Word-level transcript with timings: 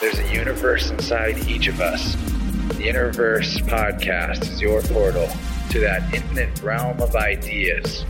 There's 0.00 0.18
a 0.18 0.32
universe 0.32 0.90
inside 0.90 1.46
each 1.46 1.68
of 1.68 1.78
us. 1.78 2.14
The 2.78 2.88
Interverse 2.88 3.58
podcast 3.58 4.50
is 4.50 4.58
your 4.58 4.80
portal 4.80 5.28
to 5.68 5.80
that 5.80 6.14
infinite 6.14 6.62
realm 6.62 7.02
of 7.02 7.14
ideas. 7.16 8.06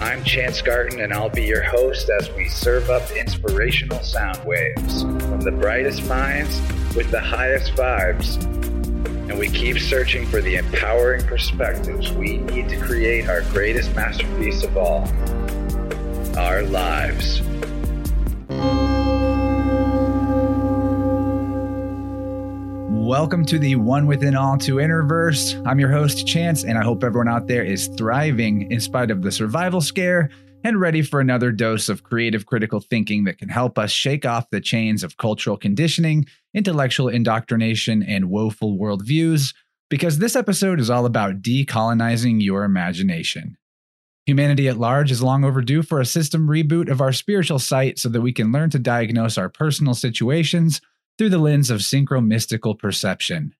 I'm 0.00 0.22
Chance 0.22 0.60
Garton, 0.60 1.00
and 1.00 1.14
I'll 1.14 1.30
be 1.30 1.44
your 1.44 1.62
host 1.62 2.10
as 2.10 2.30
we 2.32 2.46
serve 2.46 2.90
up 2.90 3.10
inspirational 3.12 4.00
sound 4.00 4.44
waves 4.44 5.00
from 5.00 5.40
the 5.40 5.52
brightest 5.52 6.06
minds 6.06 6.60
with 6.94 7.10
the 7.10 7.20
highest 7.20 7.72
vibes. 7.72 8.36
And 9.30 9.38
we 9.38 9.48
keep 9.48 9.78
searching 9.78 10.26
for 10.26 10.42
the 10.42 10.56
empowering 10.56 11.24
perspectives 11.26 12.12
we 12.12 12.36
need 12.36 12.68
to 12.68 12.76
create 12.76 13.30
our 13.30 13.40
greatest 13.44 13.96
masterpiece 13.96 14.62
of 14.62 14.76
all 14.76 15.08
our 16.36 16.60
lives. 16.60 17.40
Welcome 23.12 23.44
to 23.44 23.58
the 23.58 23.76
One 23.76 24.06
Within 24.06 24.34
All 24.34 24.56
to 24.56 24.76
Interverse. 24.76 25.62
I'm 25.66 25.78
your 25.78 25.90
host, 25.90 26.26
Chance, 26.26 26.64
and 26.64 26.78
I 26.78 26.82
hope 26.82 27.04
everyone 27.04 27.28
out 27.28 27.46
there 27.46 27.62
is 27.62 27.88
thriving 27.88 28.72
in 28.72 28.80
spite 28.80 29.10
of 29.10 29.20
the 29.20 29.30
survival 29.30 29.82
scare 29.82 30.30
and 30.64 30.80
ready 30.80 31.02
for 31.02 31.20
another 31.20 31.52
dose 31.52 31.90
of 31.90 32.04
creative 32.04 32.46
critical 32.46 32.80
thinking 32.80 33.24
that 33.24 33.36
can 33.36 33.50
help 33.50 33.78
us 33.78 33.90
shake 33.90 34.24
off 34.24 34.48
the 34.48 34.62
chains 34.62 35.04
of 35.04 35.18
cultural 35.18 35.58
conditioning, 35.58 36.24
intellectual 36.54 37.08
indoctrination, 37.08 38.02
and 38.02 38.30
woeful 38.30 38.78
worldviews, 38.78 39.54
because 39.90 40.18
this 40.18 40.34
episode 40.34 40.80
is 40.80 40.88
all 40.88 41.04
about 41.04 41.42
decolonizing 41.42 42.42
your 42.42 42.64
imagination. 42.64 43.58
Humanity 44.24 44.68
at 44.68 44.78
large 44.78 45.10
is 45.10 45.22
long 45.22 45.44
overdue 45.44 45.82
for 45.82 46.00
a 46.00 46.06
system 46.06 46.48
reboot 46.48 46.90
of 46.90 47.02
our 47.02 47.12
spiritual 47.12 47.58
sight 47.58 47.98
so 47.98 48.08
that 48.08 48.22
we 48.22 48.32
can 48.32 48.52
learn 48.52 48.70
to 48.70 48.78
diagnose 48.78 49.36
our 49.36 49.50
personal 49.50 49.92
situations 49.92 50.80
through 51.22 51.28
the 51.28 51.38
lens 51.38 51.70
of 51.70 51.78
synchro 51.78 52.20
mystical 52.20 52.74
perception. 52.74 53.54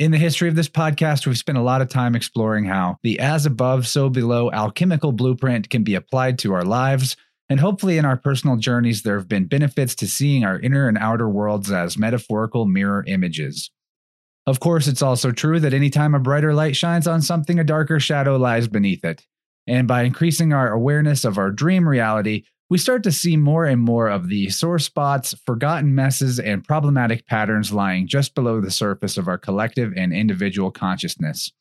In 0.00 0.10
the 0.10 0.18
history 0.18 0.48
of 0.48 0.56
this 0.56 0.68
podcast, 0.68 1.24
we've 1.24 1.38
spent 1.38 1.56
a 1.56 1.62
lot 1.62 1.80
of 1.80 1.88
time 1.88 2.16
exploring 2.16 2.64
how 2.64 2.96
the 3.04 3.20
as 3.20 3.46
above, 3.46 3.86
so 3.86 4.08
below 4.08 4.50
alchemical 4.50 5.12
blueprint 5.12 5.70
can 5.70 5.84
be 5.84 5.94
applied 5.94 6.36
to 6.40 6.52
our 6.52 6.64
lives. 6.64 7.16
And 7.48 7.60
hopefully, 7.60 7.96
in 7.96 8.04
our 8.04 8.16
personal 8.16 8.56
journeys, 8.56 9.04
there 9.04 9.16
have 9.16 9.28
been 9.28 9.46
benefits 9.46 9.94
to 9.94 10.08
seeing 10.08 10.44
our 10.44 10.58
inner 10.58 10.88
and 10.88 10.98
outer 10.98 11.28
worlds 11.28 11.70
as 11.70 11.96
metaphorical 11.96 12.66
mirror 12.66 13.04
images. 13.06 13.70
Of 14.44 14.58
course, 14.58 14.88
it's 14.88 15.00
also 15.00 15.30
true 15.30 15.60
that 15.60 15.72
anytime 15.72 16.16
a 16.16 16.18
brighter 16.18 16.54
light 16.54 16.74
shines 16.74 17.06
on 17.06 17.22
something, 17.22 17.60
a 17.60 17.62
darker 17.62 18.00
shadow 18.00 18.36
lies 18.36 18.66
beneath 18.66 19.04
it. 19.04 19.24
And 19.68 19.86
by 19.86 20.02
increasing 20.02 20.52
our 20.52 20.72
awareness 20.72 21.24
of 21.24 21.38
our 21.38 21.52
dream 21.52 21.88
reality, 21.88 22.46
we 22.70 22.78
start 22.78 23.02
to 23.02 23.12
see 23.12 23.36
more 23.36 23.66
and 23.66 23.82
more 23.82 24.08
of 24.08 24.28
the 24.28 24.48
sore 24.48 24.78
spots, 24.78 25.34
forgotten 25.44 25.92
messes, 25.92 26.38
and 26.38 26.64
problematic 26.64 27.26
patterns 27.26 27.72
lying 27.72 28.06
just 28.06 28.34
below 28.34 28.60
the 28.60 28.70
surface 28.70 29.18
of 29.18 29.26
our 29.26 29.36
collective 29.36 29.92
and 29.96 30.12
individual 30.12 30.70
consciousness. 30.70 31.52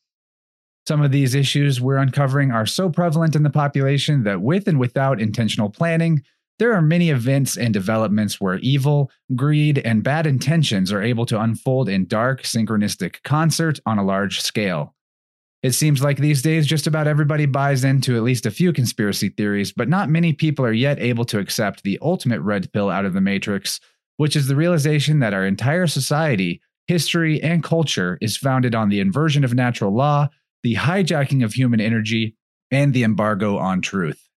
Some 0.87 1.01
of 1.01 1.11
these 1.11 1.33
issues 1.33 1.81
we're 1.81 1.97
uncovering 1.97 2.51
are 2.51 2.67
so 2.67 2.89
prevalent 2.89 3.35
in 3.35 3.41
the 3.41 3.49
population 3.49 4.23
that, 4.23 4.41
with 4.41 4.67
and 4.67 4.79
without 4.79 5.19
intentional 5.19 5.69
planning, 5.69 6.23
there 6.59 6.73
are 6.73 6.81
many 6.81 7.09
events 7.09 7.57
and 7.57 7.73
developments 7.73 8.39
where 8.39 8.59
evil, 8.59 9.09
greed, 9.35 9.79
and 9.79 10.03
bad 10.03 10.27
intentions 10.27 10.91
are 10.91 11.01
able 11.01 11.25
to 11.25 11.41
unfold 11.41 11.89
in 11.89 12.05
dark, 12.05 12.43
synchronistic 12.43 13.23
concert 13.23 13.79
on 13.85 13.97
a 13.97 14.03
large 14.03 14.41
scale. 14.41 14.93
It 15.61 15.73
seems 15.73 16.01
like 16.01 16.17
these 16.17 16.41
days 16.41 16.65
just 16.65 16.87
about 16.87 17.07
everybody 17.07 17.45
buys 17.45 17.83
into 17.83 18.15
at 18.15 18.23
least 18.23 18.45
a 18.45 18.51
few 18.51 18.71
conspiracy 18.71 19.29
theories, 19.29 19.73
but 19.73 19.89
not 19.89 20.09
many 20.09 20.31
people 20.31 20.65
are 20.65 20.71
yet 20.71 20.99
able 20.99 21.25
to 21.25 21.39
accept 21.39 21.83
the 21.83 21.99
ultimate 22.01 22.39
red 22.39 22.71
pill 22.71 22.89
out 22.89 23.03
of 23.03 23.13
the 23.13 23.19
matrix, 23.19 23.81
which 24.15 24.37
is 24.37 24.47
the 24.47 24.55
realization 24.55 25.19
that 25.19 25.33
our 25.33 25.45
entire 25.45 25.85
society, 25.85 26.61
history, 26.87 27.41
and 27.43 27.61
culture 27.61 28.17
is 28.21 28.37
founded 28.37 28.73
on 28.73 28.87
the 28.87 29.01
inversion 29.01 29.43
of 29.43 29.53
natural 29.53 29.93
law, 29.93 30.29
the 30.63 30.75
hijacking 30.75 31.43
of 31.43 31.53
human 31.53 31.81
energy, 31.81 32.35
and 32.71 32.93
the 32.93 33.03
embargo 33.03 33.57
on 33.57 33.81
truth. 33.81 34.29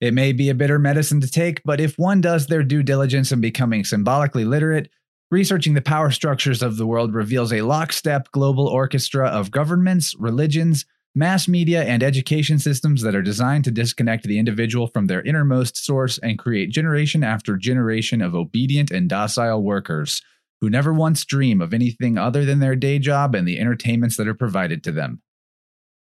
It 0.00 0.14
may 0.14 0.32
be 0.32 0.50
a 0.50 0.54
bitter 0.54 0.78
medicine 0.78 1.20
to 1.20 1.30
take, 1.30 1.62
but 1.64 1.80
if 1.80 1.98
one 1.98 2.20
does 2.20 2.46
their 2.46 2.62
due 2.62 2.82
diligence 2.82 3.32
in 3.32 3.40
becoming 3.40 3.84
symbolically 3.84 4.44
literate, 4.44 4.88
Researching 5.34 5.74
the 5.74 5.82
power 5.82 6.12
structures 6.12 6.62
of 6.62 6.76
the 6.76 6.86
world 6.86 7.12
reveals 7.12 7.52
a 7.52 7.62
lockstep 7.62 8.30
global 8.30 8.68
orchestra 8.68 9.26
of 9.26 9.50
governments, 9.50 10.14
religions, 10.16 10.86
mass 11.12 11.48
media, 11.48 11.82
and 11.82 12.04
education 12.04 12.60
systems 12.60 13.02
that 13.02 13.16
are 13.16 13.20
designed 13.20 13.64
to 13.64 13.72
disconnect 13.72 14.22
the 14.22 14.38
individual 14.38 14.86
from 14.86 15.08
their 15.08 15.22
innermost 15.22 15.76
source 15.76 16.18
and 16.18 16.38
create 16.38 16.70
generation 16.70 17.24
after 17.24 17.56
generation 17.56 18.22
of 18.22 18.36
obedient 18.36 18.92
and 18.92 19.08
docile 19.08 19.60
workers 19.60 20.22
who 20.60 20.70
never 20.70 20.94
once 20.94 21.24
dream 21.24 21.60
of 21.60 21.74
anything 21.74 22.16
other 22.16 22.44
than 22.44 22.60
their 22.60 22.76
day 22.76 23.00
job 23.00 23.34
and 23.34 23.48
the 23.48 23.58
entertainments 23.58 24.16
that 24.16 24.28
are 24.28 24.34
provided 24.34 24.84
to 24.84 24.92
them. 24.92 25.20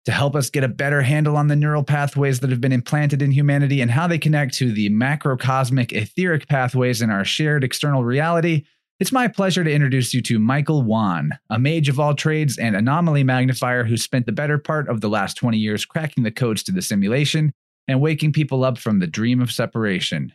To 0.05 0.11
help 0.11 0.35
us 0.35 0.51
get 0.51 0.63
a 0.63 0.67
better 0.67 1.01
handle 1.01 1.37
on 1.37 1.47
the 1.47 1.55
neural 1.55 1.83
pathways 1.83 2.41
that 2.41 2.51
have 2.51 2.61
been 2.61 2.71
implanted 2.71 3.23
in 3.23 3.31
humanity 3.31 3.81
and 3.81 3.89
how 3.89 4.05
they 4.05 4.19
connect 4.19 4.53
to 4.57 4.71
the 4.71 4.91
macrocosmic 4.91 5.91
etheric 5.91 6.47
pathways 6.47 7.01
in 7.01 7.09
our 7.09 7.25
shared 7.25 7.63
external 7.63 8.03
reality, 8.03 8.63
it's 8.99 9.11
my 9.11 9.27
pleasure 9.27 9.63
to 9.63 9.71
introduce 9.71 10.13
you 10.13 10.21
to 10.23 10.39
Michael 10.39 10.81
Wann, 10.81 11.37
a 11.51 11.59
mage 11.59 11.87
of 11.87 11.99
all 11.99 12.15
trades 12.15 12.57
and 12.57 12.75
anomaly 12.75 13.23
magnifier 13.23 13.83
who 13.83 13.95
spent 13.95 14.25
the 14.25 14.31
better 14.31 14.57
part 14.57 14.89
of 14.89 15.01
the 15.01 15.09
last 15.09 15.35
20 15.35 15.57
years 15.57 15.85
cracking 15.85 16.23
the 16.23 16.31
codes 16.31 16.63
to 16.63 16.71
the 16.71 16.81
simulation 16.81 17.53
and 17.87 18.01
waking 18.01 18.33
people 18.33 18.63
up 18.63 18.77
from 18.77 18.97
the 18.97 19.05
dream 19.05 19.39
of 19.39 19.51
separation. 19.51 20.33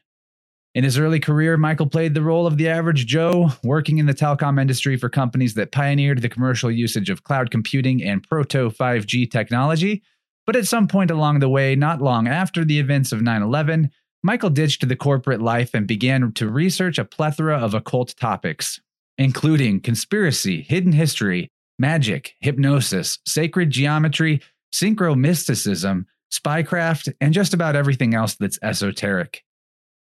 In 0.75 0.85
his 0.85 0.97
early 0.97 1.19
career, 1.19 1.57
Michael 1.57 1.89
played 1.89 2.15
the 2.15 2.23
role 2.23 2.47
of 2.47 2.57
the 2.57 2.69
average 2.69 3.05
Joe, 3.07 3.51
working 3.65 3.99
in 3.99 4.07
the 4.07 4.15
telecom 4.15 4.61
industry 4.61 4.97
for 4.97 5.11
companies 5.11 5.55
that 5.55 5.73
pioneered 5.73 6.23
the 6.23 6.29
commercial 6.29 6.71
usage 6.71 7.11
of 7.11 7.25
cloud 7.25 7.51
computing 7.51 8.03
and 8.03 8.27
proto 8.27 8.71
5G 8.71 9.31
technology. 9.31 10.03
But 10.47 10.57
at 10.57 10.67
some 10.67 10.89
point 10.89 11.11
along 11.11 11.41
the 11.41 11.49
way, 11.49 11.75
not 11.75 12.01
long 12.01 12.27
after 12.27 12.65
the 12.65 12.79
events 12.79 13.13
of 13.13 13.23
9 13.23 13.43
11, 13.43 13.91
Michael 14.25 14.51
ditched 14.51 14.87
the 14.87 14.95
corporate 14.95 15.43
life 15.43 15.75
and 15.75 15.87
began 15.87 16.33
to 16.33 16.49
research 16.49 16.99
a 16.99 17.05
plethora 17.05 17.59
of 17.59 17.75
occult 17.75 18.15
topics, 18.17 18.81
including 19.19 19.81
conspiracy, 19.81 20.63
hidden 20.63 20.93
history, 20.93 21.49
magic, 21.79 22.35
hypnosis, 22.41 23.19
sacred 23.27 23.71
geometry, 23.71 24.41
synchro 24.73 25.17
mysticism, 25.17 26.07
spycraft, 26.33 27.13
and 27.21 27.35
just 27.35 27.53
about 27.53 27.75
everything 27.75 28.15
else 28.15 28.37
that's 28.37 28.61
esoteric. 28.63 29.43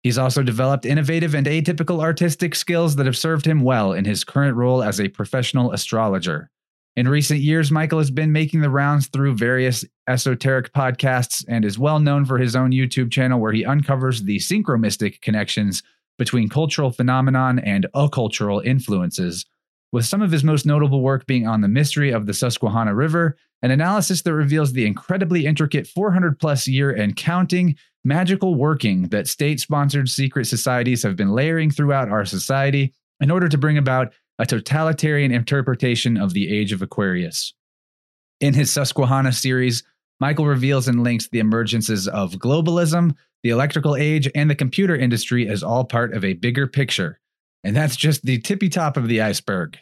He's 0.03 0.17
also 0.17 0.43
developed 0.43 0.85
innovative 0.85 1.33
and 1.33 1.47
atypical 1.47 2.01
artistic 2.01 2.55
skills 2.55 2.97
that 2.97 3.05
have 3.05 3.17
served 3.17 3.45
him 3.45 3.61
well 3.61 3.93
in 3.93 4.03
his 4.03 4.25
current 4.25 4.57
role 4.57 4.83
as 4.83 4.99
a 4.99 5.07
professional 5.07 5.71
astrologer. 5.71 6.49
In 6.99 7.07
recent 7.07 7.39
years, 7.39 7.71
Michael 7.71 7.99
has 7.99 8.11
been 8.11 8.33
making 8.33 8.59
the 8.59 8.69
rounds 8.69 9.07
through 9.07 9.35
various 9.35 9.85
esoteric 10.09 10.73
podcasts 10.73 11.45
and 11.47 11.63
is 11.63 11.79
well 11.79 11.97
known 11.97 12.25
for 12.25 12.37
his 12.37 12.57
own 12.57 12.71
YouTube 12.71 13.09
channel 13.09 13.39
where 13.39 13.53
he 13.53 13.63
uncovers 13.63 14.23
the 14.23 14.35
synchromystic 14.35 15.21
connections 15.21 15.81
between 16.17 16.49
cultural 16.49 16.91
phenomenon 16.91 17.57
and 17.59 17.87
occultural 17.95 18.61
influences, 18.65 19.45
with 19.93 20.05
some 20.05 20.21
of 20.21 20.29
his 20.29 20.43
most 20.43 20.65
notable 20.65 20.99
work 20.99 21.25
being 21.25 21.47
on 21.47 21.61
the 21.61 21.69
mystery 21.69 22.11
of 22.11 22.25
the 22.25 22.33
Susquehanna 22.33 22.93
River, 22.93 23.37
an 23.61 23.71
analysis 23.71 24.23
that 24.23 24.33
reveals 24.33 24.73
the 24.73 24.85
incredibly 24.85 25.45
intricate 25.45 25.87
400 25.87 26.37
plus 26.37 26.67
year 26.67 26.91
and 26.91 27.15
counting 27.15 27.77
magical 28.03 28.55
working 28.55 29.03
that 29.03 29.29
state 29.29 29.61
sponsored 29.61 30.09
secret 30.09 30.47
societies 30.47 31.03
have 31.03 31.15
been 31.15 31.31
layering 31.31 31.71
throughout 31.71 32.09
our 32.09 32.25
society 32.25 32.93
in 33.21 33.31
order 33.31 33.47
to 33.47 33.57
bring 33.57 33.77
about 33.77 34.11
a 34.39 34.45
totalitarian 34.45 35.31
interpretation 35.31 36.17
of 36.17 36.33
the 36.33 36.51
age 36.51 36.71
of 36.71 36.81
Aquarius. 36.81 37.53
In 38.39 38.53
his 38.53 38.71
Susquehanna 38.71 39.33
series, 39.33 39.83
Michael 40.19 40.47
reveals 40.47 40.87
and 40.87 41.03
links 41.03 41.27
the 41.27 41.41
emergences 41.41 42.07
of 42.07 42.33
globalism, 42.33 43.15
the 43.43 43.49
electrical 43.49 43.95
age, 43.95 44.29
and 44.33 44.49
the 44.49 44.55
computer 44.55 44.95
industry 44.95 45.47
as 45.47 45.61
all 45.61 45.83
part 45.83 46.13
of 46.13 46.23
a 46.23 46.33
bigger 46.33 46.67
picture. 46.67 47.19
And 47.63 47.75
that's 47.75 47.97
just 47.97 48.25
the 48.25 48.39
tippy 48.39 48.69
top 48.69 48.97
of 48.97 49.07
the 49.07 49.21
iceberg. 49.21 49.77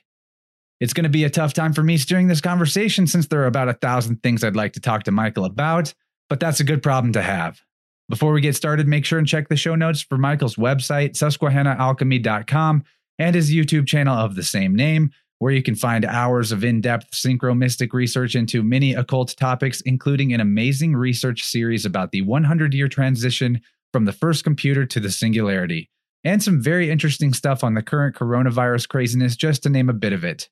It's 0.80 0.94
going 0.94 1.04
to 1.04 1.10
be 1.10 1.24
a 1.24 1.30
tough 1.30 1.54
time 1.54 1.74
for 1.74 1.84
me 1.84 1.98
steering 1.98 2.28
this 2.28 2.42
conversation 2.42 3.08
since 3.08 3.28
there 3.28 3.42
are 3.42 3.48
about 3.48 3.70
a 3.70 3.74
thousand 3.74 4.22
things 4.22 4.44
I'd 4.44 4.56
like 4.56 4.74
to 4.74 4.80
talk 4.80 5.04
to 5.04 5.12
Michael 5.12 5.46
about, 5.46 5.94
but 6.30 6.40
that's 6.40 6.60
a 6.60 6.64
good 6.64 6.84
problem 6.84 7.14
to 7.14 7.22
have. 7.22 7.62
Before 8.10 8.32
we 8.32 8.42
get 8.42 8.56
started, 8.56 8.88
make 8.88 9.06
sure 9.06 9.20
and 9.20 9.28
check 9.28 9.50
the 9.50 9.56
show 9.56 9.76
notes 9.76 10.02
for 10.02 10.18
Michael's 10.18 10.56
website, 10.56 11.12
susquehannaalchemy.com, 11.12 12.84
and 13.20 13.36
his 13.36 13.52
YouTube 13.52 13.88
channel 13.88 14.18
of 14.18 14.36
the 14.36 14.44
same 14.44 14.76
name, 14.76 15.12
where 15.40 15.54
you 15.54 15.62
can 15.62 15.76
find 15.76 16.06
hours 16.06 16.52
of 16.52 16.64
in 16.64 16.82
depth 16.82 17.12
synchromystic 17.12 17.94
research 17.94 18.36
into 18.36 18.64
many 18.64 18.94
occult 18.94 19.36
topics, 19.38 19.82
including 19.82 20.34
an 20.34 20.42
amazing 20.42 20.96
research 20.96 21.44
series 21.44 21.86
about 21.86 22.12
the 22.12 22.22
100 22.22 22.74
year 22.74 22.88
transition 22.88 23.62
from 23.94 24.06
the 24.06 24.14
first 24.14 24.44
computer 24.44 24.86
to 24.86 25.00
the 25.00 25.12
singularity, 25.12 25.90
and 26.24 26.42
some 26.42 26.62
very 26.62 26.90
interesting 26.90 27.34
stuff 27.34 27.64
on 27.64 27.74
the 27.74 27.82
current 27.82 28.16
coronavirus 28.16 28.88
craziness, 28.88 29.36
just 29.36 29.64
to 29.64 29.70
name 29.70 29.90
a 29.90 29.94
bit 29.94 30.14
of 30.14 30.24
it. 30.24 30.50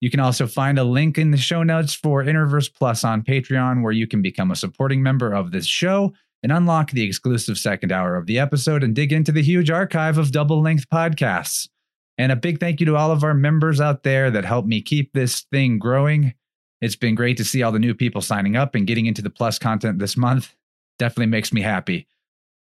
You 0.00 0.10
can 0.10 0.20
also 0.20 0.46
find 0.46 0.78
a 0.78 0.84
link 0.84 1.18
in 1.18 1.32
the 1.32 1.36
show 1.36 1.62
notes 1.62 1.94
for 1.94 2.22
Interverse 2.22 2.72
Plus 2.72 3.02
on 3.02 3.22
Patreon, 3.22 3.82
where 3.82 3.92
you 3.92 4.06
can 4.06 4.22
become 4.22 4.50
a 4.50 4.56
supporting 4.56 5.02
member 5.02 5.32
of 5.32 5.50
this 5.50 5.66
show 5.66 6.12
and 6.42 6.52
unlock 6.52 6.92
the 6.92 7.02
exclusive 7.02 7.58
second 7.58 7.90
hour 7.90 8.14
of 8.14 8.26
the 8.26 8.38
episode 8.38 8.84
and 8.84 8.94
dig 8.94 9.12
into 9.12 9.32
the 9.32 9.42
huge 9.42 9.70
archive 9.70 10.18
of 10.18 10.30
double 10.30 10.62
length 10.62 10.88
podcasts. 10.88 11.68
And 12.18 12.32
a 12.32 12.36
big 12.36 12.58
thank 12.58 12.80
you 12.80 12.86
to 12.86 12.96
all 12.96 13.12
of 13.12 13.22
our 13.22 13.32
members 13.32 13.80
out 13.80 14.02
there 14.02 14.30
that 14.32 14.44
help 14.44 14.66
me 14.66 14.82
keep 14.82 15.12
this 15.12 15.42
thing 15.52 15.78
growing. 15.78 16.34
It's 16.80 16.96
been 16.96 17.14
great 17.14 17.36
to 17.36 17.44
see 17.44 17.62
all 17.62 17.72
the 17.72 17.78
new 17.78 17.94
people 17.94 18.20
signing 18.20 18.56
up 18.56 18.74
and 18.74 18.86
getting 18.86 19.06
into 19.06 19.22
the 19.22 19.30
plus 19.30 19.58
content 19.58 20.00
this 20.00 20.16
month. 20.16 20.54
Definitely 20.98 21.26
makes 21.26 21.52
me 21.52 21.60
happy. 21.60 22.08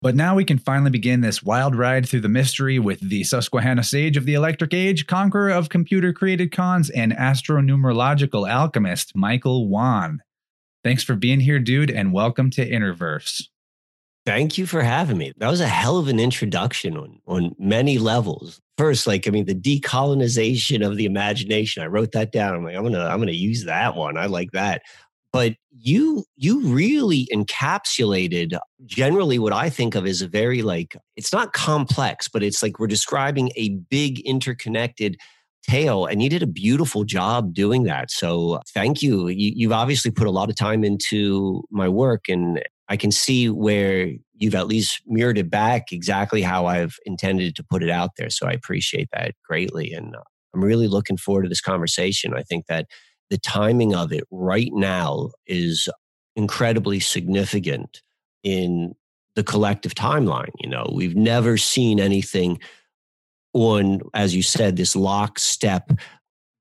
But 0.02 0.16
now 0.16 0.36
we 0.36 0.46
can 0.46 0.58
finally 0.58 0.92
begin 0.92 1.22
this 1.22 1.42
wild 1.42 1.76
ride 1.76 2.08
through 2.08 2.22
the 2.22 2.30
mystery 2.30 2.78
with 2.80 3.00
the 3.00 3.24
Susquehanna 3.24 3.84
Sage 3.84 4.18
of 4.18 4.26
the 4.26 4.34
Electric 4.34 4.74
Age, 4.74 5.08
conqueror 5.08 5.50
of 5.50 5.70
computer 5.70 6.12
created 6.12 6.52
cons, 6.52 6.90
and 6.90 7.12
astronumerological 7.14 8.50
alchemist, 8.50 9.16
Michael 9.16 9.68
Wann. 9.68 10.22
Thanks 10.84 11.04
for 11.04 11.16
being 11.16 11.40
here, 11.40 11.60
dude, 11.60 11.90
and 11.90 12.14
welcome 12.14 12.52
to 12.52 12.70
Interverse. 12.70 13.48
Thank 14.26 14.58
you 14.58 14.66
for 14.66 14.82
having 14.82 15.18
me. 15.18 15.34
That 15.38 15.50
was 15.50 15.62
a 15.62 15.68
hell 15.68 15.98
of 15.98 16.08
an 16.08 16.20
introduction 16.20 16.98
on, 16.98 17.20
on 17.26 17.56
many 17.58 17.98
levels. 17.98 18.62
First, 18.78 19.08
like 19.08 19.28
I 19.28 19.32
mean, 19.32 19.46
the 19.46 19.56
decolonization 19.56 20.86
of 20.86 20.98
the 20.98 21.06
imagination. 21.06 21.82
I 21.82 21.88
wrote 21.88 22.12
that 22.12 22.32
down. 22.32 22.56
I'm 22.56 22.64
like, 22.64 22.76
I'm 22.76 22.84
gonna, 22.84 23.06
I'm 23.06 23.20
gonna 23.20 23.32
use 23.32 23.66
that 23.66 23.96
one. 23.96 24.18
I 24.18 24.26
like 24.26 24.52
that. 24.52 24.82
But 25.32 25.56
you, 25.78 26.24
you 26.38 26.62
really 26.62 27.28
encapsulated 27.34 28.58
generally 28.86 29.38
what 29.38 29.52
I 29.52 29.70
think 29.70 29.94
of 29.94 30.06
as 30.06 30.22
a 30.22 30.30
very 30.30 30.62
like, 30.62 30.96
it's 31.18 31.34
not 31.34 31.52
complex, 31.52 32.30
but 32.30 32.42
it's 32.42 32.64
like 32.64 32.80
we're 32.80 32.88
describing 32.88 33.52
a 33.58 33.72
big 33.90 34.22
interconnected 34.22 35.18
tale 35.68 36.06
and 36.06 36.22
you 36.22 36.30
did 36.30 36.44
a 36.44 36.48
beautiful 36.48 37.04
job 37.04 37.54
doing 37.54 37.84
that 37.84 38.12
so 38.12 38.60
thank 38.74 39.02
you. 39.02 39.28
you 39.30 39.70
have 39.70 39.80
obviously 39.80 40.12
put 40.12 40.28
a 40.28 40.32
lot 40.32 40.50
of 40.50 40.56
time 40.56 40.84
into 40.84 41.64
my 41.72 41.90
work 41.90 42.30
and 42.30 42.62
I 42.88 42.98
can 42.98 43.12
see 43.12 43.50
where 43.50 44.12
you've 44.36 44.56
at 44.56 44.68
least 44.68 45.02
mirrored 45.08 45.38
it 45.38 45.50
back 45.50 45.92
exactly 45.92 46.42
how 46.42 46.66
I've 46.66 46.98
intended 47.06 47.56
to 47.56 47.64
put 47.64 47.84
it 47.84 47.90
out 47.90 48.12
there. 48.18 48.30
So 48.30 48.48
I 48.48 48.52
appreciate 48.52 49.10
that 49.14 49.34
greatly. 49.48 49.94
And 49.94 50.16
uh, 50.16 50.22
I'm 50.54 50.64
really 50.64 50.88
looking 50.88 51.18
forward 51.18 51.44
to 51.44 51.50
this 51.50 51.62
conversation. 51.62 52.34
I 52.36 52.44
think 52.44 52.68
that 52.68 52.86
the 53.30 53.38
timing 53.38 53.96
of 53.96 54.12
it 54.12 54.24
right 54.32 54.72
now 54.72 55.32
is 55.48 55.90
incredibly 56.36 57.00
significant 57.00 58.02
in 58.44 58.94
the 59.36 59.44
collective 59.44 59.96
timeline. 59.96 60.52
You 60.60 60.70
know, 60.70 60.92
we've 60.94 61.16
never 61.16 61.58
seen 61.58 62.00
anything 62.00 62.60
on, 63.54 64.02
as 64.14 64.36
you 64.36 64.44
said, 64.44 64.76
this 64.76 64.96
lockstep, 64.96 65.92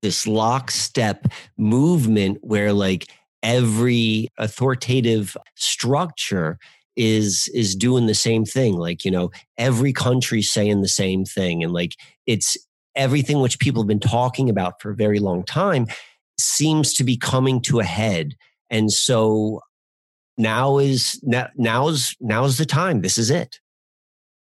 this 0.03 0.27
lockstep 0.27 1.27
movement 1.59 2.39
where 2.43 2.73
like 2.73 3.11
every 3.45 4.29
authoritative 4.39 5.37
structure 5.55 6.59
is 6.97 7.49
is 7.55 7.77
doing 7.77 8.07
the 8.07 8.15
same 8.15 8.45
thing. 8.45 8.77
Like 8.77 9.05
you 9.05 9.11
know 9.11 9.31
every 9.59 9.93
country 9.93 10.43
saying 10.43 10.81
the 10.81 10.89
same 10.89 11.25
thing. 11.25 11.63
And 11.63 11.73
like 11.73 11.95
it's 12.27 12.57
everything 12.97 13.41
which 13.41 13.61
people 13.61 13.83
have 13.83 13.89
been 13.89 14.01
talking 14.01 14.49
about 14.49 14.81
for 14.81 14.91
a 14.91 14.97
very 14.97 15.19
long 15.19 15.45
time 15.45 15.87
seems 16.39 16.95
to 16.95 17.05
be 17.05 17.17
coming 17.17 17.61
to 17.61 17.81
a 17.81 17.85
head. 17.85 18.35
And 18.71 18.91
so 18.91 19.61
now 20.39 20.79
is 20.79 21.21
now 21.23 21.49
now's 21.57 22.17
now's 22.21 22.59
the 22.59 22.67
time. 22.67 23.03
This 23.03 23.19
is 23.19 23.31
it. 23.31 23.61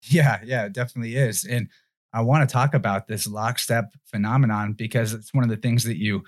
Yeah 0.03 0.41
yeah 0.45 0.67
it 0.67 0.73
definitely 0.73 1.17
is. 1.17 1.45
And 1.45 1.69
i 2.15 2.21
want 2.21 2.47
to 2.47 2.53
talk 2.53 2.75
about 2.75 3.07
this 3.07 3.27
lockstep 3.27 3.95
phenomenon 4.05 4.75
because 4.75 5.15
it's 5.15 5.33
one 5.33 5.45
of 5.45 5.51
the 5.51 5.57
things 5.57 5.85
that 5.85 5.97
you 5.97 6.23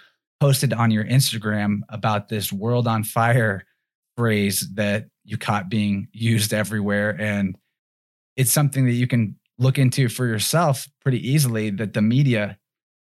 posted 0.44 0.74
on 0.74 0.90
your 0.90 1.04
Instagram 1.04 1.80
about 1.88 2.28
this 2.28 2.52
world 2.52 2.86
on 2.86 3.02
fire 3.02 3.64
phrase 4.14 4.68
that 4.74 5.06
you 5.24 5.38
caught 5.38 5.70
being 5.70 6.06
used 6.12 6.52
everywhere. 6.52 7.16
And 7.18 7.56
it's 8.36 8.52
something 8.52 8.84
that 8.84 8.92
you 8.92 9.06
can 9.06 9.36
look 9.58 9.78
into 9.78 10.06
for 10.10 10.26
yourself 10.26 10.86
pretty 11.00 11.26
easily 11.26 11.70
that 11.70 11.94
the 11.94 12.02
media 12.02 12.58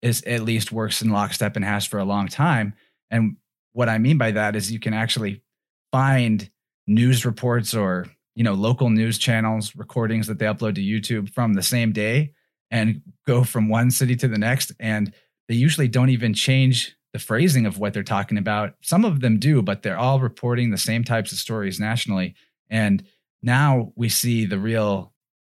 is 0.02 0.24
at 0.24 0.44
least 0.44 0.72
works 0.72 1.02
in 1.02 1.10
lockstep 1.10 1.58
and 1.58 1.66
has 1.66 1.86
for 1.86 2.00
a 2.00 2.06
long 2.06 2.30
time. 2.30 2.74
And 3.12 3.36
what 3.74 3.90
I 3.90 3.98
mean 3.98 4.18
by 4.18 4.32
that 4.32 4.56
is 4.56 4.72
you 4.72 4.80
can 4.80 4.94
actually 4.94 5.44
find 5.92 6.50
news 6.88 7.26
reports 7.26 7.74
or 7.74 8.06
you 8.36 8.46
know 8.46 8.54
local 8.54 8.90
news 8.90 9.18
channels 9.18 9.76
recordings 9.76 10.28
that 10.28 10.40
they 10.40 10.46
upload 10.46 10.76
to 10.76 10.82
YouTube 10.82 11.34
from 11.34 11.54
the 11.54 11.64
same 11.64 11.92
day 11.92 12.32
and 12.72 13.02
go 13.28 13.44
from 13.44 13.68
one 13.68 13.92
city 13.92 14.16
to 14.16 14.30
the 14.30 14.38
next 14.38 14.72
and 14.80 15.14
they 15.50 15.56
usually 15.56 15.88
don't 15.88 16.10
even 16.10 16.34
change 16.34 16.95
the 17.16 17.20
phrasing 17.20 17.66
of 17.66 17.80
what 17.80 17.94
they're 17.94 18.04
talking 18.04 18.38
about. 18.38 18.74
Some 18.82 19.06
of 19.06 19.22
them 19.22 19.40
do, 19.40 19.62
but 19.62 19.84
they're 19.84 19.98
all 19.98 20.20
reporting 20.20 20.72
the 20.72 20.78
same 20.78 21.02
types 21.02 21.32
of 21.32 21.38
stories 21.38 21.80
nationally. 21.80 22.36
And 22.70 23.06
now 23.42 23.94
we 23.96 24.10
see 24.10 24.46
the 24.46 24.60
real 24.60 25.14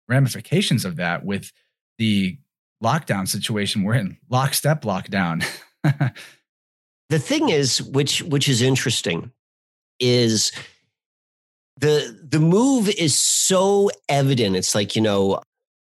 ramifications 0.10 0.84
of 0.84 0.98
that 0.98 1.24
with 1.24 1.54
the 1.98 2.38
lockdown 2.84 3.26
situation. 3.26 3.84
We're 3.84 3.94
in 3.94 4.18
lockstep 4.30 4.82
lockdown. 4.82 5.46
the 7.10 7.20
thing 7.20 7.48
is, 7.48 7.82
which 7.82 8.22
which 8.24 8.50
is 8.50 8.62
interesting, 8.62 9.32
is 10.02 10.52
the 11.80 12.20
the 12.22 12.42
move 12.42 12.90
is 12.90 13.18
so 13.18 13.90
evident. 14.10 14.58
It's 14.58 14.76
like, 14.76 14.94
you 14.94 15.02
know, 15.02 15.40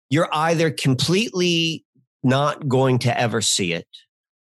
you're 0.08 0.30
either 0.32 0.70
completely 0.70 1.84
not 2.22 2.68
going 2.68 3.00
to 3.00 3.20
ever 3.20 3.42
see 3.42 3.74
it, 3.74 3.86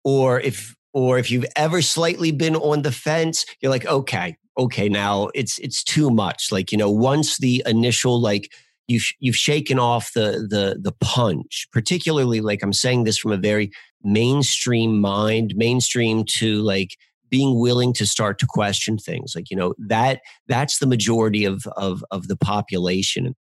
or 0.03 0.39
if 0.39 0.75
or 0.93 1.17
if 1.17 1.31
you've 1.31 1.45
ever 1.55 1.81
slightly 1.81 2.31
been 2.31 2.55
on 2.55 2.81
the 2.81 2.91
fence, 2.91 3.45
you're 3.61 3.71
like, 3.71 3.85
okay, 3.85 4.35
okay, 4.57 4.89
now 4.89 5.29
it's 5.33 5.59
it's 5.59 5.83
too 5.83 6.09
much. 6.09 6.51
Like 6.51 6.71
you 6.71 6.77
know, 6.77 6.89
once 6.91 7.37
the 7.37 7.63
initial 7.65 8.19
like 8.19 8.51
you've 8.87 9.09
you've 9.19 9.35
shaken 9.35 9.79
off 9.79 10.11
the 10.13 10.47
the 10.49 10.77
the 10.81 10.93
punch, 10.99 11.67
particularly 11.71 12.41
like 12.41 12.61
I'm 12.63 12.73
saying 12.73 13.03
this 13.03 13.17
from 13.17 13.31
a 13.31 13.37
very 13.37 13.71
mainstream 14.03 14.99
mind, 14.99 15.53
mainstream 15.55 16.25
to 16.25 16.61
like 16.61 16.97
being 17.31 17.59
willing 17.59 17.93
to 17.93 18.05
start 18.05 18.37
to 18.37 18.45
question 18.45 18.97
things 18.97 19.33
like 19.35 19.49
you 19.49 19.57
know 19.57 19.73
that 19.79 20.19
that's 20.47 20.77
the 20.77 20.85
majority 20.85 21.45
of 21.45 21.65
of 21.77 22.03
of 22.11 22.27
the 22.27 22.35
population 22.35 23.33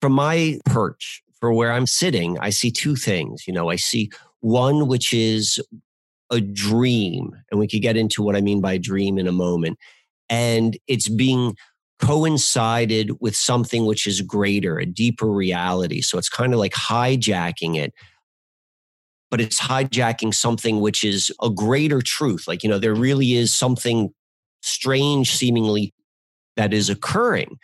from 0.00 0.12
my 0.12 0.58
perch 0.66 1.22
for 1.40 1.52
where 1.52 1.72
i'm 1.72 1.86
sitting 1.86 2.38
i 2.40 2.50
see 2.50 2.70
two 2.70 2.94
things 2.94 3.44
you 3.48 3.52
know 3.52 3.70
i 3.70 3.76
see 3.76 4.10
one 4.40 4.86
which 4.86 5.12
is 5.12 5.58
a 6.30 6.40
dream, 6.40 7.32
and 7.50 7.60
we 7.60 7.68
could 7.68 7.82
get 7.82 7.96
into 7.96 8.22
what 8.22 8.36
I 8.36 8.40
mean 8.40 8.60
by 8.60 8.78
dream 8.78 9.18
in 9.18 9.26
a 9.26 9.32
moment. 9.32 9.78
And 10.28 10.76
it's 10.86 11.08
being 11.08 11.54
coincided 12.00 13.12
with 13.20 13.36
something 13.36 13.86
which 13.86 14.06
is 14.06 14.20
greater, 14.20 14.78
a 14.78 14.86
deeper 14.86 15.30
reality. 15.30 16.00
So 16.00 16.18
it's 16.18 16.28
kind 16.28 16.52
of 16.52 16.58
like 16.58 16.72
hijacking 16.72 17.76
it, 17.76 17.92
but 19.30 19.40
it's 19.40 19.60
hijacking 19.60 20.34
something 20.34 20.80
which 20.80 21.04
is 21.04 21.30
a 21.42 21.50
greater 21.50 22.00
truth. 22.02 22.48
Like, 22.48 22.62
you 22.62 22.68
know, 22.68 22.78
there 22.78 22.94
really 22.94 23.34
is 23.34 23.54
something 23.54 24.10
strange 24.62 25.34
seemingly 25.34 25.92
that 26.56 26.72
is 26.72 26.88
occurring 26.88 27.58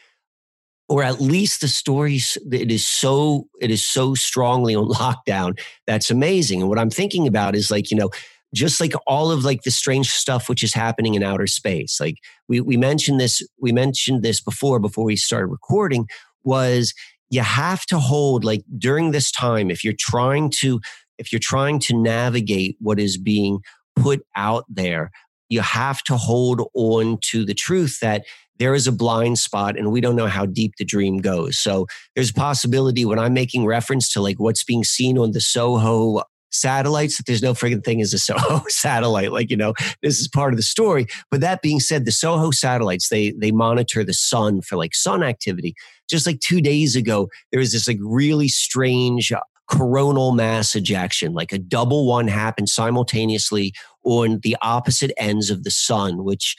or 0.90 1.04
at 1.04 1.20
least 1.20 1.60
the 1.60 1.68
stories 1.68 2.36
it 2.50 2.70
is 2.70 2.86
so 2.86 3.46
it 3.60 3.70
is 3.70 3.82
so 3.82 4.14
strongly 4.14 4.74
on 4.74 4.88
lockdown 4.88 5.58
that's 5.86 6.10
amazing 6.10 6.60
and 6.60 6.68
what 6.68 6.78
i'm 6.78 6.90
thinking 6.90 7.26
about 7.26 7.54
is 7.54 7.70
like 7.70 7.90
you 7.90 7.96
know 7.96 8.10
just 8.54 8.80
like 8.80 8.92
all 9.06 9.30
of 9.30 9.44
like 9.44 9.62
the 9.62 9.70
strange 9.70 10.10
stuff 10.10 10.48
which 10.48 10.62
is 10.62 10.74
happening 10.74 11.14
in 11.14 11.22
outer 11.22 11.46
space 11.46 12.00
like 12.00 12.16
we, 12.48 12.60
we 12.60 12.76
mentioned 12.76 13.20
this 13.20 13.42
we 13.60 13.72
mentioned 13.72 14.22
this 14.22 14.40
before 14.40 14.78
before 14.78 15.04
we 15.04 15.16
started 15.16 15.46
recording 15.46 16.06
was 16.44 16.92
you 17.30 17.42
have 17.42 17.84
to 17.86 17.98
hold 17.98 18.44
like 18.44 18.62
during 18.78 19.12
this 19.12 19.30
time 19.30 19.70
if 19.70 19.84
you're 19.84 19.94
trying 19.98 20.50
to 20.50 20.80
if 21.18 21.32
you're 21.32 21.40
trying 21.42 21.78
to 21.78 21.96
navigate 21.96 22.76
what 22.80 22.98
is 22.98 23.16
being 23.16 23.60
put 23.96 24.20
out 24.36 24.64
there 24.68 25.10
you 25.48 25.60
have 25.60 26.02
to 26.02 26.16
hold 26.16 26.68
on 26.74 27.18
to 27.22 27.44
the 27.44 27.54
truth 27.54 27.98
that 28.00 28.24
there 28.60 28.74
is 28.74 28.86
a 28.86 28.92
blind 28.92 29.38
spot 29.38 29.76
and 29.76 29.90
we 29.90 30.02
don't 30.02 30.14
know 30.14 30.26
how 30.26 30.44
deep 30.44 30.74
the 30.78 30.84
dream 30.84 31.16
goes. 31.18 31.58
So 31.58 31.86
there's 32.14 32.28
a 32.28 32.34
possibility 32.34 33.06
when 33.06 33.18
I'm 33.18 33.32
making 33.32 33.64
reference 33.64 34.12
to 34.12 34.20
like 34.20 34.38
what's 34.38 34.62
being 34.62 34.84
seen 34.84 35.16
on 35.16 35.32
the 35.32 35.40
SOHO 35.40 36.22
satellites 36.50 37.16
that 37.16 37.26
there's 37.26 37.42
no 37.42 37.54
frigging 37.54 37.84
thing 37.84 38.00
as 38.00 38.12
a 38.12 38.18
SOHO 38.18 38.64
satellite. 38.68 39.32
Like, 39.32 39.50
you 39.50 39.56
know, 39.56 39.74
this 40.02 40.18
is 40.18 40.28
part 40.28 40.52
of 40.52 40.56
the 40.56 40.62
story. 40.62 41.06
But 41.30 41.40
that 41.40 41.62
being 41.62 41.80
said, 41.80 42.04
the 42.04 42.12
SOHO 42.12 42.50
satellites, 42.50 43.08
they 43.08 43.32
they 43.32 43.50
monitor 43.50 44.04
the 44.04 44.14
sun 44.14 44.62
for 44.62 44.76
like 44.76 44.94
sun 44.94 45.22
activity. 45.22 45.74
Just 46.08 46.26
like 46.26 46.40
two 46.40 46.60
days 46.60 46.96
ago, 46.96 47.28
there 47.50 47.60
was 47.60 47.72
this 47.72 47.88
like 47.88 47.98
really 48.00 48.48
strange 48.48 49.32
coronal 49.68 50.32
mass 50.32 50.74
ejection, 50.74 51.32
like 51.32 51.52
a 51.52 51.58
double 51.58 52.06
one 52.06 52.26
happened 52.26 52.68
simultaneously 52.68 53.72
on 54.04 54.40
the 54.42 54.56
opposite 54.62 55.12
ends 55.16 55.48
of 55.48 55.62
the 55.62 55.70
sun, 55.70 56.24
which 56.24 56.56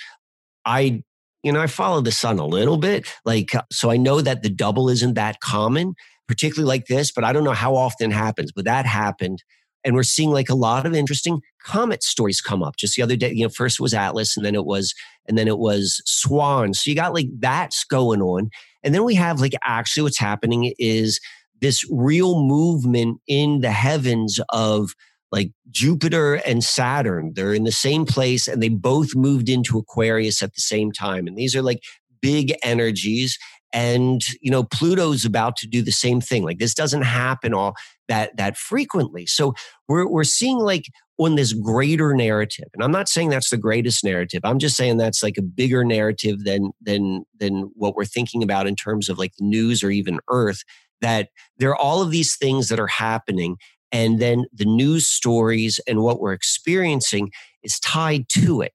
I 0.65 1.03
you 1.43 1.51
know, 1.51 1.59
I 1.59 1.67
follow 1.67 2.01
the 2.01 2.11
sun 2.11 2.37
a 2.37 2.45
little 2.45 2.77
bit. 2.77 3.07
Like, 3.25 3.51
so 3.71 3.89
I 3.89 3.97
know 3.97 4.21
that 4.21 4.43
the 4.43 4.49
double 4.49 4.89
isn't 4.89 5.15
that 5.15 5.39
common, 5.39 5.95
particularly 6.27 6.67
like 6.67 6.85
this, 6.85 7.11
but 7.11 7.23
I 7.23 7.33
don't 7.33 7.43
know 7.43 7.51
how 7.51 7.75
often 7.75 8.11
happens. 8.11 8.51
But 8.51 8.65
that 8.65 8.85
happened 8.85 9.43
and 9.83 9.95
we're 9.95 10.03
seeing 10.03 10.31
like 10.31 10.49
a 10.49 10.55
lot 10.55 10.85
of 10.85 10.93
interesting 10.93 11.41
comet 11.63 12.03
stories 12.03 12.41
come 12.41 12.63
up 12.63 12.75
just 12.75 12.95
the 12.95 13.01
other 13.01 13.15
day 13.15 13.31
you 13.31 13.43
know 13.43 13.49
first 13.49 13.79
was 13.79 13.93
atlas 13.93 14.35
and 14.35 14.45
then 14.45 14.55
it 14.55 14.65
was 14.65 14.93
and 15.27 15.37
then 15.37 15.47
it 15.47 15.59
was 15.59 16.01
swan 16.05 16.73
so 16.73 16.89
you 16.89 16.95
got 16.95 17.13
like 17.13 17.27
that's 17.39 17.83
going 17.83 18.21
on 18.21 18.49
and 18.83 18.95
then 18.95 19.03
we 19.03 19.15
have 19.15 19.39
like 19.39 19.53
actually 19.63 20.03
what's 20.03 20.19
happening 20.19 20.73
is 20.79 21.19
this 21.61 21.85
real 21.91 22.43
movement 22.43 23.19
in 23.27 23.61
the 23.61 23.71
heavens 23.71 24.39
of 24.49 24.93
like 25.31 25.51
Jupiter 25.69 26.35
and 26.45 26.63
Saturn. 26.63 27.31
They're 27.35 27.53
in 27.53 27.63
the 27.63 27.71
same 27.71 28.05
place 28.05 28.47
and 28.47 28.61
they 28.61 28.69
both 28.69 29.15
moved 29.15 29.47
into 29.47 29.77
Aquarius 29.77 30.41
at 30.41 30.53
the 30.55 30.61
same 30.61 30.91
time. 30.91 31.27
And 31.27 31.37
these 31.37 31.55
are 31.55 31.61
like 31.61 31.81
big 32.21 32.53
energies. 32.63 33.37
And, 33.73 34.21
you 34.41 34.51
know, 34.51 34.63
Pluto's 34.63 35.23
about 35.23 35.55
to 35.57 35.67
do 35.67 35.81
the 35.81 35.91
same 35.91 36.19
thing. 36.19 36.43
Like 36.43 36.59
this 36.59 36.73
doesn't 36.73 37.03
happen 37.03 37.53
all 37.53 37.75
that, 38.07 38.35
that 38.37 38.57
frequently. 38.57 39.25
So 39.25 39.53
we're, 39.87 40.07
we're 40.07 40.23
seeing 40.23 40.59
like 40.59 40.85
on 41.17 41.35
this 41.35 41.53
greater 41.53 42.13
narrative. 42.13 42.67
And 42.73 42.83
I'm 42.83 42.91
not 42.91 43.07
saying 43.07 43.29
that's 43.29 43.49
the 43.49 43.57
greatest 43.57 44.03
narrative. 44.03 44.41
I'm 44.43 44.59
just 44.59 44.75
saying 44.75 44.97
that's 44.97 45.23
like 45.23 45.37
a 45.37 45.43
bigger 45.43 45.85
narrative 45.85 46.43
than, 46.43 46.71
than, 46.81 47.23
than 47.39 47.71
what 47.75 47.95
we're 47.95 48.05
thinking 48.05 48.43
about 48.43 48.67
in 48.67 48.75
terms 48.75 49.07
of 49.07 49.17
like 49.17 49.33
the 49.37 49.45
news 49.45 49.83
or 49.83 49.91
even 49.91 50.19
earth 50.29 50.63
that 50.99 51.29
there 51.57 51.69
are 51.69 51.77
all 51.77 52.01
of 52.01 52.11
these 52.11 52.35
things 52.35 52.69
that 52.69 52.79
are 52.79 52.87
happening 52.87 53.57
and 53.91 54.19
then 54.19 54.45
the 54.53 54.65
news 54.65 55.07
stories 55.07 55.79
and 55.87 56.01
what 56.01 56.19
we're 56.19 56.33
experiencing 56.33 57.29
is 57.63 57.79
tied 57.79 58.27
to 58.29 58.61
it 58.61 58.73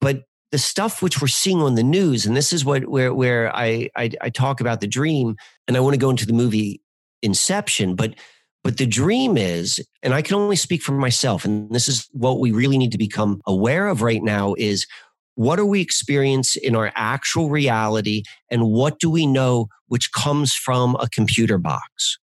but 0.00 0.22
the 0.56 0.60
stuff 0.60 1.02
which 1.02 1.20
we're 1.20 1.28
seeing 1.28 1.60
on 1.60 1.74
the 1.74 1.82
news 1.82 2.24
and 2.24 2.34
this 2.34 2.50
is 2.50 2.64
what 2.64 2.88
where 2.88 3.12
where 3.12 3.54
i 3.54 3.90
i, 3.94 4.10
I 4.22 4.30
talk 4.30 4.62
about 4.62 4.80
the 4.80 4.86
dream 4.86 5.36
and 5.68 5.76
i 5.76 5.80
want 5.80 5.92
to 5.92 6.00
go 6.00 6.08
into 6.08 6.24
the 6.24 6.32
movie 6.32 6.80
inception 7.20 7.94
but 7.94 8.14
but 8.64 8.78
the 8.78 8.86
dream 8.86 9.36
is 9.36 9.86
and 10.02 10.14
i 10.14 10.22
can 10.22 10.34
only 10.34 10.56
speak 10.56 10.80
for 10.80 10.92
myself 10.92 11.44
and 11.44 11.70
this 11.74 11.88
is 11.88 12.08
what 12.12 12.40
we 12.40 12.52
really 12.52 12.78
need 12.78 12.92
to 12.92 12.96
become 12.96 13.42
aware 13.46 13.86
of 13.86 14.00
right 14.00 14.22
now 14.22 14.54
is 14.56 14.86
what 15.34 15.56
do 15.56 15.66
we 15.66 15.82
experience 15.82 16.56
in 16.56 16.74
our 16.74 16.90
actual 16.96 17.50
reality 17.50 18.22
and 18.50 18.62
what 18.64 18.98
do 18.98 19.10
we 19.10 19.26
know 19.26 19.66
which 19.88 20.10
comes 20.12 20.54
from 20.54 20.96
a 20.98 21.10
computer 21.10 21.58
box? 21.58 22.16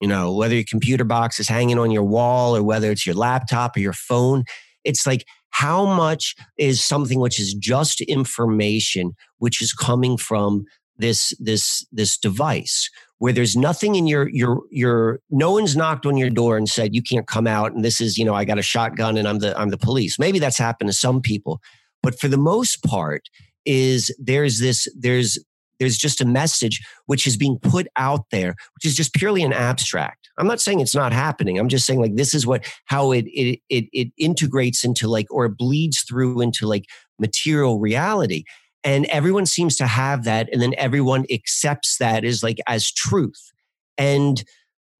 You 0.00 0.06
know 0.06 0.32
whether 0.32 0.54
your 0.54 0.62
computer 0.70 1.02
box 1.02 1.40
is 1.40 1.48
hanging 1.48 1.80
on 1.80 1.90
your 1.90 2.04
wall 2.04 2.54
or 2.56 2.62
whether 2.62 2.92
it's 2.92 3.04
your 3.04 3.16
laptop 3.16 3.76
or 3.76 3.80
your 3.80 3.92
phone 3.92 4.44
it's 4.84 5.06
like 5.06 5.24
how 5.54 5.84
much 5.84 6.34
is 6.58 6.84
something 6.84 7.20
which 7.20 7.40
is 7.40 7.54
just 7.54 8.00
information 8.02 9.12
which 9.38 9.62
is 9.62 9.72
coming 9.72 10.16
from 10.16 10.64
this 10.96 11.32
this 11.40 11.84
this 11.90 12.16
device 12.16 12.88
where 13.18 13.32
there's 13.32 13.56
nothing 13.56 13.94
in 13.94 14.06
your 14.06 14.28
your 14.30 14.60
your 14.70 15.20
no 15.30 15.52
one's 15.52 15.76
knocked 15.76 16.06
on 16.06 16.16
your 16.16 16.30
door 16.30 16.56
and 16.56 16.68
said 16.68 16.94
you 16.94 17.02
can't 17.02 17.26
come 17.26 17.46
out 17.46 17.72
and 17.72 17.84
this 17.84 18.00
is 18.00 18.16
you 18.16 18.24
know 18.24 18.34
I 18.34 18.44
got 18.44 18.58
a 18.58 18.62
shotgun 18.62 19.16
and 19.16 19.26
I'm 19.26 19.38
the 19.40 19.58
I'm 19.58 19.70
the 19.70 19.78
police. 19.78 20.18
Maybe 20.18 20.38
that's 20.38 20.58
happened 20.58 20.90
to 20.90 20.96
some 20.96 21.20
people 21.20 21.60
but 22.04 22.20
for 22.20 22.28
the 22.28 22.36
most 22.36 22.84
part, 22.84 23.30
is 23.64 24.14
there's 24.18 24.60
this, 24.60 24.86
there's 24.94 25.42
there's 25.84 25.98
just 25.98 26.20
a 26.20 26.26
message 26.26 26.80
which 27.06 27.26
is 27.26 27.36
being 27.36 27.58
put 27.58 27.86
out 27.96 28.24
there, 28.30 28.56
which 28.74 28.84
is 28.84 28.96
just 28.96 29.12
purely 29.12 29.42
an 29.42 29.52
abstract. 29.52 30.30
I'm 30.38 30.46
not 30.46 30.60
saying 30.60 30.80
it's 30.80 30.94
not 30.94 31.12
happening. 31.12 31.58
I'm 31.58 31.68
just 31.68 31.86
saying 31.86 32.00
like 32.00 32.16
this 32.16 32.34
is 32.34 32.46
what 32.46 32.64
how 32.86 33.12
it 33.12 33.26
it 33.26 33.60
it, 33.68 33.84
it 33.92 34.08
integrates 34.18 34.84
into 34.84 35.08
like 35.08 35.26
or 35.30 35.48
bleeds 35.48 36.02
through 36.02 36.40
into 36.40 36.66
like 36.66 36.86
material 37.18 37.78
reality. 37.78 38.44
And 38.82 39.06
everyone 39.06 39.46
seems 39.46 39.76
to 39.76 39.86
have 39.86 40.24
that, 40.24 40.48
and 40.52 40.60
then 40.60 40.74
everyone 40.76 41.24
accepts 41.30 41.98
that 41.98 42.24
as 42.24 42.42
like 42.42 42.58
as 42.66 42.90
truth. 42.90 43.52
And 43.96 44.42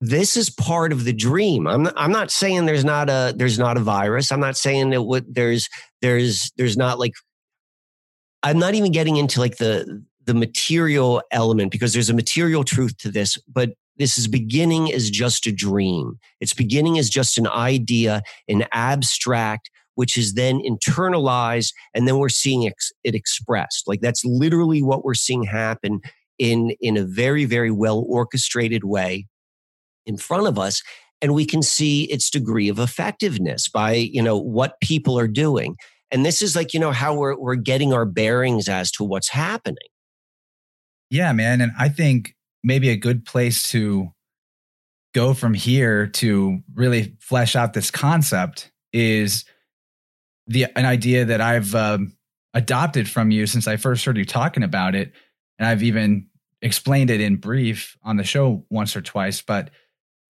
this 0.00 0.36
is 0.36 0.50
part 0.50 0.92
of 0.92 1.04
the 1.04 1.12
dream. 1.12 1.66
I'm 1.66 1.88
I'm 1.96 2.12
not 2.12 2.30
saying 2.30 2.66
there's 2.66 2.84
not 2.84 3.08
a 3.08 3.34
there's 3.36 3.58
not 3.58 3.76
a 3.76 3.80
virus. 3.80 4.30
I'm 4.30 4.40
not 4.40 4.56
saying 4.56 4.90
that 4.90 5.02
what 5.02 5.24
there's 5.28 5.68
there's 6.00 6.52
there's 6.56 6.76
not 6.76 6.98
like 6.98 7.12
I'm 8.42 8.58
not 8.58 8.74
even 8.74 8.92
getting 8.92 9.16
into 9.16 9.40
like 9.40 9.56
the 9.56 10.04
the 10.26 10.34
material 10.34 11.22
element 11.30 11.70
because 11.72 11.92
there's 11.92 12.10
a 12.10 12.14
material 12.14 12.64
truth 12.64 12.96
to 12.98 13.10
this, 13.10 13.38
but 13.48 13.70
this 13.96 14.18
is 14.18 14.26
beginning 14.26 14.92
as 14.92 15.10
just 15.10 15.46
a 15.46 15.52
dream. 15.52 16.18
It's 16.40 16.54
beginning 16.54 16.98
as 16.98 17.08
just 17.08 17.38
an 17.38 17.46
idea, 17.46 18.22
an 18.48 18.64
abstract, 18.72 19.70
which 19.94 20.16
is 20.16 20.34
then 20.34 20.60
internalized, 20.60 21.72
and 21.94 22.08
then 22.08 22.18
we're 22.18 22.28
seeing 22.28 22.64
it 22.64 22.74
expressed. 23.04 23.84
Like 23.86 24.00
that's 24.00 24.24
literally 24.24 24.82
what 24.82 25.04
we're 25.04 25.14
seeing 25.14 25.44
happen 25.44 26.00
in 26.38 26.74
in 26.80 26.96
a 26.96 27.04
very 27.04 27.44
very 27.44 27.70
well 27.70 28.04
orchestrated 28.08 28.84
way 28.84 29.26
in 30.06 30.16
front 30.16 30.46
of 30.46 30.58
us 30.58 30.82
and 31.22 31.34
we 31.34 31.46
can 31.46 31.62
see 31.62 32.04
its 32.04 32.28
degree 32.28 32.68
of 32.68 32.78
effectiveness 32.78 33.68
by 33.68 33.92
you 33.92 34.22
know 34.22 34.36
what 34.36 34.80
people 34.80 35.18
are 35.18 35.28
doing 35.28 35.76
and 36.10 36.26
this 36.26 36.42
is 36.42 36.56
like 36.56 36.74
you 36.74 36.80
know 36.80 36.92
how 36.92 37.14
we're 37.14 37.38
we're 37.38 37.54
getting 37.54 37.92
our 37.92 38.04
bearings 38.04 38.68
as 38.68 38.90
to 38.90 39.04
what's 39.04 39.28
happening 39.28 39.76
yeah 41.10 41.32
man 41.32 41.60
and 41.60 41.72
i 41.78 41.88
think 41.88 42.34
maybe 42.62 42.88
a 42.88 42.96
good 42.96 43.24
place 43.24 43.70
to 43.70 44.10
go 45.14 45.34
from 45.34 45.54
here 45.54 46.06
to 46.06 46.60
really 46.74 47.16
flesh 47.20 47.54
out 47.54 47.72
this 47.72 47.90
concept 47.90 48.70
is 48.92 49.44
the 50.46 50.66
an 50.76 50.84
idea 50.84 51.24
that 51.24 51.40
i've 51.40 51.74
um, 51.74 52.16
adopted 52.52 53.08
from 53.08 53.30
you 53.30 53.46
since 53.46 53.66
i 53.66 53.76
first 53.76 54.04
heard 54.04 54.16
you 54.16 54.24
talking 54.24 54.62
about 54.62 54.94
it 54.94 55.12
and 55.58 55.66
i've 55.66 55.82
even 55.82 56.26
explained 56.62 57.10
it 57.10 57.20
in 57.20 57.36
brief 57.36 57.96
on 58.02 58.16
the 58.16 58.24
show 58.24 58.64
once 58.70 58.96
or 58.96 59.02
twice 59.02 59.42
but 59.42 59.70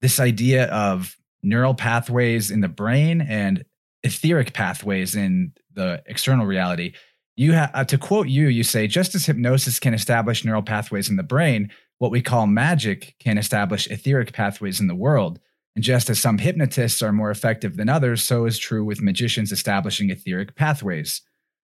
this 0.01 0.19
idea 0.19 0.65
of 0.67 1.15
neural 1.41 1.73
pathways 1.73 2.51
in 2.51 2.59
the 2.59 2.67
brain 2.67 3.21
and 3.21 3.63
etheric 4.03 4.53
pathways 4.53 5.15
in 5.15 5.51
the 5.73 6.01
external 6.05 6.45
reality. 6.45 6.93
You 7.35 7.53
have 7.53 7.71
uh, 7.73 7.83
to 7.85 7.97
quote 7.97 8.27
you, 8.27 8.47
you 8.47 8.63
say, 8.63 8.87
just 8.87 9.13
as 9.15 9.25
hypnosis 9.25 9.79
can 9.79 9.93
establish 9.93 10.45
neural 10.45 10.61
pathways 10.61 11.09
in 11.09 11.17
the 11.17 11.23
brain, 11.23 11.69
what 11.97 12.11
we 12.11 12.21
call 12.21 12.47
magic 12.47 13.15
can 13.19 13.37
establish 13.37 13.87
etheric 13.87 14.33
pathways 14.33 14.79
in 14.79 14.87
the 14.87 14.95
world. 14.95 15.39
And 15.75 15.83
just 15.83 16.09
as 16.09 16.19
some 16.19 16.37
hypnotists 16.37 17.01
are 17.01 17.11
more 17.11 17.31
effective 17.31 17.75
than 17.75 17.89
others, 17.89 18.23
so 18.23 18.45
is 18.45 18.57
true 18.57 18.85
with 18.85 19.01
magicians 19.01 19.51
establishing 19.51 20.09
etheric 20.09 20.55
pathways. 20.55 21.21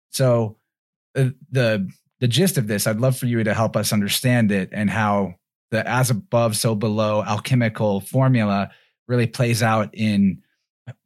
So, 0.09 0.57
uh, 1.15 1.29
the 1.51 1.89
the 2.19 2.27
gist 2.27 2.57
of 2.57 2.67
this, 2.67 2.85
I'd 2.85 2.99
love 2.99 3.17
for 3.17 3.25
you 3.25 3.43
to 3.43 3.53
help 3.53 3.75
us 3.75 3.91
understand 3.91 4.51
it 4.51 4.69
and 4.71 4.89
how 4.89 5.35
the 5.71 5.87
as 5.87 6.09
above, 6.09 6.55
so 6.55 6.75
below 6.75 7.23
alchemical 7.23 8.01
formula 8.01 8.69
really 9.07 9.27
plays 9.27 9.63
out 9.63 9.89
in 9.93 10.41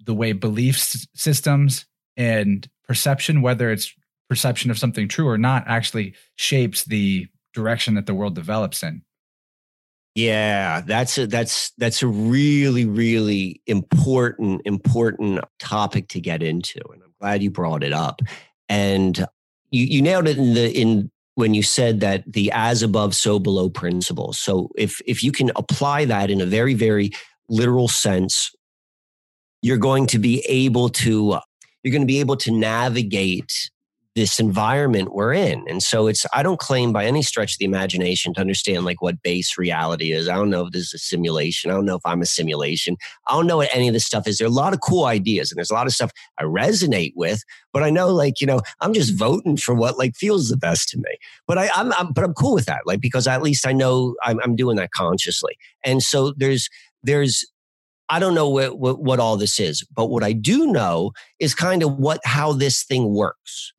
the 0.05 0.13
way 0.13 0.33
belief 0.33 0.77
systems 0.77 1.85
and 2.17 2.67
perception, 2.87 3.41
whether 3.41 3.71
it's 3.71 3.93
perception 4.29 4.71
of 4.71 4.77
something 4.77 5.07
true 5.07 5.27
or 5.27 5.37
not, 5.37 5.63
actually 5.67 6.13
shapes 6.35 6.85
the 6.85 7.27
direction 7.53 7.95
that 7.95 8.05
the 8.05 8.13
world 8.13 8.35
develops 8.35 8.83
in. 8.83 9.01
Yeah, 10.15 10.81
that's 10.81 11.17
a 11.17 11.27
that's 11.27 11.71
that's 11.77 12.01
a 12.01 12.07
really 12.07 12.85
really 12.85 13.61
important 13.67 14.61
important 14.63 15.43
topic 15.59 16.07
to 16.09 16.21
get 16.21 16.41
into, 16.41 16.79
and 16.93 17.03
I'm 17.03 17.13
glad 17.19 17.43
you 17.43 17.51
brought 17.51 17.83
it 17.83 17.91
up. 17.91 18.21
And 18.69 19.25
you 19.71 19.85
you 19.85 20.01
nailed 20.01 20.27
it 20.27 20.37
in 20.37 20.53
the 20.53 20.71
in 20.71 21.11
when 21.35 21.53
you 21.53 21.63
said 21.63 21.99
that 21.99 22.23
the 22.31 22.49
as 22.53 22.81
above 22.81 23.13
so 23.13 23.39
below 23.39 23.69
principle 23.69 24.33
so 24.33 24.69
if 24.75 25.01
if 25.05 25.23
you 25.23 25.31
can 25.31 25.51
apply 25.55 26.05
that 26.05 26.31
in 26.31 26.41
a 26.41 26.45
very 26.45 26.73
very 26.73 27.11
literal 27.49 27.87
sense 27.87 28.51
you're 29.61 29.77
going 29.77 30.07
to 30.07 30.17
be 30.17 30.43
able 30.47 30.89
to 30.89 31.37
you're 31.83 31.91
going 31.91 32.01
to 32.01 32.07
be 32.07 32.19
able 32.19 32.37
to 32.37 32.51
navigate 32.51 33.69
this 34.15 34.39
environment 34.39 35.13
we're 35.13 35.33
in. 35.33 35.65
And 35.67 35.83
so 35.83 36.07
it's, 36.07 36.25
I 36.33 36.41
don't 36.41 36.59
claim 36.59 36.93
by 36.93 37.05
any 37.05 37.21
stretch 37.21 37.53
of 37.53 37.59
the 37.59 37.65
imagination 37.65 38.33
to 38.33 38.41
understand 38.41 38.85
like 38.85 39.01
what 39.01 39.21
base 39.21 39.57
reality 39.57 40.13
is. 40.13 40.29
I 40.29 40.35
don't 40.35 40.49
know 40.49 40.65
if 40.65 40.71
this 40.71 40.83
is 40.83 40.93
a 40.93 40.97
simulation. 40.99 41.69
I 41.69 41.73
don't 41.73 41.85
know 41.85 41.97
if 41.97 42.05
I'm 42.05 42.21
a 42.21 42.25
simulation. 42.25 42.95
I 43.27 43.33
don't 43.33 43.45
know 43.45 43.57
what 43.57 43.69
any 43.73 43.89
of 43.89 43.93
this 43.93 44.05
stuff 44.05 44.25
is. 44.25 44.37
There 44.37 44.47
are 44.47 44.49
a 44.49 44.53
lot 44.53 44.73
of 44.73 44.79
cool 44.79 45.03
ideas 45.03 45.51
and 45.51 45.57
there's 45.57 45.69
a 45.69 45.73
lot 45.73 45.85
of 45.85 45.93
stuff 45.93 46.11
I 46.39 46.43
resonate 46.43 47.11
with, 47.17 47.43
but 47.73 47.83
I 47.83 47.89
know 47.89 48.07
like, 48.07 48.39
you 48.39 48.47
know, 48.47 48.61
I'm 48.79 48.93
just 48.93 49.13
voting 49.13 49.57
for 49.57 49.75
what 49.75 49.97
like 49.97 50.15
feels 50.15 50.47
the 50.47 50.57
best 50.57 50.87
to 50.89 50.97
me. 50.97 51.17
But 51.45 51.57
I, 51.57 51.69
I'm, 51.75 51.91
I'm 51.93 52.13
but 52.13 52.23
I'm 52.23 52.33
cool 52.33 52.53
with 52.53 52.67
that. 52.67 52.83
Like, 52.85 53.01
because 53.01 53.27
at 53.27 53.41
least 53.41 53.67
I 53.67 53.73
know 53.73 54.15
I'm, 54.23 54.39
I'm 54.41 54.55
doing 54.55 54.77
that 54.77 54.91
consciously. 54.91 55.57
And 55.83 56.01
so 56.01 56.33
there's, 56.37 56.69
there's 57.03 57.45
I 58.09 58.19
don't 58.19 58.35
know 58.35 58.49
what, 58.49 58.77
what, 58.77 58.99
what, 58.99 59.19
all 59.19 59.35
this 59.35 59.59
is, 59.59 59.83
but 59.95 60.07
what 60.07 60.23
I 60.23 60.31
do 60.31 60.67
know 60.67 61.11
is 61.39 61.55
kind 61.55 61.81
of 61.81 61.97
what 61.97 62.19
how 62.23 62.53
this 62.53 62.83
thing 62.83 63.13
works. 63.13 63.73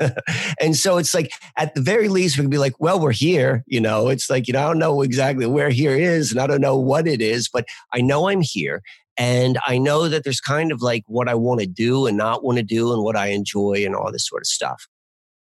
and 0.60 0.74
so 0.74 0.96
it's 0.96 1.12
like 1.12 1.30
at 1.56 1.74
the 1.74 1.82
very 1.82 2.08
least 2.08 2.38
we 2.38 2.42
can 2.42 2.50
be 2.50 2.58
like, 2.58 2.74
well, 2.80 2.98
we're 2.98 3.12
here. 3.12 3.62
You 3.66 3.80
know, 3.80 4.08
it's 4.08 4.30
like 4.30 4.46
you 4.46 4.54
know 4.54 4.64
I 4.64 4.66
don't 4.68 4.78
know 4.78 5.02
exactly 5.02 5.46
where 5.46 5.70
here 5.70 5.96
is, 5.96 6.30
and 6.30 6.40
I 6.40 6.46
don't 6.46 6.60
know 6.60 6.78
what 6.78 7.06
it 7.06 7.20
is, 7.20 7.48
but 7.48 7.66
I 7.92 8.00
know 8.00 8.28
I'm 8.28 8.40
here, 8.40 8.82
and 9.18 9.58
I 9.66 9.76
know 9.76 10.08
that 10.08 10.24
there's 10.24 10.40
kind 10.40 10.72
of 10.72 10.80
like 10.80 11.04
what 11.06 11.28
I 11.28 11.34
want 11.34 11.60
to 11.60 11.66
do 11.66 12.06
and 12.06 12.16
not 12.16 12.44
want 12.44 12.56
to 12.58 12.64
do, 12.64 12.92
and 12.92 13.02
what 13.02 13.16
I 13.16 13.28
enjoy, 13.28 13.84
and 13.84 13.94
all 13.94 14.10
this 14.10 14.26
sort 14.26 14.42
of 14.42 14.46
stuff. 14.46 14.88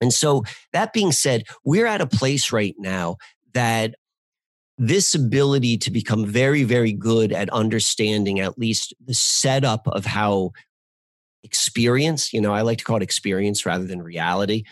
And 0.01 0.13
so 0.13 0.45
that 0.73 0.93
being 0.93 1.13
said, 1.13 1.45
we're 1.65 1.87
at 1.87 2.01
a 2.01 2.07
place 2.07 2.53
right 2.53 2.75
now 2.79 3.17
that 3.55 3.95
this 4.79 5.15
ability 5.15 5.77
to 5.79 5.91
become 5.91 6.25
very, 6.25 6.63
very 6.63 6.93
good 6.93 7.33
at 7.33 7.51
understanding 7.51 8.41
at 8.41 8.59
least 8.59 8.95
the 9.05 9.15
setup 9.15 9.87
of 9.89 10.05
how 10.05 10.53
experience, 11.43 12.33
you 12.33 12.41
know, 12.41 12.53
I 12.53 12.63
like 12.63 12.79
to 12.79 12.85
call 12.85 12.97
it 12.97 13.03
experience 13.03 13.67
rather 13.67 13.85
than 13.85 14.01
reality, 14.01 14.63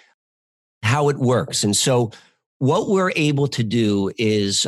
how 0.83 1.09
it 1.09 1.17
works. 1.17 1.65
And 1.65 1.77
so, 1.77 2.13
what 2.59 2.89
we're 2.89 3.13
able 3.17 3.49
to 3.49 3.63
do 3.63 4.11
is 4.17 4.67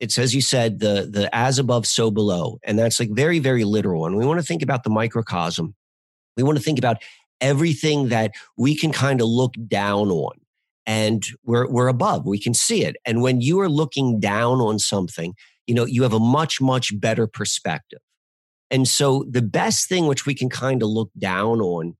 it's 0.00 0.18
as 0.18 0.34
you 0.34 0.40
said, 0.40 0.80
the 0.80 1.08
the 1.10 1.34
as 1.34 1.58
above, 1.58 1.86
so 1.86 2.10
below. 2.10 2.58
And 2.64 2.78
that's 2.78 2.98
like 2.98 3.10
very, 3.10 3.38
very 3.38 3.64
literal. 3.64 4.06
And 4.06 4.16
we 4.16 4.26
want 4.26 4.40
to 4.40 4.46
think 4.46 4.62
about 4.62 4.84
the 4.84 4.90
microcosm. 4.90 5.74
We 6.36 6.42
want 6.42 6.56
to 6.56 6.64
think 6.64 6.78
about 6.78 7.02
everything 7.40 8.08
that 8.08 8.32
we 8.56 8.74
can 8.74 8.92
kind 8.92 9.20
of 9.20 9.28
look 9.28 9.54
down 9.68 10.10
on 10.10 10.32
and 10.88 11.26
we're 11.44 11.70
we're 11.70 11.86
above. 11.88 12.26
We 12.26 12.40
can 12.40 12.54
see 12.54 12.82
it. 12.82 12.96
And 13.04 13.20
when 13.22 13.42
you 13.42 13.60
are 13.60 13.68
looking 13.68 14.18
down 14.18 14.60
on 14.60 14.78
something, 14.78 15.34
you 15.66 15.74
know, 15.74 15.84
you 15.84 16.02
have 16.02 16.14
a 16.14 16.18
much, 16.18 16.60
much 16.62 16.98
better 16.98 17.26
perspective. 17.26 18.00
And 18.70 18.88
so 18.88 19.24
the 19.28 19.42
best 19.42 19.88
thing 19.88 20.06
which 20.06 20.24
we 20.24 20.34
can 20.34 20.48
kind 20.48 20.82
of 20.82 20.88
look 20.88 21.10
down 21.18 21.60
on 21.60 21.96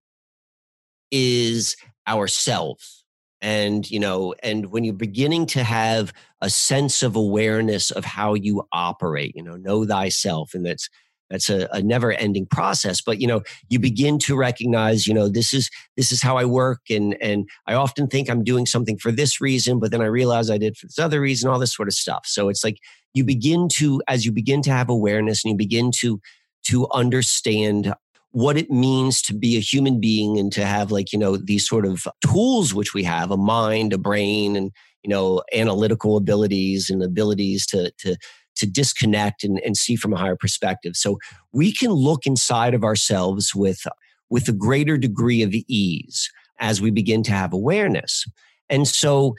is 1.10 1.76
ourselves 2.06 3.04
and 3.40 3.90
you 3.90 4.00
know 4.00 4.34
and 4.42 4.70
when 4.72 4.84
you're 4.84 4.94
beginning 4.94 5.46
to 5.46 5.62
have 5.62 6.12
a 6.40 6.50
sense 6.50 7.02
of 7.02 7.16
awareness 7.16 7.90
of 7.90 8.04
how 8.04 8.34
you 8.34 8.62
operate 8.72 9.32
you 9.34 9.42
know 9.42 9.56
know 9.56 9.86
thyself 9.86 10.52
and 10.54 10.66
that's 10.66 10.88
that's 11.30 11.50
a, 11.50 11.68
a 11.72 11.82
never 11.82 12.12
ending 12.12 12.46
process 12.46 13.00
but 13.00 13.20
you 13.20 13.26
know 13.26 13.42
you 13.68 13.78
begin 13.78 14.18
to 14.18 14.36
recognize 14.36 15.06
you 15.06 15.14
know 15.14 15.28
this 15.28 15.52
is 15.52 15.70
this 15.96 16.12
is 16.12 16.22
how 16.22 16.36
i 16.36 16.44
work 16.44 16.80
and 16.90 17.16
and 17.20 17.48
i 17.66 17.74
often 17.74 18.06
think 18.06 18.28
i'm 18.28 18.44
doing 18.44 18.66
something 18.66 18.98
for 18.98 19.12
this 19.12 19.40
reason 19.40 19.78
but 19.78 19.90
then 19.90 20.00
i 20.00 20.06
realize 20.06 20.50
i 20.50 20.58
did 20.58 20.76
for 20.76 20.86
this 20.86 20.98
other 20.98 21.20
reason 21.20 21.48
all 21.48 21.58
this 21.58 21.74
sort 21.74 21.88
of 21.88 21.94
stuff. 21.94 22.24
So 22.26 22.48
it's 22.48 22.64
like 22.64 22.78
you 23.14 23.24
begin 23.24 23.68
to 23.74 24.02
as 24.08 24.24
you 24.24 24.32
begin 24.32 24.62
to 24.62 24.70
have 24.70 24.88
awareness 24.88 25.44
and 25.44 25.52
you 25.52 25.56
begin 25.56 25.90
to 26.00 26.20
to 26.64 26.88
understand 26.92 27.94
what 28.32 28.58
it 28.58 28.70
means 28.70 29.22
to 29.22 29.34
be 29.34 29.56
a 29.56 29.60
human 29.60 30.00
being 30.00 30.38
and 30.38 30.52
to 30.52 30.64
have 30.64 30.90
like 30.90 31.12
you 31.12 31.18
know 31.18 31.36
these 31.36 31.66
sort 31.66 31.86
of 31.86 32.06
tools 32.24 32.74
which 32.74 32.94
we 32.94 33.02
have 33.02 33.30
a 33.30 33.36
mind 33.36 33.92
a 33.92 33.98
brain 33.98 34.56
and 34.56 34.70
you 35.02 35.10
know 35.10 35.42
analytical 35.54 36.16
abilities 36.16 36.90
and 36.90 37.02
abilities 37.02 37.66
to 37.66 37.90
to 37.98 38.16
to 38.58 38.66
disconnect 38.66 39.44
and, 39.44 39.60
and 39.64 39.76
see 39.76 39.96
from 39.96 40.12
a 40.12 40.16
higher 40.16 40.36
perspective 40.36 40.96
so 40.96 41.18
we 41.52 41.72
can 41.72 41.90
look 41.90 42.26
inside 42.26 42.74
of 42.74 42.84
ourselves 42.84 43.54
with 43.54 43.86
with 44.30 44.48
a 44.48 44.52
greater 44.52 44.98
degree 44.98 45.42
of 45.42 45.54
ease 45.68 46.30
as 46.60 46.80
we 46.80 46.90
begin 46.90 47.22
to 47.22 47.32
have 47.32 47.52
awareness 47.52 48.24
and 48.68 48.86
so 48.86 49.34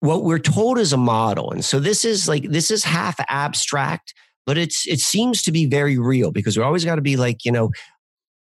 what 0.00 0.24
we're 0.24 0.38
told 0.38 0.78
is 0.78 0.92
a 0.92 0.98
model 0.98 1.50
and 1.50 1.64
so 1.64 1.80
this 1.80 2.04
is 2.04 2.28
like 2.28 2.44
this 2.44 2.70
is 2.70 2.84
half 2.84 3.18
abstract 3.28 4.14
but 4.46 4.58
it's 4.58 4.86
it 4.86 5.00
seems 5.00 5.42
to 5.42 5.52
be 5.52 5.66
very 5.66 5.98
real 5.98 6.30
because 6.32 6.56
we 6.56 6.62
always 6.62 6.84
got 6.84 6.96
to 6.96 7.02
be 7.02 7.16
like 7.16 7.44
you 7.44 7.52
know 7.52 7.70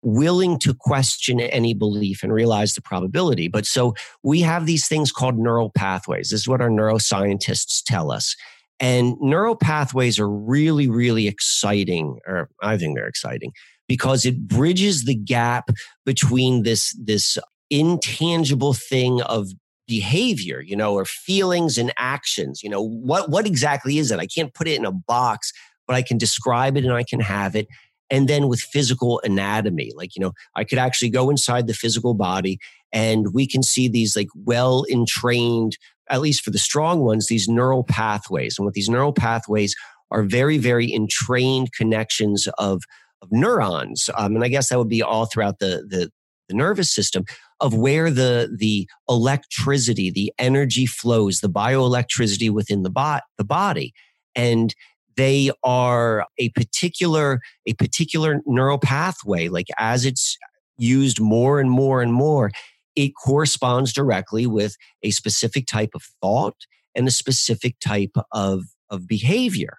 willing 0.05 0.59
to 0.59 0.73
question 0.73 1.41
any 1.41 1.73
belief 1.73 2.23
and 2.23 2.31
realize 2.31 2.75
the 2.75 2.81
probability. 2.81 3.47
But 3.47 3.65
so 3.65 3.95
we 4.23 4.41
have 4.41 4.65
these 4.65 4.87
things 4.87 5.11
called 5.11 5.37
neural 5.37 5.71
pathways. 5.71 6.29
This 6.29 6.41
is 6.41 6.47
what 6.47 6.61
our 6.61 6.69
neuroscientists 6.69 7.81
tell 7.83 8.11
us. 8.11 8.35
And 8.79 9.15
neural 9.21 9.55
pathways 9.55 10.19
are 10.19 10.29
really, 10.29 10.87
really 10.87 11.27
exciting, 11.27 12.19
or 12.27 12.49
I 12.61 12.77
think 12.77 12.95
they're 12.95 13.07
exciting 13.07 13.51
because 13.87 14.25
it 14.25 14.47
bridges 14.47 15.05
the 15.05 15.15
gap 15.15 15.69
between 16.05 16.63
this, 16.63 16.93
this 17.01 17.37
intangible 17.69 18.73
thing 18.73 19.21
of 19.21 19.49
behavior, 19.87 20.61
you 20.61 20.75
know, 20.75 20.93
or 20.93 21.05
feelings 21.05 21.77
and 21.77 21.93
actions. 21.97 22.61
You 22.63 22.69
know, 22.69 22.81
what, 22.81 23.29
what 23.29 23.45
exactly 23.45 23.97
is 23.97 24.11
it? 24.11 24.19
I 24.19 24.25
can't 24.25 24.53
put 24.53 24.67
it 24.67 24.77
in 24.77 24.85
a 24.85 24.91
box, 24.91 25.53
but 25.87 25.95
I 25.95 26.01
can 26.01 26.17
describe 26.17 26.75
it 26.75 26.83
and 26.83 26.93
I 26.93 27.03
can 27.03 27.19
have 27.21 27.55
it 27.55 27.67
and 28.09 28.27
then 28.27 28.47
with 28.47 28.59
physical 28.59 29.21
anatomy 29.23 29.91
like 29.95 30.15
you 30.15 30.21
know 30.21 30.31
i 30.55 30.63
could 30.63 30.77
actually 30.77 31.09
go 31.09 31.29
inside 31.29 31.67
the 31.67 31.73
physical 31.73 32.13
body 32.13 32.59
and 32.91 33.33
we 33.33 33.47
can 33.47 33.63
see 33.63 33.87
these 33.87 34.15
like 34.15 34.27
well 34.35 34.85
entrained 34.89 35.77
at 36.09 36.21
least 36.21 36.43
for 36.43 36.51
the 36.51 36.57
strong 36.57 37.01
ones 37.01 37.27
these 37.27 37.47
neural 37.47 37.83
pathways. 37.83 38.57
And 38.57 38.65
what 38.65 38.73
these 38.73 38.89
neural 38.89 39.13
pathways 39.13 39.75
are 40.11 40.23
very 40.23 40.57
very 40.57 40.93
entrained 40.93 41.73
connections 41.73 42.47
of 42.57 42.83
of 43.21 43.29
neurons 43.31 44.09
um, 44.17 44.35
and 44.35 44.43
i 44.43 44.47
guess 44.47 44.69
that 44.69 44.77
would 44.77 44.87
be 44.87 45.01
all 45.01 45.25
throughout 45.25 45.57
the 45.57 45.83
the, 45.89 46.11
the 46.47 46.53
nervous 46.53 46.93
system 46.93 47.25
of 47.59 47.73
where 47.73 48.11
the 48.11 48.55
the 48.57 48.87
electricity 49.09 50.11
the 50.11 50.31
energy 50.37 50.85
flows 50.85 51.39
the 51.39 51.49
bioelectricity 51.49 52.49
within 52.49 52.83
the, 52.83 52.89
bot, 52.89 53.23
the 53.37 53.43
body. 53.43 53.93
And 54.35 54.73
they 55.15 55.51
are 55.63 56.25
a 56.37 56.49
particular 56.49 57.39
a 57.65 57.73
particular 57.73 58.41
neural 58.45 58.77
pathway 58.77 59.47
like 59.47 59.67
as 59.77 60.05
it's 60.05 60.37
used 60.77 61.21
more 61.21 61.61
and 61.61 61.71
more 61.71 62.01
and 62.01 62.13
more 62.13 62.51
it 62.95 63.11
corresponds 63.23 63.93
directly 63.93 64.45
with 64.45 64.75
a 65.03 65.11
specific 65.11 65.65
type 65.67 65.91
of 65.93 66.03
thought 66.21 66.55
and 66.95 67.07
a 67.07 67.11
specific 67.11 67.79
type 67.79 68.15
of 68.31 68.63
of 68.89 69.07
behavior 69.07 69.77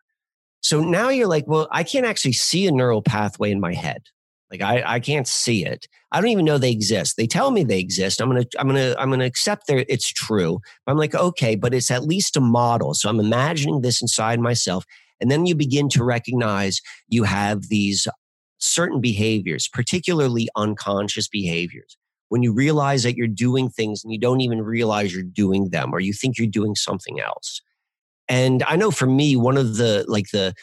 so 0.61 0.81
now 0.81 1.09
you're 1.09 1.29
like 1.29 1.47
well 1.47 1.69
i 1.71 1.83
can't 1.83 2.07
actually 2.07 2.33
see 2.33 2.67
a 2.67 2.73
neural 2.73 3.03
pathway 3.03 3.51
in 3.51 3.61
my 3.61 3.75
head 3.75 4.03
like 4.51 4.61
I, 4.61 4.83
I 4.95 5.01
can't 5.01 5.27
see 5.27 5.65
it. 5.65 5.87
I 6.13 6.21
don't 6.21 6.31
even 6.31 6.45
know 6.45 6.59
they 6.59 6.71
exist. 6.71 7.17
They 7.17 7.27
tell 7.27 7.51
me 7.51 7.65
they 7.65 7.81
exist. 7.81 8.21
I'm 8.21 8.29
gonna 8.29 8.47
I'm 8.59 8.69
gonna 8.69 8.95
I'm 8.99 9.11
gonna 9.11 9.25
accept 9.25 9.67
that 9.67 9.93
it's 9.93 10.09
true. 10.09 10.61
I'm 10.87 10.97
like 10.97 11.15
okay, 11.15 11.57
but 11.57 11.75
it's 11.75 11.91
at 11.91 12.05
least 12.05 12.37
a 12.37 12.41
model. 12.41 12.95
So 12.95 13.09
I'm 13.09 13.21
imagining 13.21 13.81
this 13.81 14.01
inside 14.01 14.39
myself, 14.41 14.85
and 15.21 15.31
then 15.31 15.47
you 15.47 15.55
begin 15.55 15.89
to 15.91 16.05
recognize 16.05 16.81
you 17.09 17.25
have 17.25 17.69
these 17.69 18.07
certain 18.59 19.01
behaviors, 19.01 19.69
particularly 19.69 20.49
unconscious 20.57 21.29
behaviors. 21.29 21.97
When 22.29 22.43
you 22.43 22.53
realize 22.53 23.03
that 23.05 23.17
you're 23.17 23.29
doing 23.29 23.69
things 23.69 24.03
and 24.03 24.13
you 24.13 24.19
don't 24.19 24.41
even 24.41 24.63
realize 24.63 25.15
you're 25.15 25.23
doing 25.23 25.71
them, 25.71 25.93
or 25.93 26.01
you 26.01 26.13
think 26.13 26.39
you're 26.39 26.49
doing 26.49 26.75
something 26.75 27.21
else. 27.21 27.61
And 28.29 28.65
I 28.67 28.77
know 28.77 28.91
for 28.91 29.07
me, 29.07 29.37
one 29.37 29.57
of 29.57 29.77
the 29.77 30.05
like 30.09 30.31
the 30.33 30.55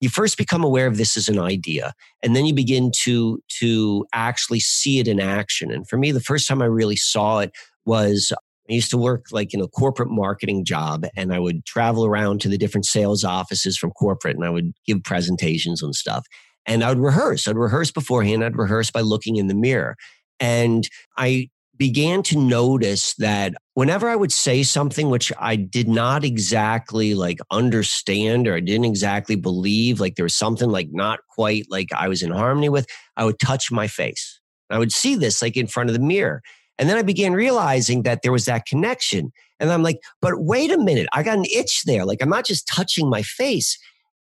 you 0.00 0.08
first 0.08 0.36
become 0.36 0.64
aware 0.64 0.88
of 0.88 0.96
this 0.96 1.16
as 1.16 1.28
an 1.28 1.38
idea 1.38 1.92
and 2.24 2.34
then 2.34 2.44
you 2.44 2.52
begin 2.52 2.90
to 3.04 3.40
to 3.60 4.04
actually 4.12 4.58
see 4.58 4.98
it 4.98 5.06
in 5.06 5.20
action 5.20 5.70
and 5.70 5.88
for 5.88 5.96
me 5.96 6.10
the 6.10 6.20
first 6.20 6.48
time 6.48 6.60
i 6.60 6.64
really 6.64 6.96
saw 6.96 7.38
it 7.38 7.52
was 7.84 8.32
I 8.70 8.74
used 8.74 8.90
to 8.90 8.96
work 8.96 9.26
like 9.32 9.52
in 9.52 9.60
a 9.60 9.68
corporate 9.68 10.10
marketing 10.10 10.64
job 10.64 11.04
and 11.16 11.34
I 11.34 11.38
would 11.38 11.66
travel 11.66 12.06
around 12.06 12.40
to 12.40 12.48
the 12.48 12.58
different 12.58 12.86
sales 12.86 13.24
offices 13.24 13.76
from 13.76 13.90
corporate 13.90 14.36
and 14.36 14.44
I 14.44 14.50
would 14.50 14.72
give 14.86 15.02
presentations 15.02 15.82
and 15.82 15.94
stuff. 15.94 16.26
And 16.64 16.84
I 16.84 16.90
would 16.90 17.00
rehearse. 17.00 17.48
I'd 17.48 17.56
rehearse 17.56 17.90
beforehand. 17.90 18.44
I'd 18.44 18.56
rehearse 18.56 18.90
by 18.90 19.00
looking 19.00 19.36
in 19.36 19.48
the 19.48 19.54
mirror. 19.54 19.96
And 20.42 20.88
I 21.16 21.48
began 21.78 22.22
to 22.24 22.38
notice 22.38 23.14
that 23.14 23.54
whenever 23.74 24.08
I 24.08 24.16
would 24.16 24.32
say 24.32 24.62
something 24.62 25.08
which 25.08 25.32
I 25.38 25.56
did 25.56 25.88
not 25.88 26.24
exactly 26.24 27.14
like 27.14 27.38
understand 27.50 28.46
or 28.46 28.54
I 28.54 28.60
didn't 28.60 28.84
exactly 28.84 29.36
believe, 29.36 30.00
like 30.00 30.16
there 30.16 30.24
was 30.24 30.34
something 30.34 30.68
like 30.68 30.88
not 30.90 31.20
quite 31.30 31.66
like 31.70 31.88
I 31.96 32.08
was 32.08 32.22
in 32.22 32.32
harmony 32.32 32.68
with, 32.68 32.86
I 33.16 33.24
would 33.24 33.38
touch 33.38 33.70
my 33.70 33.86
face. 33.86 34.40
I 34.68 34.78
would 34.78 34.92
see 34.92 35.14
this 35.14 35.40
like 35.40 35.56
in 35.56 35.66
front 35.66 35.90
of 35.90 35.94
the 35.94 36.00
mirror. 36.00 36.42
And 36.78 36.88
then 36.88 36.98
I 36.98 37.02
began 37.02 37.34
realizing 37.34 38.02
that 38.02 38.22
there 38.22 38.32
was 38.32 38.46
that 38.46 38.66
connection. 38.66 39.32
And 39.60 39.70
I'm 39.70 39.82
like, 39.82 40.00
but 40.20 40.34
wait 40.36 40.72
a 40.72 40.78
minute, 40.78 41.06
I 41.12 41.22
got 41.22 41.38
an 41.38 41.46
itch 41.54 41.82
there. 41.84 42.04
Like 42.04 42.20
I'm 42.20 42.30
not 42.30 42.46
just 42.46 42.66
touching 42.66 43.08
my 43.08 43.22
face. 43.22 43.78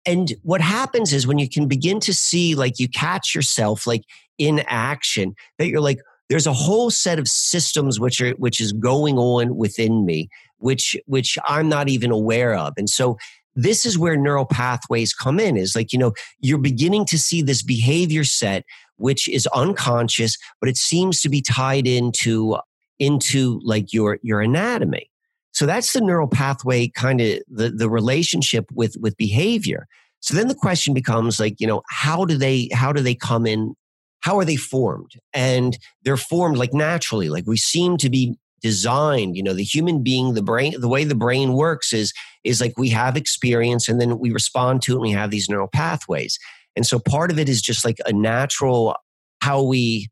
And 0.05 0.33
what 0.43 0.61
happens 0.61 1.13
is 1.13 1.27
when 1.27 1.39
you 1.39 1.49
can 1.49 1.67
begin 1.67 1.99
to 2.01 2.13
see, 2.13 2.55
like 2.55 2.79
you 2.79 2.89
catch 2.89 3.33
yourself 3.33 3.87
like 3.87 4.03
in 4.37 4.59
action, 4.67 5.35
that 5.57 5.67
you're 5.67 5.81
like, 5.81 5.99
there's 6.29 6.47
a 6.47 6.53
whole 6.53 6.89
set 6.89 7.19
of 7.19 7.27
systems 7.27 7.99
which 7.99 8.21
are 8.21 8.31
which 8.33 8.61
is 8.61 8.71
going 8.71 9.17
on 9.17 9.55
within 9.55 10.05
me, 10.05 10.29
which 10.57 10.95
which 11.05 11.37
I'm 11.45 11.67
not 11.69 11.89
even 11.89 12.11
aware 12.11 12.55
of. 12.55 12.73
And 12.77 12.89
so 12.89 13.17
this 13.55 13.85
is 13.85 13.97
where 13.97 14.15
neural 14.15 14.45
pathways 14.45 15.13
come 15.13 15.39
in 15.39 15.57
is 15.57 15.75
like 15.75 15.91
you 15.91 15.99
know 15.99 16.13
you're 16.39 16.59
beginning 16.59 17.05
to 17.05 17.17
see 17.17 17.41
this 17.41 17.63
behavior 17.63 18.23
set 18.23 18.63
which 18.99 19.29
is 19.29 19.47
unconscious, 19.55 20.37
but 20.59 20.69
it 20.69 20.77
seems 20.77 21.21
to 21.21 21.29
be 21.29 21.41
tied 21.41 21.87
into 21.87 22.57
into 22.99 23.59
like 23.63 23.91
your 23.91 24.19
your 24.21 24.41
anatomy. 24.41 25.09
So 25.51 25.65
that's 25.65 25.93
the 25.93 26.01
neural 26.01 26.27
pathway 26.27 26.89
kind 26.89 27.19
of 27.21 27.39
the, 27.49 27.69
the 27.71 27.89
relationship 27.89 28.65
with 28.73 28.95
with 28.99 29.17
behavior. 29.17 29.87
So 30.19 30.35
then 30.35 30.49
the 30.49 30.55
question 30.55 30.93
becomes 30.93 31.39
like, 31.39 31.55
you 31.59 31.67
know, 31.67 31.81
how 31.89 32.25
do 32.25 32.37
they 32.37 32.69
how 32.73 32.93
do 32.93 33.01
they 33.01 33.15
come 33.15 33.45
in? 33.47 33.75
How 34.21 34.37
are 34.37 34.45
they 34.45 34.57
formed? 34.57 35.11
And 35.33 35.77
they're 36.03 36.17
formed 36.17 36.57
like 36.57 36.73
naturally, 36.73 37.29
like 37.29 37.45
we 37.47 37.57
seem 37.57 37.97
to 37.97 38.09
be 38.09 38.37
designed 38.61 39.37
you 39.37 39.41
know 39.41 39.53
the 39.53 39.63
human 39.63 40.03
being 40.03 40.33
the 40.33 40.41
brain 40.41 40.73
the 40.81 40.89
way 40.89 41.05
the 41.05 41.15
brain 41.15 41.53
works 41.53 41.93
is 41.93 42.11
is 42.43 42.59
like 42.59 42.73
we 42.77 42.89
have 42.89 43.15
experience 43.15 43.87
and 43.87 44.01
then 44.01 44.19
we 44.19 44.31
respond 44.31 44.81
to 44.81 44.91
it 44.91 44.95
and 44.95 45.01
we 45.01 45.11
have 45.11 45.31
these 45.31 45.47
neural 45.47 45.69
pathways 45.69 46.37
and 46.75 46.85
so 46.85 46.99
part 46.99 47.31
of 47.31 47.39
it 47.39 47.47
is 47.47 47.61
just 47.61 47.85
like 47.85 47.99
a 48.05 48.11
natural 48.11 48.97
how 49.41 49.63
we, 49.63 50.09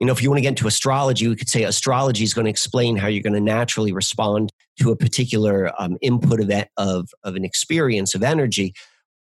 you 0.00 0.06
know, 0.06 0.12
if 0.12 0.22
you 0.22 0.30
want 0.30 0.38
to 0.38 0.42
get 0.42 0.50
into 0.50 0.66
astrology, 0.66 1.28
we 1.28 1.36
could 1.36 1.48
say 1.48 1.64
astrology 1.64 2.24
is 2.24 2.34
going 2.34 2.44
to 2.44 2.50
explain 2.50 2.96
how 2.96 3.08
you're 3.08 3.22
going 3.22 3.32
to 3.32 3.40
naturally 3.40 3.92
respond 3.92 4.52
to 4.80 4.90
a 4.90 4.96
particular 4.96 5.72
um, 5.78 5.96
input 6.00 6.40
of, 6.40 6.50
of, 6.76 7.08
of 7.24 7.34
an 7.34 7.44
experience 7.44 8.14
of 8.14 8.22
energy 8.22 8.74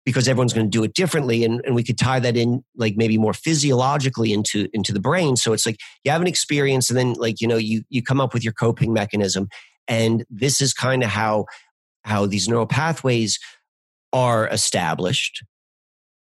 because 0.07 0.27
everyone's 0.27 0.55
going 0.55 0.64
to 0.64 0.71
do 0.71 0.85
it 0.85 0.95
differently 0.95 1.45
and, 1.45 1.61
and 1.66 1.75
we 1.75 1.83
could 1.83 1.99
tie 1.99 2.21
that 2.21 2.37
in 2.37 2.64
like 2.77 2.95
maybe 2.97 3.19
more 3.19 3.35
physiologically 3.35 4.33
into 4.33 4.69
into 4.73 4.92
the 4.92 5.01
brain 5.01 5.37
so 5.37 5.53
it's 5.53 5.66
like 5.66 5.77
you 6.05 6.11
have 6.11 6.23
an 6.23 6.27
experience 6.27 6.88
and 6.88 6.99
then 6.99 7.12
like 7.14 7.42
you 7.42 7.47
know 7.49 7.59
you 7.59 7.83
you 7.90 8.03
come 8.03 8.21
up 8.21 8.33
with 8.33 8.42
your 8.42 8.55
coping 8.55 8.95
mechanism 8.95 9.49
and 9.88 10.25
this 10.31 10.62
is 10.62 10.73
kind 10.73 11.03
of 11.03 11.11
how 11.11 11.45
how 12.05 12.25
these 12.25 12.49
neural 12.49 12.66
pathways 12.66 13.38
are 14.12 14.49
established. 14.49 15.45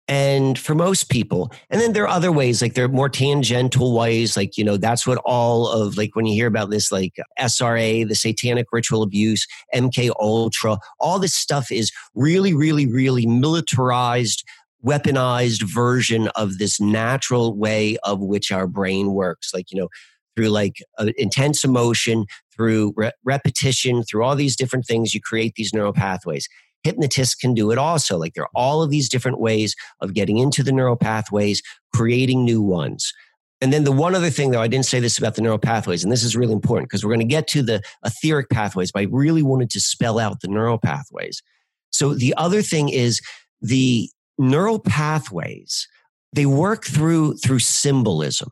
And 0.08 0.58
for 0.58 0.74
most 0.74 1.10
people, 1.10 1.52
and 1.70 1.82
then 1.82 1.92
there 1.92 2.04
are 2.04 2.08
other 2.08 2.32
ways, 2.32 2.62
like 2.62 2.76
there 2.76 2.86
are 2.86 2.90
more 2.90 3.10
tangential 3.10 3.94
ways, 3.94 4.38
like, 4.38 4.58
you 4.58 4.64
know, 4.64 4.78
that's 4.78 5.06
what 5.06 5.18
all 5.26 5.68
of 5.68 5.98
like 5.98 6.16
when 6.16 6.26
you 6.26 6.34
hear 6.34 6.48
about 6.48 6.70
this, 6.70 6.92
like 6.94 7.16
SRA, 7.38 8.08
the 8.08 8.16
satanic 8.16 8.68
ritual 8.72 9.04
abuse, 9.04 9.46
MK 9.76 10.12
Ultra, 10.20 10.78
all 11.00 11.20
this 11.20 11.36
stuff 11.36 11.72
is 11.72 11.92
really, 12.16 12.54
really, 12.54 12.88
really 12.88 13.26
militarized, 13.26 14.46
weaponized 14.86 15.64
version 15.64 16.30
of 16.30 16.58
this 16.58 16.80
natural 16.80 17.58
way 17.58 17.98
of 18.04 18.22
which 18.22 18.50
our 18.50 18.66
brain 18.68 19.12
works. 19.12 19.54
Like, 19.54 19.72
you 19.72 19.80
know, 19.80 19.90
through 20.38 20.50
like 20.50 20.78
uh, 21.00 21.08
intense 21.18 21.66
emotion, 21.66 22.26
through 22.56 22.94
re- 22.96 23.12
repetition, 23.26 24.04
through 24.04 24.24
all 24.24 24.36
these 24.36 24.56
different 24.56 24.86
things, 24.86 25.14
you 25.14 25.20
create 25.20 25.56
these 25.56 25.74
neural 25.74 25.94
pathways. 25.94 26.48
Hypnotists 26.88 27.36
can 27.36 27.54
do 27.54 27.72
it 27.72 27.78
also. 27.78 28.18
Like 28.18 28.34
there 28.34 28.44
are 28.44 28.50
all 28.56 28.82
of 28.82 28.90
these 28.90 29.10
different 29.10 29.40
ways 29.40 29.76
of 30.02 30.14
getting 30.14 30.38
into 30.38 30.64
the 30.64 30.72
neural 30.72 30.96
pathways, 30.96 31.62
creating 31.94 32.44
new 32.44 32.62
ones. 32.62 33.14
And 33.60 33.74
then 33.74 33.84
the 33.84 33.92
one 33.92 34.16
other 34.16 34.30
thing, 34.30 34.52
though, 34.52 34.62
I 34.62 34.68
didn't 34.68 34.86
say 34.86 35.00
this 35.00 35.18
about 35.18 35.36
the 35.36 35.42
neural 35.42 35.58
pathways, 35.58 36.04
and 36.04 36.12
this 36.12 36.24
is 36.24 36.36
really 36.36 36.54
important 36.54 36.90
because 36.90 37.04
we're 37.04 37.16
going 37.16 37.28
to 37.28 37.36
get 37.36 37.48
to 37.50 37.64
the 37.64 37.82
etheric 38.06 38.50
pathways, 38.50 38.92
but 38.92 39.02
I 39.02 39.08
really 39.10 39.42
wanted 39.42 39.72
to 39.72 39.80
spell 39.80 40.20
out 40.20 40.42
the 40.42 40.48
neural 40.48 40.78
pathways. 40.78 41.42
So 41.90 42.14
the 42.14 42.36
other 42.38 42.62
thing 42.62 42.90
is 42.90 43.20
the 43.62 44.10
neural 44.38 44.80
pathways, 44.80 45.88
they 46.34 46.46
work 46.46 46.86
through 46.86 47.38
through 47.38 47.60
symbolism. 47.60 48.52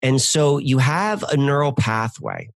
And 0.00 0.20
so 0.20 0.58
you 0.58 0.78
have 0.78 1.22
a 1.24 1.36
neural 1.36 1.72
pathway 1.72 2.48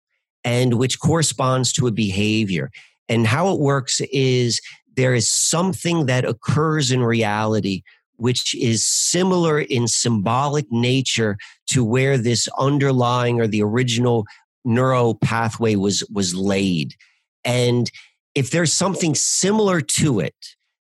and 0.45 0.75
which 0.75 0.99
corresponds 0.99 1.73
to 1.75 1.87
a 1.87 1.93
behavior. 1.93 2.71
And 3.09 3.27
how 3.27 3.53
it 3.53 3.61
works 3.61 4.01
is 4.13 4.61
there 4.97 5.15
is 5.15 5.29
something 5.29 6.07
that 6.07 6.25
occurs 6.25 6.91
in 6.91 7.03
reality 7.03 7.83
which 8.17 8.55
is 8.55 8.85
similar 8.85 9.61
in 9.61 9.87
symbolic 9.87 10.67
nature 10.71 11.37
to 11.69 11.85
where 11.85 12.17
this 12.19 12.49
underlying 12.59 13.41
or 13.41 13.47
the 13.47 13.63
original 13.63 14.25
neural 14.65 15.15
pathway 15.15 15.77
was 15.77 16.03
was 16.13 16.35
laid. 16.35 16.95
And 17.45 17.91
if 18.35 18.51
there's 18.51 18.73
something 18.73 19.15
similar 19.15 19.81
to 19.81 20.21
it 20.21 20.35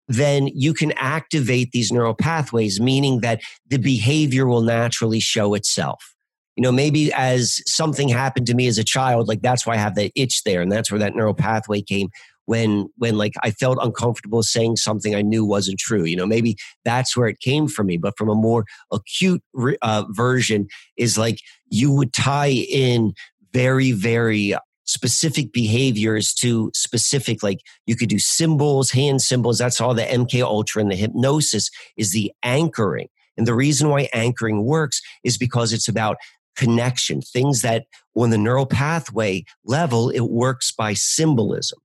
then 0.09 0.47
you 0.47 0.73
can 0.73 0.91
activate 0.97 1.71
these 1.71 1.91
neural 1.91 2.13
pathways 2.13 2.79
meaning 2.79 3.21
that 3.21 3.41
the 3.69 3.77
behavior 3.77 4.45
will 4.45 4.61
naturally 4.61 5.21
show 5.21 5.53
itself. 5.53 6.13
You 6.55 6.61
know 6.61 6.71
maybe 6.71 7.11
as 7.13 7.61
something 7.65 8.09
happened 8.09 8.47
to 8.47 8.53
me 8.53 8.67
as 8.67 8.77
a 8.77 8.83
child 8.83 9.27
like 9.27 9.41
that's 9.41 9.65
why 9.65 9.73
i 9.73 9.77
have 9.77 9.95
that 9.95 10.11
itch 10.15 10.43
there 10.43 10.61
and 10.61 10.71
that's 10.71 10.91
where 10.91 10.99
that 10.99 11.15
neural 11.15 11.33
pathway 11.33 11.81
came 11.81 12.09
when 12.45 12.89
when 12.97 13.17
like 13.17 13.33
I 13.43 13.51
felt 13.51 13.77
uncomfortable 13.81 14.43
saying 14.43 14.77
something 14.77 15.15
I 15.15 15.21
knew 15.21 15.45
wasn't 15.45 15.79
true. 15.79 16.03
You 16.03 16.15
know, 16.15 16.25
maybe 16.25 16.57
that's 16.83 17.15
where 17.15 17.27
it 17.27 17.39
came 17.39 17.67
from 17.67 17.87
me. 17.87 17.97
But 17.97 18.17
from 18.17 18.29
a 18.29 18.35
more 18.35 18.65
acute 18.91 19.41
uh, 19.81 20.05
version, 20.09 20.67
is 20.97 21.17
like 21.17 21.39
you 21.69 21.91
would 21.91 22.13
tie 22.13 22.51
in 22.51 23.13
very 23.53 23.91
very 23.91 24.55
specific 24.85 25.53
behaviors 25.53 26.33
to 26.33 26.69
specific 26.73 27.41
like 27.41 27.59
you 27.85 27.95
could 27.95 28.09
do 28.09 28.19
symbols 28.19 28.91
hand 28.91 29.21
symbols 29.21 29.57
that's 29.57 29.79
all 29.79 29.93
the 29.93 30.03
mk 30.03 30.41
ultra 30.41 30.81
and 30.81 30.91
the 30.91 30.95
hypnosis 30.95 31.69
is 31.95 32.11
the 32.11 32.31
anchoring 32.43 33.07
and 33.37 33.47
the 33.47 33.53
reason 33.53 33.87
why 33.87 34.09
anchoring 34.13 34.65
works 34.65 35.01
is 35.23 35.37
because 35.37 35.71
it's 35.71 35.87
about 35.87 36.17
connection 36.57 37.21
things 37.21 37.61
that 37.61 37.85
on 38.15 38.29
the 38.29 38.37
neural 38.37 38.65
pathway 38.65 39.43
level 39.63 40.09
it 40.09 40.21
works 40.21 40.73
by 40.73 40.93
symbolism 40.93 41.79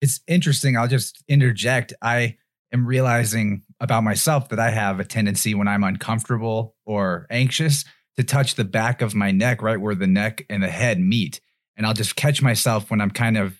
it's 0.00 0.20
interesting. 0.26 0.76
I'll 0.76 0.88
just 0.88 1.22
interject. 1.28 1.92
I 2.02 2.36
am 2.72 2.86
realizing 2.86 3.62
about 3.80 4.04
myself 4.04 4.48
that 4.50 4.58
I 4.58 4.70
have 4.70 5.00
a 5.00 5.04
tendency 5.04 5.54
when 5.54 5.68
I'm 5.68 5.84
uncomfortable 5.84 6.74
or 6.84 7.26
anxious 7.30 7.84
to 8.16 8.24
touch 8.24 8.54
the 8.54 8.64
back 8.64 9.02
of 9.02 9.14
my 9.14 9.30
neck, 9.30 9.62
right 9.62 9.80
where 9.80 9.94
the 9.94 10.06
neck 10.06 10.44
and 10.50 10.62
the 10.62 10.68
head 10.68 10.98
meet. 10.98 11.40
And 11.76 11.86
I'll 11.86 11.94
just 11.94 12.16
catch 12.16 12.42
myself 12.42 12.90
when 12.90 13.00
I'm 13.00 13.10
kind 13.10 13.38
of 13.38 13.58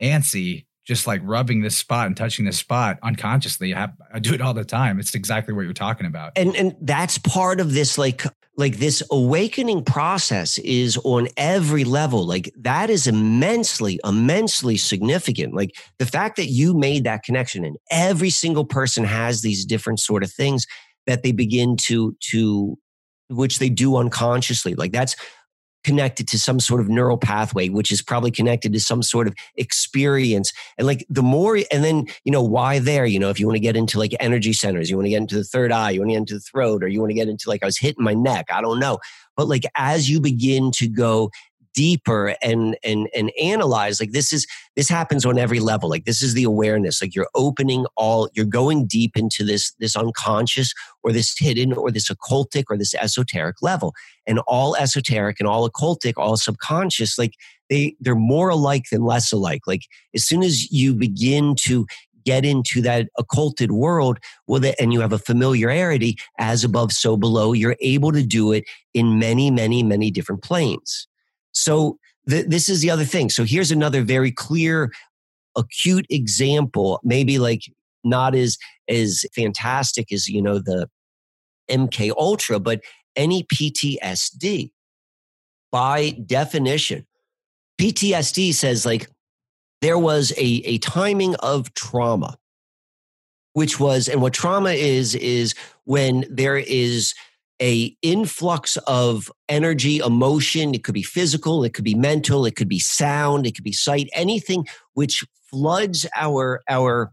antsy, 0.00 0.66
just 0.86 1.06
like 1.06 1.20
rubbing 1.24 1.62
this 1.62 1.76
spot 1.76 2.06
and 2.06 2.16
touching 2.16 2.44
this 2.44 2.58
spot 2.58 2.98
unconsciously. 3.02 3.74
I, 3.74 3.88
I 4.12 4.20
do 4.20 4.34
it 4.34 4.40
all 4.40 4.54
the 4.54 4.64
time. 4.64 5.00
It's 5.00 5.14
exactly 5.14 5.54
what 5.54 5.62
you're 5.62 5.72
talking 5.72 6.06
about. 6.06 6.32
And 6.36 6.54
and 6.56 6.76
that's 6.80 7.18
part 7.18 7.60
of 7.60 7.72
this 7.72 7.98
like 7.98 8.24
like 8.58 8.78
this 8.78 9.04
awakening 9.12 9.84
process 9.84 10.58
is 10.58 10.98
on 11.04 11.28
every 11.36 11.84
level. 11.84 12.26
Like 12.26 12.52
that 12.58 12.90
is 12.90 13.06
immensely 13.06 14.00
immensely 14.04 14.76
significant. 14.76 15.54
Like 15.54 15.76
the 16.00 16.06
fact 16.06 16.36
that 16.36 16.46
you 16.46 16.74
made 16.74 17.04
that 17.04 17.22
connection 17.22 17.64
and 17.64 17.76
every 17.90 18.30
single 18.30 18.64
person 18.64 19.04
has 19.04 19.42
these 19.42 19.64
different 19.64 20.00
sort 20.00 20.24
of 20.24 20.32
things 20.32 20.66
that 21.06 21.22
they 21.22 21.30
begin 21.30 21.76
to 21.76 22.16
to 22.32 22.76
which 23.30 23.60
they 23.60 23.68
do 23.68 23.96
unconsciously. 23.96 24.74
Like 24.74 24.90
that's 24.90 25.14
connected 25.84 26.28
to 26.28 26.38
some 26.38 26.60
sort 26.60 26.80
of 26.80 26.88
neural 26.88 27.16
pathway, 27.16 27.68
which 27.68 27.92
is 27.92 28.02
probably 28.02 28.30
connected 28.30 28.72
to 28.72 28.80
some 28.80 29.02
sort 29.02 29.26
of 29.26 29.34
experience. 29.56 30.52
And 30.76 30.86
like 30.86 31.06
the 31.08 31.22
more, 31.22 31.58
and 31.70 31.84
then, 31.84 32.06
you 32.24 32.32
know, 32.32 32.42
why 32.42 32.78
there? 32.78 33.06
You 33.06 33.18
know, 33.18 33.30
if 33.30 33.38
you 33.38 33.46
want 33.46 33.56
to 33.56 33.60
get 33.60 33.76
into 33.76 33.98
like 33.98 34.14
energy 34.20 34.52
centers, 34.52 34.90
you 34.90 34.96
want 34.96 35.06
to 35.06 35.10
get 35.10 35.22
into 35.22 35.36
the 35.36 35.44
third 35.44 35.72
eye, 35.72 35.90
you 35.90 36.00
want 36.00 36.10
to 36.10 36.14
get 36.14 36.18
into 36.18 36.34
the 36.34 36.40
throat, 36.40 36.82
or 36.82 36.88
you 36.88 37.00
want 37.00 37.10
to 37.10 37.14
get 37.14 37.28
into 37.28 37.48
like 37.48 37.62
I 37.62 37.66
was 37.66 37.78
hitting 37.78 38.04
my 38.04 38.14
neck, 38.14 38.46
I 38.52 38.60
don't 38.60 38.80
know. 38.80 38.98
But 39.36 39.48
like 39.48 39.64
as 39.76 40.10
you 40.10 40.20
begin 40.20 40.72
to 40.72 40.88
go 40.88 41.30
deeper 41.78 42.34
and 42.42 42.76
and 42.82 43.08
and 43.14 43.30
analyze 43.40 44.00
like 44.00 44.10
this 44.10 44.32
is 44.32 44.48
this 44.74 44.88
happens 44.88 45.24
on 45.24 45.38
every 45.38 45.60
level. 45.60 45.88
Like 45.88 46.06
this 46.06 46.22
is 46.22 46.34
the 46.34 46.42
awareness. 46.42 47.00
Like 47.00 47.14
you're 47.14 47.28
opening 47.36 47.86
all 47.96 48.28
you're 48.34 48.44
going 48.46 48.88
deep 48.88 49.16
into 49.16 49.44
this 49.44 49.72
this 49.78 49.94
unconscious 49.94 50.72
or 51.04 51.12
this 51.12 51.38
hidden 51.38 51.72
or 51.72 51.92
this 51.92 52.10
occultic 52.10 52.64
or 52.68 52.76
this 52.76 52.94
esoteric 52.94 53.62
level. 53.62 53.94
And 54.26 54.40
all 54.48 54.74
esoteric 54.74 55.38
and 55.38 55.48
all 55.48 55.70
occultic 55.70 56.14
all 56.16 56.36
subconscious 56.36 57.16
like 57.16 57.34
they 57.70 57.94
they're 58.00 58.16
more 58.16 58.48
alike 58.48 58.86
than 58.90 59.04
less 59.04 59.30
alike. 59.30 59.62
Like 59.68 59.82
as 60.16 60.24
soon 60.24 60.42
as 60.42 60.72
you 60.72 60.96
begin 60.96 61.54
to 61.66 61.86
get 62.24 62.44
into 62.44 62.82
that 62.82 63.06
occulted 63.18 63.70
world 63.70 64.18
well 64.48 64.60
and 64.80 64.92
you 64.92 65.00
have 65.00 65.12
a 65.12 65.18
familiarity 65.18 66.16
as 66.38 66.64
above 66.64 66.90
so 66.90 67.16
below 67.16 67.52
you're 67.52 67.76
able 67.80 68.10
to 68.10 68.24
do 68.24 68.50
it 68.52 68.64
in 68.94 69.18
many 69.20 69.50
many 69.50 69.82
many 69.82 70.10
different 70.10 70.42
planes 70.42 71.06
so 71.52 71.98
th- 72.28 72.46
this 72.46 72.68
is 72.68 72.80
the 72.80 72.90
other 72.90 73.04
thing. 73.04 73.30
So 73.30 73.44
here's 73.44 73.70
another 73.70 74.02
very 74.02 74.32
clear, 74.32 74.92
acute 75.56 76.06
example, 76.10 77.00
maybe 77.02 77.38
like 77.38 77.62
not 78.04 78.34
as 78.34 78.58
as 78.88 79.24
fantastic 79.34 80.12
as 80.12 80.28
you 80.28 80.40
know 80.40 80.58
the 80.58 80.88
MK 81.70 82.12
Ultra, 82.16 82.58
but 82.58 82.80
any 83.16 83.44
PTSD. 83.44 84.70
By 85.70 86.16
definition, 86.24 87.06
PTSD 87.78 88.54
says 88.54 88.86
like 88.86 89.08
there 89.80 89.98
was 89.98 90.32
a, 90.32 90.44
a 90.64 90.78
timing 90.78 91.34
of 91.36 91.72
trauma, 91.74 92.36
which 93.52 93.78
was, 93.78 94.08
and 94.08 94.20
what 94.20 94.32
trauma 94.32 94.70
is, 94.70 95.14
is 95.14 95.54
when 95.84 96.24
there 96.30 96.56
is 96.56 97.14
a 97.60 97.96
influx 98.02 98.76
of 98.86 99.30
energy 99.48 99.98
emotion 99.98 100.74
it 100.74 100.84
could 100.84 100.94
be 100.94 101.02
physical 101.02 101.64
it 101.64 101.74
could 101.74 101.84
be 101.84 101.94
mental 101.94 102.46
it 102.46 102.54
could 102.54 102.68
be 102.68 102.78
sound 102.78 103.46
it 103.46 103.54
could 103.54 103.64
be 103.64 103.72
sight 103.72 104.08
anything 104.12 104.66
which 104.94 105.24
floods 105.50 106.06
our 106.16 106.60
our 106.68 107.12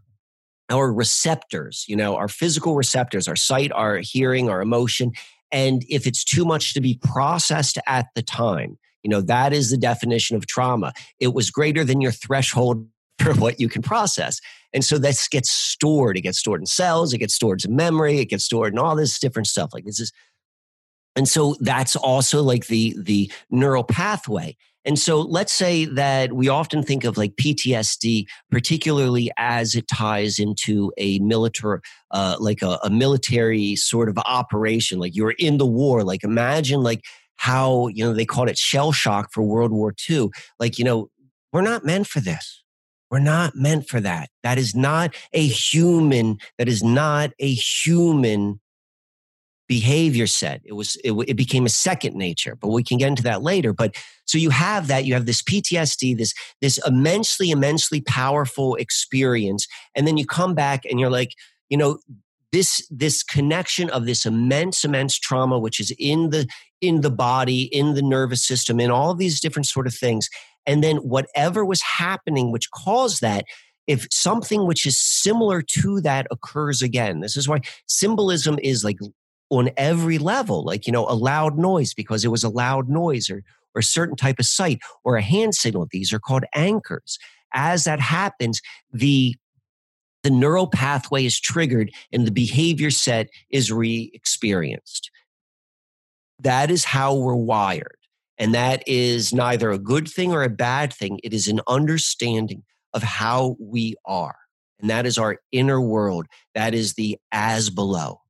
our 0.70 0.92
receptors 0.92 1.84
you 1.88 1.96
know 1.96 2.16
our 2.16 2.28
physical 2.28 2.76
receptors 2.76 3.26
our 3.26 3.36
sight 3.36 3.72
our 3.72 3.98
hearing 3.98 4.48
our 4.48 4.60
emotion 4.60 5.12
and 5.52 5.84
if 5.88 6.06
it's 6.06 6.24
too 6.24 6.44
much 6.44 6.74
to 6.74 6.80
be 6.80 6.98
processed 7.02 7.78
at 7.86 8.06
the 8.14 8.22
time 8.22 8.78
you 9.02 9.10
know 9.10 9.20
that 9.20 9.52
is 9.52 9.70
the 9.70 9.76
definition 9.76 10.36
of 10.36 10.46
trauma 10.46 10.92
it 11.18 11.34
was 11.34 11.50
greater 11.50 11.82
than 11.82 12.00
your 12.00 12.12
threshold 12.12 12.86
for 13.22 13.34
what 13.34 13.58
you 13.60 13.68
can 13.68 13.82
process. 13.82 14.40
And 14.72 14.84
so 14.84 14.98
this 14.98 15.26
gets 15.28 15.50
stored. 15.50 16.16
It 16.16 16.22
gets 16.22 16.38
stored 16.38 16.60
in 16.60 16.66
cells, 16.66 17.12
it 17.12 17.18
gets 17.18 17.34
stored 17.34 17.64
in 17.64 17.74
memory, 17.74 18.18
it 18.18 18.26
gets 18.26 18.44
stored 18.44 18.72
in 18.72 18.78
all 18.78 18.94
this 18.94 19.18
different 19.18 19.46
stuff. 19.46 19.70
Like 19.72 19.84
this 19.84 20.00
is 20.00 20.12
and 21.16 21.26
so 21.26 21.56
that's 21.60 21.96
also 21.96 22.42
like 22.42 22.66
the 22.66 22.94
the 22.98 23.32
neural 23.50 23.84
pathway. 23.84 24.56
And 24.84 24.96
so 24.96 25.20
let's 25.20 25.52
say 25.52 25.84
that 25.84 26.32
we 26.34 26.48
often 26.48 26.84
think 26.84 27.02
of 27.02 27.16
like 27.16 27.34
ptsd 27.34 28.26
particularly 28.52 29.32
as 29.36 29.74
it 29.74 29.88
ties 29.88 30.38
into 30.38 30.92
a 30.96 31.18
military 31.18 31.80
uh, 32.12 32.36
like 32.38 32.62
a, 32.62 32.78
a 32.84 32.90
military 32.90 33.74
sort 33.74 34.08
of 34.08 34.16
operation 34.18 35.00
like 35.00 35.16
you're 35.16 35.34
in 35.38 35.58
the 35.58 35.66
war. 35.66 36.04
Like 36.04 36.22
imagine 36.22 36.82
like 36.82 37.02
how 37.36 37.88
you 37.88 38.04
know 38.04 38.12
they 38.12 38.26
called 38.26 38.48
it 38.48 38.58
shell 38.58 38.92
shock 38.92 39.30
for 39.32 39.42
world 39.42 39.72
war 39.72 39.92
ii 40.08 40.28
like 40.60 40.78
you 40.78 40.84
know 40.84 41.10
we're 41.52 41.62
not 41.62 41.84
meant 41.84 42.06
for 42.06 42.20
this. 42.20 42.62
We're 43.10 43.20
not 43.20 43.54
meant 43.54 43.88
for 43.88 44.00
that. 44.00 44.30
That 44.42 44.58
is 44.58 44.74
not 44.74 45.14
a 45.32 45.46
human 45.46 46.38
that 46.58 46.68
is 46.68 46.84
not 46.84 47.30
a 47.38 47.52
human 47.52 48.60
behavior 49.68 50.26
set. 50.26 50.60
It 50.64 50.74
was 50.74 50.96
it, 51.04 51.12
it, 51.26 51.34
became 51.34 51.66
a 51.66 51.70
second 51.70 52.14
nature, 52.14 52.56
but 52.56 52.68
we 52.68 52.84
can 52.84 52.98
get 52.98 53.08
into 53.08 53.22
that 53.24 53.42
later. 53.42 53.72
But 53.72 53.96
so 54.24 54.38
you 54.38 54.50
have 54.50 54.86
that 54.88 55.04
you 55.04 55.14
have 55.14 55.26
this 55.26 55.42
PTSD, 55.42 56.16
this 56.16 56.34
this 56.60 56.78
immensely 56.86 57.50
immensely 57.50 58.00
powerful 58.00 58.76
experience, 58.76 59.66
and 59.94 60.06
then 60.06 60.16
you 60.16 60.26
come 60.26 60.54
back 60.54 60.84
and 60.84 61.00
you're 61.00 61.10
like, 61.10 61.32
you 61.68 61.76
know, 61.76 61.98
this 62.52 62.86
this 62.90 63.22
connection 63.22 63.90
of 63.90 64.06
this 64.06 64.24
immense 64.24 64.84
immense 64.84 65.18
trauma 65.18 65.58
which 65.58 65.80
is 65.80 65.92
in 65.98 66.30
the 66.30 66.46
in 66.80 67.00
the 67.00 67.10
body 67.10 67.64
in 67.64 67.94
the 67.94 68.02
nervous 68.02 68.46
system 68.46 68.78
in 68.80 68.90
all 68.90 69.14
these 69.14 69.40
different 69.40 69.66
sort 69.66 69.86
of 69.86 69.94
things 69.94 70.28
and 70.64 70.82
then 70.82 70.96
whatever 70.98 71.64
was 71.64 71.82
happening 71.82 72.52
which 72.52 72.70
caused 72.70 73.20
that 73.20 73.44
if 73.86 74.06
something 74.10 74.66
which 74.66 74.86
is 74.86 74.96
similar 74.98 75.60
to 75.60 76.00
that 76.00 76.26
occurs 76.30 76.82
again 76.82 77.20
this 77.20 77.36
is 77.36 77.48
why 77.48 77.58
symbolism 77.86 78.58
is 78.62 78.84
like 78.84 78.98
on 79.50 79.70
every 79.76 80.18
level, 80.18 80.64
like, 80.64 80.86
you 80.86 80.92
know, 80.92 81.06
a 81.08 81.14
loud 81.14 81.58
noise 81.58 81.94
because 81.94 82.24
it 82.24 82.30
was 82.30 82.44
a 82.44 82.48
loud 82.48 82.88
noise 82.88 83.30
or, 83.30 83.42
or 83.74 83.80
a 83.80 83.84
certain 83.84 84.16
type 84.16 84.38
of 84.38 84.46
sight 84.46 84.80
or 85.04 85.16
a 85.16 85.22
hand 85.22 85.54
signal. 85.54 85.86
These 85.90 86.12
are 86.12 86.18
called 86.18 86.44
anchors. 86.54 87.18
As 87.52 87.84
that 87.84 88.00
happens, 88.00 88.60
the 88.92 89.36
the 90.22 90.30
neural 90.30 90.66
pathway 90.66 91.24
is 91.24 91.38
triggered 91.38 91.92
and 92.12 92.26
the 92.26 92.32
behavior 92.32 92.90
set 92.90 93.28
is 93.50 93.70
re 93.70 94.10
experienced. 94.12 95.10
That 96.40 96.68
is 96.68 96.84
how 96.84 97.14
we're 97.14 97.36
wired. 97.36 97.96
And 98.36 98.52
that 98.52 98.82
is 98.86 99.32
neither 99.32 99.70
a 99.70 99.78
good 99.78 100.08
thing 100.08 100.32
or 100.32 100.42
a 100.42 100.48
bad 100.48 100.92
thing. 100.92 101.20
It 101.22 101.32
is 101.32 101.46
an 101.46 101.60
understanding 101.68 102.64
of 102.92 103.04
how 103.04 103.56
we 103.60 103.94
are. 104.04 104.36
And 104.80 104.90
that 104.90 105.06
is 105.06 105.16
our 105.16 105.38
inner 105.52 105.80
world. 105.80 106.26
That 106.54 106.74
is 106.74 106.94
the 106.94 107.18
as 107.30 107.70
below 107.70 108.20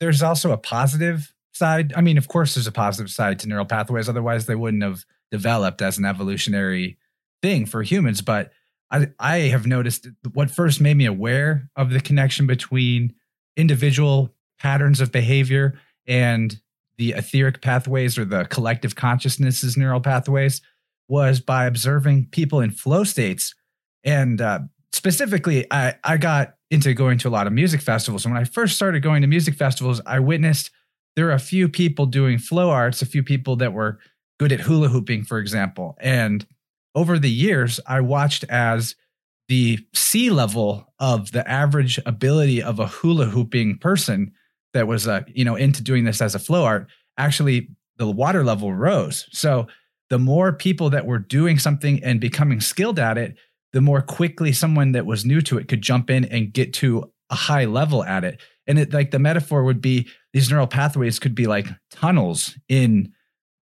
there's 0.00 0.22
also 0.22 0.52
a 0.52 0.58
positive 0.58 1.32
side. 1.52 1.92
I 1.96 2.00
mean, 2.00 2.18
of 2.18 2.28
course, 2.28 2.54
there's 2.54 2.66
a 2.66 2.72
positive 2.72 3.10
side 3.10 3.38
to 3.40 3.48
neural 3.48 3.64
pathways. 3.64 4.08
Otherwise, 4.08 4.46
they 4.46 4.54
wouldn't 4.54 4.82
have 4.82 5.04
developed 5.30 5.82
as 5.82 5.98
an 5.98 6.04
evolutionary 6.04 6.98
thing 7.42 7.66
for 7.66 7.82
humans. 7.82 8.20
But 8.20 8.52
I, 8.90 9.08
I 9.18 9.36
have 9.38 9.66
noticed 9.66 10.08
what 10.32 10.50
first 10.50 10.80
made 10.80 10.96
me 10.96 11.06
aware 11.06 11.68
of 11.76 11.90
the 11.90 12.00
connection 12.00 12.46
between 12.46 13.14
individual 13.56 14.34
patterns 14.58 15.00
of 15.00 15.12
behavior 15.12 15.78
and 16.06 16.60
the 16.98 17.12
etheric 17.12 17.60
pathways 17.60 18.16
or 18.16 18.24
the 18.24 18.44
collective 18.46 18.94
consciousnesses 18.94 19.76
neural 19.76 20.00
pathways 20.00 20.62
was 21.08 21.40
by 21.40 21.66
observing 21.66 22.26
people 22.30 22.60
in 22.60 22.70
flow 22.70 23.04
states. 23.04 23.54
And 24.02 24.40
uh, 24.40 24.60
specifically, 24.92 25.66
I, 25.70 25.94
I 26.02 26.16
got 26.16 26.55
into 26.70 26.94
going 26.94 27.18
to 27.18 27.28
a 27.28 27.30
lot 27.30 27.46
of 27.46 27.52
music 27.52 27.80
festivals. 27.80 28.24
And 28.24 28.34
when 28.34 28.42
I 28.42 28.44
first 28.44 28.76
started 28.76 29.02
going 29.02 29.22
to 29.22 29.28
music 29.28 29.54
festivals, 29.54 30.00
I 30.06 30.18
witnessed 30.18 30.70
there 31.14 31.26
were 31.26 31.32
a 31.32 31.38
few 31.38 31.68
people 31.68 32.06
doing 32.06 32.38
flow 32.38 32.70
arts, 32.70 33.02
a 33.02 33.06
few 33.06 33.22
people 33.22 33.56
that 33.56 33.72
were 33.72 33.98
good 34.38 34.52
at 34.52 34.60
hula 34.60 34.88
hooping, 34.88 35.24
for 35.24 35.38
example. 35.38 35.96
And 36.00 36.46
over 36.94 37.18
the 37.18 37.30
years, 37.30 37.80
I 37.86 38.00
watched 38.00 38.44
as 38.44 38.96
the 39.48 39.78
sea 39.94 40.30
level 40.30 40.92
of 40.98 41.32
the 41.32 41.48
average 41.48 42.00
ability 42.04 42.62
of 42.62 42.78
a 42.78 42.86
hula 42.86 43.26
hooping 43.26 43.78
person 43.78 44.32
that 44.74 44.86
was 44.86 45.06
uh, 45.06 45.22
you 45.28 45.44
know 45.44 45.56
into 45.56 45.82
doing 45.82 46.04
this 46.04 46.20
as 46.20 46.34
a 46.34 46.38
flow 46.38 46.64
art 46.64 46.88
actually 47.16 47.68
the 47.96 48.10
water 48.10 48.44
level 48.44 48.72
rose 48.74 49.26
so 49.30 49.66
the 50.10 50.18
more 50.18 50.52
people 50.52 50.90
that 50.90 51.06
were 51.06 51.18
doing 51.18 51.58
something 51.58 52.02
and 52.02 52.20
becoming 52.20 52.60
skilled 52.60 52.98
at 52.98 53.16
it 53.16 53.36
the 53.76 53.82
more 53.82 54.00
quickly 54.00 54.52
someone 54.52 54.92
that 54.92 55.04
was 55.04 55.26
new 55.26 55.42
to 55.42 55.58
it 55.58 55.68
could 55.68 55.82
jump 55.82 56.08
in 56.08 56.24
and 56.24 56.50
get 56.50 56.72
to 56.72 57.12
a 57.28 57.34
high 57.34 57.66
level 57.66 58.02
at 58.02 58.24
it. 58.24 58.40
And 58.66 58.78
it 58.78 58.94
like 58.94 59.10
the 59.10 59.18
metaphor 59.18 59.64
would 59.64 59.82
be 59.82 60.08
these 60.32 60.48
neural 60.48 60.66
pathways 60.66 61.18
could 61.18 61.34
be 61.34 61.46
like 61.46 61.66
tunnels 61.90 62.56
in 62.70 63.12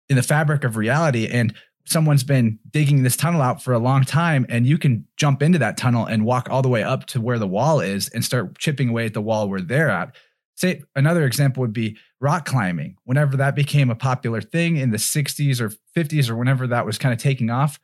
in 0.09 0.15
the 0.15 0.23
fabric 0.23 0.63
of 0.63 0.77
reality. 0.77 1.27
And 1.27 1.53
someone's 1.85 2.23
been 2.23 2.61
digging 2.71 3.03
this 3.03 3.17
tunnel 3.17 3.43
out 3.43 3.61
for 3.61 3.73
a 3.73 3.81
long 3.81 4.05
time 4.05 4.47
and 4.49 4.69
you 4.69 4.79
can 4.79 5.05
jump 5.17 5.43
into 5.43 5.59
that 5.59 5.77
tunnel 5.77 6.07
and 6.07 6.25
walk 6.25 6.49
all 6.49 6.63
the 6.63 6.69
way 6.69 6.85
up 6.85 7.07
to 7.07 7.21
where 7.21 7.41
the 7.41 7.49
wall 7.49 7.81
is 7.81 8.09
and 8.11 8.25
start 8.25 8.57
chipping 8.57 8.91
away 8.91 9.07
at 9.07 9.15
the 9.15 9.21
wall 9.21 9.49
where 9.49 9.63
they're 9.63 9.91
at. 9.91 10.15
Say 10.55 10.85
another 10.95 11.25
example 11.25 11.61
would 11.63 11.73
be 11.73 11.97
rock 12.21 12.45
climbing. 12.47 12.99
Whenever 13.03 13.37
that 13.39 13.57
became 13.57 13.91
a 13.91 13.97
popular 13.97 14.41
thing 14.41 14.77
in 14.77 14.93
the 14.93 14.97
60s 14.97 15.61
or 15.61 15.73
50s 15.97 16.31
or 16.31 16.37
whenever 16.37 16.69
that 16.69 16.87
was 16.87 16.99
kind 16.99 17.13
of 17.13 17.19
taking 17.19 17.51
off 17.51 17.81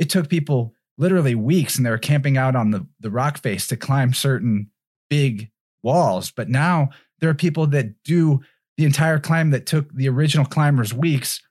it 0.00 0.08
took 0.08 0.30
people 0.30 0.74
literally 0.98 1.34
weeks 1.34 1.76
and 1.76 1.86
they 1.86 1.90
were 1.90 1.98
camping 1.98 2.36
out 2.36 2.54
on 2.54 2.70
the, 2.70 2.86
the 3.00 3.10
rock 3.10 3.38
face 3.38 3.66
to 3.68 3.76
climb 3.76 4.12
certain 4.12 4.70
big 5.08 5.50
walls. 5.82 6.30
But 6.30 6.48
now 6.48 6.90
there 7.20 7.30
are 7.30 7.34
people 7.34 7.66
that 7.68 8.02
do 8.04 8.40
the 8.76 8.84
entire 8.84 9.18
climb 9.18 9.50
that 9.50 9.66
took 9.66 9.92
the 9.92 10.08
original 10.08 10.46
climbers 10.46 10.94
weeks. 10.94 11.42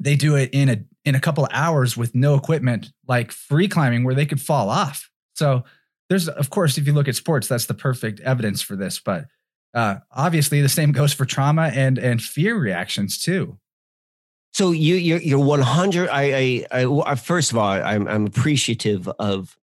They 0.00 0.16
do 0.16 0.36
it 0.36 0.50
in 0.52 0.68
a 0.68 0.84
in 1.04 1.14
a 1.14 1.20
couple 1.20 1.44
of 1.44 1.50
hours 1.52 1.96
with 1.96 2.14
no 2.14 2.34
equipment, 2.34 2.92
like 3.06 3.32
free 3.32 3.68
climbing, 3.68 4.04
where 4.04 4.14
they 4.14 4.26
could 4.26 4.40
fall 4.40 4.68
off. 4.68 5.10
So 5.34 5.64
there's 6.08 6.28
of 6.28 6.50
course, 6.50 6.78
if 6.78 6.86
you 6.86 6.92
look 6.92 7.08
at 7.08 7.16
sports, 7.16 7.48
that's 7.48 7.66
the 7.66 7.74
perfect 7.74 8.20
evidence 8.20 8.62
for 8.62 8.76
this. 8.76 8.98
But 8.98 9.26
uh, 9.74 9.96
obviously, 10.12 10.60
the 10.60 10.68
same 10.68 10.92
goes 10.92 11.12
for 11.12 11.24
trauma 11.24 11.70
and 11.74 11.98
and 11.98 12.22
fear 12.22 12.56
reactions 12.56 13.18
too. 13.18 13.58
So 14.52 14.72
you 14.72 14.96
you're, 14.96 15.20
you're 15.20 15.38
100. 15.38 16.08
I, 16.08 16.66
I, 16.72 16.84
I 17.06 17.14
first 17.14 17.52
of 17.52 17.58
all, 17.58 17.68
I'm 17.68 18.08
I'm 18.08 18.26
appreciative 18.26 19.08
of 19.18 19.56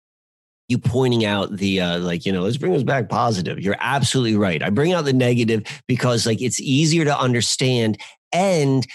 you 0.68 0.78
pointing 0.78 1.24
out 1.24 1.56
the 1.56 1.80
uh, 1.80 1.98
like 1.98 2.26
you 2.26 2.32
know 2.32 2.42
let's 2.42 2.56
bring 2.56 2.74
us 2.74 2.82
back 2.82 3.08
positive. 3.08 3.60
You're 3.60 3.76
absolutely 3.78 4.36
right. 4.36 4.62
I 4.62 4.70
bring 4.70 4.92
out 4.92 5.04
the 5.04 5.12
negative 5.12 5.64
because 5.86 6.26
like 6.26 6.42
it's 6.42 6.60
easier 6.60 7.04
to 7.04 7.18
understand 7.18 7.98
and 8.32 8.86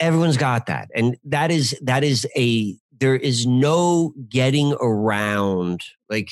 everyone's 0.00 0.36
got 0.36 0.66
that 0.66 0.88
and 0.94 1.16
that 1.24 1.50
is 1.50 1.76
that 1.82 2.04
is 2.04 2.26
a 2.36 2.76
there 3.00 3.16
is 3.16 3.46
no 3.46 4.12
getting 4.28 4.74
around 4.80 5.82
like 6.08 6.30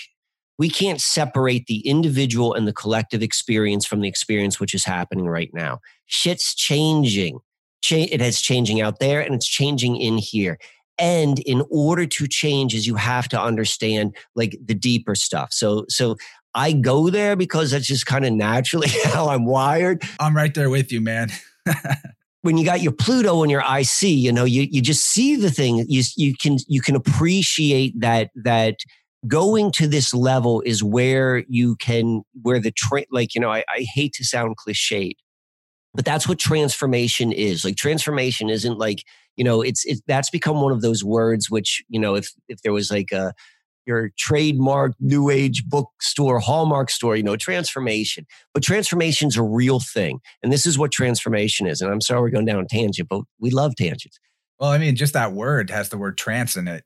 we 0.59 0.71
can't 0.71 1.01
separate 1.01 1.67
the 1.67 1.87
individual 1.87 2.55
and 2.55 2.67
the 2.67 2.73
collective 2.73 3.23
experience 3.23 3.85
from 3.85 4.01
the 4.01 4.09
experience 4.09 4.61
which 4.61 4.75
is 4.75 4.85
happening 4.85 5.27
right 5.27 5.51
now 5.53 5.81
shit's 6.07 6.55
changing 6.55 7.41
cha- 7.87 8.09
it 8.11 8.21
is 8.21 8.41
changing 8.41 8.81
out 8.81 8.99
there 8.99 9.21
and 9.21 9.35
it's 9.35 9.47
changing 9.47 9.97
in 9.97 10.19
here. 10.19 10.59
And 10.99 11.39
in 11.41 11.63
order 11.71 12.07
to 12.07 12.27
change 12.27 12.75
is 12.75 12.87
you 12.87 12.97
have 12.97 13.29
to 13.29 13.41
understand 13.41 14.17
like 14.35 14.57
the 14.65 14.75
deeper 14.75 15.15
stuff. 15.15 15.53
So 15.53 15.85
so 15.89 16.17
I 16.55 16.73
go 16.73 17.11
there 17.11 17.37
because 17.37 17.71
that's 17.71 17.87
just 17.87 18.07
kind 18.07 18.25
of 18.25 18.33
naturally 18.33 18.89
how 19.05 19.29
I'm 19.29 19.45
wired. 19.45 20.03
I'm 20.19 20.35
right 20.35 20.55
there 20.55 20.71
with 20.71 20.91
you, 20.91 21.01
man. 21.01 21.29
when 22.43 22.57
you 22.57 22.65
got 22.65 22.81
your 22.81 22.93
Pluto 22.93 23.43
and 23.43 23.51
your 23.51 23.63
IC, 23.63 24.03
you 24.03 24.33
know, 24.33 24.45
you 24.45 24.67
you 24.71 24.81
just 24.81 25.05
see 25.05 25.37
the 25.37 25.51
thing. 25.51 25.85
You 25.89 26.03
you 26.17 26.35
can 26.35 26.57
you 26.67 26.81
can 26.81 26.97
appreciate 26.97 28.01
that 28.01 28.31
that 28.37 28.77
going 29.27 29.73
to 29.73 29.87
this 29.87 30.15
level 30.15 30.63
is 30.65 30.83
where 30.83 31.45
you 31.49 31.77
can 31.77 32.23
where 32.43 32.61
the 32.61 32.71
train 32.71 33.05
like 33.11 33.35
you 33.35 33.41
know 33.41 33.51
I, 33.51 33.65
I 33.69 33.85
hate 33.95 34.13
to 34.15 34.25
sound 34.25 34.57
cliched 34.57 35.17
but 35.97 36.05
that's 36.05 36.29
what 36.29 36.39
transformation 36.39 37.33
is. 37.33 37.65
Like 37.65 37.77
transformation 37.77 38.51
isn't 38.51 38.79
like 38.79 39.03
you 39.37 39.45
know 39.45 39.63
it's 39.63 39.85
it, 39.85 40.01
that's 40.07 40.31
become 40.31 40.61
one 40.61 40.73
of 40.73 40.83
those 40.83 41.03
words 41.03 41.51
which 41.51 41.83
you 41.89 41.99
know 41.99 42.15
if 42.15 42.31
if 42.49 42.63
there 42.63 42.73
was 42.73 42.91
like 42.91 43.13
a 43.13 43.33
your 43.87 44.11
trademark 44.19 44.93
new 44.99 45.31
age 45.31 45.65
bookstore 45.67 46.41
hallmark 46.41 46.91
store 46.91 47.17
you 47.17 47.23
know 47.23 47.37
transformation. 47.37 48.27
But 48.53 48.63
transformation's 48.63 49.37
a 49.37 49.43
real 49.43 49.81
thing 49.81 50.21
and 50.43 50.53
this 50.53 50.67
is 50.67 50.79
what 50.79 50.93
transformation 50.93 51.67
is. 51.67 51.81
And 51.81 51.91
i'm 51.91 52.01
sorry 52.01 52.21
we're 52.21 52.31
going 52.31 52.47
down 52.47 52.67
tangent 52.69 53.09
but 53.09 53.23
we 53.41 53.51
love 53.51 53.75
tangents. 53.77 54.19
Well 54.61 54.71
i 54.71 54.79
mean 54.79 54.97
just 54.97 55.15
that 55.15 55.33
word 55.33 55.71
has 55.71 55.89
the 55.89 55.99
word 55.99 56.19
trance 56.19 56.57
in 56.57 56.69
it 56.69 56.85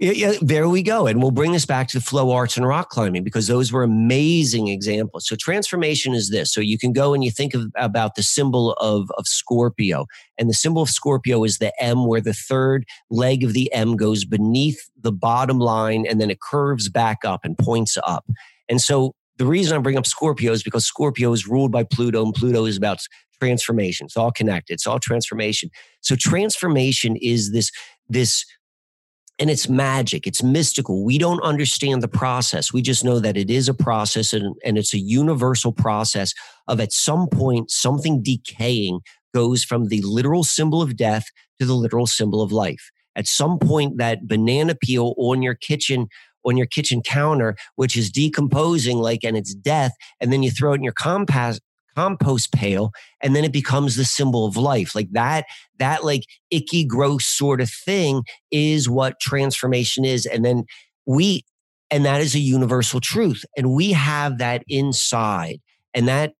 yeah, 0.00 0.12
yeah, 0.12 0.32
there 0.40 0.66
we 0.66 0.82
go. 0.82 1.06
And 1.06 1.20
we'll 1.20 1.30
bring 1.30 1.52
this 1.52 1.66
back 1.66 1.86
to 1.88 1.98
the 1.98 2.04
flow 2.04 2.30
arts 2.30 2.56
and 2.56 2.66
rock 2.66 2.88
climbing 2.88 3.22
because 3.22 3.48
those 3.48 3.70
were 3.70 3.82
amazing 3.82 4.68
examples. 4.68 5.26
So 5.28 5.36
transformation 5.36 6.14
is 6.14 6.30
this. 6.30 6.50
So 6.54 6.62
you 6.62 6.78
can 6.78 6.94
go 6.94 7.12
and 7.12 7.22
you 7.22 7.30
think 7.30 7.52
of, 7.52 7.66
about 7.76 8.14
the 8.14 8.22
symbol 8.22 8.72
of, 8.74 9.10
of 9.18 9.26
Scorpio. 9.26 10.06
And 10.38 10.48
the 10.48 10.54
symbol 10.54 10.80
of 10.80 10.88
Scorpio 10.88 11.44
is 11.44 11.58
the 11.58 11.70
M 11.82 12.06
where 12.06 12.22
the 12.22 12.32
third 12.32 12.86
leg 13.10 13.44
of 13.44 13.52
the 13.52 13.70
M 13.74 13.94
goes 13.94 14.24
beneath 14.24 14.88
the 14.98 15.12
bottom 15.12 15.58
line 15.58 16.06
and 16.08 16.18
then 16.18 16.30
it 16.30 16.40
curves 16.40 16.88
back 16.88 17.18
up 17.22 17.44
and 17.44 17.58
points 17.58 17.98
up. 18.06 18.24
And 18.70 18.80
so 18.80 19.14
the 19.36 19.44
reason 19.44 19.76
I 19.76 19.80
bring 19.82 19.98
up 19.98 20.06
Scorpio 20.06 20.52
is 20.52 20.62
because 20.62 20.86
Scorpio 20.86 21.30
is 21.34 21.46
ruled 21.46 21.72
by 21.72 21.84
Pluto 21.84 22.24
and 22.24 22.32
Pluto 22.32 22.64
is 22.64 22.78
about 22.78 23.00
transformation. 23.38 24.06
It's 24.06 24.16
all 24.16 24.32
connected. 24.32 24.74
It's 24.74 24.86
all 24.86 24.98
transformation. 24.98 25.68
So 26.00 26.16
transformation 26.16 27.16
is 27.16 27.52
this, 27.52 27.70
this 28.08 28.46
and 29.40 29.50
it's 29.50 29.68
magic 29.68 30.26
it's 30.26 30.42
mystical. 30.42 31.02
We 31.02 31.18
don't 31.18 31.42
understand 31.42 32.02
the 32.02 32.08
process. 32.08 32.72
We 32.72 32.82
just 32.82 33.04
know 33.04 33.18
that 33.18 33.36
it 33.36 33.50
is 33.50 33.68
a 33.68 33.74
process 33.74 34.32
and, 34.32 34.54
and 34.64 34.78
it's 34.78 34.94
a 34.94 34.98
universal 34.98 35.72
process 35.72 36.32
of 36.68 36.78
at 36.78 36.92
some 36.92 37.26
point 37.26 37.70
something 37.70 38.22
decaying 38.22 39.00
goes 39.34 39.64
from 39.64 39.88
the 39.88 40.02
literal 40.02 40.44
symbol 40.44 40.82
of 40.82 40.96
death 40.96 41.24
to 41.58 41.66
the 41.66 41.74
literal 41.74 42.06
symbol 42.06 42.42
of 42.42 42.52
life. 42.52 42.90
At 43.16 43.26
some 43.26 43.58
point 43.58 43.96
that 43.96 44.28
banana 44.28 44.74
peel 44.74 45.14
on 45.16 45.42
your 45.42 45.54
kitchen 45.54 46.08
on 46.44 46.56
your 46.56 46.66
kitchen 46.66 47.02
counter 47.02 47.54
which 47.76 47.96
is 47.96 48.10
decomposing 48.10 48.98
like 48.98 49.24
and 49.24 49.36
it's 49.36 49.54
death 49.54 49.92
and 50.20 50.32
then 50.32 50.42
you 50.42 50.50
throw 50.50 50.72
it 50.72 50.76
in 50.76 50.82
your 50.82 50.92
compost 50.92 51.60
compost 52.00 52.52
pail 52.52 52.92
and 53.20 53.36
then 53.36 53.44
it 53.44 53.52
becomes 53.52 53.96
the 53.96 54.04
symbol 54.04 54.46
of 54.46 54.56
life. 54.56 54.94
Like 54.94 55.10
that 55.12 55.44
that 55.78 56.04
like 56.04 56.24
icky 56.50 56.84
gross 56.84 57.26
sort 57.26 57.60
of 57.60 57.68
thing 57.68 58.22
is 58.50 58.88
what 58.88 59.20
transformation 59.20 60.04
is 60.04 60.26
and 60.26 60.44
then 60.44 60.64
we 61.06 61.44
and 61.90 62.04
that 62.04 62.20
is 62.20 62.34
a 62.34 62.38
universal 62.38 63.00
truth 63.00 63.44
and 63.56 63.72
we 63.72 63.92
have 63.92 64.38
that 64.38 64.62
inside 64.68 65.60
and 65.92 66.08
that 66.08 66.32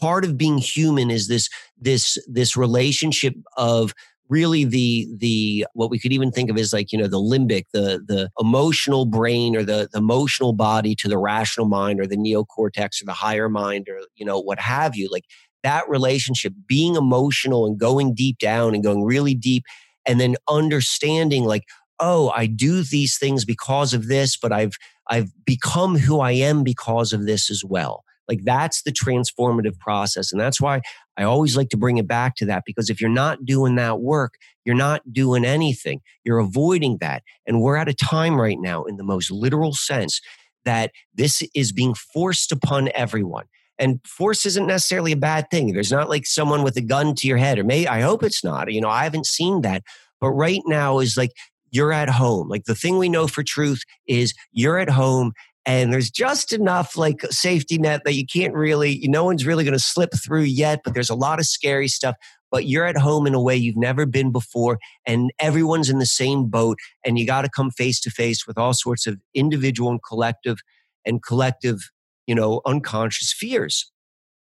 part 0.00 0.24
of 0.24 0.38
being 0.38 0.58
human 0.58 1.10
is 1.10 1.26
this 1.26 1.48
this 1.78 2.16
this 2.28 2.56
relationship 2.56 3.34
of 3.56 3.92
really 4.30 4.64
the 4.64 5.08
the 5.18 5.66
what 5.74 5.90
we 5.90 5.98
could 5.98 6.12
even 6.12 6.30
think 6.30 6.48
of 6.48 6.56
as 6.56 6.72
like 6.72 6.92
you 6.92 6.98
know 6.98 7.08
the 7.08 7.18
limbic 7.18 7.66
the 7.72 8.02
the 8.06 8.30
emotional 8.38 9.04
brain 9.04 9.56
or 9.56 9.64
the, 9.64 9.88
the 9.92 9.98
emotional 9.98 10.52
body 10.52 10.94
to 10.94 11.08
the 11.08 11.18
rational 11.18 11.66
mind 11.66 12.00
or 12.00 12.06
the 12.06 12.16
neocortex 12.16 13.02
or 13.02 13.04
the 13.04 13.12
higher 13.12 13.48
mind 13.48 13.88
or 13.88 14.00
you 14.14 14.24
know 14.24 14.40
what 14.40 14.58
have 14.58 14.96
you. 14.96 15.08
Like 15.10 15.24
that 15.62 15.88
relationship 15.88 16.54
being 16.66 16.96
emotional 16.96 17.66
and 17.66 17.78
going 17.78 18.14
deep 18.14 18.38
down 18.38 18.74
and 18.74 18.82
going 18.82 19.04
really 19.04 19.34
deep 19.34 19.64
and 20.06 20.20
then 20.20 20.36
understanding 20.48 21.44
like 21.44 21.64
oh 21.98 22.32
i 22.34 22.46
do 22.46 22.82
these 22.82 23.18
things 23.18 23.44
because 23.44 23.92
of 23.92 24.08
this 24.08 24.36
but 24.36 24.52
i've 24.52 24.72
i've 25.08 25.30
become 25.44 25.96
who 25.96 26.20
i 26.20 26.32
am 26.32 26.62
because 26.64 27.12
of 27.12 27.26
this 27.26 27.50
as 27.50 27.62
well 27.64 28.04
like 28.30 28.44
that's 28.44 28.82
the 28.82 28.92
transformative 28.92 29.76
process. 29.80 30.30
And 30.30 30.40
that's 30.40 30.60
why 30.60 30.82
I 31.16 31.24
always 31.24 31.56
like 31.56 31.68
to 31.70 31.76
bring 31.76 31.98
it 31.98 32.06
back 32.06 32.36
to 32.36 32.46
that 32.46 32.62
because 32.64 32.88
if 32.88 33.00
you're 33.00 33.10
not 33.10 33.44
doing 33.44 33.74
that 33.74 34.00
work, 34.00 34.34
you're 34.64 34.76
not 34.76 35.12
doing 35.12 35.44
anything. 35.44 36.00
You're 36.24 36.38
avoiding 36.38 36.98
that. 37.00 37.24
And 37.44 37.60
we're 37.60 37.76
at 37.76 37.88
a 37.88 37.94
time 37.94 38.40
right 38.40 38.58
now, 38.60 38.84
in 38.84 38.98
the 38.98 39.02
most 39.02 39.32
literal 39.32 39.72
sense, 39.72 40.20
that 40.64 40.92
this 41.12 41.42
is 41.56 41.72
being 41.72 41.94
forced 41.94 42.52
upon 42.52 42.90
everyone. 42.94 43.46
And 43.80 43.98
force 44.06 44.46
isn't 44.46 44.66
necessarily 44.66 45.10
a 45.10 45.16
bad 45.16 45.50
thing. 45.50 45.72
There's 45.72 45.90
not 45.90 46.08
like 46.08 46.24
someone 46.24 46.62
with 46.62 46.76
a 46.76 46.82
gun 46.82 47.16
to 47.16 47.26
your 47.26 47.38
head, 47.38 47.58
or 47.58 47.64
may 47.64 47.88
I 47.88 48.02
hope 48.02 48.22
it's 48.22 48.44
not. 48.44 48.72
You 48.72 48.80
know, 48.80 48.90
I 48.90 49.02
haven't 49.02 49.26
seen 49.26 49.62
that. 49.62 49.82
But 50.20 50.30
right 50.30 50.60
now 50.66 51.00
is 51.00 51.16
like 51.16 51.32
you're 51.72 51.92
at 51.92 52.10
home. 52.10 52.48
Like 52.48 52.64
the 52.64 52.74
thing 52.76 52.98
we 52.98 53.08
know 53.08 53.26
for 53.26 53.42
truth 53.42 53.82
is 54.06 54.34
you're 54.52 54.78
at 54.78 54.90
home 54.90 55.32
and 55.78 55.92
there's 55.92 56.10
just 56.10 56.52
enough 56.52 56.96
like 56.96 57.22
safety 57.30 57.78
net 57.78 58.02
that 58.04 58.14
you 58.14 58.26
can't 58.26 58.54
really 58.54 59.00
no 59.04 59.24
one's 59.24 59.46
really 59.46 59.64
going 59.64 59.72
to 59.72 59.78
slip 59.78 60.10
through 60.14 60.42
yet 60.42 60.80
but 60.84 60.94
there's 60.94 61.10
a 61.10 61.14
lot 61.14 61.38
of 61.38 61.46
scary 61.46 61.88
stuff 61.88 62.16
but 62.50 62.66
you're 62.66 62.84
at 62.84 62.96
home 62.96 63.26
in 63.26 63.34
a 63.34 63.40
way 63.40 63.56
you've 63.56 63.76
never 63.76 64.06
been 64.06 64.32
before 64.32 64.78
and 65.06 65.32
everyone's 65.38 65.88
in 65.88 65.98
the 65.98 66.06
same 66.06 66.46
boat 66.46 66.78
and 67.04 67.18
you 67.18 67.26
got 67.26 67.42
to 67.42 67.48
come 67.48 67.70
face 67.70 68.00
to 68.00 68.10
face 68.10 68.46
with 68.46 68.58
all 68.58 68.74
sorts 68.74 69.06
of 69.06 69.18
individual 69.34 69.90
and 69.90 70.00
collective 70.02 70.58
and 71.06 71.22
collective 71.22 71.90
you 72.26 72.34
know 72.34 72.60
unconscious 72.66 73.32
fears. 73.32 73.90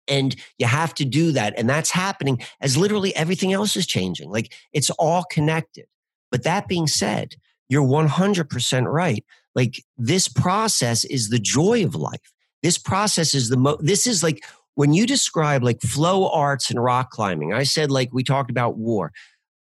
And 0.10 0.38
you 0.58 0.68
have 0.68 0.94
to 0.96 1.06
do 1.06 1.34
that 1.34 1.54
and 1.58 1.70
that's 1.70 1.92
happening 1.92 2.42
as 2.62 2.78
literally 2.78 3.14
everything 3.16 3.52
else 3.52 3.76
is 3.76 3.86
changing 3.86 4.30
like 4.30 4.54
it's 4.72 4.90
all 4.92 5.26
connected. 5.30 5.86
But 6.32 6.44
that 6.44 6.68
being 6.68 6.88
said 6.88 7.36
you're 7.70 7.84
100% 7.84 8.86
right 8.86 9.26
like 9.58 9.84
this 9.98 10.28
process 10.28 11.04
is 11.04 11.30
the 11.30 11.40
joy 11.40 11.84
of 11.84 11.96
life. 11.96 12.22
This 12.62 12.78
process 12.78 13.34
is 13.34 13.50
the 13.50 13.58
mo, 13.58 13.78
this 13.82 14.06
is 14.06 14.24
like 14.24 14.46
when 14.76 14.94
you 14.94 15.08
describe 15.08 15.64
like 15.64 15.82
flow 15.82 16.30
arts 16.30 16.70
and 16.70 16.82
rock 16.82 17.10
climbing, 17.10 17.54
I 17.54 17.64
said 17.64 17.92
like 17.92 18.14
we 18.14 18.24
talked 18.24 18.52
about 18.52 18.78
war. 18.78 19.12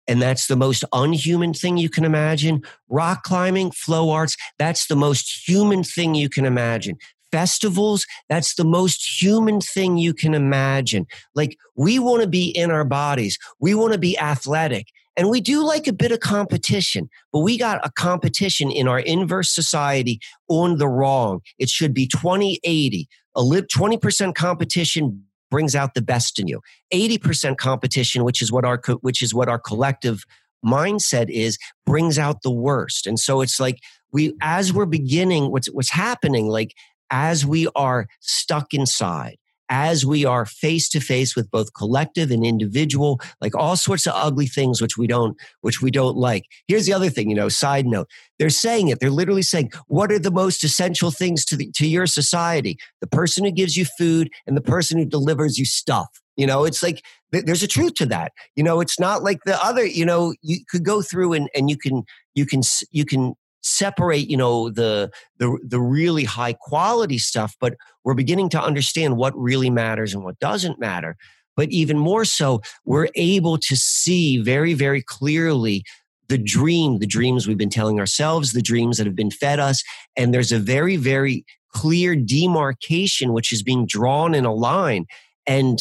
And 0.07 0.21
that's 0.21 0.47
the 0.47 0.55
most 0.55 0.83
unhuman 0.93 1.53
thing 1.53 1.77
you 1.77 1.89
can 1.89 2.03
imagine. 2.03 2.61
Rock 2.89 3.23
climbing, 3.23 3.71
flow 3.71 4.09
arts, 4.09 4.37
that's 4.59 4.87
the 4.87 4.95
most 4.95 5.47
human 5.47 5.83
thing 5.83 6.13
you 6.13 6.29
can 6.29 6.45
imagine 6.45 6.97
festivals, 7.31 8.05
that's 8.29 8.55
the 8.55 8.63
most 8.63 9.21
human 9.21 9.59
thing 9.59 9.97
you 9.97 10.13
can 10.13 10.33
imagine. 10.33 11.05
Like, 11.33 11.57
we 11.75 11.99
want 11.99 12.21
to 12.21 12.29
be 12.29 12.47
in 12.47 12.71
our 12.71 12.85
bodies, 12.85 13.37
we 13.59 13.75
want 13.75 13.91
to 13.91 13.99
be 13.99 14.17
athletic. 14.17 14.87
And 15.17 15.29
we 15.29 15.39
do 15.39 15.65
like 15.65 15.87
a 15.87 15.93
bit 15.93 16.11
of 16.11 16.19
competition, 16.19 17.09
but 17.31 17.39
we 17.39 17.57
got 17.57 17.85
a 17.85 17.91
competition 17.91 18.69
in 18.69 18.87
our 18.87 18.99
inverse 18.99 19.49
society 19.49 20.19
on 20.49 20.77
the 20.77 20.87
wrong. 20.87 21.39
It 21.57 21.69
should 21.69 21.93
be 21.93 22.07
20 22.07 22.59
80. 22.63 23.07
A 23.37 23.41
20% 23.41 24.35
competition 24.35 25.23
brings 25.51 25.75
out 25.75 25.93
the 25.93 26.01
best 26.01 26.39
in 26.39 26.47
you. 26.47 26.61
80% 26.93 27.57
competition, 27.57 28.23
which 28.23 28.41
is 28.41 28.51
what 28.51 28.65
our 28.65 28.81
which 29.01 29.21
is 29.21 29.33
what 29.33 29.47
our 29.47 29.59
collective 29.59 30.23
mindset 30.65 31.29
is, 31.29 31.57
brings 31.85 32.17
out 32.17 32.41
the 32.41 32.51
worst. 32.51 33.07
And 33.07 33.19
so 33.19 33.41
it's 33.41 33.59
like 33.59 33.79
we 34.11 34.33
as 34.41 34.73
we're 34.73 34.85
beginning 34.85 35.51
what's 35.51 35.67
what's 35.67 35.91
happening 35.91 36.47
like 36.47 36.73
as 37.11 37.45
we 37.45 37.67
are 37.75 38.07
stuck 38.21 38.73
inside 38.73 39.37
as 39.69 40.05
we 40.05 40.25
are 40.25 40.45
face 40.45 40.89
to 40.89 40.99
face 40.99 41.35
with 41.35 41.49
both 41.51 41.73
collective 41.73 42.31
and 42.31 42.45
individual 42.45 43.19
like 43.41 43.55
all 43.55 43.75
sorts 43.75 44.05
of 44.05 44.13
ugly 44.15 44.47
things 44.47 44.81
which 44.81 44.97
we 44.97 45.07
don't 45.07 45.37
which 45.61 45.81
we 45.81 45.91
don't 45.91 46.15
like. 46.15 46.45
Here's 46.67 46.85
the 46.85 46.93
other 46.93 47.09
thing 47.09 47.29
you 47.29 47.35
know 47.35 47.49
side 47.49 47.85
note. 47.85 48.09
They're 48.37 48.49
saying 48.49 48.89
it. 48.89 48.99
They're 48.99 49.09
literally 49.09 49.41
saying 49.41 49.71
what 49.87 50.11
are 50.11 50.19
the 50.19 50.31
most 50.31 50.63
essential 50.63 51.11
things 51.11 51.45
to 51.45 51.55
the, 51.55 51.71
to 51.75 51.87
your 51.87 52.07
society? 52.07 52.77
The 53.01 53.07
person 53.07 53.43
who 53.43 53.51
gives 53.51 53.75
you 53.77 53.85
food 53.97 54.29
and 54.45 54.55
the 54.55 54.61
person 54.61 54.97
who 54.97 55.05
delivers 55.05 55.57
you 55.57 55.65
stuff. 55.65 56.07
You 56.35 56.45
know 56.45 56.65
it's 56.65 56.83
like 56.83 57.03
there's 57.31 57.63
a 57.63 57.67
truth 57.67 57.95
to 57.95 58.05
that. 58.07 58.33
You 58.55 58.63
know 58.63 58.81
it's 58.81 58.99
not 58.99 59.23
like 59.23 59.39
the 59.45 59.63
other 59.63 59.85
you 59.85 60.05
know 60.05 60.33
you 60.41 60.59
could 60.69 60.83
go 60.83 61.01
through 61.01 61.33
and 61.33 61.49
and 61.55 61.69
you 61.69 61.77
can 61.77 62.03
you 62.33 62.45
can 62.45 62.61
you 62.91 63.05
can 63.05 63.35
separate 63.65 64.29
you 64.29 64.37
know 64.37 64.69
the 64.69 65.09
the 65.39 65.57
the 65.67 65.79
really 65.79 66.23
high 66.23 66.53
quality 66.53 67.17
stuff 67.17 67.55
but 67.59 67.73
we're 68.03 68.13
beginning 68.13 68.49
to 68.49 68.61
understand 68.61 69.17
what 69.17 69.35
really 69.35 69.69
matters 69.69 70.13
and 70.13 70.23
what 70.23 70.39
doesn't 70.39 70.79
matter. 70.79 71.17
But 71.57 71.71
even 71.71 71.97
more 71.97 72.25
so 72.25 72.61
we're 72.85 73.07
able 73.15 73.57
to 73.57 73.75
see 73.75 74.41
very 74.41 74.73
very 74.73 75.01
clearly 75.01 75.83
the 76.27 76.37
dream 76.37 76.99
the 76.99 77.07
dreams 77.07 77.47
we've 77.47 77.57
been 77.57 77.69
telling 77.69 77.99
ourselves 77.99 78.53
the 78.53 78.61
dreams 78.61 78.97
that 78.97 79.05
have 79.05 79.15
been 79.15 79.31
fed 79.31 79.59
us 79.59 79.83
and 80.15 80.33
there's 80.33 80.51
a 80.51 80.59
very 80.59 80.95
very 80.95 81.45
clear 81.75 82.15
demarcation 82.15 83.33
which 83.33 83.51
is 83.51 83.61
being 83.61 83.85
drawn 83.85 84.33
in 84.33 84.45
a 84.45 84.53
line. 84.53 85.05
And 85.45 85.79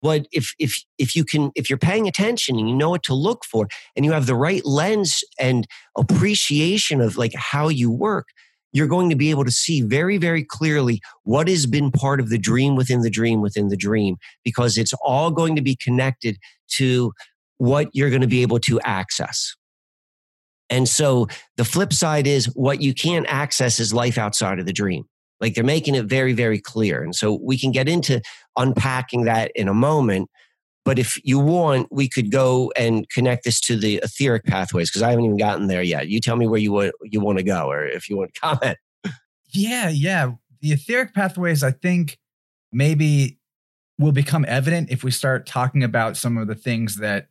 what 0.00 0.26
if 0.32 0.54
if 0.58 0.76
if 0.98 1.16
you 1.16 1.24
can 1.24 1.50
if 1.54 1.68
you're 1.68 1.78
paying 1.78 2.06
attention 2.06 2.58
and 2.58 2.68
you 2.68 2.76
know 2.76 2.90
what 2.90 3.02
to 3.02 3.14
look 3.14 3.44
for 3.44 3.68
and 3.96 4.04
you 4.04 4.12
have 4.12 4.26
the 4.26 4.34
right 4.34 4.64
lens 4.64 5.22
and 5.38 5.66
appreciation 5.96 7.00
of 7.00 7.16
like 7.16 7.32
how 7.34 7.68
you 7.68 7.90
work 7.90 8.28
you're 8.72 8.86
going 8.86 9.08
to 9.08 9.16
be 9.16 9.30
able 9.30 9.44
to 9.44 9.50
see 9.50 9.82
very 9.82 10.18
very 10.18 10.44
clearly 10.44 11.00
what 11.24 11.48
has 11.48 11.66
been 11.66 11.90
part 11.90 12.20
of 12.20 12.28
the 12.28 12.38
dream 12.38 12.76
within 12.76 13.00
the 13.00 13.10
dream 13.10 13.40
within 13.40 13.68
the 13.68 13.76
dream 13.76 14.16
because 14.44 14.78
it's 14.78 14.92
all 15.02 15.30
going 15.30 15.56
to 15.56 15.62
be 15.62 15.76
connected 15.76 16.36
to 16.68 17.12
what 17.58 17.88
you're 17.92 18.10
going 18.10 18.22
to 18.22 18.28
be 18.28 18.42
able 18.42 18.60
to 18.60 18.80
access. 18.80 19.54
And 20.70 20.88
so 20.88 21.26
the 21.56 21.64
flip 21.64 21.92
side 21.92 22.26
is 22.26 22.46
what 22.54 22.80
you 22.80 22.94
can't 22.94 23.26
access 23.28 23.80
is 23.80 23.92
life 23.92 24.16
outside 24.18 24.58
of 24.58 24.66
the 24.66 24.72
dream 24.72 25.04
like 25.40 25.54
they're 25.54 25.64
making 25.64 25.94
it 25.94 26.06
very, 26.06 26.32
very 26.32 26.60
clear. 26.60 27.02
And 27.02 27.14
so 27.14 27.38
we 27.42 27.58
can 27.58 27.72
get 27.72 27.88
into 27.88 28.20
unpacking 28.56 29.24
that 29.24 29.52
in 29.54 29.68
a 29.68 29.74
moment. 29.74 30.28
But 30.84 30.98
if 30.98 31.18
you 31.22 31.38
want, 31.38 31.88
we 31.90 32.08
could 32.08 32.30
go 32.30 32.72
and 32.74 33.08
connect 33.10 33.44
this 33.44 33.60
to 33.62 33.76
the 33.76 34.00
etheric 34.02 34.44
pathways 34.44 34.90
because 34.90 35.02
I 35.02 35.10
haven't 35.10 35.26
even 35.26 35.36
gotten 35.36 35.66
there 35.66 35.82
yet. 35.82 36.08
You 36.08 36.20
tell 36.20 36.36
me 36.36 36.46
where 36.46 36.60
you 36.60 36.72
want 36.72 36.92
you 37.02 37.20
want 37.20 37.38
to 37.38 37.44
go, 37.44 37.70
or 37.70 37.84
if 37.86 38.08
you 38.08 38.16
want 38.16 38.32
to 38.32 38.40
comment. 38.40 38.78
Yeah, 39.50 39.90
yeah. 39.90 40.32
The 40.60 40.72
etheric 40.72 41.14
pathways, 41.14 41.62
I 41.62 41.72
think, 41.72 42.18
maybe 42.72 43.38
will 43.98 44.12
become 44.12 44.44
evident 44.48 44.90
if 44.90 45.04
we 45.04 45.10
start 45.10 45.46
talking 45.46 45.84
about 45.84 46.16
some 46.16 46.38
of 46.38 46.46
the 46.46 46.54
things 46.54 46.96
that 46.96 47.28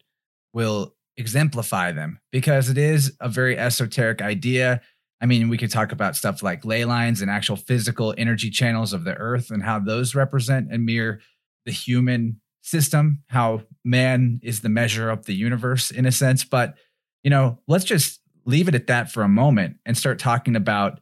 will 0.53 0.93
exemplify 1.17 1.91
them, 1.91 2.19
because 2.31 2.69
it 2.69 2.77
is 2.77 3.15
a 3.19 3.27
very 3.27 3.57
esoteric 3.57 4.21
idea. 4.21 4.81
I 5.19 5.25
mean, 5.25 5.49
we 5.49 5.57
could 5.57 5.71
talk 5.71 5.91
about 5.91 6.15
stuff 6.15 6.43
like 6.43 6.63
ley 6.63 6.85
lines 6.85 7.21
and 7.21 7.31
actual 7.31 7.55
physical 7.55 8.13
energy 8.17 8.49
channels 8.49 8.93
of 8.93 9.03
the 9.03 9.15
earth 9.15 9.49
and 9.49 9.63
how 9.63 9.79
those 9.79 10.13
represent 10.13 10.71
and 10.71 10.85
mirror 10.85 11.19
the 11.65 11.71
human 11.71 12.39
system, 12.61 13.23
how 13.27 13.63
man 13.83 14.39
is 14.43 14.61
the 14.61 14.69
measure 14.69 15.09
of 15.09 15.25
the 15.25 15.33
universe 15.33 15.89
in 15.89 16.05
a 16.05 16.11
sense. 16.11 16.43
But, 16.43 16.75
you 17.23 17.29
know, 17.29 17.59
let's 17.67 17.85
just 17.85 18.19
leave 18.45 18.67
it 18.67 18.75
at 18.75 18.87
that 18.87 19.11
for 19.11 19.23
a 19.23 19.27
moment 19.27 19.77
and 19.85 19.97
start 19.97 20.19
talking 20.19 20.55
about 20.55 20.99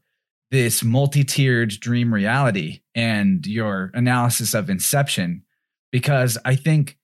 this 0.51 0.83
multi 0.83 1.23
tiered 1.23 1.71
dream 1.79 2.13
reality 2.13 2.81
and 2.93 3.45
your 3.45 3.91
analysis 3.93 4.53
of 4.53 4.69
inception, 4.69 5.43
because 5.91 6.37
I 6.45 6.55
think 6.55 6.97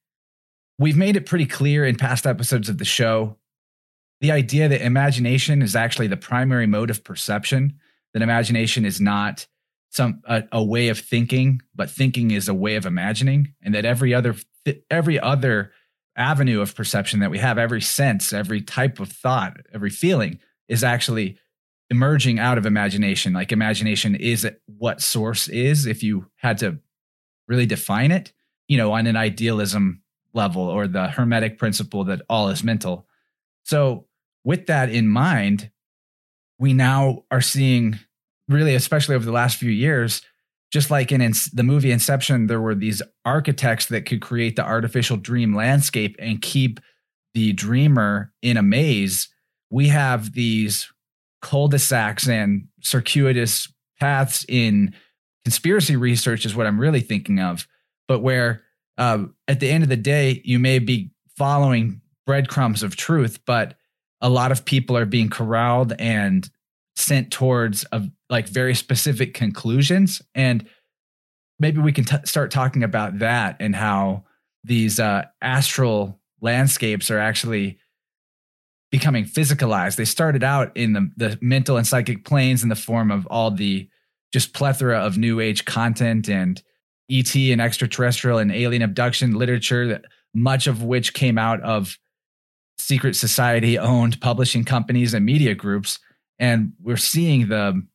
we've 0.79 0.97
made 0.97 1.15
it 1.15 1.25
pretty 1.25 1.45
clear 1.45 1.85
in 1.85 1.95
past 1.95 2.25
episodes 2.25 2.69
of 2.69 2.77
the 2.77 2.85
show 2.85 3.37
the 4.21 4.31
idea 4.31 4.69
that 4.69 4.81
imagination 4.81 5.61
is 5.61 5.75
actually 5.75 6.07
the 6.07 6.17
primary 6.17 6.67
mode 6.67 6.89
of 6.89 7.03
perception, 7.03 7.79
that 8.13 8.21
imagination 8.21 8.85
is 8.85 9.01
not 9.01 9.47
some 9.89 10.21
a, 10.25 10.43
a, 10.53 10.63
way 10.63 10.87
of 10.87 10.99
thinking, 10.99 11.61
but 11.75 11.89
thinking 11.89 12.31
is 12.31 12.47
a 12.47 12.53
way 12.53 12.75
of 12.75 12.85
imagining, 12.85 13.53
and 13.61 13.75
that 13.75 13.83
every 13.83 14.13
other 14.13 14.35
every 14.89 15.19
other 15.19 15.71
avenue 16.15 16.61
of 16.61 16.75
perception 16.75 17.19
that 17.19 17.31
we 17.31 17.39
have, 17.39 17.57
every 17.57 17.81
sense, 17.81 18.31
every 18.31 18.61
type 18.61 18.99
of 18.99 19.11
thought, 19.11 19.57
every 19.73 19.89
feeling 19.89 20.39
is 20.67 20.83
actually 20.83 21.37
emerging 21.89 22.39
out 22.39 22.57
of 22.57 22.65
imagination. 22.65 23.33
Like 23.33 23.51
imagination 23.51 24.15
is 24.15 24.47
what 24.65 25.01
source 25.01 25.47
is, 25.49 25.85
if 25.85 26.03
you 26.03 26.27
had 26.35 26.57
to 26.59 26.79
really 27.47 27.65
define 27.65 28.11
it. 28.11 28.31
you 28.67 28.77
know, 28.77 28.93
on 28.93 29.05
an 29.05 29.17
idealism 29.17 30.01
level 30.33 30.63
or 30.63 30.87
the 30.87 31.09
hermetic 31.09 31.57
principle 31.57 32.05
that 32.05 32.21
all 32.29 32.47
is 32.47 32.63
mental. 32.63 33.05
So, 33.63 34.05
with 34.43 34.67
that 34.67 34.89
in 34.89 35.07
mind, 35.07 35.71
we 36.59 36.73
now 36.73 37.23
are 37.31 37.41
seeing 37.41 37.99
really, 38.47 38.75
especially 38.75 39.15
over 39.15 39.25
the 39.25 39.31
last 39.31 39.57
few 39.57 39.71
years, 39.71 40.21
just 40.71 40.89
like 40.89 41.11
in 41.11 41.19
the 41.53 41.63
movie 41.63 41.91
Inception, 41.91 42.47
there 42.47 42.61
were 42.61 42.75
these 42.75 43.01
architects 43.25 43.87
that 43.87 44.05
could 44.05 44.21
create 44.21 44.55
the 44.55 44.63
artificial 44.63 45.17
dream 45.17 45.55
landscape 45.55 46.15
and 46.19 46.41
keep 46.41 46.79
the 47.33 47.53
dreamer 47.53 48.31
in 48.41 48.57
a 48.57 48.63
maze. 48.63 49.29
We 49.69 49.87
have 49.87 50.33
these 50.33 50.91
cul-de-sacs 51.41 52.27
and 52.27 52.67
circuitous 52.81 53.71
paths 53.99 54.45
in 54.47 54.93
conspiracy 55.43 55.95
research 55.95 56.45
is 56.45 56.55
what 56.55 56.67
I'm 56.67 56.79
really 56.79 57.01
thinking 57.01 57.39
of, 57.39 57.67
but 58.07 58.19
where 58.19 58.61
uh, 58.97 59.25
at 59.47 59.59
the 59.59 59.69
end 59.69 59.83
of 59.83 59.89
the 59.89 59.97
day, 59.97 60.41
you 60.43 60.59
may 60.59 60.79
be 60.79 61.11
following 61.37 62.01
breadcrumbs 62.25 62.83
of 62.83 62.95
truth, 62.95 63.39
but 63.45 63.75
a 64.21 64.29
lot 64.29 64.51
of 64.51 64.65
people 64.65 64.95
are 64.97 65.05
being 65.05 65.29
corralled 65.29 65.93
and 65.99 66.49
sent 66.95 67.31
towards 67.31 67.85
a, 67.91 68.03
like 68.29 68.47
very 68.47 68.75
specific 68.75 69.33
conclusions. 69.33 70.21
And 70.35 70.67
maybe 71.59 71.79
we 71.79 71.91
can 71.91 72.05
t- 72.05 72.17
start 72.25 72.51
talking 72.51 72.83
about 72.83 73.19
that 73.19 73.57
and 73.59 73.75
how 73.75 74.25
these 74.63 74.99
uh, 74.99 75.25
astral 75.41 76.19
landscapes 76.41 77.09
are 77.09 77.19
actually 77.19 77.79
becoming 78.91 79.25
physicalized. 79.25 79.95
They 79.95 80.05
started 80.05 80.43
out 80.43 80.75
in 80.75 80.93
the, 80.93 81.11
the 81.15 81.39
mental 81.41 81.77
and 81.77 81.87
psychic 81.87 82.25
planes 82.25 82.61
in 82.61 82.69
the 82.69 82.75
form 82.75 83.09
of 83.09 83.25
all 83.27 83.51
the 83.51 83.89
just 84.33 84.53
plethora 84.53 84.99
of 84.99 85.17
new 85.17 85.39
age 85.39 85.65
content 85.65 86.29
and 86.29 86.61
ET 87.09 87.35
and 87.35 87.61
extraterrestrial 87.61 88.37
and 88.37 88.51
alien 88.51 88.81
abduction 88.81 89.35
literature, 89.35 89.87
that 89.87 90.05
much 90.33 90.67
of 90.67 90.83
which 90.83 91.13
came 91.13 91.37
out 91.37 91.61
of 91.61 91.97
secret 92.77 93.15
society 93.15 93.77
owned 93.77 94.19
publishing 94.21 94.65
companies 94.65 95.13
and 95.13 95.25
media 95.25 95.55
groups. 95.55 95.99
And 96.39 96.73
we're 96.81 96.97
seeing 96.97 97.47
the 97.47 97.85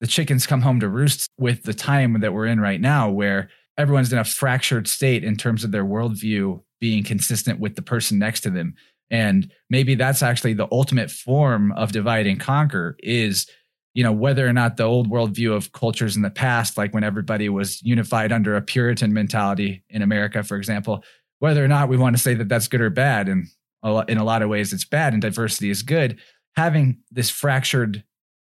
the 0.00 0.06
chickens 0.06 0.46
come 0.46 0.62
home 0.62 0.78
to 0.78 0.88
roost 0.88 1.28
with 1.38 1.64
the 1.64 1.74
time 1.74 2.20
that 2.20 2.32
we're 2.32 2.46
in 2.46 2.60
right 2.60 2.80
now, 2.80 3.10
where 3.10 3.50
everyone's 3.76 4.12
in 4.12 4.18
a 4.18 4.24
fractured 4.24 4.86
state 4.86 5.24
in 5.24 5.36
terms 5.36 5.64
of 5.64 5.72
their 5.72 5.84
worldview 5.84 6.62
being 6.80 7.02
consistent 7.02 7.58
with 7.58 7.74
the 7.74 7.82
person 7.82 8.18
next 8.18 8.40
to 8.42 8.50
them. 8.50 8.74
And 9.10 9.50
maybe 9.70 9.94
that's 9.96 10.22
actually 10.22 10.52
the 10.52 10.68
ultimate 10.70 11.10
form 11.10 11.72
of 11.72 11.90
divide 11.92 12.26
and 12.26 12.38
conquer 12.38 12.96
is 13.00 13.48
you 13.94 14.04
know 14.04 14.12
whether 14.12 14.46
or 14.46 14.52
not 14.52 14.76
the 14.76 14.84
old 14.84 15.10
worldview 15.10 15.52
of 15.52 15.72
cultures 15.72 16.14
in 16.14 16.22
the 16.22 16.30
past 16.30 16.76
like 16.76 16.94
when 16.94 17.02
everybody 17.02 17.48
was 17.48 17.82
unified 17.82 18.30
under 18.30 18.54
a 18.54 18.62
puritan 18.62 19.12
mentality 19.12 19.82
in 19.88 20.02
america 20.02 20.44
for 20.44 20.56
example 20.56 21.02
whether 21.40 21.64
or 21.64 21.68
not 21.68 21.88
we 21.88 21.96
want 21.96 22.14
to 22.14 22.22
say 22.22 22.34
that 22.34 22.48
that's 22.48 22.68
good 22.68 22.80
or 22.80 22.90
bad 22.90 23.28
and 23.28 23.48
in 23.82 24.18
a 24.18 24.24
lot 24.24 24.42
of 24.42 24.48
ways 24.48 24.72
it's 24.72 24.84
bad 24.84 25.12
and 25.12 25.22
diversity 25.22 25.70
is 25.70 25.82
good 25.82 26.18
having 26.56 26.98
this 27.10 27.30
fractured 27.30 28.02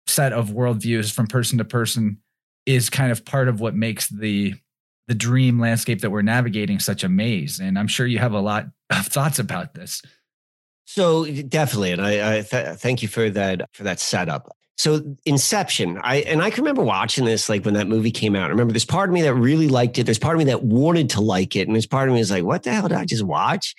set 0.07 0.33
of 0.33 0.51
worldviews 0.51 1.13
from 1.13 1.27
person 1.27 1.59
to 1.59 1.65
person 1.65 2.19
is 2.65 2.89
kind 2.91 3.11
of 3.11 3.25
part 3.25 3.49
of 3.49 3.61
what 3.61 3.75
makes 3.75 4.09
the 4.09 4.55
the 5.09 5.15
dream 5.15 5.61
landscape 5.61 6.01
that 6.01 6.11
we're 6.11 6.23
navigating 6.23 6.79
such 6.79 7.05
a 7.05 7.09
maze 7.09 7.61
and 7.61 7.79
i'm 7.79 7.89
sure 7.89 8.07
you 8.07 8.19
have 8.19 8.33
a 8.33 8.41
lot 8.41 8.67
of 8.91 9.07
thoughts 9.07 9.39
about 9.39 9.75
this 9.75 10.03
so 10.85 11.25
definitely 11.25 11.93
and 11.93 12.03
i, 12.03 12.39
I 12.39 12.43
th- 12.43 12.77
thank 12.79 13.03
you 13.03 13.09
for 13.09 13.29
that 13.31 13.69
for 13.75 13.85
that 13.85 14.01
setup 14.01 14.57
so 14.79 15.17
Inception, 15.25 15.99
I 16.03 16.17
and 16.17 16.43
I 16.43 16.51
can 16.51 16.63
remember 16.63 16.83
watching 16.83 17.25
this 17.25 17.49
like 17.49 17.65
when 17.65 17.75
that 17.75 17.89
movie 17.89 18.11
came 18.11 18.37
out. 18.37 18.45
I 18.45 18.49
remember 18.49 18.73
there's 18.73 18.85
part 18.85 19.09
of 19.09 19.15
me 19.15 19.23
that 19.23 19.35
really 19.35 19.69
liked 19.69 19.99
it. 19.99 20.05
There's 20.05 20.19
part 20.19 20.37
of 20.37 20.39
me 20.39 20.45
that 20.45 20.63
wanted 20.63 21.09
to 21.11 21.23
like 21.23 21.57
it, 21.57 21.67
and 21.67 21.75
there's 21.75 21.87
part 21.87 22.09
of 22.09 22.15
me 22.15 22.21
is 22.21 22.31
like, 22.31 22.45
what 22.45 22.63
the 22.63 22.73
hell 22.73 22.89
did 22.89 22.99
I 22.99 23.07
just 23.07 23.25
watch? 23.25 23.75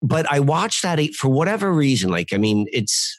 But 0.00 0.30
I 0.30 0.40
watched 0.40 0.82
that 0.82 1.00
for 1.14 1.28
whatever 1.28 1.72
reason. 1.72 2.10
Like, 2.10 2.32
I 2.32 2.36
mean, 2.36 2.66
it's 2.72 3.18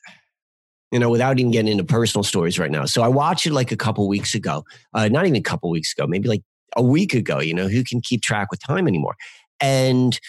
you 0.91 0.97
know, 0.97 1.09
without 1.09 1.39
even 1.39 1.51
getting 1.51 1.71
into 1.71 1.83
personal 1.83 2.23
stories 2.23 2.57
right 2.57 2.71
now. 2.71 2.85
So 2.85 3.03
I 3.03 3.07
watched 3.07 3.45
it 3.45 3.53
like 3.53 3.71
a 3.71 3.77
couple 3.77 4.07
weeks 4.07 4.33
ago, 4.33 4.65
uh, 4.93 5.07
not 5.07 5.25
even 5.25 5.35
a 5.35 5.41
couple 5.41 5.69
weeks 5.69 5.93
ago, 5.93 6.07
maybe 6.07 6.27
like 6.27 6.41
a 6.75 6.81
week 6.81 7.13
ago. 7.13 7.39
You 7.39 7.53
know, 7.53 7.67
who 7.67 7.83
can 7.83 8.01
keep 8.01 8.21
track 8.21 8.49
with 8.49 8.59
time 8.65 8.87
anymore? 8.87 9.15
And 9.61 10.19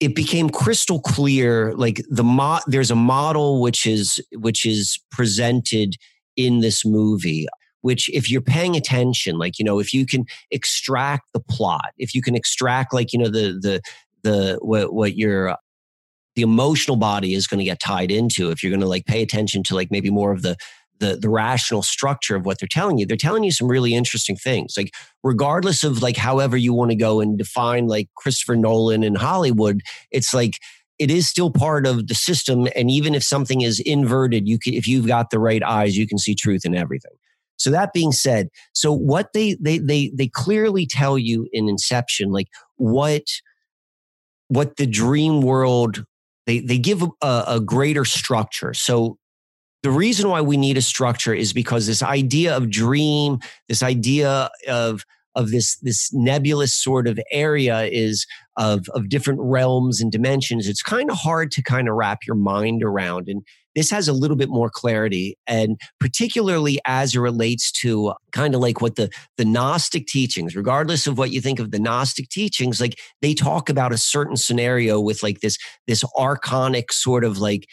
it 0.00 0.14
became 0.14 0.48
crystal 0.48 1.00
clear 1.00 1.74
like 1.74 2.02
the 2.08 2.24
mo- 2.24 2.60
there's 2.66 2.90
a 2.90 2.96
model 2.96 3.60
which 3.60 3.86
is 3.86 4.20
which 4.32 4.64
is 4.66 4.98
presented 5.10 5.94
in 6.36 6.60
this 6.60 6.84
movie 6.84 7.46
which 7.82 8.08
if 8.10 8.30
you're 8.30 8.40
paying 8.40 8.76
attention 8.76 9.38
like 9.38 9.58
you 9.58 9.64
know 9.64 9.78
if 9.78 9.92
you 9.92 10.06
can 10.06 10.24
extract 10.50 11.30
the 11.34 11.40
plot 11.40 11.92
if 11.98 12.14
you 12.14 12.22
can 12.22 12.34
extract 12.34 12.94
like 12.94 13.12
you 13.12 13.18
know 13.18 13.28
the 13.28 13.58
the 13.60 13.80
the 14.22 14.58
what 14.62 14.92
what 14.92 15.16
your 15.16 15.50
uh, 15.50 15.56
the 16.36 16.42
emotional 16.42 16.96
body 16.96 17.34
is 17.34 17.46
going 17.46 17.58
to 17.58 17.64
get 17.64 17.80
tied 17.80 18.10
into 18.10 18.50
if 18.50 18.62
you're 18.62 18.70
going 18.70 18.80
to 18.80 18.86
like 18.86 19.06
pay 19.06 19.22
attention 19.22 19.62
to 19.64 19.74
like 19.74 19.90
maybe 19.90 20.10
more 20.10 20.32
of 20.32 20.42
the 20.42 20.56
the 21.00 21.16
the 21.16 21.28
rational 21.28 21.82
structure 21.82 22.36
of 22.36 22.46
what 22.46 22.58
they're 22.60 22.68
telling 22.70 22.98
you. 22.98 23.06
They're 23.06 23.16
telling 23.16 23.42
you 23.42 23.50
some 23.50 23.68
really 23.68 23.94
interesting 23.94 24.36
things. 24.36 24.74
Like 24.76 24.92
regardless 25.24 25.82
of 25.82 26.02
like 26.02 26.16
however 26.16 26.56
you 26.56 26.72
want 26.72 26.90
to 26.90 26.96
go 26.96 27.20
and 27.20 27.36
define 27.36 27.86
like 27.86 28.08
christopher 28.16 28.56
nolan 28.56 29.02
in 29.02 29.14
hollywood 29.14 29.80
it's 30.10 30.32
like 30.32 30.54
it 30.98 31.10
is 31.10 31.28
still 31.28 31.50
part 31.50 31.86
of 31.86 32.08
the 32.08 32.14
system 32.14 32.68
and 32.76 32.90
even 32.90 33.14
if 33.14 33.24
something 33.24 33.62
is 33.62 33.80
inverted 33.80 34.46
you 34.46 34.58
can 34.58 34.74
if 34.74 34.86
you've 34.86 35.06
got 35.06 35.30
the 35.30 35.38
right 35.38 35.62
eyes 35.62 35.96
you 35.96 36.06
can 36.06 36.18
see 36.18 36.34
truth 36.34 36.64
in 36.64 36.74
everything. 36.74 37.12
So 37.56 37.70
that 37.70 37.92
being 37.92 38.12
said 38.12 38.48
so 38.72 38.92
what 38.92 39.32
they 39.34 39.56
they 39.60 39.78
they 39.78 40.10
they 40.14 40.28
clearly 40.28 40.86
tell 40.86 41.18
you 41.18 41.46
in 41.52 41.68
inception 41.68 42.30
like 42.30 42.48
what 42.76 43.22
what 44.50 44.76
the 44.76 44.86
dream 44.86 45.40
world 45.40 46.04
they 46.46 46.60
they 46.60 46.78
give 46.78 47.02
a, 47.02 47.44
a 47.46 47.60
greater 47.60 48.04
structure 48.04 48.74
so 48.74 49.16
the 49.82 49.90
reason 49.90 50.28
why 50.28 50.40
we 50.40 50.56
need 50.56 50.76
a 50.76 50.82
structure 50.82 51.32
is 51.32 51.52
because 51.52 51.86
this 51.86 52.02
idea 52.02 52.56
of 52.56 52.70
dream, 52.70 53.38
this 53.68 53.82
idea 53.82 54.50
of 54.68 55.04
of 55.36 55.50
this 55.52 55.78
this 55.78 56.12
nebulous 56.12 56.74
sort 56.74 57.06
of 57.06 57.18
area 57.30 57.84
is 57.84 58.26
of 58.56 58.86
of 58.94 59.08
different 59.08 59.40
realms 59.42 60.00
and 60.00 60.12
dimensions. 60.12 60.68
It's 60.68 60.82
kind 60.82 61.10
of 61.10 61.16
hard 61.16 61.50
to 61.52 61.62
kind 61.62 61.88
of 61.88 61.94
wrap 61.94 62.26
your 62.26 62.36
mind 62.36 62.82
around, 62.82 63.28
and 63.28 63.42
this 63.74 63.90
has 63.90 64.08
a 64.08 64.12
little 64.12 64.36
bit 64.36 64.48
more 64.48 64.70
clarity, 64.70 65.36
and 65.46 65.78
particularly 65.98 66.80
as 66.84 67.14
it 67.14 67.20
relates 67.20 67.70
to 67.72 68.14
kind 68.32 68.54
of 68.54 68.60
like 68.60 68.80
what 68.80 68.96
the 68.96 69.10
the 69.36 69.44
Gnostic 69.44 70.06
teachings, 70.06 70.56
regardless 70.56 71.06
of 71.06 71.18
what 71.18 71.32
you 71.32 71.40
think 71.40 71.58
of 71.58 71.70
the 71.70 71.78
Gnostic 71.78 72.28
teachings, 72.28 72.80
like 72.80 72.98
they 73.22 73.34
talk 73.34 73.68
about 73.68 73.92
a 73.92 73.98
certain 73.98 74.36
scenario 74.36 75.00
with 75.00 75.22
like 75.22 75.40
this 75.40 75.56
this 75.86 76.04
archonic 76.16 76.90
sort 76.92 77.24
of 77.24 77.38
like 77.38 77.66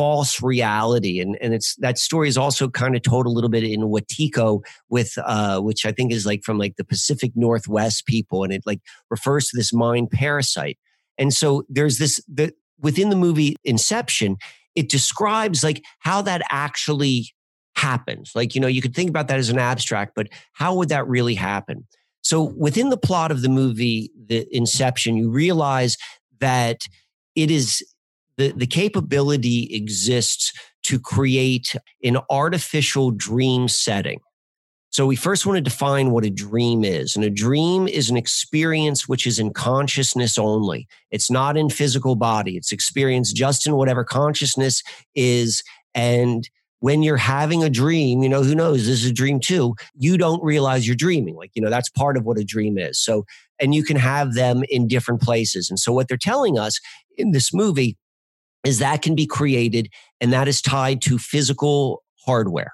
false 0.00 0.40
reality. 0.42 1.20
And, 1.20 1.36
and 1.42 1.52
it's 1.52 1.76
that 1.76 1.98
story 1.98 2.26
is 2.26 2.38
also 2.38 2.70
kind 2.70 2.96
of 2.96 3.02
told 3.02 3.26
a 3.26 3.30
little 3.30 3.50
bit 3.50 3.64
in 3.64 3.82
Wetiko 3.82 4.62
with 4.88 5.12
uh, 5.22 5.60
which 5.60 5.84
I 5.84 5.92
think 5.92 6.10
is 6.10 6.24
like 6.24 6.42
from 6.42 6.58
like 6.58 6.76
the 6.76 6.84
Pacific 6.84 7.32
Northwest 7.34 8.06
people, 8.06 8.42
and 8.42 8.52
it 8.52 8.62
like 8.64 8.80
refers 9.10 9.48
to 9.48 9.56
this 9.56 9.74
mind 9.74 10.10
parasite. 10.10 10.78
And 11.18 11.34
so 11.34 11.64
there's 11.68 11.98
this 11.98 12.22
the 12.28 12.52
within 12.78 13.10
the 13.10 13.16
movie 13.16 13.56
Inception, 13.62 14.38
it 14.74 14.88
describes 14.88 15.62
like 15.64 15.82
how 16.00 16.22
that 16.22 16.42
actually 16.50 17.32
happens. 17.76 18.32
Like, 18.34 18.54
you 18.54 18.60
know, 18.60 18.66
you 18.66 18.82
could 18.82 18.94
think 18.94 19.10
about 19.10 19.28
that 19.28 19.38
as 19.38 19.48
an 19.48 19.58
abstract, 19.58 20.12
but 20.14 20.28
how 20.52 20.74
would 20.74 20.88
that 20.90 21.08
really 21.08 21.34
happen? 21.34 21.86
So 22.22 22.42
within 22.42 22.90
the 22.90 22.96
plot 22.96 23.30
of 23.30 23.42
the 23.42 23.48
movie, 23.48 24.10
the 24.26 24.46
Inception, 24.54 25.16
you 25.16 25.30
realize 25.30 25.96
that 26.40 26.80
it 27.34 27.50
is 27.50 27.82
the, 28.36 28.52
the 28.52 28.66
capability 28.66 29.68
exists 29.74 30.52
to 30.84 30.98
create 30.98 31.76
an 32.02 32.18
artificial 32.30 33.10
dream 33.10 33.68
setting. 33.68 34.20
So 34.90 35.06
we 35.06 35.14
first 35.14 35.46
want 35.46 35.56
to 35.56 35.60
define 35.60 36.10
what 36.10 36.24
a 36.24 36.30
dream 36.30 36.84
is. 36.84 37.14
And 37.14 37.24
a 37.24 37.30
dream 37.30 37.86
is 37.86 38.10
an 38.10 38.16
experience 38.16 39.08
which 39.08 39.24
is 39.24 39.38
in 39.38 39.52
consciousness 39.52 40.36
only. 40.36 40.88
It's 41.12 41.30
not 41.30 41.56
in 41.56 41.70
physical 41.70 42.16
body. 42.16 42.56
It's 42.56 42.72
experienced 42.72 43.36
just 43.36 43.68
in 43.68 43.76
whatever 43.76 44.02
consciousness 44.02 44.82
is. 45.14 45.62
And 45.94 46.48
when 46.80 47.04
you're 47.04 47.16
having 47.16 47.62
a 47.62 47.70
dream, 47.70 48.22
you 48.22 48.28
know, 48.28 48.42
who 48.42 48.54
knows, 48.54 48.86
this 48.86 49.04
is 49.04 49.10
a 49.10 49.14
dream 49.14 49.38
too, 49.38 49.76
you 49.94 50.18
don't 50.18 50.42
realize 50.42 50.86
you're 50.88 50.96
dreaming. 50.96 51.36
Like, 51.36 51.52
you 51.54 51.62
know, 51.62 51.70
that's 51.70 51.90
part 51.90 52.16
of 52.16 52.24
what 52.24 52.38
a 52.38 52.44
dream 52.44 52.76
is. 52.76 52.98
So, 52.98 53.24
and 53.60 53.74
you 53.74 53.84
can 53.84 53.96
have 53.96 54.34
them 54.34 54.64
in 54.68 54.88
different 54.88 55.22
places. 55.22 55.70
And 55.70 55.78
so 55.78 55.92
what 55.92 56.08
they're 56.08 56.16
telling 56.16 56.58
us 56.58 56.80
in 57.16 57.30
this 57.30 57.54
movie 57.54 57.96
is 58.64 58.78
that 58.80 59.02
can 59.02 59.14
be 59.14 59.26
created 59.26 59.88
and 60.20 60.32
that 60.32 60.48
is 60.48 60.60
tied 60.60 61.00
to 61.02 61.18
physical 61.18 62.02
hardware. 62.26 62.72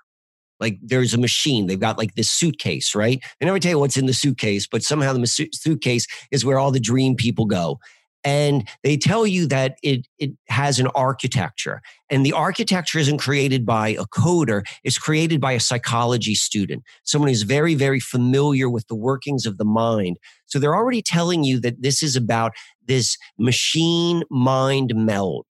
Like 0.61 0.79
there's 0.83 1.15
a 1.15 1.19
machine, 1.19 1.67
they've 1.67 1.81
got 1.81 1.99
like 1.99 2.15
this 2.15 2.31
suitcase, 2.31 2.95
right? 2.95 3.23
They 3.41 3.47
never 3.47 3.59
tell 3.59 3.73
you 3.73 3.79
what's 3.79 3.97
in 3.97 4.07
the 4.07 4.15
suitcase, 4.15 4.67
but 4.67 4.83
somehow 4.83 5.13
the 5.13 5.27
suitcase 5.55 6.07
is 6.31 6.45
where 6.45 6.59
all 6.59 6.71
the 6.71 6.81
dream 6.81 7.15
people 7.17 7.47
go. 7.47 7.79
and 8.25 8.69
they 8.83 8.97
tell 8.97 9.27
you 9.27 9.47
that 9.47 9.79
it, 9.83 10.07
it 10.19 10.33
has 10.49 10.79
an 10.81 10.89
architecture 10.89 11.81
and 12.11 12.27
the 12.27 12.33
architecture 12.33 12.99
isn't 12.99 13.19
created 13.19 13.65
by 13.65 13.91
a 13.91 14.05
coder 14.07 14.67
it's 14.85 14.99
created 14.99 15.41
by 15.41 15.53
a 15.53 15.61
psychology 15.61 16.35
student 16.35 16.83
someone 17.05 17.29
who's 17.29 17.43
very 17.43 17.75
very 17.75 18.01
familiar 18.01 18.69
with 18.69 18.87
the 18.89 18.97
workings 18.97 19.47
of 19.47 19.59
the 19.59 19.65
mind 19.65 20.19
so 20.47 20.59
they're 20.59 20.75
already 20.75 21.03
telling 21.03 21.45
you 21.45 21.61
that 21.61 21.83
this 21.83 22.03
is 22.03 22.17
about 22.17 22.53
this 22.87 23.17
machine 23.39 24.23
mind 24.31 24.93
meld 24.95 25.47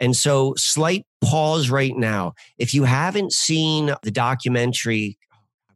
and 0.00 0.16
so 0.16 0.54
slight 0.56 1.06
pause 1.22 1.70
right 1.70 1.96
now. 1.96 2.32
If 2.58 2.74
you 2.74 2.84
haven't 2.84 3.32
seen 3.32 3.94
the 4.02 4.10
documentary 4.10 5.18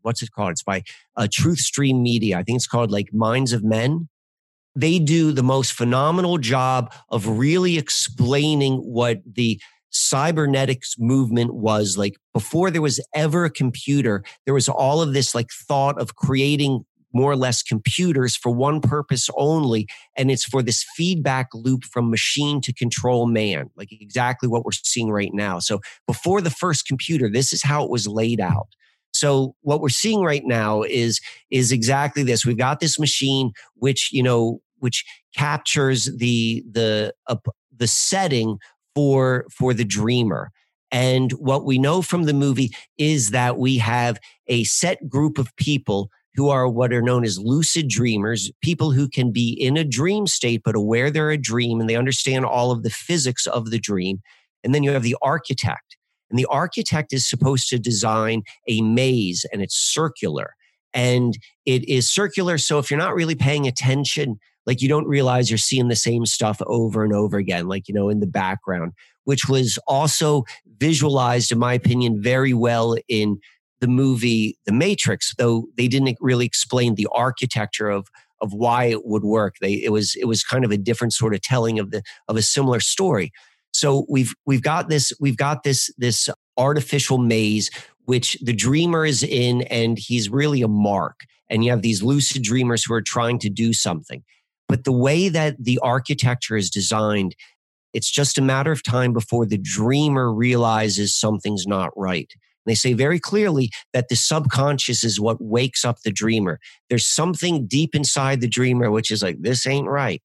what's 0.05 0.22
it 0.22 0.31
called? 0.31 0.53
It's 0.53 0.62
by 0.62 0.83
uh, 1.16 1.27
Truthstream 1.31 2.03
Media. 2.03 2.39
I 2.39 2.43
think 2.43 2.57
it's 2.57 2.66
called 2.66 2.91
like 2.91 3.12
minds 3.12 3.53
of 3.53 3.64
men. 3.64 4.09
They 4.77 4.99
do 4.99 5.33
the 5.33 5.43
most 5.43 5.72
phenomenal 5.72 6.39
job 6.39 6.93
of 7.09 7.27
really 7.27 7.79
explaining 7.79 8.79
what 8.79 9.20
the 9.25 9.61
cybernetics 9.91 10.97
movement 10.99 11.55
was 11.55 11.97
like 11.97 12.16
before 12.33 12.70
there 12.70 12.83
was 12.83 13.01
ever 13.14 13.45
a 13.45 13.51
computer. 13.51 14.25
There 14.45 14.55
was 14.55 14.68
all 14.68 15.01
of 15.01 15.12
this 15.12 15.35
like 15.35 15.51
thought 15.51 16.01
of 16.01 16.16
creating 16.16 16.85
more 17.14 17.32
or 17.32 17.36
less 17.36 17.62
computers 17.62 18.36
for 18.36 18.52
one 18.52 18.80
purpose 18.80 19.30
only 19.36 19.86
and 20.16 20.30
it's 20.30 20.44
for 20.44 20.62
this 20.62 20.84
feedback 20.96 21.48
loop 21.54 21.84
from 21.84 22.10
machine 22.10 22.60
to 22.60 22.72
control 22.72 23.26
man 23.26 23.70
like 23.76 23.88
exactly 23.90 24.48
what 24.48 24.64
we're 24.64 24.72
seeing 24.72 25.10
right 25.10 25.32
now 25.32 25.58
so 25.58 25.80
before 26.06 26.40
the 26.40 26.50
first 26.50 26.86
computer 26.86 27.30
this 27.30 27.52
is 27.52 27.62
how 27.62 27.84
it 27.84 27.90
was 27.90 28.06
laid 28.06 28.40
out 28.40 28.68
so 29.14 29.54
what 29.60 29.80
we're 29.80 29.88
seeing 29.90 30.22
right 30.22 30.44
now 30.44 30.82
is 30.82 31.20
is 31.50 31.70
exactly 31.70 32.24
this. 32.24 32.44
We've 32.44 32.58
got 32.58 32.80
this 32.80 32.98
machine 32.98 33.52
which 33.74 34.10
you 34.12 34.22
know 34.22 34.60
which 34.80 35.04
captures 35.36 36.10
the 36.16 36.64
the 36.70 37.14
uh, 37.28 37.36
the 37.74 37.86
setting 37.86 38.58
for 38.94 39.46
for 39.50 39.72
the 39.72 39.84
dreamer. 39.84 40.50
And 40.90 41.32
what 41.32 41.64
we 41.64 41.78
know 41.78 42.02
from 42.02 42.24
the 42.24 42.34
movie 42.34 42.70
is 42.98 43.30
that 43.30 43.56
we 43.56 43.78
have 43.78 44.18
a 44.46 44.64
set 44.64 45.08
group 45.08 45.38
of 45.38 45.54
people 45.56 46.10
who 46.35 46.49
are 46.49 46.68
what 46.68 46.93
are 46.93 47.03
known 47.03 47.24
as 47.24 47.39
lucid 47.39 47.89
dreamers, 47.89 48.51
people 48.61 48.91
who 48.91 49.09
can 49.09 49.30
be 49.32 49.51
in 49.53 49.76
a 49.76 49.85
dream 49.85 50.26
state 50.26 50.62
but 50.64 50.74
aware 50.74 51.11
they're 51.11 51.30
a 51.30 51.39
dream 51.39 51.80
and 51.80 51.89
they 51.89 51.97
understand 51.97 52.45
all 52.45 52.70
of 52.70 52.82
the 52.82 52.91
physics 52.91 53.47
of 53.47 53.70
the 53.70 53.78
dream. 53.78 54.20
And 54.62 54.74
then 54.74 54.82
you 54.82 54.91
have 54.91 55.03
the 55.03 55.16
architect. 55.22 55.97
And 56.30 56.39
the 56.39 56.47
architect 56.47 57.12
is 57.12 57.28
supposed 57.28 57.68
to 57.68 57.78
design 57.78 58.43
a 58.68 58.80
maze 58.82 59.47
and 59.53 59.62
it's 59.62 59.76
circular. 59.76 60.55
And 60.93 61.39
it 61.66 61.89
is 61.89 62.11
circular. 62.11 62.59
So 62.59 62.78
if 62.78 62.91
you're 62.91 62.99
not 62.99 63.14
really 63.14 63.35
paying 63.35 63.66
attention, 63.66 64.39
like 64.66 64.80
you 64.80 64.89
don't 64.89 65.07
realize 65.07 65.51
you're 65.51 65.59
seeing 65.59 65.89
the 65.89 65.97
same 65.97 66.24
stuff 66.26 66.61
over 66.66 67.05
and 67.05 67.12
over 67.12 67.37
again, 67.37 67.68
like, 67.68 67.89
you 67.89 67.95
know, 67.95 68.09
in 68.09 68.20
the 68.20 68.26
background, 68.26 68.93
which 69.24 69.49
was 69.49 69.78
also 69.87 70.45
visualized, 70.78 71.53
in 71.53 71.59
my 71.59 71.74
opinion, 71.74 72.20
very 72.20 72.55
well 72.55 72.97
in 73.09 73.39
the 73.85 73.91
movie 73.93 74.57
The 74.66 74.72
Matrix, 74.72 75.35
though 75.37 75.66
they 75.76 75.89
didn't 75.89 76.16
really 76.20 76.47
explain 76.47 76.95
the 76.95 77.09
architecture 77.12 77.91
of 77.91 78.09
of 78.41 78.53
why 78.53 78.85
it 78.85 79.07
would 79.07 79.24
work. 79.24 79.57
They 79.61 79.74
it 79.74 79.91
was 79.91 80.16
it 80.16 80.26
was 80.26 80.43
kind 80.43 80.64
of 80.64 80.70
a 80.70 80.76
different 80.76 81.12
sort 81.12 81.35
of 81.35 81.41
telling 81.43 81.78
of 81.78 81.91
the 81.91 82.03
of 82.28 82.37
a 82.37 82.43
similar 82.43 82.80
story. 82.80 83.30
So 83.72 84.07
we've 84.09 84.35
we've 84.47 84.62
got 84.62 84.89
this 84.89 85.12
we've 85.20 85.37
got 85.37 85.62
this 85.62 85.91
this 85.99 86.28
artificial 86.57 87.18
maze 87.18 87.70
which 88.07 88.37
the 88.43 88.53
dreamer 88.53 89.05
is 89.05 89.22
in 89.22 89.62
and 89.62 89.99
he's 89.99 90.28
really 90.30 90.62
a 90.62 90.68
mark 90.68 91.20
and 91.51 91.64
you 91.64 91.70
have 91.70 91.82
these 91.82 92.03
lucid 92.03 92.43
dreamers 92.43 92.85
who 92.85 92.95
are 92.95 93.03
trying 93.03 93.39
to 93.41 93.51
do 93.51 93.72
something 93.72 94.22
but 94.68 94.85
the 94.85 94.93
way 94.93 95.28
that 95.28 95.57
the 95.62 95.78
architecture 95.82 96.57
is 96.57 96.70
designed, 96.70 97.35
it's 97.93 98.11
just 98.11 98.39
a 98.39 98.43
matter 98.43 98.72
of 98.72 98.82
time 98.82 99.12
before 99.12 99.47
the 99.47 99.59
dreamer 99.59 100.32
realizes 100.32 101.14
something's 101.14 101.66
not 101.66 101.91
right. 101.97 102.32
They 102.66 102.74
say 102.74 102.92
very 102.92 103.18
clearly 103.18 103.70
that 103.92 104.08
the 104.08 104.16
subconscious 104.16 105.04
is 105.04 105.20
what 105.20 105.40
wakes 105.40 105.84
up 105.84 105.98
the 106.04 106.12
dreamer. 106.12 106.58
There's 106.88 107.06
something 107.06 107.66
deep 107.66 107.94
inside 107.94 108.40
the 108.40 108.48
dreamer 108.48 108.90
which 108.90 109.10
is 109.10 109.22
like, 109.22 109.36
this 109.40 109.66
ain't 109.66 109.88
right. 109.88 110.22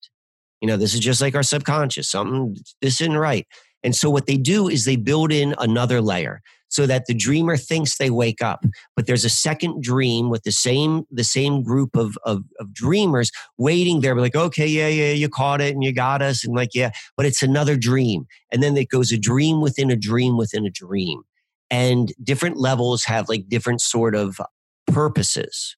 You 0.61 0.67
know, 0.67 0.77
this 0.77 0.93
is 0.93 0.99
just 0.99 1.21
like 1.21 1.35
our 1.35 1.43
subconscious. 1.43 2.09
Something, 2.09 2.57
this 2.81 3.01
isn't 3.01 3.17
right. 3.17 3.47
And 3.83 3.95
so 3.95 4.09
what 4.09 4.25
they 4.25 4.37
do 4.37 4.67
is 4.67 4.85
they 4.85 4.97
build 4.97 5.31
in 5.31 5.55
another 5.57 6.01
layer 6.01 6.41
so 6.69 6.85
that 6.85 7.07
the 7.07 7.13
dreamer 7.13 7.57
thinks 7.57 7.97
they 7.97 8.09
wake 8.09 8.41
up 8.41 8.63
but 8.95 9.07
there's 9.07 9.25
a 9.25 9.29
second 9.29 9.83
dream 9.83 10.29
with 10.29 10.43
the 10.43 10.51
same 10.51 11.03
the 11.11 11.23
same 11.23 11.61
group 11.63 11.95
of, 11.95 12.17
of, 12.23 12.43
of 12.59 12.73
dreamers 12.73 13.31
waiting 13.57 14.01
there 14.01 14.15
like 14.15 14.35
okay 14.35 14.67
yeah 14.67 14.87
yeah 14.87 15.11
you 15.11 15.27
caught 15.27 15.61
it 15.61 15.73
and 15.73 15.83
you 15.83 15.91
got 15.91 16.21
us 16.21 16.45
and 16.45 16.55
like 16.55 16.69
yeah 16.73 16.91
but 17.17 17.25
it's 17.25 17.43
another 17.43 17.75
dream 17.75 18.25
and 18.51 18.63
then 18.63 18.77
it 18.77 18.89
goes 18.89 19.11
a 19.11 19.17
dream 19.17 19.61
within 19.61 19.91
a 19.91 19.95
dream 19.95 20.37
within 20.37 20.65
a 20.65 20.69
dream 20.69 21.23
and 21.71 22.11
different 22.23 22.57
levels 22.57 23.03
have 23.05 23.29
like 23.29 23.47
different 23.47 23.81
sort 23.81 24.15
of 24.15 24.39
purposes. 24.87 25.75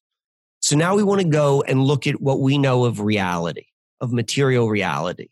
So 0.60 0.76
now 0.76 0.94
we 0.94 1.02
want 1.02 1.20
to 1.20 1.26
go 1.26 1.62
and 1.62 1.82
look 1.82 2.06
at 2.06 2.20
what 2.20 2.40
we 2.40 2.56
know 2.58 2.84
of 2.84 3.00
reality 3.00 3.66
of 4.00 4.12
material 4.12 4.68
reality. 4.68 5.28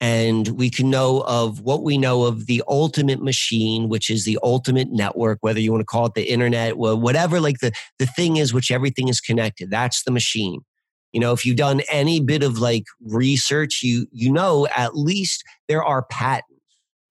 And 0.00 0.48
we 0.48 0.68
can 0.68 0.90
know 0.90 1.20
of 1.26 1.60
what 1.60 1.82
we 1.82 1.96
know 1.96 2.24
of 2.24 2.46
the 2.46 2.62
ultimate 2.68 3.22
machine 3.22 3.88
which 3.88 4.10
is 4.10 4.24
the 4.24 4.38
ultimate 4.42 4.88
network 4.90 5.38
whether 5.40 5.60
you 5.60 5.70
want 5.70 5.80
to 5.80 5.86
call 5.86 6.06
it 6.06 6.14
the 6.14 6.28
internet 6.28 6.76
whatever 6.76 7.40
like 7.40 7.60
the 7.60 7.72
the 7.98 8.06
thing 8.06 8.36
is 8.36 8.52
which 8.52 8.70
everything 8.70 9.08
is 9.08 9.20
connected. 9.20 9.70
That's 9.70 10.02
the 10.02 10.10
machine. 10.10 10.60
You 11.12 11.20
know 11.20 11.32
if 11.32 11.46
you've 11.46 11.56
done 11.56 11.82
any 11.90 12.20
bit 12.20 12.42
of 12.42 12.58
like 12.58 12.84
research 13.00 13.82
you 13.82 14.06
you 14.12 14.32
know 14.32 14.66
at 14.76 14.96
least 14.96 15.44
there 15.68 15.84
are 15.84 16.02
patents 16.10 16.51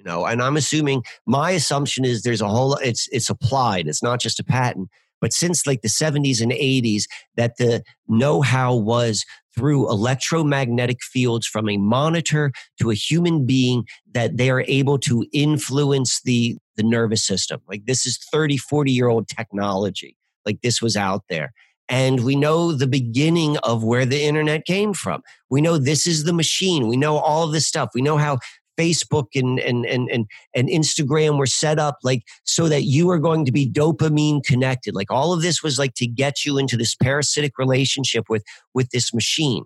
you 0.01 0.09
know 0.09 0.25
and 0.25 0.41
i'm 0.41 0.57
assuming 0.57 1.03
my 1.27 1.51
assumption 1.51 2.03
is 2.03 2.23
there's 2.23 2.41
a 2.41 2.47
whole 2.47 2.75
it's 2.77 3.07
it's 3.11 3.29
applied 3.29 3.87
it's 3.87 4.01
not 4.01 4.19
just 4.19 4.39
a 4.39 4.43
patent 4.43 4.89
but 5.19 5.31
since 5.31 5.67
like 5.67 5.81
the 5.83 5.87
70s 5.87 6.41
and 6.41 6.51
80s 6.51 7.03
that 7.37 7.57
the 7.57 7.83
know-how 8.07 8.75
was 8.75 9.23
through 9.55 9.89
electromagnetic 9.89 11.03
fields 11.03 11.45
from 11.45 11.69
a 11.69 11.77
monitor 11.77 12.51
to 12.79 12.89
a 12.89 12.95
human 12.95 13.45
being 13.45 13.85
that 14.11 14.37
they 14.37 14.49
are 14.49 14.63
able 14.67 14.97
to 14.97 15.25
influence 15.31 16.21
the 16.23 16.57
the 16.77 16.83
nervous 16.83 17.23
system. 17.23 17.61
Like 17.67 17.85
this 17.85 18.05
is 18.05 18.17
30 18.31 18.57
40 18.57 18.91
year 18.91 19.07
old 19.07 19.27
technology. 19.27 20.17
Like 20.45 20.61
this 20.61 20.81
was 20.81 20.95
out 20.95 21.23
there. 21.29 21.51
And 21.89 22.23
we 22.23 22.37
know 22.37 22.71
the 22.71 22.87
beginning 22.87 23.57
of 23.57 23.83
where 23.83 24.05
the 24.05 24.23
internet 24.23 24.65
came 24.65 24.93
from. 24.93 25.21
We 25.49 25.59
know 25.59 25.77
this 25.77 26.07
is 26.07 26.23
the 26.23 26.31
machine. 26.31 26.87
We 26.87 26.95
know 26.95 27.17
all 27.17 27.47
this 27.47 27.67
stuff. 27.67 27.89
We 27.93 28.01
know 28.01 28.15
how 28.15 28.39
Facebook 28.77 29.27
and, 29.35 29.59
and, 29.59 29.85
and, 29.85 30.09
and, 30.09 30.25
and 30.55 30.69
Instagram 30.69 31.37
were 31.37 31.45
set 31.45 31.79
up 31.79 31.97
like 32.03 32.23
so 32.43 32.67
that 32.69 32.83
you 32.83 33.09
are 33.09 33.19
going 33.19 33.45
to 33.45 33.51
be 33.51 33.69
dopamine 33.69 34.43
connected. 34.43 34.95
Like 34.95 35.11
all 35.11 35.33
of 35.33 35.41
this 35.41 35.61
was 35.61 35.77
like 35.77 35.93
to 35.95 36.07
get 36.07 36.45
you 36.45 36.57
into 36.57 36.77
this 36.77 36.95
parasitic 36.95 37.57
relationship 37.57 38.25
with, 38.29 38.43
with 38.73 38.89
this 38.91 39.13
machine. 39.13 39.65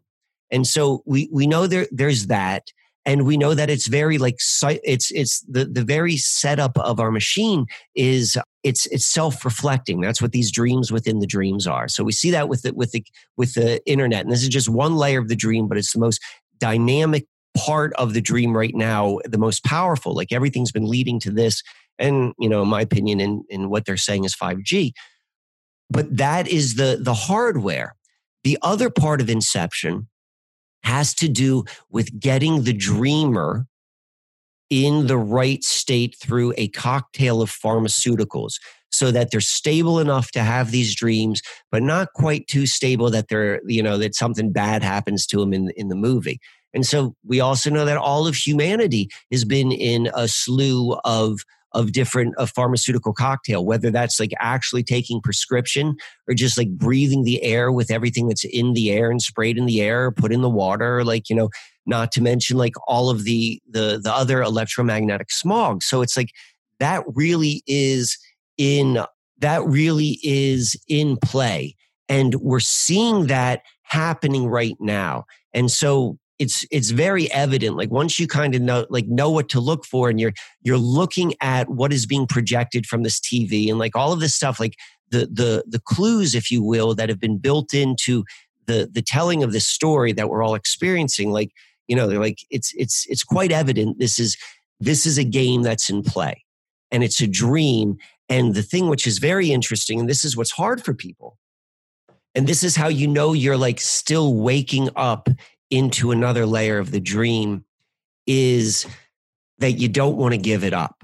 And 0.51 0.67
so 0.67 1.01
we, 1.05 1.29
we 1.31 1.47
know 1.47 1.67
there, 1.67 1.87
there's 1.91 2.27
that. 2.27 2.63
And 3.07 3.27
we 3.27 3.37
know 3.37 3.53
that 3.53 3.69
it's 3.69 3.87
very 3.87 4.17
like, 4.17 4.37
it's, 4.63 5.11
it's 5.11 5.41
the, 5.41 5.65
the 5.65 5.83
very 5.83 6.17
setup 6.17 6.75
of 6.79 6.99
our 6.99 7.11
machine 7.11 7.67
is 7.95 8.35
it's, 8.63 8.87
it's 8.87 9.05
self-reflecting. 9.05 10.01
That's 10.01 10.23
what 10.23 10.31
these 10.31 10.51
dreams 10.51 10.91
within 10.91 11.19
the 11.19 11.27
dreams 11.27 11.67
are. 11.67 11.87
So 11.87 12.03
we 12.03 12.11
see 12.11 12.31
that 12.31 12.49
with 12.49 12.63
the, 12.63 12.73
with 12.73 12.93
the, 12.93 13.05
with 13.37 13.53
the 13.53 13.79
internet. 13.87 14.23
And 14.23 14.31
this 14.31 14.41
is 14.41 14.49
just 14.49 14.69
one 14.69 14.95
layer 14.95 15.19
of 15.19 15.27
the 15.27 15.35
dream, 15.35 15.67
but 15.67 15.77
it's 15.77 15.93
the 15.93 15.99
most 15.99 16.19
dynamic 16.57 17.27
part 17.57 17.93
of 17.93 18.13
the 18.13 18.21
dream 18.21 18.55
right 18.55 18.75
now 18.75 19.19
the 19.25 19.37
most 19.37 19.63
powerful 19.63 20.13
like 20.13 20.31
everything's 20.31 20.71
been 20.71 20.87
leading 20.87 21.19
to 21.19 21.31
this 21.31 21.63
and 21.97 22.33
you 22.37 22.49
know 22.49 22.63
in 22.63 22.67
my 22.67 22.81
opinion 22.81 23.19
in, 23.19 23.43
in 23.49 23.69
what 23.69 23.85
they're 23.85 23.97
saying 23.97 24.23
is 24.23 24.35
5g 24.35 24.91
but 25.89 26.17
that 26.17 26.47
is 26.47 26.75
the 26.75 26.97
the 27.01 27.13
hardware. 27.13 27.95
The 28.43 28.57
other 28.61 28.89
part 28.89 29.21
of 29.21 29.29
inception 29.29 30.07
has 30.83 31.13
to 31.15 31.27
do 31.27 31.65
with 31.89 32.19
getting 32.19 32.63
the 32.63 32.73
dreamer 32.73 33.65
in 34.69 35.07
the 35.07 35.17
right 35.17 35.63
state 35.63 36.15
through 36.19 36.53
a 36.57 36.67
cocktail 36.69 37.41
of 37.41 37.51
pharmaceuticals 37.51 38.53
so 38.91 39.11
that 39.11 39.29
they're 39.29 39.41
stable 39.41 39.99
enough 39.99 40.31
to 40.31 40.41
have 40.41 40.71
these 40.71 40.95
dreams 40.95 41.41
but 41.71 41.83
not 41.83 42.13
quite 42.13 42.47
too 42.47 42.65
stable 42.65 43.09
that 43.11 43.27
they're 43.29 43.61
you 43.67 43.83
know 43.83 43.97
that 43.97 44.15
something 44.15 44.51
bad 44.51 44.83
happens 44.83 45.27
to 45.27 45.39
them 45.39 45.53
in 45.53 45.69
in 45.75 45.89
the 45.89 45.95
movie 45.95 46.39
and 46.75 46.85
so 46.85 47.15
we 47.25 47.39
also 47.39 47.69
know 47.69 47.85
that 47.85 47.97
all 47.97 48.27
of 48.27 48.35
humanity 48.35 49.09
has 49.31 49.45
been 49.45 49.71
in 49.71 50.09
a 50.13 50.27
slew 50.27 50.99
of 51.05 51.39
of 51.71 51.91
different 51.91 52.33
a 52.37 52.47
pharmaceutical 52.47 53.13
cocktail, 53.13 53.65
whether 53.65 53.91
that's 53.91 54.19
like 54.19 54.31
actually 54.39 54.83
taking 54.83 55.21
prescription 55.21 55.95
or 56.27 56.33
just 56.33 56.57
like 56.57 56.69
breathing 56.69 57.23
the 57.23 57.43
air 57.43 57.71
with 57.71 57.91
everything 57.91 58.27
that's 58.27 58.45
in 58.45 58.73
the 58.73 58.91
air 58.91 59.11
and 59.11 59.21
sprayed 59.21 59.57
in 59.57 59.65
the 59.65 59.81
air, 59.81 60.09
put 60.09 60.31
in 60.31 60.41
the 60.41 60.49
water, 60.49 61.03
like, 61.03 61.29
you 61.29 61.35
know, 61.35 61.49
not 61.85 62.11
to 62.13 62.21
mention 62.21 62.57
like 62.57 62.73
all 62.87 63.09
of 63.09 63.23
the 63.23 63.61
the 63.69 63.99
the 64.01 64.11
other 64.13 64.41
electromagnetic 64.41 65.31
smog. 65.31 65.83
So 65.83 66.01
it's 66.01 66.17
like 66.17 66.29
that 66.79 67.03
really 67.13 67.63
is 67.67 68.17
in 68.57 69.03
that 69.39 69.63
really 69.65 70.19
is 70.23 70.75
in 70.87 71.17
play. 71.17 71.75
And 72.07 72.35
we're 72.35 72.59
seeing 72.59 73.27
that 73.27 73.63
happening 73.83 74.47
right 74.47 74.77
now. 74.79 75.25
And 75.53 75.71
so 75.71 76.19
it's 76.39 76.65
it's 76.71 76.89
very 76.89 77.31
evident 77.31 77.77
like 77.77 77.91
once 77.91 78.19
you 78.19 78.27
kind 78.27 78.55
of 78.55 78.61
know 78.61 78.85
like 78.89 79.07
know 79.07 79.29
what 79.29 79.49
to 79.49 79.59
look 79.59 79.85
for 79.85 80.09
and 80.09 80.19
you're 80.19 80.33
you're 80.63 80.77
looking 80.77 81.33
at 81.41 81.69
what 81.69 81.93
is 81.93 82.05
being 82.05 82.27
projected 82.27 82.85
from 82.85 83.03
this 83.03 83.19
tv 83.19 83.69
and 83.69 83.79
like 83.79 83.95
all 83.95 84.11
of 84.11 84.19
this 84.19 84.35
stuff 84.35 84.59
like 84.59 84.75
the 85.11 85.27
the 85.31 85.63
the 85.67 85.79
clues 85.79 86.35
if 86.35 86.51
you 86.51 86.61
will 86.61 86.93
that 86.93 87.09
have 87.09 87.19
been 87.19 87.37
built 87.37 87.73
into 87.73 88.23
the 88.65 88.89
the 88.91 89.01
telling 89.01 89.43
of 89.43 89.53
this 89.53 89.65
story 89.65 90.11
that 90.11 90.29
we're 90.29 90.43
all 90.43 90.55
experiencing 90.55 91.31
like 91.31 91.51
you 91.87 91.95
know 91.95 92.07
they're 92.07 92.19
like 92.19 92.39
it's 92.49 92.73
it's 92.75 93.05
it's 93.07 93.23
quite 93.23 93.51
evident 93.51 93.97
this 93.99 94.19
is 94.19 94.35
this 94.79 95.05
is 95.05 95.17
a 95.17 95.23
game 95.23 95.61
that's 95.61 95.89
in 95.89 96.03
play 96.03 96.43
and 96.91 97.03
it's 97.03 97.21
a 97.21 97.27
dream. 97.27 97.97
And 98.29 98.55
the 98.55 98.63
thing 98.63 98.89
which 98.89 99.05
is 99.05 99.19
very 99.19 99.51
interesting 99.51 99.99
and 99.99 100.09
this 100.09 100.25
is 100.25 100.35
what's 100.35 100.51
hard 100.51 100.83
for 100.83 100.93
people 100.93 101.37
and 102.33 102.47
this 102.47 102.63
is 102.63 102.75
how 102.75 102.87
you 102.87 103.07
know 103.07 103.33
you're 103.33 103.57
like 103.57 103.79
still 103.79 104.35
waking 104.35 104.89
up 104.95 105.29
into 105.69 106.11
another 106.11 106.45
layer 106.45 106.77
of 106.77 106.91
the 106.91 106.99
dream 106.99 107.65
is 108.27 108.85
that 109.59 109.73
you 109.73 109.87
don't 109.87 110.17
want 110.17 110.33
to 110.33 110.37
give 110.37 110.63
it 110.63 110.73
up. 110.73 111.03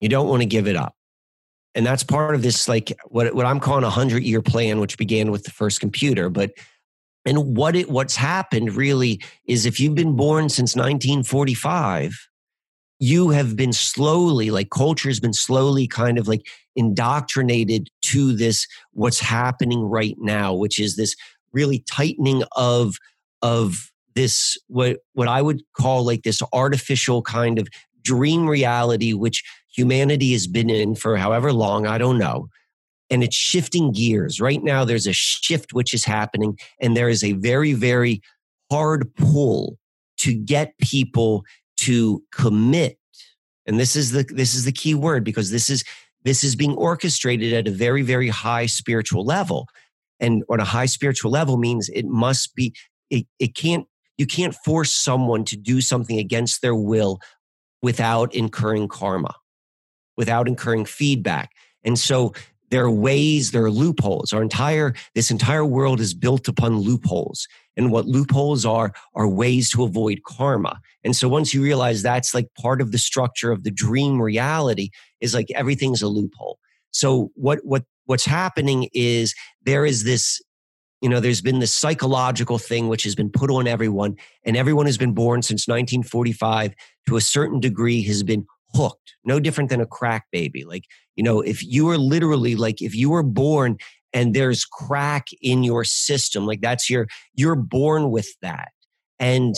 You 0.00 0.08
don't 0.08 0.28
want 0.28 0.42
to 0.42 0.46
give 0.46 0.66
it 0.66 0.76
up. 0.76 0.94
And 1.74 1.86
that's 1.86 2.02
part 2.02 2.34
of 2.34 2.42
this, 2.42 2.68
like 2.68 2.92
what, 3.06 3.34
what 3.34 3.46
I'm 3.46 3.60
calling 3.60 3.84
a 3.84 3.90
hundred 3.90 4.24
year 4.24 4.42
plan, 4.42 4.80
which 4.80 4.98
began 4.98 5.30
with 5.30 5.44
the 5.44 5.50
first 5.50 5.80
computer. 5.80 6.28
But 6.28 6.52
and 7.24 7.56
what 7.56 7.76
it 7.76 7.88
what's 7.88 8.16
happened 8.16 8.74
really 8.74 9.22
is 9.46 9.64
if 9.64 9.78
you've 9.78 9.94
been 9.94 10.16
born 10.16 10.48
since 10.48 10.74
1945, 10.74 12.28
you 12.98 13.30
have 13.30 13.56
been 13.56 13.72
slowly, 13.72 14.50
like 14.50 14.70
culture 14.70 15.08
has 15.08 15.20
been 15.20 15.32
slowly 15.32 15.86
kind 15.86 16.18
of 16.18 16.28
like 16.28 16.46
indoctrinated 16.76 17.88
to 18.02 18.32
this 18.32 18.66
what's 18.92 19.20
happening 19.20 19.82
right 19.82 20.16
now, 20.18 20.52
which 20.52 20.78
is 20.78 20.96
this 20.96 21.16
really 21.52 21.84
tightening 21.90 22.42
of 22.56 22.96
of 23.42 23.90
this 24.14 24.56
what 24.68 24.98
what 25.14 25.28
I 25.28 25.42
would 25.42 25.62
call 25.76 26.04
like 26.04 26.22
this 26.22 26.42
artificial 26.52 27.22
kind 27.22 27.58
of 27.58 27.68
dream 28.02 28.48
reality 28.48 29.12
which 29.12 29.42
humanity 29.74 30.32
has 30.32 30.46
been 30.46 30.70
in 30.70 30.94
for 30.94 31.16
however 31.16 31.52
long 31.52 31.86
I 31.86 31.98
don't 31.98 32.18
know 32.18 32.48
and 33.10 33.22
it's 33.22 33.36
shifting 33.36 33.92
gears. 33.92 34.40
Right 34.40 34.62
now 34.62 34.84
there's 34.84 35.06
a 35.06 35.12
shift 35.12 35.74
which 35.74 35.92
is 35.92 36.04
happening 36.04 36.58
and 36.80 36.96
there 36.96 37.08
is 37.08 37.22
a 37.22 37.32
very 37.32 37.72
very 37.72 38.22
hard 38.70 39.14
pull 39.16 39.78
to 40.18 40.34
get 40.34 40.78
people 40.78 41.44
to 41.78 42.22
commit 42.32 42.98
and 43.66 43.78
this 43.78 43.96
is 43.96 44.10
the 44.12 44.24
this 44.24 44.54
is 44.54 44.64
the 44.64 44.72
key 44.72 44.94
word 44.94 45.24
because 45.24 45.50
this 45.50 45.70
is 45.70 45.84
this 46.24 46.44
is 46.44 46.54
being 46.56 46.74
orchestrated 46.74 47.52
at 47.52 47.68
a 47.68 47.70
very 47.70 48.02
very 48.02 48.28
high 48.28 48.66
spiritual 48.66 49.24
level 49.24 49.66
and 50.22 50.42
on 50.48 50.60
a 50.60 50.64
high 50.64 50.86
spiritual 50.86 51.30
level 51.30 51.58
means 51.58 51.90
it 51.90 52.06
must 52.06 52.54
be 52.54 52.74
it, 53.10 53.26
it 53.38 53.54
can't 53.54 53.86
you 54.16 54.26
can't 54.26 54.54
force 54.54 54.92
someone 54.92 55.44
to 55.44 55.56
do 55.56 55.82
something 55.82 56.18
against 56.18 56.62
their 56.62 56.74
will 56.74 57.18
without 57.82 58.34
incurring 58.34 58.88
karma 58.88 59.34
without 60.16 60.48
incurring 60.48 60.84
feedback. 60.84 61.50
And 61.84 61.98
so 61.98 62.32
there 62.70 62.84
are 62.84 62.90
ways 62.90 63.50
there 63.50 63.64
are 63.64 63.70
loopholes. 63.70 64.32
Our 64.32 64.42
entire 64.42 64.94
this 65.14 65.30
entire 65.30 65.64
world 65.64 66.00
is 66.00 66.14
built 66.14 66.48
upon 66.48 66.78
loopholes. 66.78 67.46
And 67.76 67.90
what 67.90 68.06
loopholes 68.06 68.64
are 68.64 68.92
are 69.14 69.28
ways 69.28 69.70
to 69.70 69.84
avoid 69.84 70.22
karma. 70.24 70.80
And 71.04 71.14
so 71.14 71.28
once 71.28 71.52
you 71.52 71.62
realize 71.62 72.02
that's 72.02 72.34
like 72.34 72.48
part 72.58 72.80
of 72.80 72.92
the 72.92 72.98
structure 72.98 73.52
of 73.52 73.64
the 73.64 73.70
dream 73.70 74.20
reality 74.20 74.90
is 75.20 75.34
like 75.34 75.48
everything's 75.54 76.02
a 76.02 76.08
loophole. 76.08 76.58
So 76.92 77.30
what 77.34 77.60
what 77.64 77.84
what's 78.06 78.24
happening 78.24 78.88
is 78.92 79.34
there 79.64 79.84
is 79.84 80.04
this 80.04 80.40
you 81.00 81.08
know 81.08 81.20
there's 81.20 81.40
been 81.40 81.58
this 81.58 81.74
psychological 81.74 82.58
thing 82.58 82.88
which 82.88 83.02
has 83.02 83.14
been 83.14 83.30
put 83.30 83.50
on 83.50 83.66
everyone 83.66 84.16
and 84.44 84.56
everyone 84.56 84.86
who's 84.86 84.98
been 84.98 85.14
born 85.14 85.42
since 85.42 85.66
1945 85.66 86.74
to 87.08 87.16
a 87.16 87.20
certain 87.20 87.60
degree 87.60 88.02
has 88.02 88.22
been 88.22 88.46
hooked 88.74 89.14
no 89.24 89.38
different 89.38 89.70
than 89.70 89.80
a 89.80 89.86
crack 89.86 90.26
baby. 90.32 90.64
Like 90.64 90.84
you 91.16 91.24
know 91.24 91.40
if 91.40 91.64
you 91.64 91.88
are 91.90 91.98
literally 91.98 92.54
like 92.56 92.80
if 92.80 92.94
you 92.94 93.10
were 93.10 93.22
born 93.22 93.76
and 94.12 94.34
there's 94.34 94.64
crack 94.64 95.28
in 95.40 95.62
your 95.62 95.84
system 95.84 96.46
like 96.46 96.60
that's 96.60 96.88
your 96.88 97.06
you're 97.34 97.56
born 97.56 98.10
with 98.10 98.28
that. 98.42 98.70
And 99.18 99.54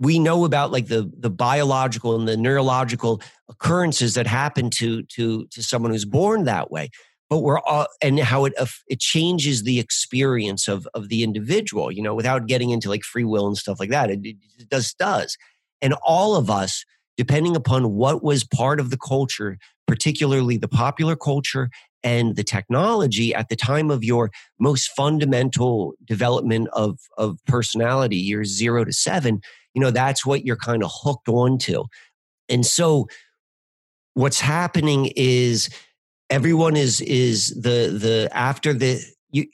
we 0.00 0.18
know 0.18 0.44
about 0.44 0.72
like 0.72 0.88
the 0.88 1.10
the 1.16 1.30
biological 1.30 2.18
and 2.18 2.26
the 2.26 2.36
neurological 2.36 3.22
occurrences 3.48 4.14
that 4.14 4.26
happen 4.26 4.70
to 4.70 5.02
to 5.04 5.46
to 5.46 5.62
someone 5.62 5.92
who's 5.92 6.04
born 6.04 6.44
that 6.44 6.70
way. 6.70 6.90
But 7.28 7.40
we're 7.40 7.60
all 7.60 7.86
and 8.02 8.18
how 8.18 8.46
it 8.46 8.54
it 8.88 8.98
changes 8.98 9.62
the 9.62 9.78
experience 9.78 10.66
of 10.66 10.88
of 10.94 11.08
the 11.08 11.22
individual 11.22 11.92
you 11.92 12.02
know 12.02 12.14
without 12.14 12.46
getting 12.46 12.70
into 12.70 12.88
like 12.88 13.02
free 13.04 13.24
will 13.24 13.46
and 13.46 13.56
stuff 13.56 13.78
like 13.78 13.90
that. 13.90 14.10
It, 14.10 14.20
it 14.24 14.70
just 14.70 14.98
does 14.98 15.36
and 15.82 15.94
all 16.02 16.34
of 16.34 16.50
us 16.50 16.84
depending 17.16 17.54
upon 17.54 17.92
what 17.92 18.24
was 18.24 18.44
part 18.44 18.80
of 18.80 18.90
the 18.90 18.98
culture 18.98 19.58
particularly 19.86 20.56
the 20.56 20.68
popular 20.68 21.16
culture 21.16 21.68
and 22.02 22.36
the 22.36 22.44
technology 22.44 23.34
at 23.34 23.48
the 23.48 23.56
time 23.56 23.90
of 23.90 24.02
your 24.02 24.30
most 24.58 24.88
fundamental 24.96 25.94
development 26.04 26.68
of 26.72 26.98
of 27.18 27.38
personality 27.46 28.16
years 28.16 28.48
0 28.48 28.84
to 28.84 28.92
7 28.92 29.40
you 29.74 29.80
know 29.80 29.90
that's 29.90 30.24
what 30.26 30.44
you're 30.44 30.56
kind 30.56 30.82
of 30.82 30.90
hooked 30.92 31.28
onto 31.28 31.84
and 32.48 32.66
so 32.66 33.06
what's 34.14 34.40
happening 34.40 35.10
is 35.16 35.70
everyone 36.28 36.76
is 36.76 37.00
is 37.00 37.50
the 37.60 37.96
the 37.98 38.28
after 38.32 38.72
the 38.72 39.00
you 39.30 39.46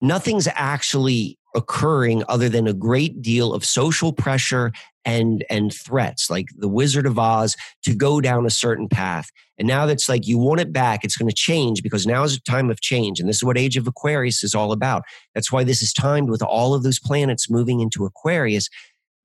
nothing's 0.00 0.48
actually 0.54 1.38
occurring 1.54 2.24
other 2.28 2.48
than 2.48 2.66
a 2.66 2.74
great 2.74 3.22
deal 3.22 3.54
of 3.54 3.64
social 3.64 4.12
pressure 4.12 4.72
and 5.04 5.44
and 5.48 5.72
threats 5.72 6.30
like 6.30 6.46
the 6.56 6.68
wizard 6.68 7.06
of 7.06 7.18
oz 7.18 7.56
to 7.82 7.94
go 7.94 8.20
down 8.20 8.46
a 8.46 8.50
certain 8.50 8.88
path. 8.88 9.28
And 9.58 9.68
now 9.68 9.86
that's 9.86 10.08
like 10.08 10.26
you 10.26 10.38
want 10.38 10.60
it 10.60 10.72
back 10.72 11.04
it's 11.04 11.16
going 11.16 11.28
to 11.28 11.34
change 11.34 11.82
because 11.82 12.06
now 12.06 12.24
is 12.24 12.36
a 12.36 12.40
time 12.40 12.70
of 12.70 12.80
change 12.80 13.20
and 13.20 13.28
this 13.28 13.36
is 13.36 13.44
what 13.44 13.58
age 13.58 13.76
of 13.76 13.86
aquarius 13.86 14.42
is 14.42 14.54
all 14.54 14.72
about. 14.72 15.02
That's 15.34 15.52
why 15.52 15.62
this 15.62 15.82
is 15.82 15.92
timed 15.92 16.30
with 16.30 16.42
all 16.42 16.74
of 16.74 16.82
those 16.82 16.98
planets 16.98 17.50
moving 17.50 17.80
into 17.80 18.04
aquarius 18.04 18.68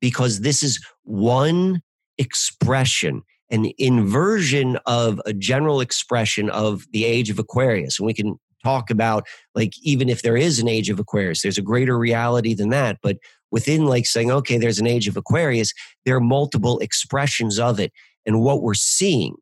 because 0.02 0.42
this 0.42 0.64
is 0.64 0.84
one 1.04 1.82
expression, 2.18 3.22
an 3.50 3.72
inversion 3.78 4.78
of 4.86 5.22
a 5.26 5.34
general 5.34 5.82
expression 5.82 6.50
of 6.50 6.86
the 6.92 7.06
age 7.06 7.30
of 7.30 7.40
Aquarius. 7.40 8.00
And 8.00 8.06
we 8.06 8.14
can 8.14 8.40
talk 8.64 8.90
about, 8.90 9.26
like, 9.56 9.74
even 9.82 10.10
if 10.10 10.22
there 10.22 10.38
is 10.38 10.60
an 10.60 10.68
age 10.68 10.90
of 10.90 11.00
Aquarius, 11.00 11.42
there's 11.42 11.58
a 11.58 11.64
greater 11.64 11.98
reality 11.98 12.54
than 12.54 12.70
that. 12.70 12.98
But 13.02 13.18
within, 13.52 13.86
like, 13.86 14.06
saying, 14.06 14.32
okay, 14.32 14.58
there's 14.58 14.80
an 14.80 14.88
age 14.88 15.08
of 15.08 15.18
Aquarius, 15.18 15.74
there 16.06 16.16
are 16.16 16.22
multiple 16.22 16.80
expressions 16.80 17.58
of 17.58 17.80
it. 17.80 17.92
And 18.26 18.42
what 18.42 18.62
we're 18.62 18.74
seeing, 18.74 19.36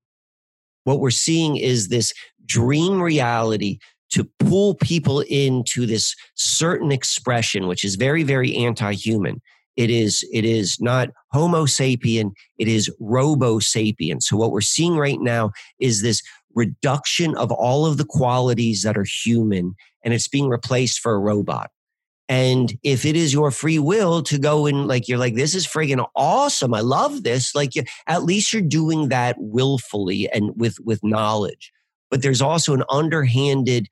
what 0.84 1.00
we're 1.00 1.10
seeing 1.10 1.58
is 1.58 1.90
this 1.90 2.14
dream 2.46 3.02
reality 3.02 3.80
to 4.10 4.24
pull 4.40 4.76
people 4.76 5.22
into 5.22 5.86
this 5.86 6.16
certain 6.36 6.92
expression, 6.92 7.68
which 7.68 7.84
is 7.84 7.96
very, 7.96 8.24
very 8.24 8.56
anti 8.56 8.94
human. 8.94 9.42
It 9.78 9.90
is, 9.92 10.28
it 10.34 10.44
is 10.44 10.82
not 10.82 11.10
Homo 11.32 11.66
sapien, 11.66 12.32
it 12.58 12.68
is 12.68 12.92
Robo 13.00 13.60
sapien. 13.60 14.22
So 14.22 14.36
what 14.36 14.52
we're 14.52 14.62
seeing 14.62 14.98
right 14.98 15.22
now 15.22 15.52
is 15.80 16.02
this 16.02 16.22
reduction 16.56 17.38
of 17.38 17.52
all 17.52 17.86
of 17.86 17.98
the 17.98 18.06
qualities 18.06 18.82
that 18.82 18.98
are 18.98 19.06
human 19.06 19.76
and 20.04 20.14
it's 20.14 20.28
being 20.28 20.50
replaced 20.50 21.00
for 21.00 21.14
a 21.14 21.20
robot. 21.20 21.70
And 22.28 22.74
if 22.84 23.06
it 23.06 23.16
is 23.16 23.32
your 23.32 23.52
free 23.52 23.80
will 23.80 24.22
to 24.24 24.38
go 24.38 24.66
and 24.66 24.88
like, 24.88 25.08
you're 25.08 25.18
like, 25.18 25.36
this 25.36 25.56
is 25.56 25.68
friggin' 25.68 26.06
awesome. 26.16 26.74
I 26.74 26.82
love 26.82 27.24
this. 27.24 27.56
Like, 27.56 27.72
at 28.08 28.24
least 28.24 28.52
you're 28.52 28.62
doing 28.62 29.10
that 29.10 29.38
willfully 29.40 30.28
and 30.34 30.52
with, 30.56 30.78
with 30.84 31.04
knowledge. 31.04 31.72
But 32.10 32.24
there's 32.24 32.42
also 32.42 32.74
an 32.74 32.84
underhanded, 32.90 33.88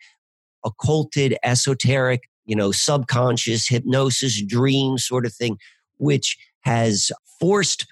occulted, 0.65 1.37
esoteric, 1.43 2.23
you 2.45 2.55
know, 2.55 2.71
subconscious 2.71 3.67
hypnosis, 3.67 4.41
dream 4.41 4.97
sort 4.97 5.25
of 5.25 5.33
thing 5.33 5.57
which 5.97 6.37
has 6.61 7.11
forced 7.39 7.87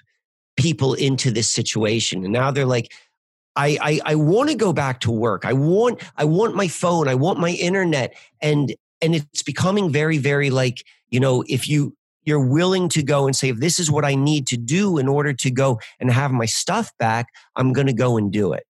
people 0.56 0.94
into 0.94 1.30
this 1.30 1.50
situation. 1.50 2.24
And 2.24 2.32
now 2.32 2.50
they're 2.50 2.66
like, 2.66 2.92
I, 3.56 3.78
I, 3.80 4.00
I 4.12 4.14
want 4.16 4.50
to 4.50 4.56
go 4.56 4.72
back 4.72 5.00
to 5.00 5.10
work. 5.10 5.44
I 5.44 5.52
want, 5.52 6.02
I 6.16 6.24
want 6.24 6.56
my 6.56 6.68
phone. 6.68 7.08
I 7.08 7.14
want 7.14 7.38
my 7.38 7.50
internet. 7.50 8.16
And, 8.40 8.74
and 9.00 9.14
it's 9.14 9.42
becoming 9.42 9.90
very, 9.90 10.18
very 10.18 10.50
like, 10.50 10.84
you 11.08 11.20
know, 11.20 11.44
if 11.48 11.68
you, 11.68 11.96
you're 12.24 12.44
willing 12.44 12.88
to 12.88 13.02
go 13.02 13.26
and 13.26 13.36
say, 13.36 13.50
if 13.50 13.58
this 13.58 13.78
is 13.78 13.90
what 13.90 14.04
I 14.04 14.14
need 14.14 14.46
to 14.48 14.56
do 14.56 14.98
in 14.98 15.08
order 15.08 15.32
to 15.34 15.50
go 15.50 15.78
and 16.00 16.10
have 16.10 16.32
my 16.32 16.46
stuff 16.46 16.90
back, 16.98 17.26
I'm 17.54 17.72
going 17.72 17.86
to 17.86 17.92
go 17.92 18.16
and 18.16 18.32
do 18.32 18.52
it. 18.52 18.66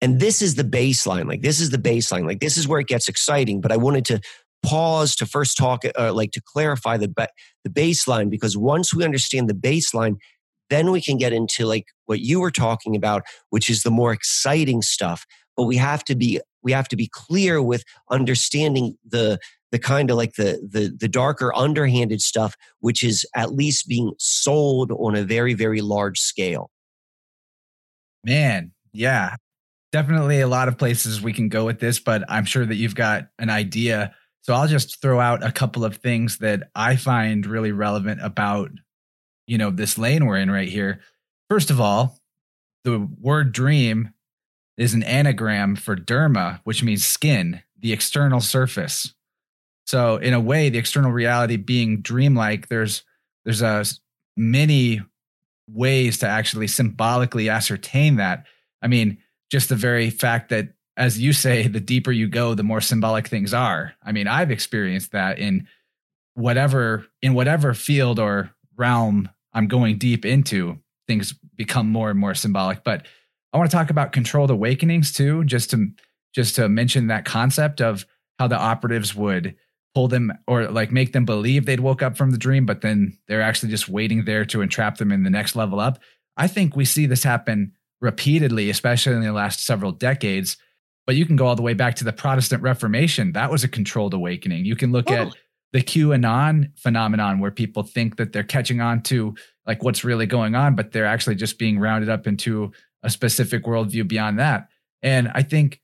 And 0.00 0.18
this 0.18 0.40
is 0.40 0.54
the 0.54 0.64
baseline. 0.64 1.28
Like, 1.28 1.42
this 1.42 1.60
is 1.60 1.70
the 1.70 1.78
baseline. 1.78 2.26
Like, 2.26 2.40
this 2.40 2.56
is 2.56 2.66
where 2.66 2.80
it 2.80 2.86
gets 2.86 3.08
exciting. 3.08 3.60
But 3.60 3.72
I 3.72 3.76
wanted 3.76 4.06
to 4.06 4.20
pause 4.62 5.14
to 5.16 5.26
first 5.26 5.56
talk, 5.56 5.82
uh, 5.98 6.12
like 6.12 6.32
to 6.32 6.42
clarify 6.44 6.96
the 6.96 7.12
the 7.64 7.70
baseline, 7.70 8.30
because 8.30 8.56
once 8.56 8.94
we 8.94 9.04
understand 9.04 9.48
the 9.48 9.54
baseline, 9.54 10.16
then 10.70 10.90
we 10.90 11.00
can 11.00 11.18
get 11.18 11.32
into 11.32 11.66
like 11.66 11.86
what 12.06 12.20
you 12.20 12.40
were 12.40 12.50
talking 12.50 12.96
about, 12.96 13.22
which 13.50 13.68
is 13.68 13.82
the 13.82 13.90
more 13.90 14.12
exciting 14.12 14.82
stuff. 14.82 15.26
But 15.56 15.64
we 15.64 15.76
have 15.76 16.04
to 16.04 16.14
be 16.14 16.40
we 16.62 16.72
have 16.72 16.88
to 16.88 16.96
be 16.96 17.08
clear 17.12 17.62
with 17.62 17.84
understanding 18.10 18.96
the 19.06 19.38
the 19.70 19.78
kind 19.78 20.10
of 20.10 20.16
like 20.16 20.34
the 20.34 20.66
the 20.68 20.94
the 20.98 21.08
darker 21.08 21.54
underhanded 21.54 22.20
stuff 22.20 22.56
which 22.80 23.02
is 23.02 23.24
at 23.34 23.52
least 23.52 23.88
being 23.88 24.12
sold 24.18 24.90
on 24.92 25.14
a 25.14 25.22
very 25.22 25.54
very 25.54 25.80
large 25.80 26.18
scale 26.18 26.70
man 28.24 28.72
yeah 28.92 29.36
definitely 29.92 30.40
a 30.40 30.48
lot 30.48 30.68
of 30.68 30.76
places 30.76 31.20
we 31.20 31.32
can 31.32 31.48
go 31.48 31.64
with 31.64 31.78
this 31.80 31.98
but 31.98 32.24
i'm 32.28 32.44
sure 32.44 32.66
that 32.66 32.76
you've 32.76 32.94
got 32.94 33.28
an 33.38 33.50
idea 33.50 34.14
so 34.42 34.54
i'll 34.54 34.68
just 34.68 35.00
throw 35.00 35.20
out 35.20 35.44
a 35.44 35.52
couple 35.52 35.84
of 35.84 35.96
things 35.96 36.38
that 36.38 36.70
i 36.74 36.96
find 36.96 37.46
really 37.46 37.72
relevant 37.72 38.20
about 38.22 38.70
you 39.46 39.58
know 39.58 39.70
this 39.70 39.98
lane 39.98 40.26
we're 40.26 40.36
in 40.36 40.50
right 40.50 40.68
here 40.68 41.00
first 41.48 41.70
of 41.70 41.80
all 41.80 42.18
the 42.84 43.08
word 43.20 43.52
dream 43.52 44.10
is 44.76 44.94
an 44.94 45.02
anagram 45.02 45.76
for 45.76 45.96
derma 45.96 46.60
which 46.64 46.82
means 46.82 47.04
skin 47.04 47.62
the 47.78 47.92
external 47.92 48.40
surface 48.40 49.14
so 49.90 50.18
in 50.18 50.34
a 50.34 50.40
way, 50.40 50.68
the 50.68 50.78
external 50.78 51.10
reality 51.10 51.56
being 51.56 52.00
dreamlike, 52.00 52.68
there's 52.68 53.02
there's 53.44 53.60
a 53.60 53.84
many 54.36 55.00
ways 55.68 56.18
to 56.18 56.28
actually 56.28 56.68
symbolically 56.68 57.48
ascertain 57.48 58.14
that. 58.16 58.46
I 58.82 58.86
mean, 58.86 59.18
just 59.50 59.68
the 59.68 59.74
very 59.74 60.10
fact 60.10 60.50
that 60.50 60.68
as 61.00 61.18
you 61.18 61.32
say, 61.32 61.66
the 61.66 61.80
deeper 61.80 62.12
you 62.12 62.28
go, 62.28 62.54
the 62.54 62.62
more 62.62 62.82
symbolic 62.82 63.26
things 63.26 63.54
are. 63.54 63.94
I 64.04 64.12
mean, 64.12 64.28
I've 64.28 64.50
experienced 64.50 65.12
that 65.12 65.38
in 65.38 65.66
whatever 66.34 67.06
in 67.22 67.32
whatever 67.32 67.72
field 67.72 68.18
or 68.18 68.50
realm 68.76 69.30
I'm 69.54 69.66
going 69.66 69.96
deep 69.96 70.26
into, 70.26 70.78
things 71.08 71.34
become 71.56 71.88
more 71.88 72.10
and 72.10 72.18
more 72.20 72.34
symbolic. 72.34 72.84
But 72.84 73.06
I 73.52 73.58
want 73.58 73.70
to 73.70 73.76
talk 73.76 73.88
about 73.88 74.12
controlled 74.12 74.50
awakenings 74.50 75.10
too, 75.10 75.42
just 75.44 75.70
to 75.70 75.88
just 76.34 76.56
to 76.56 76.68
mention 76.68 77.06
that 77.06 77.24
concept 77.24 77.80
of 77.80 78.04
how 78.38 78.46
the 78.46 78.58
operatives 78.58 79.14
would 79.14 79.56
pull 79.94 80.06
them 80.06 80.30
or 80.46 80.68
like 80.68 80.92
make 80.92 81.14
them 81.14 81.24
believe 81.24 81.64
they'd 81.64 81.80
woke 81.80 82.02
up 82.02 82.18
from 82.18 82.30
the 82.30 82.38
dream, 82.38 82.66
but 82.66 82.82
then 82.82 83.18
they're 83.26 83.42
actually 83.42 83.70
just 83.70 83.88
waiting 83.88 84.26
there 84.26 84.44
to 84.44 84.60
entrap 84.60 84.98
them 84.98 85.12
in 85.12 85.22
the 85.22 85.30
next 85.30 85.56
level 85.56 85.80
up. 85.80 85.98
I 86.36 86.46
think 86.46 86.76
we 86.76 86.84
see 86.84 87.06
this 87.06 87.22
happen 87.22 87.72
repeatedly, 88.02 88.68
especially 88.68 89.14
in 89.14 89.22
the 89.22 89.32
last 89.32 89.64
several 89.64 89.92
decades. 89.92 90.58
But 91.06 91.16
you 91.16 91.26
can 91.26 91.36
go 91.36 91.46
all 91.46 91.56
the 91.56 91.62
way 91.62 91.74
back 91.74 91.96
to 91.96 92.04
the 92.04 92.12
Protestant 92.12 92.62
Reformation. 92.62 93.32
That 93.32 93.50
was 93.50 93.64
a 93.64 93.68
controlled 93.68 94.14
awakening. 94.14 94.64
You 94.64 94.76
can 94.76 94.92
look 94.92 95.10
at 95.10 95.34
the 95.72 95.82
QAnon 95.82 96.78
phenomenon 96.78 97.38
where 97.38 97.50
people 97.50 97.82
think 97.82 98.16
that 98.16 98.32
they're 98.32 98.42
catching 98.42 98.80
on 98.80 99.02
to 99.04 99.34
like 99.66 99.82
what's 99.82 100.04
really 100.04 100.26
going 100.26 100.54
on, 100.54 100.74
but 100.74 100.92
they're 100.92 101.06
actually 101.06 101.36
just 101.36 101.58
being 101.58 101.78
rounded 101.78 102.08
up 102.08 102.26
into 102.26 102.72
a 103.02 103.10
specific 103.10 103.64
worldview 103.64 104.06
beyond 104.06 104.38
that. 104.38 104.68
And 105.02 105.30
I 105.34 105.42
think 105.42 105.80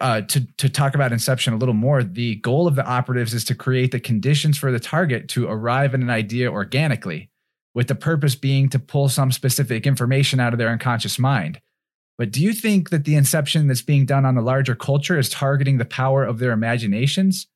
uh, 0.00 0.22
to 0.22 0.46
to 0.56 0.68
talk 0.68 0.94
about 0.94 1.12
Inception 1.12 1.52
a 1.52 1.56
little 1.56 1.74
more, 1.74 2.02
the 2.02 2.36
goal 2.36 2.66
of 2.66 2.76
the 2.76 2.86
operatives 2.86 3.34
is 3.34 3.44
to 3.44 3.54
create 3.54 3.92
the 3.92 4.00
conditions 4.00 4.56
for 4.56 4.70
the 4.70 4.80
target 4.80 5.28
to 5.30 5.48
arrive 5.48 5.94
at 5.94 6.00
an 6.00 6.10
idea 6.10 6.50
organically, 6.50 7.30
with 7.74 7.88
the 7.88 7.94
purpose 7.94 8.34
being 8.34 8.68
to 8.70 8.78
pull 8.78 9.08
some 9.08 9.32
specific 9.32 9.86
information 9.86 10.40
out 10.40 10.52
of 10.52 10.58
their 10.58 10.68
unconscious 10.68 11.18
mind. 11.18 11.60
But 12.20 12.32
do 12.32 12.42
you 12.42 12.52
think 12.52 12.90
that 12.90 13.06
the 13.06 13.14
inception 13.14 13.66
that's 13.66 13.80
being 13.80 14.04
done 14.04 14.26
on 14.26 14.34
the 14.34 14.42
larger 14.42 14.74
culture 14.74 15.18
is 15.18 15.30
targeting 15.30 15.78
the 15.78 15.86
power 15.86 16.22
of 16.22 16.38
their 16.38 16.52
imaginations? 16.52 17.46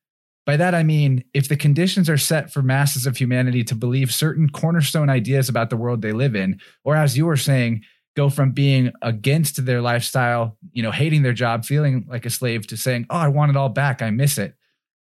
By 0.47 0.57
that 0.57 0.75
I 0.75 0.83
mean, 0.83 1.23
if 1.35 1.51
the 1.51 1.57
conditions 1.59 2.09
are 2.09 2.17
set 2.17 2.51
for 2.51 2.63
masses 2.63 3.05
of 3.05 3.19
humanity 3.19 3.63
to 3.65 3.75
believe 3.75 4.11
certain 4.11 4.49
cornerstone 4.49 5.11
ideas 5.11 5.51
about 5.51 5.69
the 5.69 5.77
world 5.77 6.01
they 6.01 6.13
live 6.13 6.35
in, 6.35 6.61
or 6.83 6.97
as 6.97 7.15
you 7.15 7.27
were 7.27 7.37
saying, 7.37 7.83
go 8.17 8.31
from 8.31 8.53
being 8.53 8.91
against 9.03 9.67
their 9.67 9.83
lifestyle, 9.83 10.57
you 10.73 10.83
know, 10.83 10.93
hating 10.93 11.21
their 11.21 11.35
job, 11.35 11.67
feeling 11.67 12.07
like 12.09 12.25
a 12.25 12.31
slave 12.31 12.67
to 12.69 12.79
saying, 12.79 13.05
"Oh, 13.11 13.19
I 13.19 13.29
want 13.29 13.51
it 13.51 13.59
all 13.59 13.69
back. 13.69 14.01
I 14.01 14.09
miss 14.09 14.39
it." 14.39 14.55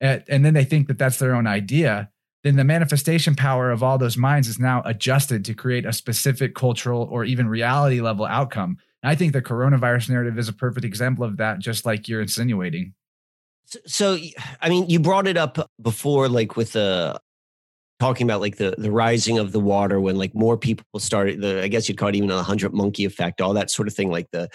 And 0.00 0.44
then 0.44 0.54
they 0.54 0.64
think 0.64 0.86
that 0.86 0.98
that's 0.98 1.18
their 1.18 1.34
own 1.34 1.48
idea. 1.48 2.08
Then 2.44 2.54
the 2.54 2.62
manifestation 2.62 3.34
power 3.34 3.72
of 3.72 3.82
all 3.82 3.98
those 3.98 4.16
minds 4.16 4.46
is 4.46 4.60
now 4.60 4.80
adjusted 4.84 5.44
to 5.46 5.54
create 5.54 5.86
a 5.86 5.92
specific 5.92 6.54
cultural 6.54 7.08
or 7.10 7.24
even 7.24 7.48
reality 7.48 8.00
level 8.00 8.26
outcome. 8.26 8.76
And 9.02 9.10
I 9.10 9.14
think 9.14 9.32
the 9.32 9.42
coronavirus 9.42 10.10
narrative 10.10 10.38
is 10.38 10.48
a 10.48 10.52
perfect 10.52 10.84
example 10.84 11.24
of 11.24 11.36
that, 11.38 11.58
just 11.58 11.86
like 11.86 12.08
you're 12.08 12.20
insinuating. 12.20 12.94
So, 13.64 13.78
so, 13.86 14.18
I 14.60 14.68
mean, 14.68 14.88
you 14.90 15.00
brought 15.00 15.26
it 15.26 15.36
up 15.36 15.70
before, 15.80 16.28
like 16.28 16.56
with 16.56 16.72
the 16.72 17.20
talking 18.00 18.26
about 18.26 18.40
like 18.40 18.56
the 18.56 18.74
the 18.78 18.90
rising 18.90 19.38
of 19.38 19.52
the 19.52 19.60
water 19.60 20.00
when 20.00 20.16
like 20.16 20.34
more 20.34 20.56
people 20.56 20.84
started 20.98 21.40
the 21.40 21.62
I 21.62 21.68
guess 21.68 21.88
you'd 21.88 21.98
call 21.98 22.08
it 22.08 22.16
even 22.16 22.30
a 22.30 22.42
hundred 22.42 22.72
monkey 22.72 23.04
effect, 23.04 23.40
all 23.40 23.54
that 23.54 23.70
sort 23.70 23.86
of 23.86 23.94
thing. 23.94 24.10
Like 24.10 24.30
the 24.32 24.48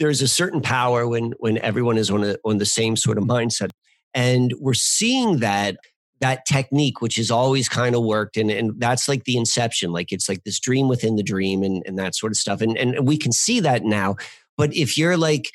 there's 0.00 0.22
a 0.22 0.28
certain 0.28 0.60
power 0.60 1.06
when 1.06 1.34
when 1.38 1.58
everyone 1.58 1.98
is 1.98 2.10
on 2.10 2.24
a, 2.24 2.36
on 2.44 2.58
the 2.58 2.66
same 2.66 2.96
sort 2.96 3.18
of 3.18 3.24
mindset, 3.24 3.70
and 4.14 4.52
we're 4.58 4.74
seeing 4.74 5.38
that 5.38 5.76
that 6.24 6.46
technique 6.46 7.00
which 7.00 7.16
has 7.16 7.30
always 7.30 7.68
kind 7.68 7.94
of 7.94 8.02
worked 8.02 8.36
and 8.36 8.50
and 8.50 8.72
that's 8.78 9.08
like 9.08 9.24
the 9.24 9.36
inception 9.36 9.92
like 9.92 10.10
it's 10.10 10.28
like 10.28 10.42
this 10.44 10.58
dream 10.58 10.88
within 10.88 11.16
the 11.16 11.22
dream 11.22 11.62
and 11.62 11.82
and 11.86 11.98
that 11.98 12.14
sort 12.14 12.32
of 12.32 12.36
stuff 12.36 12.60
and 12.60 12.76
and 12.78 13.06
we 13.06 13.16
can 13.16 13.32
see 13.32 13.60
that 13.60 13.84
now 13.84 14.16
but 14.56 14.74
if 14.74 14.96
you're 14.96 15.16
like 15.16 15.50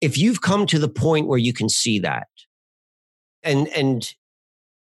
if 0.00 0.16
you've 0.18 0.40
come 0.40 0.66
to 0.66 0.78
the 0.78 0.88
point 0.88 1.26
where 1.26 1.38
you 1.38 1.52
can 1.52 1.68
see 1.68 1.98
that 1.98 2.28
and 3.42 3.68
and 3.68 4.14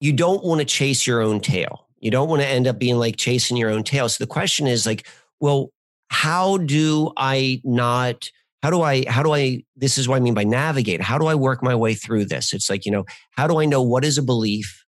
you 0.02 0.12
don't 0.12 0.44
want 0.44 0.60
to 0.60 0.66
chase 0.66 1.08
your 1.08 1.22
own 1.22 1.40
tail. 1.40 1.88
You 2.00 2.12
don't 2.12 2.28
want 2.28 2.42
to 2.42 2.48
end 2.48 2.68
up 2.68 2.80
being 2.80 2.98
like 2.98 3.16
chasing 3.16 3.56
your 3.56 3.70
own 3.70 3.84
tail. 3.84 4.10
So 4.10 4.24
the 4.24 4.28
question 4.28 4.68
is 4.68 4.86
like, 4.86 5.08
well, 5.40 5.70
how 6.10 6.58
do 6.58 7.14
I 7.16 7.62
not 7.64 8.30
how 8.64 8.72
do 8.72 8.82
I 8.82 9.06
how 9.08 9.24
do 9.24 9.34
I 9.34 9.64
this 9.76 9.98
is 9.98 10.08
what 10.08 10.18
I 10.18 10.20
mean 10.20 10.34
by 10.34 10.44
navigate. 10.44 11.02
How 11.02 11.18
do 11.18 11.28
I 11.28 11.36
work 11.36 11.64
my 11.64 11.76
way 11.76 11.94
through 11.94 12.26
this? 12.26 12.52
It's 12.52 12.70
like, 12.70 12.86
you 12.86 12.92
know, 12.92 13.06
how 13.38 13.48
do 13.48 13.60
I 13.60 13.66
know 13.66 13.82
what 13.82 14.04
is 14.04 14.18
a 14.18 14.24
belief? 14.24 14.81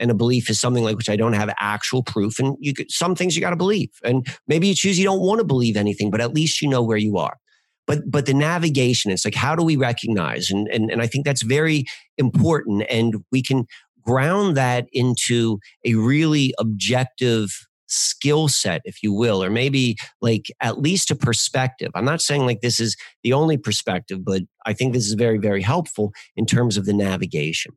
And 0.00 0.10
a 0.10 0.14
belief 0.14 0.50
is 0.50 0.58
something 0.58 0.82
like 0.82 0.96
which 0.96 1.08
I 1.08 1.16
don't 1.16 1.34
have 1.34 1.54
actual 1.58 2.02
proof. 2.02 2.38
And 2.38 2.56
you 2.58 2.74
could, 2.74 2.90
some 2.90 3.14
things 3.14 3.36
you 3.36 3.40
got 3.40 3.50
to 3.50 3.56
believe. 3.56 3.90
And 4.02 4.26
maybe 4.48 4.66
you 4.66 4.74
choose 4.74 4.98
you 4.98 5.04
don't 5.04 5.20
want 5.20 5.38
to 5.38 5.44
believe 5.44 5.76
anything, 5.76 6.10
but 6.10 6.20
at 6.20 6.34
least 6.34 6.60
you 6.60 6.68
know 6.68 6.82
where 6.82 6.96
you 6.96 7.18
are. 7.18 7.36
But 7.86 8.10
but 8.10 8.26
the 8.26 8.34
navigation, 8.34 9.10
it's 9.10 9.24
like 9.24 9.34
how 9.34 9.54
do 9.54 9.62
we 9.62 9.76
recognize? 9.76 10.50
And 10.50 10.68
and 10.68 10.90
and 10.90 11.02
I 11.02 11.06
think 11.06 11.24
that's 11.24 11.42
very 11.42 11.84
important. 12.18 12.84
And 12.88 13.16
we 13.30 13.42
can 13.42 13.66
ground 14.02 14.56
that 14.56 14.86
into 14.92 15.58
a 15.84 15.94
really 15.94 16.54
objective 16.58 17.50
skill 17.90 18.48
set, 18.48 18.80
if 18.84 19.02
you 19.02 19.12
will, 19.12 19.42
or 19.42 19.50
maybe 19.50 19.96
like 20.22 20.46
at 20.60 20.78
least 20.80 21.10
a 21.10 21.16
perspective. 21.16 21.90
I'm 21.94 22.04
not 22.04 22.22
saying 22.22 22.46
like 22.46 22.60
this 22.60 22.80
is 22.80 22.96
the 23.22 23.32
only 23.32 23.56
perspective, 23.56 24.24
but 24.24 24.42
I 24.64 24.72
think 24.72 24.92
this 24.92 25.06
is 25.06 25.14
very, 25.14 25.38
very 25.38 25.62
helpful 25.62 26.12
in 26.36 26.46
terms 26.46 26.76
of 26.76 26.86
the 26.86 26.92
navigation. 26.92 27.72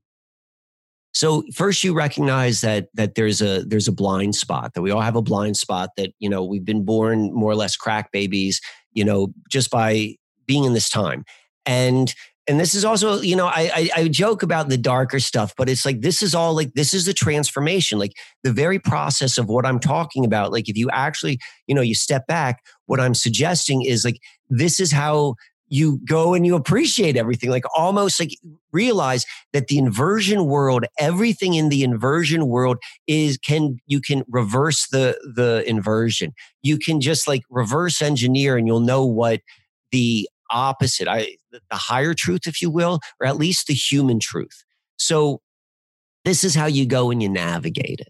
So 1.14 1.44
first 1.54 1.84
you 1.84 1.94
recognize 1.94 2.62
that 2.62 2.88
that 2.96 3.16
there's 3.16 3.42
a 3.42 3.64
there's 3.64 3.88
a 3.88 3.92
blind 3.92 4.36
spot, 4.36 4.74
that 4.74 4.82
we 4.82 4.92
all 4.92 5.02
have 5.02 5.16
a 5.16 5.22
blind 5.22 5.58
spot 5.58 5.90
that, 5.98 6.12
you 6.20 6.30
know, 6.30 6.44
we've 6.44 6.66
been 6.66 6.84
born 6.84 7.32
more 7.34 7.52
or 7.52 7.56
less 7.56 7.76
crack 7.76 8.12
babies, 8.12 8.60
you 8.94 9.06
know, 9.06 9.34
just 9.50 9.70
by 9.70 10.16
being 10.46 10.64
in 10.64 10.74
this 10.74 10.90
time. 10.90 11.24
And 11.66 12.14
and 12.48 12.60
this 12.60 12.76
is 12.76 12.84
also 12.84 13.22
you 13.22 13.36
know 13.36 13.48
I, 13.48 13.72
I, 13.74 13.90
I 14.02 14.08
joke 14.08 14.44
about 14.44 14.70
the 14.70 14.78
darker 14.78 15.20
stuff 15.20 15.54
but 15.58 15.70
it's 15.70 15.86
like 15.86 16.02
this 16.02 16.22
is 16.22 16.36
all 16.36 16.54
like 16.54 16.74
this 16.74 16.94
is 16.94 17.06
the 17.06 17.14
transformation 17.14 18.00
like 18.00 18.14
the 18.44 18.52
very 18.52 18.80
process 18.80 19.38
of 19.38 19.48
what 19.48 19.66
i'm 19.66 19.80
talking 19.80 20.26
about 20.26 20.52
like 20.52 20.70
if 20.70 20.78
you 20.78 20.90
actually 20.92 21.40
you 21.68 21.76
know 21.76 21.82
you 21.82 21.96
step 21.96 22.28
back 22.28 22.64
what 22.86 23.00
i'm 23.00 23.14
suggesting 23.14 23.84
is 23.84 24.04
like 24.04 24.20
this 24.50 24.80
is 24.80 24.92
how 24.92 25.36
you 25.74 26.00
go 26.08 26.34
and 26.34 26.46
you 26.46 26.56
appreciate 26.56 27.18
everything 27.18 27.50
like 27.50 27.64
almost 27.76 28.20
like 28.20 28.32
realize 28.72 29.26
that 29.54 29.68
the 29.68 29.78
inversion 29.78 30.46
world 30.46 30.86
everything 31.00 31.54
in 31.56 31.70
the 31.70 31.84
inversion 31.84 32.48
world 32.48 32.78
is 33.08 33.38
can 33.38 33.78
you 33.88 34.00
can 34.00 34.24
reverse 34.28 34.88
the 34.90 35.18
the 35.36 35.64
inversion 35.68 36.32
you 36.62 36.78
can 36.78 37.02
just 37.02 37.28
like 37.28 37.42
reverse 37.50 38.02
engineer 38.02 38.58
and 38.58 38.68
you'll 38.68 38.80
know 38.80 39.06
what 39.06 39.40
the 39.92 40.28
opposite, 40.54 41.08
I, 41.08 41.36
the 41.52 41.62
higher 41.72 42.14
truth, 42.14 42.42
if 42.46 42.62
you 42.62 42.70
will, 42.70 43.00
or 43.20 43.28
at 43.28 43.38
least 43.38 43.68
the 43.68 43.74
human 43.74 44.20
truth. 44.20 44.64
So 44.98 45.42
this 46.24 46.44
is 46.44 46.56
how 46.56 46.68
you 46.68 46.86
go 46.86 47.12
and 47.12 47.22
you 47.22 47.30
navigate 47.30 48.00
it 48.00 48.10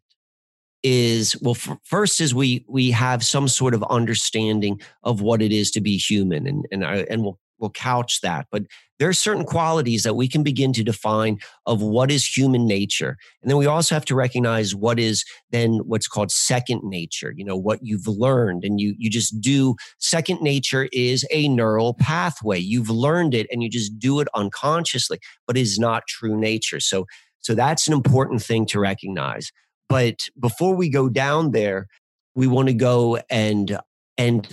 is 0.85 1.33
well 1.41 1.55
first 1.85 2.19
is 2.19 2.35
we 2.35 2.65
we 2.67 2.91
have 2.91 3.23
some 3.23 3.47
sort 3.47 3.73
of 3.73 3.81
understanding 3.83 4.81
of 5.03 5.21
what 5.21 5.41
it 5.41 5.49
is 5.49 5.71
to 5.71 5.79
be 5.79 5.95
human 5.95 6.45
and 6.45 6.65
and 6.73 6.85
I, 6.85 7.05
and 7.09 7.23
we'll 7.23 7.39
we'll 7.63 7.71
couch 7.71 8.19
that 8.21 8.45
but 8.51 8.63
there 9.03 9.09
are 9.09 9.13
certain 9.13 9.43
qualities 9.43 10.03
that 10.03 10.15
we 10.15 10.29
can 10.29 10.43
begin 10.43 10.71
to 10.71 10.81
define 10.81 11.37
of 11.65 11.81
what 11.81 12.09
is 12.09 12.25
human 12.25 12.65
nature. 12.65 13.17
And 13.41 13.49
then 13.49 13.57
we 13.57 13.65
also 13.65 13.95
have 13.95 14.05
to 14.05 14.15
recognize 14.15 14.73
what 14.73 14.97
is 14.97 15.25
then 15.51 15.79
what's 15.79 16.07
called 16.07 16.31
second 16.31 16.81
nature, 16.83 17.33
you 17.35 17.43
know, 17.43 17.57
what 17.57 17.79
you've 17.81 18.07
learned 18.07 18.63
and 18.63 18.79
you, 18.79 18.95
you 18.97 19.09
just 19.09 19.41
do. 19.41 19.75
Second 19.99 20.41
nature 20.41 20.87
is 20.93 21.25
a 21.31 21.49
neural 21.49 21.95
pathway. 21.95 22.59
You've 22.59 22.89
learned 22.89 23.33
it 23.33 23.47
and 23.51 23.61
you 23.61 23.69
just 23.69 23.99
do 23.99 24.21
it 24.21 24.29
unconsciously, 24.35 25.19
but 25.47 25.57
is 25.57 25.77
not 25.77 26.07
true 26.07 26.39
nature. 26.39 26.79
So, 26.79 27.05
so 27.39 27.55
that's 27.55 27.87
an 27.87 27.93
important 27.93 28.41
thing 28.41 28.65
to 28.67 28.79
recognize. 28.79 29.51
But 29.89 30.19
before 30.39 30.75
we 30.75 30.87
go 30.87 31.09
down 31.09 31.51
there, 31.51 31.87
we 32.35 32.47
want 32.47 32.69
to 32.69 32.73
go 32.73 33.19
and, 33.29 33.79
and 34.17 34.47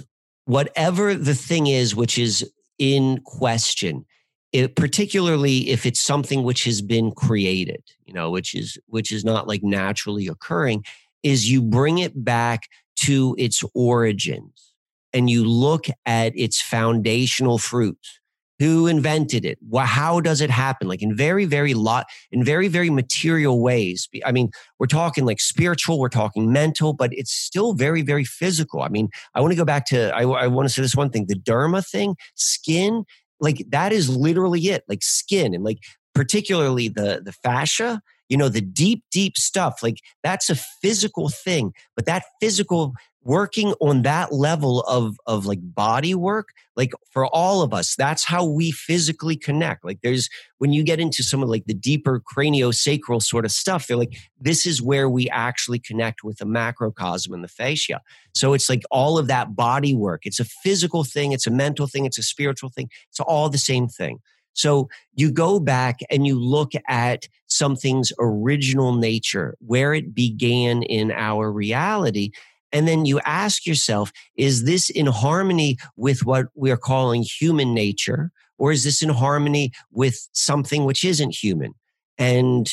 whatever 0.46 1.14
the 1.14 1.36
thing 1.36 1.68
is, 1.68 1.94
which 1.94 2.18
is 2.18 2.50
in 2.80 3.20
question, 3.24 4.04
it, 4.52 4.74
particularly 4.74 5.68
if 5.68 5.86
it's 5.86 6.00
something 6.00 6.42
which 6.42 6.64
has 6.64 6.82
been 6.82 7.12
created, 7.12 7.84
you 8.06 8.12
know, 8.12 8.30
which 8.30 8.54
is 8.54 8.76
which 8.86 9.12
is 9.12 9.24
not 9.24 9.46
like 9.46 9.62
naturally 9.62 10.26
occurring, 10.26 10.84
is 11.22 11.48
you 11.48 11.62
bring 11.62 11.98
it 11.98 12.24
back 12.24 12.62
to 12.96 13.36
its 13.38 13.62
origins 13.74 14.72
and 15.12 15.30
you 15.30 15.44
look 15.44 15.86
at 16.06 16.36
its 16.36 16.60
foundational 16.60 17.58
fruits 17.58 18.18
who 18.61 18.86
invented 18.86 19.44
it? 19.44 19.58
How 19.76 20.20
does 20.20 20.40
it 20.40 20.50
happen? 20.50 20.86
Like 20.86 21.02
in 21.02 21.16
very 21.16 21.46
very 21.46 21.74
lot 21.74 22.06
in 22.30 22.44
very 22.44 22.68
very 22.68 22.90
material 22.90 23.61
ways. 23.61 24.08
I 24.24 24.30
mean 24.30 24.50
we're 24.78 24.86
talking 24.86 25.24
like 25.24 25.40
spiritual 25.40 25.98
we're 25.98 26.08
talking 26.11 26.52
mental 26.52 26.92
but 26.92 27.11
it's 27.12 27.32
still 27.32 27.72
very 27.72 28.02
very 28.02 28.24
physical. 28.24 28.82
I 28.82 28.88
mean 28.88 29.08
i 29.34 29.40
want 29.40 29.52
to 29.52 29.56
go 29.56 29.64
back 29.64 29.86
to 29.86 30.14
I, 30.14 30.22
I 30.22 30.46
want 30.46 30.68
to 30.68 30.72
say 30.72 30.82
this 30.82 30.94
one 30.94 31.11
thing 31.11 31.26
the 31.26 31.34
derma 31.34 31.84
thing 31.84 32.14
skin 32.34 33.04
like 33.40 33.64
that 33.70 33.92
is 33.92 34.14
literally 34.14 34.61
it 34.68 34.84
like 34.88 35.02
skin 35.02 35.54
and 35.54 35.64
like 35.64 35.78
particularly 36.14 36.88
the 36.88 37.22
the 37.24 37.32
fascia 37.32 38.02
you 38.30 38.36
know 38.36 38.48
the 38.48 38.62
deep 38.62 39.04
deep 39.10 39.36
stuff 39.36 39.82
like 39.82 39.98
that's 40.22 40.48
a 40.48 40.54
physical 40.54 41.28
thing 41.28 41.74
but 41.94 42.06
that 42.06 42.24
physical 42.40 42.94
working 43.22 43.74
on 43.80 44.00
that 44.02 44.32
level 44.32 44.80
of 44.82 45.16
of 45.26 45.44
like 45.44 45.58
body 45.62 46.14
work 46.14 46.48
like 46.74 46.92
for 47.10 47.26
all 47.26 47.60
of 47.60 47.74
us 47.74 47.94
that's 47.96 48.24
how 48.24 48.44
we 48.44 48.70
physically 48.70 49.36
connect 49.36 49.84
like 49.84 49.98
there's 50.02 50.30
when 50.56 50.72
you 50.72 50.82
get 50.82 51.00
into 51.00 51.22
some 51.22 51.42
of 51.42 51.48
like 51.48 51.66
the 51.66 51.74
deeper 51.74 52.20
craniosacral 52.20 53.22
sort 53.22 53.44
of 53.44 53.50
stuff 53.50 53.86
they're 53.86 53.96
like 53.96 54.16
this 54.40 54.64
is 54.64 54.80
where 54.80 55.08
we 55.08 55.28
actually 55.28 55.78
connect 55.78 56.24
with 56.24 56.38
the 56.38 56.46
macrocosm 56.46 57.34
and 57.34 57.44
the 57.44 57.48
fascia. 57.48 58.00
So 58.32 58.54
it's 58.54 58.70
like 58.70 58.82
all 58.90 59.18
of 59.18 59.26
that 59.26 59.54
body 59.54 59.94
work 59.94 60.24
it's 60.24 60.40
a 60.40 60.44
physical 60.44 61.04
thing 61.04 61.32
it's 61.32 61.46
a 61.46 61.50
mental 61.50 61.86
thing 61.86 62.06
it's 62.06 62.18
a 62.18 62.22
spiritual 62.22 62.70
thing 62.70 62.88
it's 63.10 63.20
all 63.20 63.50
the 63.50 63.58
same 63.58 63.86
thing 63.86 64.20
so 64.53 64.88
you 65.14 65.30
go 65.30 65.61
back 65.61 66.01
and 66.11 66.26
you 66.26 66.38
look 66.38 66.72
at 66.88 67.28
something's 67.46 68.12
original 68.18 68.94
nature, 68.94 69.57
where 69.61 69.94
it 69.94 70.14
began 70.14 70.82
in 70.82 71.11
our 71.12 71.51
reality, 71.53 72.30
and 72.72 72.86
then 72.86 73.05
you 73.05 73.20
ask 73.24 73.66
yourself, 73.66 74.12
is 74.36 74.64
this 74.64 74.90
in 74.90 75.07
harmony 75.07 75.76
with 75.96 76.24
what 76.24 76.46
we 76.55 76.70
are 76.70 76.76
calling 76.76 77.22
human 77.22 77.74
nature? 77.74 78.30
Or 78.59 78.72
is 78.72 78.84
this 78.84 79.03
in 79.03 79.09
harmony 79.09 79.72
with 79.90 80.28
something 80.32 80.84
which 80.84 81.05
isn't 81.05 81.34
human? 81.34 81.74
And 82.18 82.70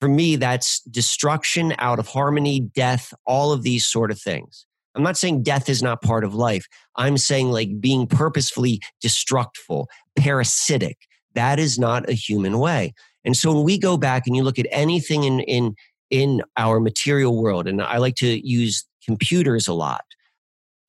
for 0.00 0.08
me, 0.08 0.36
that's 0.36 0.80
destruction 0.80 1.74
out 1.78 1.98
of 1.98 2.08
harmony, 2.08 2.60
death, 2.60 3.14
all 3.26 3.52
of 3.52 3.62
these 3.62 3.86
sort 3.86 4.10
of 4.10 4.20
things. 4.20 4.66
I'm 4.94 5.02
not 5.02 5.16
saying 5.16 5.42
death 5.42 5.68
is 5.68 5.82
not 5.82 6.02
part 6.02 6.24
of 6.24 6.34
life. 6.34 6.66
I'm 6.96 7.16
saying 7.16 7.50
like 7.50 7.80
being 7.80 8.06
purposefully 8.06 8.80
destructful, 9.04 9.86
parasitic. 10.16 10.98
That 11.34 11.58
is 11.58 11.78
not 11.78 12.08
a 12.08 12.12
human 12.12 12.58
way. 12.58 12.92
And 13.24 13.36
so 13.36 13.52
when 13.52 13.64
we 13.64 13.78
go 13.78 13.96
back 13.96 14.26
and 14.26 14.34
you 14.34 14.42
look 14.42 14.58
at 14.58 14.66
anything 14.70 15.24
in, 15.24 15.40
in, 15.40 15.74
in 16.10 16.42
our 16.56 16.80
material 16.80 17.40
world, 17.40 17.68
and 17.68 17.82
I 17.82 17.98
like 17.98 18.16
to 18.16 18.46
use 18.46 18.84
computers 19.04 19.68
a 19.68 19.74
lot. 19.74 20.04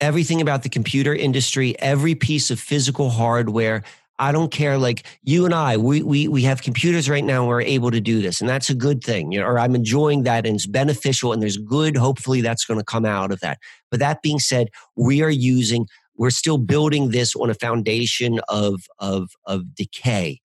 Everything 0.00 0.40
about 0.40 0.64
the 0.64 0.68
computer 0.68 1.14
industry, 1.14 1.78
every 1.78 2.14
piece 2.14 2.50
of 2.50 2.58
physical 2.58 3.10
hardware. 3.10 3.84
I 4.22 4.30
don't 4.30 4.52
care. 4.52 4.78
Like 4.78 5.04
you 5.24 5.44
and 5.44 5.52
I, 5.52 5.76
we, 5.76 6.00
we, 6.04 6.28
we 6.28 6.42
have 6.42 6.62
computers 6.62 7.10
right 7.10 7.24
now. 7.24 7.44
we're 7.44 7.60
able 7.60 7.90
to 7.90 8.00
do 8.00 8.22
this 8.22 8.40
and 8.40 8.48
that's 8.48 8.70
a 8.70 8.74
good 8.74 9.02
thing. 9.02 9.32
You 9.32 9.40
know, 9.40 9.46
or 9.46 9.58
I'm 9.58 9.74
enjoying 9.74 10.22
that 10.22 10.46
and 10.46 10.54
it's 10.54 10.66
beneficial 10.66 11.32
and 11.32 11.42
there's 11.42 11.56
good. 11.56 11.96
Hopefully 11.96 12.40
that's 12.40 12.64
going 12.64 12.78
to 12.78 12.84
come 12.84 13.04
out 13.04 13.32
of 13.32 13.40
that. 13.40 13.58
But 13.90 13.98
that 13.98 14.22
being 14.22 14.38
said, 14.38 14.68
we 14.96 15.22
are 15.22 15.30
using, 15.30 15.88
we're 16.16 16.30
still 16.30 16.56
building 16.56 17.10
this 17.10 17.34
on 17.34 17.50
a 17.50 17.54
foundation 17.54 18.40
of, 18.48 18.82
of, 19.00 19.30
of 19.44 19.74
decay 19.74 20.40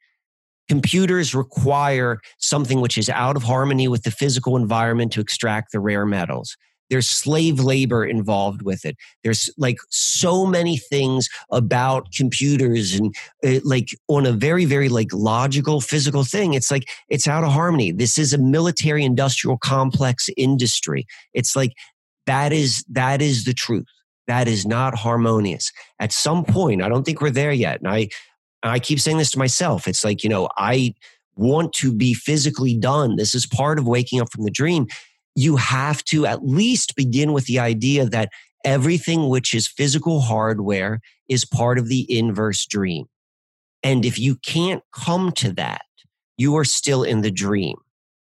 computers 0.67 1.33
require 1.33 2.19
something 2.39 2.81
which 2.81 2.97
is 2.97 3.09
out 3.09 3.37
of 3.37 3.43
harmony 3.43 3.87
with 3.87 4.03
the 4.03 4.11
physical 4.11 4.57
environment 4.57 5.13
to 5.13 5.21
extract 5.21 5.71
the 5.71 5.79
rare 5.79 6.05
metals 6.05 6.57
there's 6.89 7.09
slave 7.09 7.59
labor 7.59 8.05
involved 8.05 8.61
with 8.61 8.85
it. 8.85 8.95
There's 9.23 9.49
like 9.57 9.77
so 9.89 10.45
many 10.45 10.77
things 10.77 11.29
about 11.51 12.11
computers 12.11 12.95
and 12.95 13.15
uh, 13.45 13.59
like 13.63 13.89
on 14.07 14.25
a 14.25 14.31
very 14.31 14.65
very 14.65 14.89
like 14.89 15.13
logical 15.13 15.81
physical 15.81 16.23
thing 16.23 16.53
it's 16.53 16.71
like 16.71 16.89
it's 17.09 17.27
out 17.27 17.43
of 17.43 17.51
harmony. 17.51 17.91
This 17.91 18.17
is 18.17 18.33
a 18.33 18.37
military 18.37 19.03
industrial 19.03 19.57
complex 19.57 20.29
industry. 20.37 21.05
It's 21.33 21.55
like 21.55 21.73
that 22.25 22.53
is 22.53 22.83
that 22.89 23.21
is 23.21 23.45
the 23.45 23.53
truth. 23.53 23.85
That 24.27 24.47
is 24.47 24.65
not 24.65 24.95
harmonious. 24.95 25.71
At 25.99 26.11
some 26.11 26.43
point 26.45 26.81
i 26.81 26.89
don't 26.89 27.03
think 27.03 27.21
we're 27.21 27.29
there 27.29 27.51
yet 27.51 27.79
and 27.79 27.89
i 27.89 28.09
i 28.63 28.79
keep 28.79 28.99
saying 28.99 29.17
this 29.17 29.31
to 29.31 29.39
myself 29.39 29.87
it's 29.87 30.03
like 30.03 30.23
you 30.23 30.29
know 30.29 30.49
i 30.57 30.93
want 31.37 31.73
to 31.73 31.93
be 31.93 32.13
physically 32.13 32.75
done. 32.75 33.15
This 33.15 33.35
is 33.35 33.45
part 33.45 33.79
of 33.79 33.87
waking 33.87 34.19
up 34.19 34.31
from 34.31 34.43
the 34.43 34.51
dream 34.51 34.87
you 35.37 35.55
have 35.55 36.03
to 36.03 36.25
at 36.25 36.43
least 36.43 36.95
begin 36.95 37.31
with 37.31 37.45
the 37.45 37.59
idea 37.59 38.05
that 38.09 38.29
everything 38.65 39.29
which 39.29 39.53
is 39.53 39.67
physical 39.67 40.19
hardware 40.19 40.99
is 41.29 41.45
part 41.45 41.77
of 41.77 41.87
the 41.87 42.07
inverse 42.09 42.65
dream. 42.65 43.05
And 43.83 44.03
if 44.03 44.17
you 44.17 44.37
can't 44.37 44.81
come 44.91 45.31
to 45.33 45.53
that, 45.53 45.83
you 46.37 46.57
are 46.57 46.65
still 46.65 47.03
in 47.03 47.21
the 47.21 47.29
dream. 47.29 47.75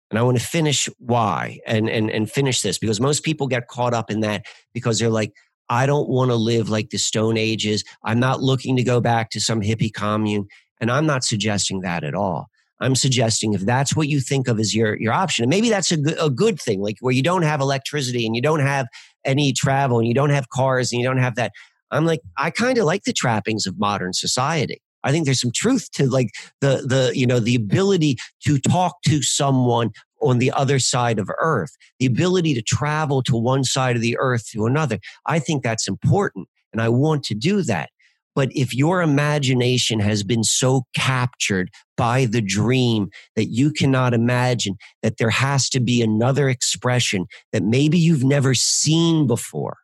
And 0.10 0.18
I 0.18 0.24
want 0.24 0.40
to 0.40 0.44
finish 0.44 0.90
why 0.98 1.60
and, 1.68 1.88
and, 1.88 2.10
and 2.10 2.32
finish 2.32 2.62
this 2.62 2.80
because 2.80 3.00
most 3.00 3.24
people 3.24 3.46
get 3.46 3.68
caught 3.68 3.94
up 3.94 4.10
in 4.10 4.22
that 4.22 4.48
because 4.74 4.98
they're 4.98 5.10
like, 5.10 5.34
I 5.70 5.86
don't 5.86 6.10
want 6.10 6.32
to 6.32 6.36
live 6.36 6.68
like 6.68 6.90
the 6.90 6.98
Stone 6.98 7.38
Ages. 7.38 7.84
I'm 8.04 8.20
not 8.20 8.42
looking 8.42 8.76
to 8.76 8.84
go 8.84 9.02
back 9.02 9.30
to 9.32 9.40
some 9.40 9.62
hippie 9.62 9.94
commune. 9.94 10.48
And 10.82 10.90
I'm 10.90 11.06
not 11.06 11.24
suggesting 11.24 11.82
that 11.82 12.04
at 12.04 12.16
all. 12.16 12.48
I'm 12.80 12.96
suggesting 12.96 13.54
if 13.54 13.62
that's 13.62 13.96
what 13.96 14.08
you 14.08 14.20
think 14.20 14.48
of 14.48 14.60
as 14.60 14.76
your 14.76 14.98
your 15.00 15.14
option, 15.14 15.44
and 15.44 15.50
maybe 15.50 15.70
that's 15.70 15.92
a 15.92 15.98
good, 15.98 16.18
a 16.22 16.30
good 16.30 16.60
thing, 16.60 16.82
like 16.82 16.98
where 17.00 17.14
you 17.14 17.24
don't 17.24 17.42
have 17.44 17.60
electricity 17.62 18.26
and 18.26 18.36
you 18.36 18.42
don't 18.42 18.60
have 18.60 18.88
any 19.26 19.54
travel 19.54 20.00
and 20.00 20.08
you 20.08 20.14
don't 20.14 20.30
have 20.30 20.50
cars 20.50 20.92
and 20.92 21.02
you 21.02 21.08
don't 21.08 21.18
have 21.18 21.36
that. 21.36 21.52
I'm 21.92 22.06
like, 22.06 22.22
I 22.38 22.50
kind 22.52 22.78
of 22.78 22.86
like 22.86 23.04
the 23.04 23.14
trappings 23.14 23.66
of 23.66 23.80
modern 23.80 24.14
society. 24.14 24.82
I 25.04 25.12
think 25.12 25.26
there's 25.26 25.42
some 25.42 25.52
truth 25.54 25.90
to 25.94 26.08
like 26.08 26.30
the 26.62 26.84
the 26.86 27.12
you 27.16 27.26
know 27.26 27.40
the 27.40 27.56
ability 27.56 28.18
to 28.46 28.60
talk 28.60 29.02
to 29.08 29.22
someone 29.22 29.92
on 30.22 30.40
the 30.40 30.52
other 30.52 30.80
side 30.80 31.20
of 31.20 31.30
earth, 31.40 31.78
the 32.00 32.06
ability 32.06 32.54
to 32.56 32.62
travel 32.62 33.22
to 33.24 33.38
one 33.38 33.64
side 33.64 33.96
of 33.96 34.02
the 34.02 34.18
earth 34.20 34.50
to 34.52 34.66
another. 34.66 35.00
I 35.26 35.40
think 35.40 35.64
that's 35.64 35.88
important 35.88 36.48
and 36.74 36.82
I 36.82 36.90
want 36.90 37.24
to 37.26 37.36
do 37.36 37.62
that. 37.64 37.90
But 38.38 38.52
if 38.54 38.72
your 38.72 39.02
imagination 39.02 40.00
has 40.00 40.22
been 40.22 40.44
so 40.44 40.84
captured 40.94 41.72
by 41.98 42.26
the 42.26 42.40
dream 42.40 43.10
that 43.36 43.48
you 43.48 43.72
cannot 43.72 44.14
imagine 44.14 44.76
that 45.02 45.18
there 45.18 45.32
has 45.32 45.72
to 45.72 45.80
be 45.80 46.04
another 46.04 46.48
expression 46.48 47.26
that 47.52 47.64
maybe 47.64 47.98
you've 47.98 48.24
never 48.24 48.54
seen 48.54 49.26
before, 49.26 49.78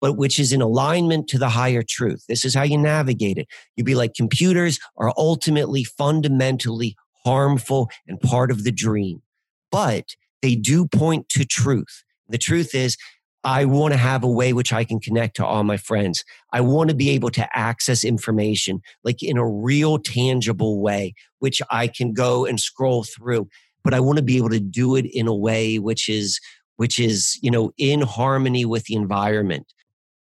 but 0.00 0.14
which 0.14 0.40
is 0.40 0.52
in 0.52 0.60
alignment 0.60 1.28
to 1.28 1.38
the 1.38 1.50
higher 1.50 1.84
truth. 1.88 2.24
This 2.28 2.44
is 2.44 2.56
how 2.56 2.64
you 2.64 2.76
navigate 2.76 3.38
it. 3.38 3.46
You'd 3.76 3.86
be 3.86 3.94
like 3.94 4.14
computers 4.14 4.80
are 4.96 5.12
ultimately 5.16 5.84
fundamentally 5.84 6.96
harmful 7.24 7.88
and 8.08 8.20
part 8.20 8.50
of 8.50 8.64
the 8.64 8.72
dream, 8.72 9.22
but 9.70 10.16
they 10.42 10.56
do 10.56 10.88
point 10.88 11.28
to 11.28 11.44
truth. 11.44 12.02
The 12.28 12.36
truth 12.36 12.74
is 12.74 12.96
I 13.42 13.64
want 13.64 13.92
to 13.92 13.98
have 13.98 14.22
a 14.22 14.30
way 14.30 14.52
which 14.52 14.72
I 14.72 14.84
can 14.84 15.00
connect 15.00 15.36
to 15.36 15.46
all 15.46 15.64
my 15.64 15.76
friends. 15.76 16.24
I 16.52 16.60
want 16.60 16.90
to 16.90 16.96
be 16.96 17.10
able 17.10 17.30
to 17.30 17.48
access 17.56 18.04
information 18.04 18.82
like 19.02 19.22
in 19.22 19.38
a 19.38 19.48
real 19.48 19.98
tangible 19.98 20.80
way, 20.80 21.14
which 21.38 21.62
I 21.70 21.86
can 21.86 22.12
go 22.12 22.44
and 22.44 22.60
scroll 22.60 23.04
through. 23.04 23.48
But 23.82 23.94
I 23.94 24.00
want 24.00 24.18
to 24.18 24.24
be 24.24 24.36
able 24.36 24.50
to 24.50 24.60
do 24.60 24.94
it 24.94 25.06
in 25.06 25.26
a 25.26 25.34
way 25.34 25.78
which 25.78 26.08
is, 26.08 26.38
which 26.76 26.98
is, 26.98 27.38
you 27.42 27.50
know, 27.50 27.72
in 27.78 28.02
harmony 28.02 28.66
with 28.66 28.84
the 28.84 28.94
environment. 28.94 29.72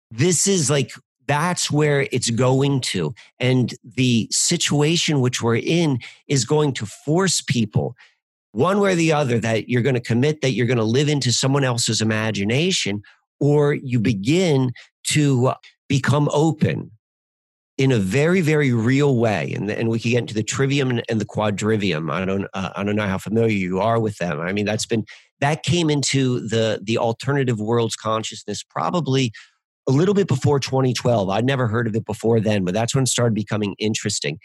This 0.09 0.47
is 0.47 0.69
like, 0.69 0.91
that's 1.27 1.69
where 1.69 2.07
it's 2.11 2.29
going 2.29 2.81
to. 2.81 3.13
And 3.39 3.73
the 3.83 4.27
situation 4.31 5.21
which 5.21 5.41
we're 5.41 5.57
in 5.57 5.99
is 6.27 6.45
going 6.45 6.73
to 6.73 6.85
force 6.85 7.41
people 7.41 7.95
one 8.55 8.79
way 8.79 8.93
or 8.93 8.95
the 8.95 9.11
other 9.11 9.37
that 9.39 9.67
you're 9.67 9.81
going 9.81 9.95
to 9.95 10.01
commit 10.01 10.41
that 10.41 10.51
you're 10.51 10.65
going 10.65 10.77
to 10.77 10.83
live 10.83 11.09
into 11.09 11.31
someone 11.31 11.65
else's 11.65 12.01
imagination 12.01 13.01
or 13.39 13.73
you 13.73 13.99
begin 13.99 14.71
to 15.03 15.51
become 15.89 16.29
open 16.31 16.89
in 17.77 17.91
a 17.91 17.99
very 17.99 18.39
very 18.39 18.71
real 18.71 19.17
way. 19.17 19.51
And, 19.53 19.69
and 19.69 19.89
we 19.89 19.99
can 19.99 20.11
get 20.11 20.19
into 20.19 20.33
the 20.33 20.43
trivium 20.43 21.01
and 21.09 21.19
the 21.21 21.25
quadrivium. 21.25 22.09
I 22.09 22.23
don't 22.23 22.47
uh, 22.53 22.69
i 22.75 22.83
don't 22.83 22.95
know 22.95 23.07
how 23.07 23.17
familiar 23.17 23.55
you 23.55 23.79
are 23.81 23.99
with 23.99 24.17
them. 24.17 24.39
I 24.39 24.53
mean 24.53 24.65
that's 24.65 24.85
been 24.85 25.03
that 25.41 25.63
came 25.63 25.89
into 25.89 26.47
the 26.47 26.79
the 26.81 26.97
alternative 26.97 27.59
worlds 27.59 27.97
consciousness 27.97 28.63
probably 28.63 29.33
a 29.87 29.91
little 29.91 30.13
bit 30.15 30.27
before 30.27 30.59
2012 30.59 31.29
i'd 31.29 31.45
never 31.45 31.67
heard 31.67 31.85
of 31.85 31.95
it 31.95 32.05
before 32.05 32.39
then 32.39 32.63
but 32.63 32.73
that's 32.73 32.95
when 32.95 33.03
it 33.03 33.07
started 33.07 33.35
becoming 33.35 33.75
interesting. 33.79 34.39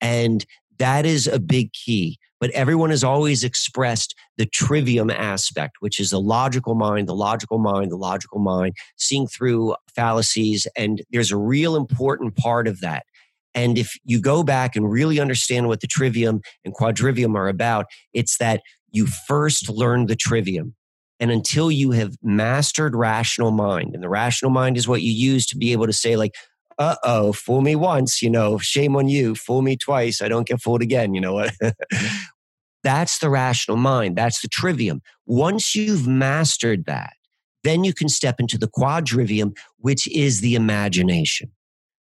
And 0.00 0.46
that 0.78 1.04
is 1.04 1.26
a 1.26 1.40
big 1.40 1.72
key 1.72 2.18
but 2.40 2.50
everyone 2.50 2.90
has 2.90 3.04
always 3.04 3.42
expressed 3.42 4.14
the 4.36 4.46
trivium 4.46 5.10
aspect, 5.10 5.76
which 5.80 5.98
is 5.98 6.10
the 6.10 6.20
logical 6.20 6.74
mind, 6.74 7.08
the 7.08 7.14
logical 7.14 7.58
mind, 7.58 7.90
the 7.90 7.96
logical 7.96 8.38
mind, 8.38 8.74
seeing 8.96 9.26
through 9.26 9.74
fallacies. 9.94 10.66
And 10.76 11.02
there's 11.10 11.32
a 11.32 11.36
real 11.36 11.76
important 11.76 12.36
part 12.36 12.68
of 12.68 12.80
that. 12.80 13.04
And 13.54 13.78
if 13.78 13.94
you 14.04 14.20
go 14.20 14.42
back 14.42 14.76
and 14.76 14.90
really 14.90 15.18
understand 15.18 15.68
what 15.68 15.80
the 15.80 15.86
trivium 15.86 16.42
and 16.64 16.74
quadrivium 16.74 17.34
are 17.36 17.48
about, 17.48 17.86
it's 18.12 18.36
that 18.36 18.60
you 18.90 19.06
first 19.06 19.70
learn 19.70 20.06
the 20.06 20.16
trivium. 20.16 20.74
And 21.18 21.30
until 21.30 21.70
you 21.70 21.92
have 21.92 22.16
mastered 22.22 22.94
rational 22.94 23.50
mind, 23.50 23.94
and 23.94 24.02
the 24.02 24.10
rational 24.10 24.50
mind 24.50 24.76
is 24.76 24.86
what 24.86 25.00
you 25.00 25.10
use 25.10 25.46
to 25.46 25.56
be 25.56 25.72
able 25.72 25.86
to 25.86 25.92
say, 25.92 26.16
like, 26.16 26.34
uh 26.78 26.96
oh, 27.04 27.32
fool 27.32 27.60
me 27.60 27.74
once, 27.74 28.22
you 28.22 28.30
know, 28.30 28.58
shame 28.58 28.96
on 28.96 29.08
you, 29.08 29.34
fool 29.34 29.62
me 29.62 29.76
twice, 29.76 30.20
I 30.20 30.28
don't 30.28 30.46
get 30.46 30.60
fooled 30.60 30.82
again, 30.82 31.14
you 31.14 31.20
know 31.20 31.34
what? 31.34 31.54
That's 32.84 33.18
the 33.18 33.30
rational 33.30 33.76
mind. 33.76 34.16
That's 34.16 34.40
the 34.42 34.48
trivium. 34.48 35.00
Once 35.26 35.74
you've 35.74 36.06
mastered 36.06 36.86
that, 36.86 37.14
then 37.64 37.82
you 37.82 37.92
can 37.92 38.08
step 38.08 38.38
into 38.38 38.56
the 38.56 38.68
quadrivium, 38.68 39.56
which 39.78 40.06
is 40.08 40.40
the 40.40 40.54
imagination, 40.54 41.50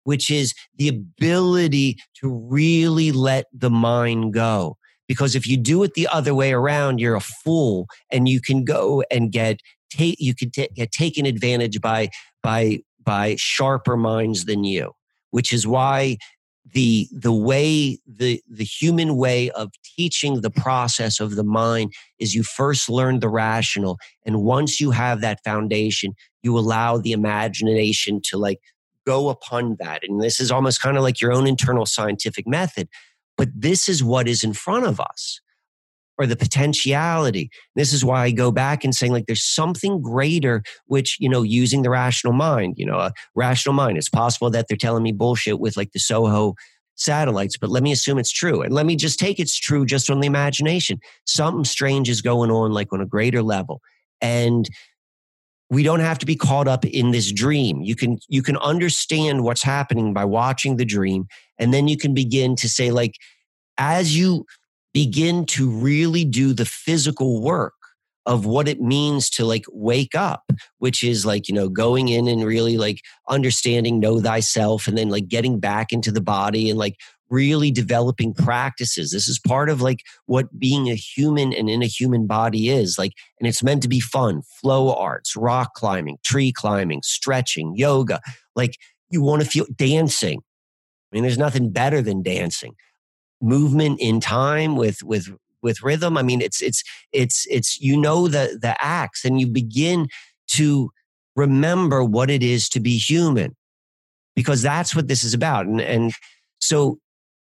which 0.05 0.32
is 0.32 0.53
the 0.78 0.88
ability 0.88 1.97
to 2.22 2.34
really 2.49 3.11
let 3.11 3.47
the 3.51 3.70
mind 3.70 4.34
go. 4.34 4.78
Because 5.05 5.36
if 5.36 5.45
you 5.45 5.57
do 5.57 5.84
it 5.84 5.95
the 5.95 6.07
other 6.07 6.34
way 6.34 6.53
around, 6.53 6.99
you're 6.99 7.15
a 7.15 7.20
fool 7.20 7.88
and 8.09 8.30
you 8.30 8.39
can 8.39 8.63
go 8.63 9.03
and 9.11 9.34
get, 9.34 9.59
take, 9.89 10.15
you 10.20 10.34
can 10.34 10.49
t- 10.51 10.70
get 10.76 10.93
taken 10.93 11.26
advantage 11.26 11.82
by, 11.82 12.07
by, 12.41 12.80
by 13.04 13.36
sharper 13.38 13.97
minds 13.97 14.45
than 14.45 14.64
you, 14.64 14.91
which 15.32 15.54
is 15.54 15.66
why 15.66 16.18
the 16.74 17.08
the 17.12 17.34
way 17.34 17.97
the 18.06 18.41
the 18.50 18.64
human 18.64 19.16
way 19.16 19.50
of 19.52 19.72
teaching 19.84 20.41
the 20.41 20.52
process 20.52 21.20
of 21.20 21.36
the 21.36 21.43
mind 21.43 21.93
is 22.20 22.36
you 22.36 22.43
first 22.43 22.89
learn 22.89 23.20
the 23.20 23.30
rational 23.30 23.97
and 24.26 24.43
once 24.43 24.80
you 24.80 24.91
have 24.91 25.22
that 25.22 25.43
foundation 25.43 26.14
you 26.43 26.58
allow 26.58 26.97
the 26.97 27.12
imagination 27.12 28.22
to 28.24 28.38
like 28.38 28.60
go 29.06 29.30
upon 29.30 29.76
that. 29.80 30.04
And 30.08 30.22
this 30.22 30.39
is 30.39 30.52
almost 30.52 30.82
kind 30.82 30.95
of 30.95 31.04
like 31.04 31.20
your 31.20 31.34
own 31.34 31.47
internal 31.47 31.86
scientific 31.86 32.47
method 32.47 32.88
but 33.38 33.50
this 33.56 33.88
is 33.88 34.04
what 34.04 34.28
is 34.28 34.43
in 34.43 34.54
front 34.54 34.86
of 34.86 35.00
us 35.00 35.39
or 36.20 36.28
the 36.28 36.36
potentiality. 36.36 37.49
This 37.76 37.93
is 37.93 38.03
why 38.03 38.24
I 38.26 38.32
go 38.32 38.51
back 38.51 38.84
and 38.84 38.93
saying 38.93 39.13
like 39.13 39.26
there's 39.26 39.43
something 39.43 40.01
greater, 40.01 40.61
which, 40.86 41.17
you 41.20 41.30
know, 41.30 41.41
using 41.41 41.82
the 41.82 41.89
rational 41.89 42.34
mind, 42.34 42.76
you 42.78 42.86
know, 42.86 42.99
a 42.99 43.13
rational 43.36 43.74
mind. 43.74 43.97
It's 43.97 44.09
possible 44.09 44.49
that 44.51 44.67
they're 44.67 44.78
telling 44.78 45.01
me 45.01 45.13
bullshit 45.13 45.59
with 45.59 45.78
like 45.78 45.93
the 45.93 45.99
SOHO 45.99 46.55
satellites, 46.95 47.57
but 47.57 47.70
let 47.70 47.82
me 47.82 47.93
assume 47.93 48.20
it's 48.20 48.32
true. 48.32 48.61
And 48.61 48.74
let 48.74 48.86
me 48.86 48.97
just 48.97 49.17
take 49.17 49.39
it's 49.39 49.57
true 49.57 49.86
just 49.86 50.09
on 50.09 50.20
the 50.20 50.28
imagination. 50.28 50.99
Something 51.26 51.63
strange 51.63 52.09
is 52.09 52.22
going 52.22 52.51
on 52.51 52.74
like 52.74 52.91
on 52.91 52.99
a 52.99 53.05
greater 53.05 53.41
level. 53.41 53.82
And 54.22 54.70
we 55.70 55.84
don't 55.84 56.01
have 56.01 56.20
to 56.20 56.26
be 56.26 56.36
caught 56.36 56.67
up 56.67 56.84
in 56.84 57.11
this 57.11 57.32
dream. 57.32 57.82
You 57.82 57.95
can 57.95 58.17
you 58.28 58.43
can 58.43 58.57
understand 58.57 59.43
what's 59.45 59.63
happening 59.63 60.13
by 60.13 60.26
watching 60.26 60.76
the 60.76 60.86
dream 60.86 61.28
and 61.57 61.74
then 61.74 61.88
you 61.88 61.95
can 61.95 62.13
begin 62.13 62.55
to 62.57 62.67
say 62.67 62.91
like 62.91 63.13
as 63.78 64.17
you 64.17 64.45
begin 64.94 65.46
to 65.46 65.70
really 65.70 66.26
do 66.26 66.54
the 66.54 66.66
physical 66.66 67.42
work 67.42 67.74
of 68.26 68.46
what 68.46 68.68
it 68.68 68.80
means 68.80 69.30
to 69.30 69.46
like 69.46 69.66
wake 69.72 70.14
up, 70.14 70.52
which 70.78 71.04
is 71.04 71.26
like, 71.26 71.48
you 71.48 71.54
know, 71.56 71.70
going 71.70 72.10
in 72.10 72.28
and 72.28 72.44
really 72.44 72.78
like 72.78 73.02
understanding, 73.28 74.00
know 74.00 74.20
thyself, 74.20 74.88
and 74.88 74.98
then 74.98 75.10
like 75.10 75.28
getting 75.28 75.60
back 75.60 75.92
into 75.92 76.12
the 76.12 76.22
body 76.22 76.70
and 76.70 76.78
like 76.78 76.96
really 77.30 77.72
developing 77.72 78.34
practices. 78.34 79.12
This 79.12 79.28
is 79.28 79.40
part 79.40 79.70
of 79.70 79.82
like 79.82 80.04
what 80.26 80.60
being 80.60 80.90
a 80.90 80.96
human 80.96 81.54
and 81.54 81.70
in 81.70 81.82
a 81.82 81.88
human 81.88 82.28
body 82.28 82.70
is 82.70 82.98
like, 82.98 83.14
and 83.40 83.48
it's 83.48 83.64
meant 83.64 83.82
to 83.84 83.88
be 83.88 84.00
fun 84.00 84.42
flow 84.62 84.94
arts, 84.94 85.36
rock 85.36 85.74
climbing, 85.74 86.18
tree 86.24 86.52
climbing, 86.52 87.02
stretching, 87.04 87.74
yoga. 87.76 88.20
Like, 88.56 88.78
you 89.10 89.22
want 89.24 89.42
to 89.42 89.50
feel 89.50 89.66
dancing. 89.76 90.40
I 90.40 91.16
mean, 91.16 91.24
there's 91.24 91.38
nothing 91.38 91.72
better 91.72 92.02
than 92.02 92.22
dancing 92.22 92.74
movement 93.42 94.00
in 94.00 94.20
time 94.20 94.76
with 94.76 95.04
with 95.04 95.30
with 95.62 95.84
rhythm. 95.84 96.18
I 96.18 96.24
mean 96.24 96.42
it's 96.42 96.62
it's 96.62 96.84
it's 97.12 97.46
it's 97.50 97.80
you 97.80 97.98
know 97.98 98.28
the 98.28 98.58
the 98.62 98.76
acts 98.84 99.26
and 99.26 99.40
you 99.40 99.48
begin 99.48 100.08
to 100.50 100.92
remember 101.36 102.04
what 102.04 102.30
it 102.30 102.44
is 102.44 102.70
to 102.70 102.80
be 102.80 102.98
human 102.98 103.56
because 104.36 104.62
that's 104.62 104.96
what 104.96 105.08
this 105.08 105.24
is 105.24 105.34
about. 105.34 105.66
And 105.66 105.82
and 105.82 106.14
so 106.60 107.00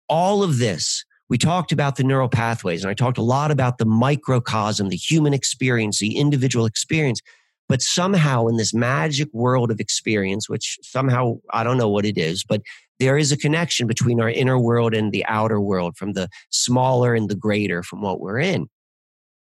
all 0.08 0.42
of 0.42 0.58
this 0.58 1.04
we 1.30 1.38
talked 1.38 1.72
about 1.72 1.96
the 1.96 2.04
neural 2.04 2.28
pathways 2.28 2.84
and 2.84 2.90
i 2.90 2.94
talked 2.94 3.18
a 3.18 3.22
lot 3.22 3.50
about 3.50 3.78
the 3.78 3.86
microcosm 3.86 4.88
the 4.88 4.96
human 4.96 5.32
experience 5.32 5.98
the 5.98 6.16
individual 6.16 6.66
experience 6.66 7.20
but 7.68 7.80
somehow 7.80 8.46
in 8.46 8.56
this 8.56 8.74
magic 8.74 9.28
world 9.32 9.70
of 9.70 9.80
experience 9.80 10.48
which 10.48 10.78
somehow 10.82 11.34
i 11.50 11.64
don't 11.64 11.78
know 11.78 11.88
what 11.88 12.04
it 12.04 12.18
is 12.18 12.44
but 12.44 12.60
there 12.98 13.18
is 13.18 13.32
a 13.32 13.36
connection 13.36 13.86
between 13.86 14.20
our 14.20 14.30
inner 14.30 14.58
world 14.58 14.94
and 14.94 15.12
the 15.12 15.24
outer 15.26 15.60
world, 15.60 15.96
from 15.96 16.12
the 16.12 16.28
smaller 16.50 17.14
and 17.14 17.28
the 17.28 17.34
greater 17.34 17.82
from 17.82 18.02
what 18.02 18.20
we're 18.20 18.38
in. 18.38 18.68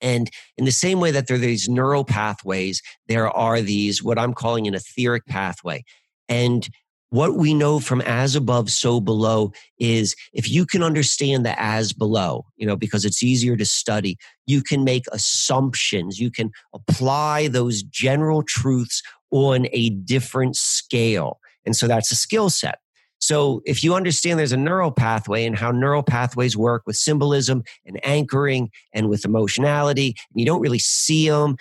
And 0.01 0.31
in 0.59 0.65
the 0.65 0.73
same 0.73 1.01
way 1.01 1.11
that 1.13 1.27
there 1.27 1.37
are 1.37 1.41
these 1.41 1.69
neural 1.69 2.05
pathways, 2.05 2.83
there 3.09 3.29
are 3.29 3.61
these, 3.61 4.03
what 4.03 4.19
I'm 4.19 4.35
calling 4.35 4.67
an 4.67 4.75
etheric 4.75 5.25
pathway. 5.27 5.83
And 6.29 6.69
what 7.11 7.37
we 7.37 7.55
know 7.55 7.79
from 7.79 8.01
as 8.01 8.35
above, 8.35 8.71
so 8.71 9.01
below 9.01 9.53
is 9.79 10.17
if 10.33 10.51
you 10.51 10.67
can 10.67 10.83
understand 10.83 11.47
the 11.47 11.59
as 11.63 11.93
below, 11.93 12.45
you 12.57 12.67
know, 12.67 12.77
because 12.77 13.05
it's 13.05 13.23
easier 13.23 13.57
to 13.57 13.65
study, 13.65 14.17
you 14.47 14.63
can 14.63 14.83
make 14.83 15.05
assumptions, 15.13 16.19
you 16.19 16.31
can 16.31 16.51
apply 16.75 17.47
those 17.47 17.85
general 17.85 18.43
truths 18.43 19.01
on 19.31 19.69
a 19.73 19.91
different 19.91 20.57
scale. 20.57 21.39
And 21.65 21.77
so 21.77 21.87
that's 21.87 22.11
a 22.11 22.17
skill 22.17 22.51
set. 22.51 22.79
So 23.25 23.63
if 23.65 23.83
you 23.83 23.95
understand 23.95 24.39
there's 24.39 24.53
a 24.53 24.57
neural 24.59 24.91
pathway 24.91 25.47
and 25.47 25.57
how 25.57 25.71
neural 25.71 26.03
pathways 26.03 26.59
work 26.59 26.83
with 26.87 26.97
symbolism 26.97 27.63
and 27.87 27.99
anchoring 28.05 28.71
and 28.93 29.09
with 29.09 29.25
emotionality, 29.25 30.09
and 30.09 30.41
you 30.41 30.45
don't 30.45 30.61
really 30.61 30.79
see 30.79 31.31
them, 31.31 31.57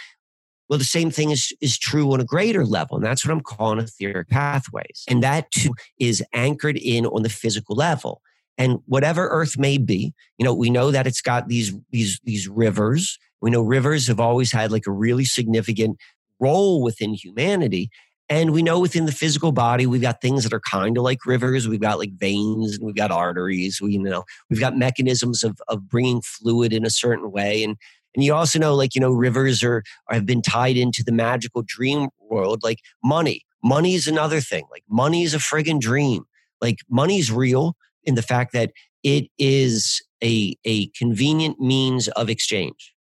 well, 0.68 0.78
the 0.78 0.84
same 0.84 1.10
thing 1.10 1.32
is, 1.32 1.54
is 1.62 1.78
true 1.78 2.12
on 2.12 2.20
a 2.20 2.26
greater 2.26 2.66
level. 2.66 2.98
And 2.98 3.06
that's 3.06 3.26
what 3.26 3.32
I'm 3.32 3.40
calling 3.40 3.80
etheric 3.80 4.28
pathways. 4.28 5.06
And 5.08 5.24
that 5.24 5.52
too 5.52 5.74
is 5.98 6.22
anchored 6.34 6.76
in 6.76 7.06
on 7.06 7.24
the 7.24 7.30
physical 7.30 7.78
level. 7.78 8.22
And 8.58 8.80
whatever 8.86 9.30
Earth 9.30 9.58
may 9.58 9.78
be, 9.78 10.14
you 10.38 10.44
know, 10.44 10.54
we 10.54 10.70
know 10.70 10.92
that 10.92 11.08
it's 11.08 11.22
got 11.22 11.48
these, 11.48 11.74
these, 11.92 12.20
these 12.26 12.50
rivers. 12.50 13.18
We 13.40 13.52
know 13.52 13.62
rivers 13.62 14.08
have 14.08 14.20
always 14.20 14.52
had 14.52 14.70
like 14.70 14.86
a 14.86 14.92
really 14.92 15.24
significant 15.24 15.98
role 16.42 16.84
within 16.84 17.14
humanity. 17.14 17.90
And 18.30 18.52
we 18.52 18.64
know 18.64 18.80
within 18.80 19.06
the 19.06 19.12
physical 19.12 19.52
body, 19.52 19.86
we've 19.86 20.02
got 20.02 20.22
things 20.22 20.44
that 20.44 20.54
are 20.54 20.62
kind 20.62 20.98
of 20.98 21.04
like 21.04 21.26
rivers. 21.26 21.68
We've 21.68 21.82
got 21.82 22.00
like 22.00 22.14
veins 22.14 22.76
and 22.76 22.86
we've 22.86 22.96
got 22.96 23.12
arteries. 23.12 23.82
We, 23.82 23.94
you 23.94 24.00
know, 24.00 24.24
we've 24.50 24.60
got 24.60 24.78
mechanisms 24.78 25.44
of, 25.44 25.60
of 25.68 25.90
bringing 25.90 26.22
fluid 26.22 26.72
in 26.72 26.86
a 26.86 26.90
certain 26.90 27.32
way. 27.32 27.64
And, 27.64 27.76
and 28.16 28.24
you 28.24 28.34
also 28.34 28.60
know, 28.60 28.76
like, 28.76 28.96
you 28.96 29.02
know, 29.02 29.12
rivers 29.12 29.64
are, 29.64 29.84
are 30.08 30.16
have 30.16 30.26
been 30.26 30.42
tied 30.42 30.78
into 30.78 31.04
the 31.04 31.12
magical 31.12 31.64
dream 31.66 32.10
world, 32.20 32.62
like 32.64 32.80
money. 33.04 33.42
Money 33.64 33.96
is 33.96 34.08
another 34.08 34.40
thing. 34.40 34.66
Like 34.72 34.84
money 34.90 35.24
is 35.24 35.34
a 35.34 35.40
friggin' 35.40 35.80
dream. 35.80 36.24
Like 36.62 36.78
money's 36.90 37.32
real 37.32 37.76
in 38.04 38.16
the 38.16 38.22
fact 38.22 38.54
that 38.54 38.72
it 39.04 39.30
is 39.38 40.02
a, 40.24 40.56
a 40.64 40.88
convenient 40.90 41.60
means 41.60 42.08
of 42.10 42.30
exchange. 42.30 42.94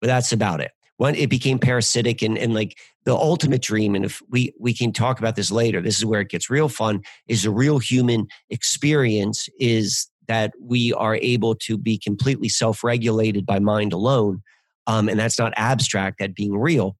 But 0.00 0.08
that's 0.08 0.32
about 0.32 0.60
it 0.60 0.72
when 0.98 1.14
it 1.14 1.28
became 1.28 1.58
parasitic 1.58 2.22
and, 2.22 2.38
and 2.38 2.54
like 2.54 2.78
the 3.04 3.14
ultimate 3.14 3.62
dream 3.62 3.94
and 3.94 4.04
if 4.04 4.22
we 4.30 4.52
we 4.58 4.74
can 4.74 4.92
talk 4.92 5.18
about 5.18 5.36
this 5.36 5.50
later 5.50 5.80
this 5.80 5.98
is 5.98 6.04
where 6.04 6.20
it 6.20 6.30
gets 6.30 6.50
real 6.50 6.68
fun 6.68 7.00
is 7.28 7.42
the 7.42 7.50
real 7.50 7.78
human 7.78 8.26
experience 8.50 9.48
is 9.60 10.08
that 10.28 10.52
we 10.60 10.92
are 10.94 11.16
able 11.16 11.54
to 11.54 11.78
be 11.78 11.96
completely 11.98 12.48
self-regulated 12.48 13.46
by 13.46 13.58
mind 13.58 13.92
alone 13.92 14.42
um, 14.86 15.08
and 15.08 15.18
that's 15.18 15.38
not 15.38 15.52
abstract 15.56 16.18
that 16.18 16.34
being 16.34 16.56
real. 16.56 16.96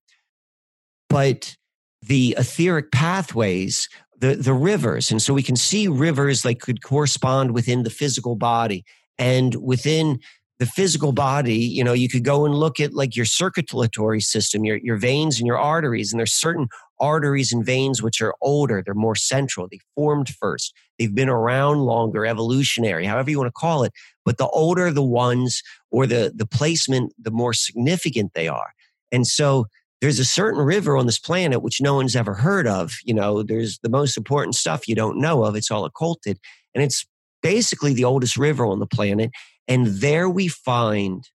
But 1.09 1.57
the 2.03 2.37
etheric 2.39 2.93
pathways 2.93 3.89
the 4.19 4.35
the 4.35 4.53
rivers 4.53 5.11
and 5.11 5.21
so 5.21 5.35
we 5.35 5.43
can 5.43 5.57
see 5.57 5.89
rivers 5.89 6.45
like 6.45 6.61
could 6.61 6.83
correspond 6.83 7.53
within 7.53 7.83
the 7.83 7.91
physical 7.91 8.37
body 8.37 8.85
and 9.19 9.55
within 9.57 10.21
the 10.59 10.67
physical 10.67 11.13
body, 11.13 11.59
you 11.59 11.85
know, 11.85 11.93
you 11.93 12.09
could 12.09 12.25
go 12.25 12.47
and 12.47 12.55
look 12.55 12.81
at 12.81 12.95
like 12.95 13.15
your 13.15 13.27
circulatory 13.27 14.21
system, 14.21 14.65
your, 14.65 14.79
your 14.79 14.97
veins 14.97 15.39
and 15.39 15.47
your 15.47 15.59
arteries, 15.59 16.13
and 16.13 16.19
there's 16.19 16.33
certain 16.33 16.69
arteries 16.99 17.53
and 17.53 17.65
veins 17.65 18.03
which 18.03 18.23
are 18.23 18.35
older, 18.41 18.83
they're 18.83 18.95
more 18.95 19.15
central, 19.15 19.69
they 19.71 19.79
formed 19.95 20.31
first, 20.31 20.73
they've 20.99 21.15
been 21.15 21.29
around 21.29 21.81
longer, 21.81 22.25
evolutionary, 22.25 23.05
however 23.05 23.31
you 23.31 23.39
want 23.39 23.49
to 23.49 23.53
call 23.53 23.83
it. 23.83 23.93
But 24.25 24.39
the 24.39 24.49
older 24.49 24.91
the 24.91 25.03
ones 25.03 25.63
or 25.91 26.07
the, 26.07 26.33
the 26.35 26.47
placement, 26.47 27.13
the 27.19 27.31
more 27.31 27.53
significant 27.53 28.33
they 28.35 28.49
are. 28.49 28.73
And 29.13 29.27
so 29.27 29.67
there's 30.01 30.19
a 30.19 30.25
certain 30.25 30.61
river 30.63 30.97
on 30.97 31.07
this 31.07 31.19
planet 31.19 31.63
which 31.63 31.81
no 31.81 31.95
one's 31.95 32.17
ever 32.17 32.35
heard 32.35 32.67
of. 32.67 32.95
You 33.05 33.15
know, 33.15 33.43
there's 33.43 33.79
the 33.83 33.89
most 33.89 34.17
important 34.17 34.55
stuff 34.55 34.89
you 34.89 34.95
don't 34.95 35.21
know 35.21 35.45
of, 35.45 35.55
it's 35.55 35.71
all 35.71 35.85
occulted. 35.85 36.39
And 36.75 36.83
it's 36.83 37.07
basically 37.43 37.95
the 37.95 38.05
oldest 38.05 38.37
river 38.37 38.67
on 38.67 38.79
the 38.79 38.87
planet. 38.87 39.31
And 39.69 39.87
there 39.87 40.29
we 40.29 40.49
find 40.49 41.29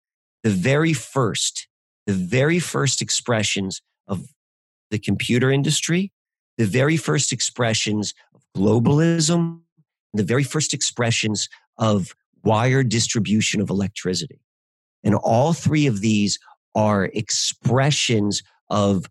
the 0.44 0.50
very 0.50 0.94
first, 0.94 1.68
the 2.06 2.14
very 2.14 2.60
first 2.60 3.02
expressions 3.02 3.82
of 4.08 4.28
the 4.90 5.00
computer 5.00 5.52
industry, 5.52 6.12
the 6.58 6.66
very 6.66 6.98
first 6.98 7.32
expressions 7.32 8.14
of 8.34 8.42
globalism 8.56 9.62
the 10.14 10.24
very 10.24 10.44
first 10.44 10.74
expressions 10.74 11.50
of 11.78 12.16
wire 12.44 12.84
distribution 12.84 13.62
of 13.62 13.70
electricity. 13.70 14.42
And 15.04 15.16
all 15.16 15.54
three 15.54 15.88
of 15.88 16.02
these 16.02 16.40
are 16.76 17.06
expressions 17.06 18.44
of 18.70 19.06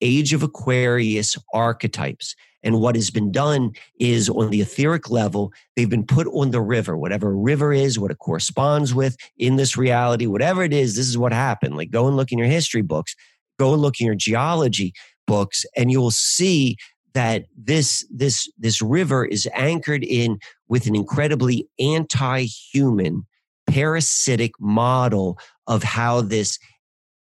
age 0.00 0.32
of 0.32 0.42
Aquarius 0.42 1.36
archetypes. 1.54 2.34
And 2.62 2.80
what 2.80 2.94
has 2.94 3.10
been 3.10 3.32
done 3.32 3.72
is 3.98 4.28
on 4.28 4.50
the 4.50 4.60
etheric 4.60 5.10
level, 5.10 5.52
they've 5.74 5.90
been 5.90 6.06
put 6.06 6.26
on 6.28 6.50
the 6.50 6.60
river, 6.60 6.96
whatever 6.96 7.30
a 7.30 7.34
river 7.34 7.72
is, 7.72 7.98
what 7.98 8.10
it 8.10 8.18
corresponds 8.18 8.94
with 8.94 9.16
in 9.36 9.56
this 9.56 9.76
reality, 9.76 10.26
whatever 10.26 10.62
it 10.62 10.72
is, 10.72 10.96
this 10.96 11.08
is 11.08 11.18
what 11.18 11.32
happened. 11.32 11.76
Like 11.76 11.90
go 11.90 12.06
and 12.06 12.16
look 12.16 12.32
in 12.32 12.38
your 12.38 12.48
history 12.48 12.82
books, 12.82 13.14
go 13.58 13.72
and 13.72 13.82
look 13.82 14.00
in 14.00 14.06
your 14.06 14.14
geology 14.14 14.92
books, 15.26 15.64
and 15.76 15.90
you'll 15.90 16.10
see 16.10 16.76
that 17.14 17.44
this 17.56 18.06
this 18.10 18.50
this 18.58 18.80
river 18.80 19.24
is 19.24 19.48
anchored 19.54 20.04
in 20.04 20.38
with 20.68 20.86
an 20.86 20.96
incredibly 20.96 21.68
anti-human 21.78 23.26
parasitic 23.66 24.52
model 24.58 25.38
of 25.66 25.82
how 25.82 26.20
this 26.20 26.58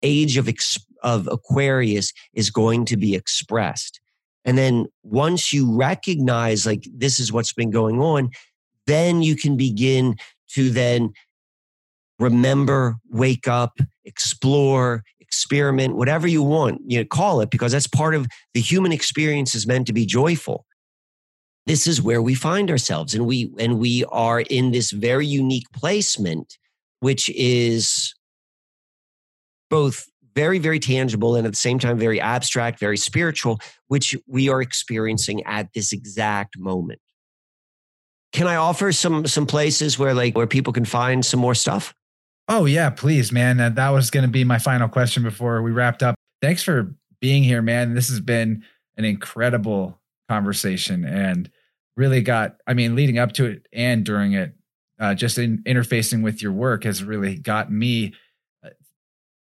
age 0.03 0.38
of 0.38 0.49
of 1.03 1.27
aquarius 1.31 2.11
is 2.33 2.49
going 2.49 2.86
to 2.86 2.97
be 2.97 3.15
expressed 3.15 3.99
and 4.45 4.57
then 4.57 4.85
once 5.03 5.51
you 5.51 5.75
recognize 5.75 6.65
like 6.65 6.87
this 6.93 7.19
is 7.19 7.31
what's 7.31 7.53
been 7.53 7.71
going 7.71 7.99
on 7.99 8.29
then 8.87 9.21
you 9.21 9.35
can 9.35 9.57
begin 9.57 10.15
to 10.47 10.69
then 10.69 11.11
remember 12.19 12.95
wake 13.09 13.47
up 13.47 13.79
explore 14.05 15.03
experiment, 15.35 15.97
whatever 15.97 16.27
you 16.27 16.41
want, 16.41 16.79
you 16.85 16.97
know, 16.97 17.03
call 17.03 17.41
it, 17.41 17.49
because 17.49 17.73
that's 17.73 17.87
part 17.87 18.15
of 18.15 18.25
the 18.53 18.61
human 18.61 18.93
experience 18.93 19.53
is 19.53 19.67
meant 19.67 19.85
to 19.87 19.93
be 19.93 20.05
joyful. 20.05 20.65
This 21.65 21.87
is 21.87 22.01
where 22.01 22.21
we 22.21 22.35
find 22.35 22.71
ourselves. 22.71 23.13
And 23.13 23.25
we 23.25 23.51
and 23.59 23.77
we 23.77 24.05
are 24.05 24.41
in 24.41 24.71
this 24.71 24.91
very 24.91 25.25
unique 25.27 25.65
placement, 25.73 26.57
which 27.01 27.29
is 27.31 28.13
both 29.69 30.05
very, 30.36 30.59
very 30.59 30.79
tangible 30.79 31.36
and 31.36 31.45
at 31.45 31.53
the 31.53 31.57
same 31.57 31.79
time 31.79 31.97
very 31.97 32.19
abstract, 32.19 32.79
very 32.79 32.97
spiritual, 32.97 33.59
which 33.88 34.15
we 34.27 34.49
are 34.49 34.61
experiencing 34.61 35.43
at 35.45 35.71
this 35.73 35.93
exact 35.93 36.57
moment. 36.57 36.99
Can 38.33 38.47
I 38.47 38.57
offer 38.57 38.91
some 38.91 39.25
some 39.27 39.45
places 39.45 39.97
where 39.97 40.13
like 40.13 40.36
where 40.36 40.47
people 40.47 40.73
can 40.73 40.83
find 40.83 41.25
some 41.25 41.39
more 41.39 41.55
stuff? 41.55 41.93
Oh 42.49 42.65
yeah, 42.65 42.89
please, 42.89 43.31
man. 43.31 43.57
That 43.75 43.89
was 43.89 44.11
going 44.11 44.25
to 44.25 44.31
be 44.31 44.43
my 44.43 44.59
final 44.59 44.89
question 44.89 45.23
before 45.23 45.61
we 45.61 45.71
wrapped 45.71 46.03
up. 46.03 46.15
Thanks 46.41 46.61
for 46.61 46.93
being 47.21 47.43
here, 47.43 47.61
man. 47.61 47.93
This 47.93 48.09
has 48.09 48.19
been 48.19 48.63
an 48.97 49.05
incredible 49.05 49.99
conversation 50.29 51.05
and 51.05 51.49
really 51.95 52.21
got 52.21 52.57
I 52.67 52.73
mean 52.73 52.95
leading 52.95 53.19
up 53.19 53.31
to 53.33 53.45
it 53.45 53.67
and 53.71 54.03
during 54.03 54.33
it 54.33 54.53
uh, 54.99 55.13
just 55.13 55.38
in 55.38 55.63
interfacing 55.63 56.23
with 56.23 56.41
your 56.41 56.51
work 56.51 56.83
has 56.83 57.03
really 57.03 57.38
got 57.38 57.71
me 57.71 58.07
uh, 58.07 58.09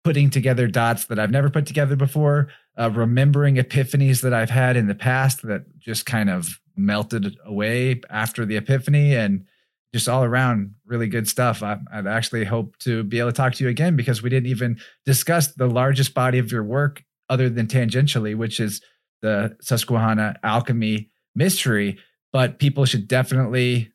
putting 0.07 0.30
together 0.30 0.68
dots 0.68 1.07
that 1.07 1.18
I've 1.18 1.32
never 1.32 1.50
put 1.50 1.66
together 1.66 1.96
before, 1.96 2.46
uh, 2.78 2.88
remembering 2.92 3.57
epiphanies 3.57 4.22
that 4.22 4.32
I've 4.32 4.50
had 4.50 4.76
in 4.76 4.86
the 4.86 4.94
past 4.94 5.42
that 5.48 5.64
just 5.80 6.07
kind 6.07 6.30
of 6.30 6.61
melted 6.76 7.36
away 7.44 8.00
after 8.09 8.46
the 8.46 8.57
epiphany 8.57 9.16
and 9.16 9.46
just 9.92 10.09
all 10.09 10.22
around 10.22 10.76
really 10.84 11.09
good 11.09 11.26
stuff. 11.26 11.61
I, 11.61 11.78
would 11.92 12.07
actually 12.07 12.44
hope 12.44 12.78
to 12.78 13.02
be 13.02 13.18
able 13.18 13.32
to 13.32 13.36
talk 13.36 13.54
to 13.54 13.64
you 13.64 13.68
again 13.68 13.96
because 13.96 14.22
we 14.22 14.30
didn't 14.30 14.48
even 14.48 14.78
discuss 15.04 15.48
the 15.54 15.66
largest 15.66 16.14
body 16.14 16.38
of 16.38 16.52
your 16.52 16.62
work 16.62 17.02
other 17.28 17.48
than 17.48 17.66
tangentially, 17.66 18.36
which 18.36 18.61
is 18.61 18.80
the 19.22 19.57
Susquehanna 19.61 20.36
alchemy 20.44 21.11
mystery. 21.34 21.98
But 22.32 22.61
people 22.61 22.84
should 22.84 23.09
definitely 23.09 23.90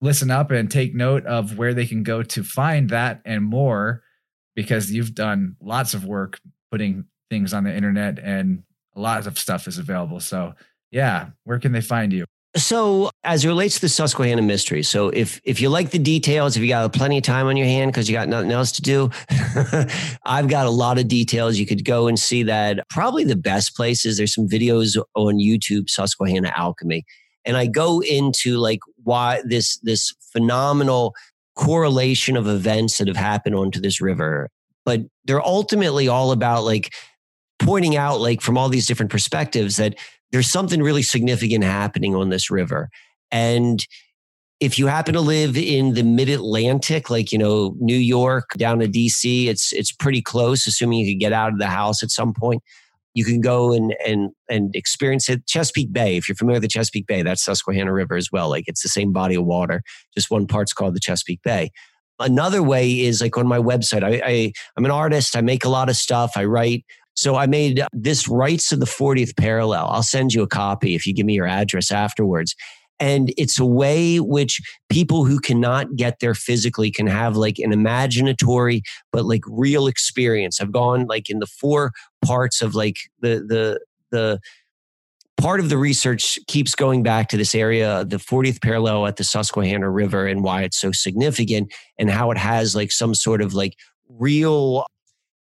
listen 0.00 0.30
up 0.30 0.50
and 0.50 0.70
take 0.70 0.94
note 0.94 1.26
of 1.26 1.58
where 1.58 1.74
they 1.74 1.84
can 1.84 2.04
go 2.04 2.22
to 2.22 2.42
find 2.42 2.88
that 2.88 3.20
and 3.26 3.44
more 3.44 4.02
because 4.54 4.90
you've 4.90 5.14
done 5.14 5.56
lots 5.60 5.94
of 5.94 6.04
work 6.04 6.40
putting 6.70 7.04
things 7.30 7.54
on 7.54 7.64
the 7.64 7.74
internet 7.74 8.18
and 8.18 8.62
a 8.94 9.00
lot 9.00 9.26
of 9.26 9.38
stuff 9.38 9.66
is 9.66 9.78
available. 9.78 10.20
So, 10.20 10.54
yeah, 10.90 11.30
where 11.44 11.58
can 11.58 11.72
they 11.72 11.80
find 11.80 12.12
you? 12.12 12.26
So, 12.54 13.10
as 13.24 13.46
it 13.46 13.48
relates 13.48 13.76
to 13.76 13.80
the 13.82 13.88
Susquehanna 13.88 14.42
mystery, 14.42 14.82
so 14.82 15.08
if 15.08 15.40
if 15.42 15.58
you 15.58 15.70
like 15.70 15.90
the 15.90 15.98
details, 15.98 16.54
if 16.54 16.62
you 16.62 16.68
got 16.68 16.92
plenty 16.92 17.16
of 17.16 17.24
time 17.24 17.46
on 17.46 17.56
your 17.56 17.66
hand 17.66 17.90
because 17.90 18.10
you 18.10 18.14
got 18.14 18.28
nothing 18.28 18.52
else 18.52 18.72
to 18.72 18.82
do, 18.82 19.08
I've 20.26 20.48
got 20.48 20.66
a 20.66 20.70
lot 20.70 20.98
of 20.98 21.08
details. 21.08 21.56
You 21.56 21.64
could 21.64 21.82
go 21.82 22.08
and 22.08 22.18
see 22.18 22.42
that. 22.42 22.86
Probably 22.90 23.24
the 23.24 23.36
best 23.36 23.74
place 23.74 24.04
is 24.04 24.18
there's 24.18 24.34
some 24.34 24.46
videos 24.46 25.02
on 25.14 25.36
YouTube, 25.36 25.88
Susquehanna 25.88 26.52
Alchemy, 26.54 27.06
and 27.46 27.56
I 27.56 27.66
go 27.66 28.00
into 28.00 28.58
like 28.58 28.80
why 29.02 29.40
this 29.46 29.78
this 29.78 30.12
phenomenal 30.30 31.14
correlation 31.54 32.36
of 32.36 32.46
events 32.46 32.98
that 32.98 33.08
have 33.08 33.16
happened 33.16 33.54
onto 33.54 33.80
this 33.80 34.00
river, 34.00 34.48
but 34.84 35.00
they're 35.24 35.44
ultimately 35.44 36.08
all 36.08 36.32
about 36.32 36.64
like 36.64 36.94
pointing 37.58 37.96
out 37.96 38.20
like 38.20 38.40
from 38.40 38.58
all 38.58 38.68
these 38.68 38.86
different 38.86 39.10
perspectives 39.10 39.76
that 39.76 39.94
there's 40.32 40.50
something 40.50 40.82
really 40.82 41.02
significant 41.02 41.62
happening 41.62 42.14
on 42.14 42.30
this 42.30 42.50
river. 42.50 42.88
And 43.30 43.84
if 44.60 44.78
you 44.78 44.86
happen 44.86 45.14
to 45.14 45.20
live 45.20 45.56
in 45.56 45.94
the 45.94 46.02
mid 46.02 46.28
Atlantic, 46.28 47.10
like, 47.10 47.32
you 47.32 47.38
know, 47.38 47.74
New 47.78 47.96
York 47.96 48.50
down 48.56 48.78
to 48.78 48.88
DC, 48.88 49.46
it's, 49.46 49.72
it's 49.72 49.92
pretty 49.92 50.22
close, 50.22 50.66
assuming 50.66 51.00
you 51.00 51.12
could 51.12 51.20
get 51.20 51.32
out 51.32 51.52
of 51.52 51.58
the 51.58 51.66
house 51.66 52.02
at 52.02 52.10
some 52.10 52.32
point. 52.32 52.62
You 53.14 53.24
can 53.24 53.40
go 53.40 53.72
and, 53.72 53.94
and, 54.06 54.30
and 54.48 54.74
experience 54.74 55.28
it. 55.28 55.46
Chesapeake 55.46 55.92
Bay, 55.92 56.16
if 56.16 56.28
you're 56.28 56.36
familiar 56.36 56.56
with 56.56 56.62
the 56.62 56.68
Chesapeake 56.68 57.06
Bay, 57.06 57.22
that's 57.22 57.44
Susquehanna 57.44 57.92
River 57.92 58.16
as 58.16 58.28
well. 58.32 58.48
Like 58.48 58.64
it's 58.66 58.82
the 58.82 58.88
same 58.88 59.12
body 59.12 59.34
of 59.34 59.44
water, 59.44 59.82
just 60.16 60.30
one 60.30 60.46
part's 60.46 60.72
called 60.72 60.94
the 60.94 61.00
Chesapeake 61.00 61.42
Bay. 61.42 61.70
Another 62.18 62.62
way 62.62 63.00
is 63.00 63.20
like 63.20 63.36
on 63.36 63.46
my 63.46 63.58
website. 63.58 64.04
I, 64.04 64.22
I 64.24 64.52
I'm 64.76 64.84
an 64.84 64.90
artist. 64.90 65.36
I 65.36 65.40
make 65.40 65.64
a 65.64 65.68
lot 65.68 65.88
of 65.88 65.96
stuff. 65.96 66.32
I 66.36 66.44
write. 66.44 66.84
So 67.14 67.36
I 67.36 67.46
made 67.46 67.82
this 67.92 68.28
Rites 68.28 68.72
of 68.72 68.80
the 68.80 68.86
40th 68.86 69.36
Parallel. 69.36 69.88
I'll 69.88 70.02
send 70.02 70.32
you 70.32 70.42
a 70.42 70.46
copy 70.46 70.94
if 70.94 71.06
you 71.06 71.14
give 71.14 71.26
me 71.26 71.34
your 71.34 71.46
address 71.46 71.90
afterwards. 71.90 72.54
And 73.00 73.32
it's 73.36 73.58
a 73.58 73.64
way 73.64 74.20
which 74.20 74.60
people 74.88 75.24
who 75.24 75.40
cannot 75.40 75.96
get 75.96 76.20
there 76.20 76.34
physically 76.34 76.90
can 76.90 77.06
have 77.06 77.36
like 77.36 77.58
an 77.58 77.72
imaginatory, 77.72 78.82
but 79.10 79.24
like 79.24 79.42
real 79.48 79.86
experience. 79.86 80.60
I've 80.60 80.72
gone 80.72 81.06
like 81.06 81.28
in 81.28 81.40
the 81.40 81.46
four 81.46 81.92
parts 82.24 82.62
of 82.62 82.74
like 82.74 82.96
the, 83.20 83.44
the, 83.46 83.80
the, 84.10 84.40
part 85.38 85.58
of 85.58 85.70
the 85.70 85.78
research 85.78 86.38
keeps 86.46 86.74
going 86.76 87.02
back 87.02 87.28
to 87.28 87.36
this 87.36 87.54
area, 87.54 88.04
the 88.04 88.18
40th 88.18 88.62
parallel 88.62 89.06
at 89.08 89.16
the 89.16 89.24
Susquehanna 89.24 89.90
River 89.90 90.26
and 90.26 90.44
why 90.44 90.62
it's 90.62 90.78
so 90.78 90.92
significant 90.92 91.72
and 91.98 92.10
how 92.10 92.30
it 92.30 92.38
has 92.38 92.76
like 92.76 92.92
some 92.92 93.12
sort 93.12 93.42
of 93.42 93.52
like 93.52 93.74
real, 94.08 94.86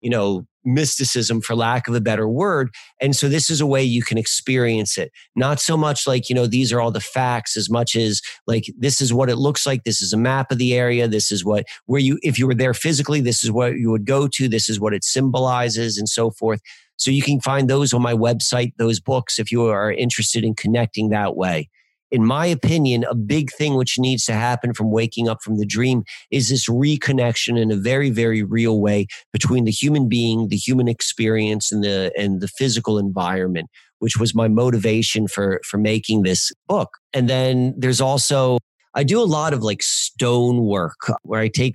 you 0.01 0.11
know, 0.11 0.47
mysticism 0.65 1.41
for 1.41 1.55
lack 1.55 1.89
of 1.89 1.95
a 1.95 2.01
better 2.01 2.29
word 2.29 2.71
and 3.01 3.17
so 3.17 3.29
this 3.29 3.49
is 3.49 3.61
a 3.61 3.67
way 3.67 3.83
you 3.83 4.03
can 4.03 4.19
experience 4.19 4.99
it. 4.99 5.11
Not 5.35 5.59
so 5.59 5.77
much 5.77 6.07
like 6.07 6.29
you 6.29 6.35
know 6.35 6.47
these 6.47 6.73
are 6.73 6.81
all 6.81 6.91
the 6.91 7.01
facts 7.01 7.57
as 7.57 7.71
much 7.71 7.97
as 7.97 8.21
like 8.47 8.65
this 8.77 9.01
is 9.01 9.13
what 9.13 9.31
it 9.31 9.37
looks 9.37 9.67
like 9.67 9.85
this 9.85 10.03
is 10.03 10.13
a 10.13 10.19
map 10.19 10.53
of 10.53 10.59
the 10.59 10.75
area 10.75 11.09
this 11.09 11.33
is 11.33 11.45
what 11.45 11.65
where 11.87 12.01
you 12.01 12.19
if 12.23 12.39
you 12.39 12.47
were 12.47 12.55
there 12.55 12.75
physically 12.75 13.21
this 13.21 13.43
is 13.43 13.51
what 13.51 13.77
you 13.77 13.91
would 13.91 14.05
go 14.05 14.29
to 14.29 14.49
this 14.49 14.69
is 14.69 14.79
what 14.79 14.93
it 14.93 15.05
symbolizes 15.05 15.97
and 15.97 16.09
so 16.09 16.31
forth. 16.31 16.61
So 16.97 17.11
you 17.11 17.23
can 17.23 17.41
find 17.41 17.71
those 17.71 17.95
on 17.95 18.03
my 18.03 18.13
website 18.13 18.73
those 18.77 19.01
books 19.01 19.39
if 19.39 19.51
you 19.51 19.65
are 19.65 19.91
interested 19.91 20.45
in 20.45 20.55
connecting 20.55 21.09
that 21.09 21.37
way 21.37 21.71
in 22.11 22.25
my 22.25 22.47
opinion, 22.47 23.05
a 23.05 23.15
big 23.15 23.51
thing 23.53 23.75
which 23.75 23.99
needs 23.99 24.25
to 24.25 24.33
happen 24.33 24.75
from 24.75 24.91
waking 24.91 25.29
up 25.29 25.43
from 25.43 25.59
the 25.59 25.67
dream 25.67 26.05
is 26.31 26.49
this 26.49 26.69
reconnection 26.69 27.61
in 27.61 27.71
a 27.71 27.77
very, 27.77 28.11
very 28.11 28.43
real 28.43 28.81
way 28.81 29.07
between 29.33 29.65
the 29.65 29.71
human 29.71 30.09
being, 30.09 30.49
the 30.49 30.57
human 30.57 30.89
experience, 30.89 31.71
and 31.71 31.85
the 31.85 32.13
and 32.17 32.41
the 32.41 32.49
physical 32.49 32.99
environment, 32.99 33.69
which 33.99 34.17
was 34.17 34.35
my 34.35 34.49
motivation 34.49 35.29
for 35.29 35.61
for 35.65 35.79
making 35.79 36.23
this 36.23 36.53
book. 36.69 36.91
And 37.13 37.29
then 37.29 37.75
there's 37.77 38.01
also 38.01 38.59
I 38.95 39.05
do 39.05 39.21
a 39.21 39.25
lot 39.25 39.53
of 39.53 39.63
like 39.63 39.83
stone 39.83 40.65
work 40.65 40.99
where 41.23 41.41
I 41.41 41.49
take 41.49 41.75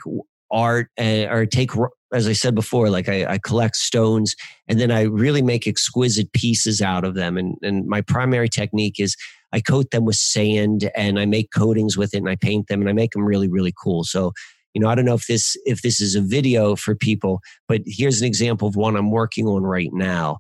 art 0.52 0.90
uh, 1.00 1.28
or 1.30 1.46
take 1.46 1.72
as 2.14 2.28
I 2.28 2.34
said 2.34 2.56
before, 2.56 2.90
like 2.90 3.10
I, 3.10 3.26
I, 3.26 3.38
collect 3.40 3.76
stones 3.76 4.36
and 4.68 4.80
then 4.80 4.92
I 4.92 5.02
really 5.02 5.42
make 5.42 5.68
exquisite 5.68 6.32
pieces 6.34 6.82
out 6.82 7.04
of 7.04 7.16
them. 7.16 7.38
And, 7.38 7.58
and 7.62 7.88
my 7.88 8.02
primary 8.02 8.48
technique 8.48 9.00
is 9.00 9.16
I 9.52 9.62
coat 9.62 9.92
them 9.92 10.06
with 10.06 10.16
sand 10.16 10.90
and 10.96 11.20
I 11.20 11.26
make 11.26 11.52
coatings 11.52 11.98
with 11.98 12.14
it 12.14 12.18
and 12.18 12.30
I 12.30 12.36
paint 12.36 12.68
them 12.68 12.82
and 12.82 12.90
I 12.90 12.94
make 12.94 13.12
them 13.12 13.26
really, 13.26 13.48
really 13.48 13.74
cool. 13.82 14.04
So, 14.04 14.34
you 14.74 14.82
know, 14.82 14.90
I 14.90 14.96
don't 14.96 15.06
know 15.06 15.16
if 15.16 15.28
this 15.28 15.56
if 15.66 15.82
this 15.82 16.02
is 16.02 16.16
a 16.16 16.22
video 16.22 16.76
for 16.76 16.96
people, 16.96 17.40
but 17.68 17.82
here's 17.86 18.22
an 18.22 18.28
example 18.28 18.68
of 18.68 18.76
one 18.76 18.96
I'm 18.96 19.12
working 19.12 19.48
on 19.48 19.64
right 19.64 19.92
now. 19.94 20.40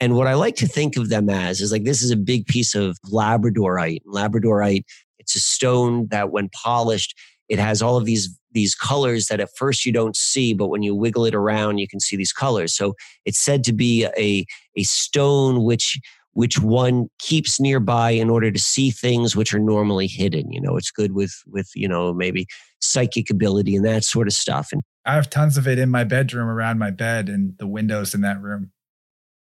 And 0.00 0.16
what 0.16 0.26
I 0.26 0.34
like 0.34 0.56
to 0.56 0.68
think 0.68 0.96
of 0.96 1.08
them 1.08 1.30
as 1.30 1.60
is 1.60 1.72
like 1.72 1.84
this 1.84 2.02
is 2.02 2.10
a 2.10 2.16
big 2.16 2.46
piece 2.46 2.74
of 2.74 2.98
labradorite. 3.10 4.00
Labradorite, 4.04 4.84
it's 5.18 5.36
a 5.36 5.40
stone 5.40 6.08
that 6.10 6.30
when 6.30 6.50
polished, 6.50 7.14
it 7.48 7.58
has 7.58 7.82
all 7.82 7.96
of 7.96 8.04
these 8.04 8.36
these 8.52 8.74
colors 8.74 9.26
that 9.26 9.38
at 9.38 9.50
first 9.56 9.84
you 9.84 9.92
don't 9.92 10.16
see, 10.16 10.54
but 10.54 10.68
when 10.68 10.82
you 10.82 10.94
wiggle 10.94 11.26
it 11.26 11.34
around, 11.34 11.76
you 11.76 11.86
can 11.86 12.00
see 12.00 12.16
these 12.16 12.32
colors. 12.32 12.74
So 12.74 12.94
it's 13.26 13.38
said 13.38 13.62
to 13.64 13.72
be 13.74 14.06
a, 14.16 14.46
a 14.76 14.82
stone 14.84 15.62
which 15.62 15.98
which 16.32 16.60
one 16.60 17.08
keeps 17.18 17.58
nearby 17.58 18.10
in 18.10 18.28
order 18.28 18.50
to 18.50 18.58
see 18.58 18.90
things 18.90 19.34
which 19.34 19.54
are 19.54 19.58
normally 19.58 20.06
hidden. 20.06 20.52
You 20.52 20.60
know, 20.60 20.76
it's 20.76 20.90
good 20.90 21.12
with 21.12 21.34
with 21.46 21.70
you 21.74 21.88
know 21.88 22.12
maybe 22.12 22.46
psychic 22.80 23.30
ability 23.30 23.76
and 23.76 23.84
that 23.84 24.04
sort 24.04 24.26
of 24.26 24.32
stuff. 24.32 24.68
And 24.72 24.82
I 25.04 25.14
have 25.14 25.30
tons 25.30 25.56
of 25.56 25.68
it 25.68 25.78
in 25.78 25.90
my 25.90 26.04
bedroom 26.04 26.48
around 26.48 26.78
my 26.78 26.90
bed 26.90 27.28
and 27.28 27.56
the 27.58 27.66
windows 27.66 28.14
in 28.14 28.22
that 28.22 28.40
room. 28.40 28.72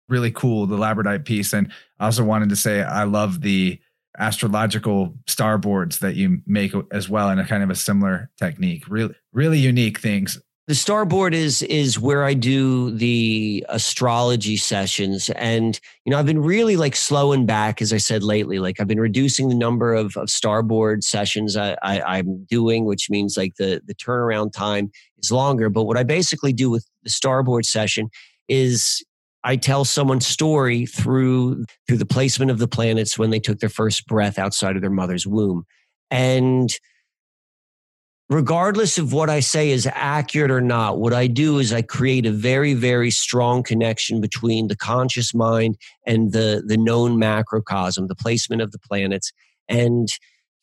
Really 0.09 0.31
cool, 0.31 0.65
the 0.65 0.77
labradorite 0.77 1.25
piece. 1.25 1.53
And 1.53 1.71
I 1.99 2.05
also 2.05 2.23
wanted 2.23 2.49
to 2.49 2.55
say 2.55 2.81
I 2.81 3.03
love 3.03 3.41
the 3.41 3.79
astrological 4.21 5.15
starboards 5.27 5.99
that 5.99 6.15
you 6.15 6.41
make 6.45 6.73
as 6.91 7.09
well 7.09 7.29
in 7.29 7.39
a 7.39 7.45
kind 7.45 7.63
of 7.63 7.69
a 7.69 7.75
similar 7.75 8.29
technique. 8.37 8.87
Really, 8.87 9.15
really 9.33 9.57
unique 9.57 9.99
things. 9.99 10.39
The 10.67 10.75
starboard 10.75 11.33
is 11.33 11.63
is 11.63 11.99
where 11.99 12.23
I 12.23 12.35
do 12.35 12.91
the 12.91 13.65
astrology 13.67 14.55
sessions, 14.57 15.29
and 15.31 15.77
you 16.05 16.11
know 16.11 16.19
I've 16.19 16.27
been 16.27 16.41
really 16.41 16.77
like 16.77 16.95
slowing 16.95 17.47
back, 17.47 17.81
as 17.81 17.91
I 17.91 17.97
said 17.97 18.23
lately. 18.23 18.59
Like 18.59 18.79
I've 18.79 18.87
been 18.87 18.99
reducing 18.99 19.49
the 19.49 19.55
number 19.55 19.93
of, 19.93 20.15
of 20.15 20.29
starboard 20.29 21.03
sessions 21.03 21.57
I, 21.57 21.75
I, 21.81 22.01
I'm 22.01 22.45
doing, 22.45 22.85
which 22.85 23.09
means 23.09 23.35
like 23.35 23.55
the 23.55 23.81
the 23.85 23.95
turnaround 23.95 24.53
time 24.53 24.91
is 25.17 25.31
longer. 25.31 25.67
But 25.69 25.85
what 25.85 25.97
I 25.97 26.03
basically 26.03 26.53
do 26.53 26.69
with 26.69 26.87
the 27.03 27.09
starboard 27.09 27.65
session 27.65 28.09
is 28.47 29.03
I 29.43 29.55
tell 29.55 29.85
someone's 29.85 30.27
story 30.27 30.85
through 30.85 31.65
through 31.87 31.97
the 31.97 32.05
placement 32.05 32.51
of 32.51 32.59
the 32.59 32.67
planets 32.67 33.17
when 33.17 33.29
they 33.29 33.39
took 33.39 33.59
their 33.59 33.69
first 33.69 34.05
breath 34.05 34.37
outside 34.37 34.75
of 34.75 34.81
their 34.81 34.91
mother's 34.91 35.25
womb. 35.25 35.65
And 36.09 36.71
regardless 38.29 38.97
of 38.97 39.11
what 39.11 39.29
I 39.29 39.41
say 39.41 39.71
is 39.71 39.87
accurate 39.91 40.51
or 40.51 40.61
not, 40.61 40.99
what 40.99 41.13
I 41.13 41.27
do 41.27 41.59
is 41.59 41.73
I 41.73 41.81
create 41.81 42.25
a 42.25 42.31
very, 42.31 42.73
very 42.73 43.11
strong 43.11 43.61
connection 43.61 44.21
between 44.21 44.67
the 44.67 44.75
conscious 44.75 45.33
mind 45.33 45.77
and 46.07 46.31
the, 46.31 46.63
the 46.65 46.77
known 46.77 47.19
macrocosm, 47.19 48.07
the 48.07 48.15
placement 48.15 48.61
of 48.61 48.71
the 48.71 48.79
planets. 48.79 49.33
And 49.67 50.07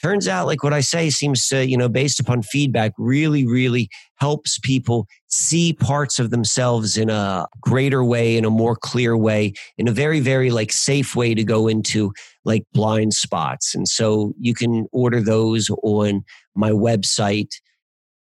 turns 0.03 0.29
out 0.29 0.47
like 0.47 0.63
what 0.63 0.73
i 0.73 0.81
say 0.81 1.11
seems 1.11 1.47
to 1.49 1.67
you 1.67 1.77
know 1.77 1.89
based 1.89 2.21
upon 2.21 2.43
feedback 2.43 2.93
really 2.99 3.47
really 3.47 3.89
helps 4.17 4.59
people 4.59 5.07
see 5.29 5.73
parts 5.73 6.19
of 6.19 6.31
themselves 6.31 6.97
in 6.97 7.09
a 7.11 7.47
greater 7.61 8.05
way 8.05 8.37
in 8.37 8.45
a 8.45 8.51
more 8.51 8.75
clear 8.75 9.17
way 9.17 9.53
in 9.77 9.89
a 9.89 9.93
very 9.93 10.21
very 10.21 10.51
like 10.51 10.73
safe 10.73 11.15
way 11.15 11.35
to 11.35 11.45
go 11.45 11.69
into 11.69 12.13
like 12.49 12.65
blind 12.73 13.13
spots. 13.13 13.75
And 13.75 13.87
so 13.87 14.33
you 14.41 14.55
can 14.55 14.87
order 14.91 15.21
those 15.21 15.71
on 15.83 16.23
my 16.57 16.71
website 16.71 17.51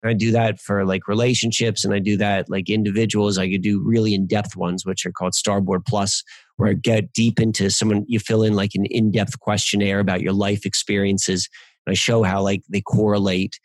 I 0.08 0.14
do 0.14 0.32
that 0.32 0.60
for 0.60 0.86
like 0.86 1.08
relationships 1.08 1.84
and 1.84 1.94
I 1.94 2.00
do 2.00 2.18
that 2.18 2.50
like 2.50 2.70
individuals. 2.70 3.38
I 3.38 3.50
could 3.50 3.62
do 3.62 3.82
really 3.84 4.14
in 4.14 4.28
depth 4.28 4.56
ones, 4.56 4.86
which 4.86 5.06
are 5.06 5.12
called 5.12 5.34
Starboard 5.34 5.86
Plus, 5.86 6.24
where 6.58 6.70
I 6.70 6.74
get 6.74 7.14
deep 7.14 7.40
into 7.40 7.70
someone, 7.70 8.06
you 8.08 8.20
fill 8.20 8.44
in 8.44 8.54
like 8.54 8.72
an 8.76 8.86
in 8.86 9.12
depth 9.12 9.40
questionnaire 9.40 10.00
about 10.00 10.22
your 10.22 10.34
life 10.34 10.66
experiences. 10.66 11.50
I 11.88 11.94
show 11.94 12.24
how 12.24 12.42
like 12.42 12.64
they 12.70 12.82
correlate. 12.82 13.60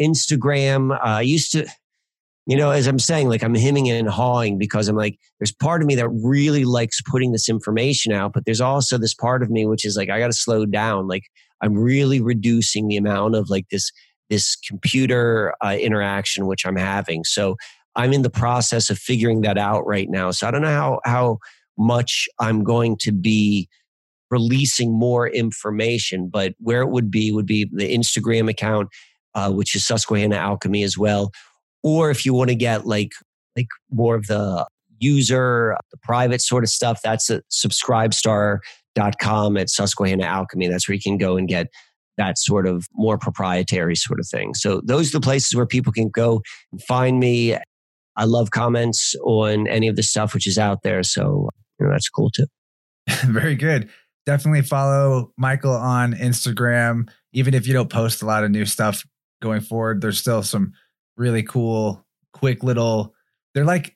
Instagram, 0.00 0.94
uh, 0.94 0.98
I 1.02 1.22
used 1.22 1.52
to, 1.52 1.66
you 2.46 2.56
know, 2.56 2.70
as 2.70 2.86
I'm 2.86 2.98
saying, 2.98 3.28
like 3.28 3.42
I'm 3.42 3.54
hemming 3.54 3.88
and 3.90 4.08
hawing 4.08 4.58
because 4.58 4.88
I'm 4.88 4.96
like, 4.96 5.18
there's 5.40 5.52
part 5.52 5.80
of 5.80 5.86
me 5.86 5.94
that 5.94 6.08
really 6.08 6.64
likes 6.64 7.00
putting 7.02 7.32
this 7.32 7.48
information 7.48 8.12
out, 8.12 8.32
but 8.32 8.44
there's 8.44 8.60
also 8.60 8.98
this 8.98 9.14
part 9.14 9.42
of 9.42 9.50
me 9.50 9.66
which 9.66 9.84
is 9.84 9.96
like, 9.96 10.10
I 10.10 10.18
got 10.18 10.26
to 10.26 10.32
slow 10.32 10.66
down. 10.66 11.08
Like 11.08 11.24
I'm 11.62 11.74
really 11.74 12.20
reducing 12.20 12.88
the 12.88 12.96
amount 12.96 13.34
of 13.34 13.48
like 13.48 13.68
this 13.70 13.90
this 14.28 14.56
computer 14.56 15.54
uh, 15.64 15.76
interaction 15.78 16.46
which 16.46 16.66
I'm 16.66 16.76
having. 16.76 17.24
So 17.24 17.56
I'm 17.94 18.12
in 18.12 18.22
the 18.22 18.30
process 18.30 18.90
of 18.90 18.98
figuring 18.98 19.40
that 19.42 19.58
out 19.58 19.86
right 19.86 20.08
now. 20.08 20.30
So 20.30 20.46
I 20.46 20.50
don't 20.50 20.62
know 20.62 20.68
how 20.68 21.00
how 21.04 21.38
much 21.78 22.28
I'm 22.38 22.64
going 22.64 22.96
to 23.00 23.12
be 23.12 23.68
releasing 24.30 24.98
more 24.98 25.28
information, 25.28 26.28
but 26.28 26.54
where 26.58 26.82
it 26.82 26.90
would 26.90 27.10
be 27.10 27.32
would 27.32 27.46
be 27.46 27.68
the 27.72 27.94
Instagram 27.94 28.50
account, 28.50 28.88
uh, 29.34 29.52
which 29.52 29.74
is 29.74 29.86
Susquehanna 29.86 30.36
Alchemy 30.36 30.82
as 30.82 30.98
well. 30.98 31.30
Or 31.82 32.10
if 32.10 32.26
you 32.26 32.34
want 32.34 32.50
to 32.50 32.56
get 32.56 32.86
like 32.86 33.12
like 33.56 33.68
more 33.90 34.14
of 34.14 34.26
the 34.26 34.66
user, 34.98 35.76
the 35.90 35.98
private 35.98 36.40
sort 36.40 36.64
of 36.64 36.70
stuff, 36.70 37.00
that's 37.02 37.28
at 37.30 37.44
subscribestar.com 37.50 39.56
at 39.56 39.70
Susquehanna 39.70 40.24
Alchemy. 40.24 40.68
That's 40.68 40.88
where 40.88 40.94
you 40.94 41.00
can 41.00 41.18
go 41.18 41.36
and 41.36 41.48
get 41.48 41.68
that 42.16 42.38
sort 42.38 42.66
of 42.66 42.86
more 42.94 43.18
proprietary 43.18 43.96
sort 43.96 44.20
of 44.20 44.28
thing. 44.28 44.54
So 44.54 44.80
those 44.84 45.10
are 45.10 45.18
the 45.18 45.24
places 45.24 45.54
where 45.54 45.66
people 45.66 45.92
can 45.92 46.08
go 46.08 46.42
and 46.72 46.82
find 46.82 47.20
me. 47.20 47.56
I 48.16 48.24
love 48.24 48.50
comments 48.50 49.14
on 49.22 49.66
any 49.68 49.88
of 49.88 49.96
the 49.96 50.02
stuff 50.02 50.32
which 50.32 50.46
is 50.46 50.58
out 50.58 50.82
there. 50.82 51.02
So 51.02 51.50
you 51.78 51.86
know, 51.86 51.92
that's 51.92 52.08
cool 52.08 52.30
too. 52.30 52.46
Very 53.24 53.54
good. 53.54 53.90
Definitely 54.24 54.62
follow 54.62 55.32
Michael 55.36 55.74
on 55.74 56.14
Instagram. 56.14 57.08
Even 57.32 57.54
if 57.54 57.66
you 57.66 57.72
don't 57.72 57.90
post 57.90 58.22
a 58.22 58.26
lot 58.26 58.44
of 58.44 58.50
new 58.50 58.64
stuff 58.64 59.04
going 59.42 59.60
forward, 59.60 60.00
there's 60.00 60.18
still 60.18 60.42
some 60.42 60.72
really 61.16 61.42
cool, 61.42 62.04
quick 62.32 62.62
little, 62.62 63.14
they're 63.54 63.64
like 63.64 63.95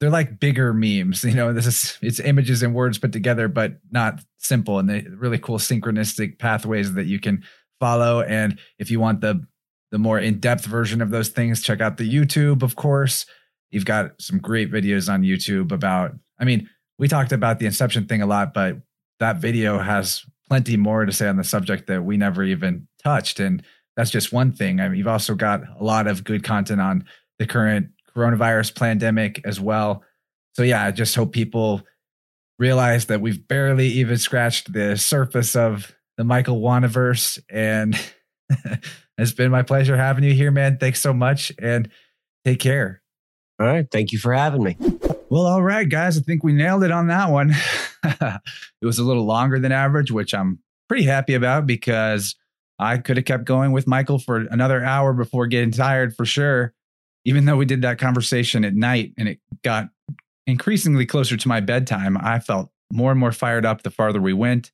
they're 0.00 0.10
like 0.10 0.38
bigger 0.38 0.72
memes. 0.72 1.24
You 1.24 1.34
know, 1.34 1.52
this 1.52 1.66
is 1.66 1.98
it's 2.02 2.20
images 2.20 2.62
and 2.62 2.74
words 2.74 2.98
put 2.98 3.12
together, 3.12 3.48
but 3.48 3.78
not 3.90 4.20
simple. 4.38 4.78
And 4.78 4.88
they 4.88 5.02
really 5.02 5.38
cool 5.38 5.58
synchronistic 5.58 6.38
pathways 6.38 6.94
that 6.94 7.06
you 7.06 7.18
can 7.18 7.44
follow. 7.80 8.20
And 8.20 8.58
if 8.78 8.90
you 8.90 9.00
want 9.00 9.20
the 9.20 9.44
the 9.92 9.98
more 9.98 10.18
in-depth 10.18 10.66
version 10.66 11.00
of 11.00 11.10
those 11.10 11.28
things, 11.28 11.62
check 11.62 11.80
out 11.80 11.96
the 11.96 12.12
YouTube, 12.12 12.62
of 12.62 12.76
course. 12.76 13.24
You've 13.70 13.84
got 13.84 14.20
some 14.20 14.38
great 14.38 14.70
videos 14.70 15.12
on 15.12 15.22
YouTube 15.22 15.70
about, 15.70 16.12
I 16.40 16.44
mean, 16.44 16.68
we 16.98 17.08
talked 17.08 17.32
about 17.32 17.60
the 17.60 17.66
inception 17.66 18.06
thing 18.06 18.20
a 18.20 18.26
lot, 18.26 18.52
but 18.52 18.78
that 19.20 19.36
video 19.36 19.78
has 19.78 20.24
plenty 20.48 20.76
more 20.76 21.04
to 21.04 21.12
say 21.12 21.28
on 21.28 21.36
the 21.36 21.44
subject 21.44 21.86
that 21.86 22.04
we 22.04 22.16
never 22.16 22.42
even 22.42 22.88
touched. 23.02 23.38
And 23.38 23.62
that's 23.96 24.10
just 24.10 24.32
one 24.32 24.52
thing. 24.52 24.80
I 24.80 24.88
mean, 24.88 24.98
you've 24.98 25.08
also 25.08 25.34
got 25.34 25.62
a 25.78 25.84
lot 25.84 26.06
of 26.06 26.24
good 26.24 26.42
content 26.42 26.80
on 26.80 27.04
the 27.38 27.46
current 27.46 27.88
coronavirus 28.16 28.74
pandemic 28.74 29.42
as 29.44 29.60
well. 29.60 30.02
So 30.54 30.62
yeah, 30.62 30.84
I 30.84 30.90
just 30.90 31.14
hope 31.14 31.32
people 31.32 31.82
realize 32.58 33.06
that 33.06 33.20
we've 33.20 33.46
barely 33.46 33.88
even 33.88 34.16
scratched 34.16 34.72
the 34.72 34.96
surface 34.96 35.54
of 35.54 35.94
the 36.16 36.24
Michael 36.24 36.60
Waniverse. 36.60 37.38
And 37.50 37.94
it's 39.18 39.32
been 39.32 39.50
my 39.50 39.62
pleasure 39.62 39.96
having 39.96 40.24
you 40.24 40.32
here, 40.32 40.50
man. 40.50 40.78
Thanks 40.78 41.00
so 41.00 41.12
much 41.12 41.52
and 41.60 41.90
take 42.44 42.60
care. 42.60 43.02
All 43.60 43.66
right. 43.66 43.86
Thank 43.90 44.12
you 44.12 44.18
for 44.18 44.32
having 44.32 44.62
me. 44.62 44.76
Well, 45.28 45.46
all 45.46 45.62
right, 45.62 45.88
guys. 45.88 46.16
I 46.16 46.22
think 46.22 46.42
we 46.42 46.52
nailed 46.52 46.84
it 46.84 46.90
on 46.90 47.08
that 47.08 47.30
one. 47.30 47.54
it 48.04 48.40
was 48.82 48.98
a 48.98 49.04
little 49.04 49.24
longer 49.24 49.58
than 49.58 49.72
average, 49.72 50.10
which 50.10 50.34
I'm 50.34 50.60
pretty 50.88 51.04
happy 51.04 51.34
about 51.34 51.66
because 51.66 52.34
I 52.78 52.98
could 52.98 53.16
have 53.16 53.26
kept 53.26 53.44
going 53.44 53.72
with 53.72 53.86
Michael 53.86 54.18
for 54.18 54.38
another 54.50 54.84
hour 54.84 55.12
before 55.12 55.46
getting 55.46 55.70
tired 55.70 56.14
for 56.14 56.24
sure 56.24 56.74
even 57.26 57.44
though 57.44 57.56
we 57.56 57.66
did 57.66 57.82
that 57.82 57.98
conversation 57.98 58.64
at 58.64 58.74
night 58.74 59.12
and 59.18 59.28
it 59.28 59.40
got 59.62 59.88
increasingly 60.46 61.04
closer 61.04 61.36
to 61.36 61.48
my 61.48 61.58
bedtime, 61.58 62.16
I 62.16 62.38
felt 62.38 62.70
more 62.92 63.10
and 63.10 63.18
more 63.18 63.32
fired 63.32 63.66
up 63.66 63.82
the 63.82 63.90
farther 63.90 64.20
we 64.20 64.32
went. 64.32 64.70